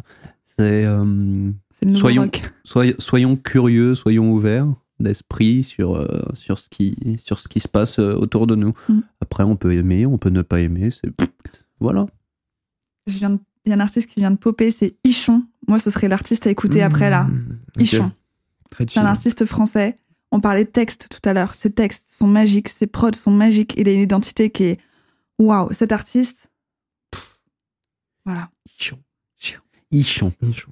C'est 0.44 0.84
euh, 0.84 1.50
c'est 1.72 1.86
le 1.86 1.90
nouveau 1.90 2.00
Soyons- 2.02 2.22
rock. 2.22 2.42
soy- 2.64 2.94
soyons 2.98 3.34
curieux, 3.36 3.94
soyons 3.96 4.30
ouverts 4.32 4.66
d'esprit 5.02 5.62
sur, 5.62 5.96
euh, 5.96 6.22
sur, 6.34 6.58
ce 6.58 6.68
qui, 6.68 6.96
sur 7.22 7.38
ce 7.38 7.48
qui 7.48 7.60
se 7.60 7.68
passe 7.68 7.98
euh, 7.98 8.14
autour 8.14 8.46
de 8.46 8.54
nous. 8.54 8.72
Mm. 8.88 9.00
Après, 9.20 9.44
on 9.44 9.56
peut 9.56 9.74
aimer, 9.74 10.06
on 10.06 10.18
peut 10.18 10.30
ne 10.30 10.42
pas 10.42 10.60
aimer. 10.60 10.90
Voilà. 11.80 12.06
je 13.06 13.18
viens 13.18 13.30
de- 13.30 13.38
il 13.64 13.68
y 13.70 13.72
a 13.72 13.76
un 13.76 13.80
artiste 13.80 14.10
qui 14.10 14.18
vient 14.20 14.30
de 14.32 14.36
popper, 14.38 14.70
c'est 14.72 14.96
Ichon. 15.04 15.44
Moi, 15.68 15.78
ce 15.78 15.88
serait 15.90 16.08
l'artiste 16.08 16.46
à 16.48 16.50
écouter 16.50 16.82
après 16.82 17.10
là. 17.10 17.24
Mmh, 17.24 17.58
ok. 17.76 17.82
Ichon. 17.82 18.12
C'est 18.78 18.98
un 18.98 19.04
artiste 19.04 19.44
français. 19.44 19.98
On 20.32 20.40
parlait 20.40 20.64
de 20.64 20.70
texte 20.70 21.08
tout 21.10 21.28
à 21.28 21.32
l'heure. 21.32 21.54
Ses 21.54 21.70
textes 21.70 22.10
sont 22.10 22.26
magiques, 22.26 22.68
ses 22.68 22.86
prods 22.88 23.12
sont 23.14 23.30
magiques. 23.30 23.74
Il 23.76 23.86
a 23.88 23.92
une 23.92 24.00
identité 24.00 24.50
qui 24.50 24.64
est 24.64 24.80
waouh. 25.38 25.72
Cet 25.72 25.92
artiste, 25.92 26.50
pff, 27.12 27.38
voilà. 28.24 28.50
Ichon. 28.80 28.98
Ichon. 29.92 30.32
Ichon. 30.42 30.70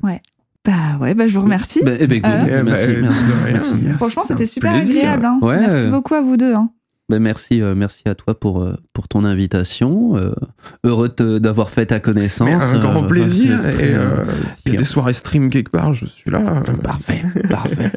Bah 0.66 0.98
ouais, 1.00 1.14
bah 1.14 1.26
je 1.26 1.34
vous 1.38 1.44
remercie. 1.44 1.80
Bah, 1.84 1.92
eh 1.98 2.06
ben, 2.06 2.18
écoute, 2.18 2.30
Euh, 2.32 2.44
Eh 2.46 2.50
ben, 2.50 2.64
merci, 2.64 2.88
merci, 3.00 3.24
rien, 3.24 3.52
merci. 3.52 3.74
merci. 3.82 3.96
Franchement, 3.98 4.22
c'était 4.26 4.46
super 4.46 4.72
plaisir. 4.74 4.96
agréable. 4.98 5.24
hein. 5.26 5.38
Ouais. 5.42 5.58
Merci 5.60 5.86
beaucoup 5.86 6.14
à 6.14 6.20
vous 6.22 6.36
deux. 6.36 6.54
hein. 6.54 6.70
Ben, 7.08 7.18
merci, 7.18 7.60
euh, 7.62 7.74
merci 7.74 8.02
à 8.06 8.14
toi 8.14 8.38
pour, 8.38 8.62
euh, 8.62 8.76
pour 8.92 9.08
ton 9.08 9.24
invitation. 9.24 10.16
Euh, 10.16 10.32
heureux 10.84 11.08
d'avoir 11.40 11.70
fait 11.70 11.86
ta 11.86 11.98
connaissance. 11.98 12.46
Mais 12.48 12.54
un 12.54 12.78
grand 12.78 13.02
Euh, 13.04 13.08
plaisir. 13.08 13.58
s'il 14.62 14.72
y 14.72 14.76
a 14.76 14.78
des 14.78 14.84
soirées 14.84 15.14
stream 15.14 15.48
quelque 15.50 15.70
part, 15.70 15.94
je 15.94 16.04
suis 16.06 16.30
là. 16.30 16.62
Parfait, 16.84 17.22
parfait. 17.48 17.90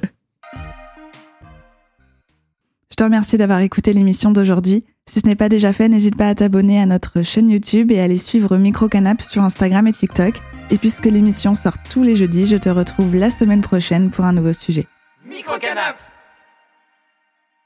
Je 2.89 2.95
te 2.95 3.03
remercie 3.03 3.37
d'avoir 3.37 3.59
écouté 3.59 3.91
l'émission 3.93 4.31
d'aujourd'hui. 4.31 4.83
Si 5.05 5.19
ce 5.19 5.27
n'est 5.27 5.35
pas 5.35 5.49
déjà 5.49 5.73
fait, 5.73 5.89
n'hésite 5.89 6.15
pas 6.15 6.29
à 6.29 6.35
t'abonner 6.35 6.79
à 6.79 6.85
notre 6.85 7.23
chaîne 7.23 7.49
YouTube 7.49 7.91
et 7.91 7.99
à 7.99 8.03
aller 8.03 8.17
suivre 8.17 8.57
Microcanap 8.57 9.21
sur 9.21 9.43
Instagram 9.43 9.85
et 9.87 9.91
TikTok. 9.91 10.35
Et 10.71 10.77
puisque 10.77 11.05
l'émission 11.05 11.55
sort 11.55 11.75
tous 11.89 12.03
les 12.03 12.15
jeudis, 12.15 12.47
je 12.47 12.55
te 12.55 12.69
retrouve 12.69 13.13
la 13.13 13.29
semaine 13.29 13.61
prochaine 13.61 14.09
pour 14.09 14.23
un 14.23 14.31
nouveau 14.31 14.53
sujet. 14.53 14.85
Microcanap 15.25 15.97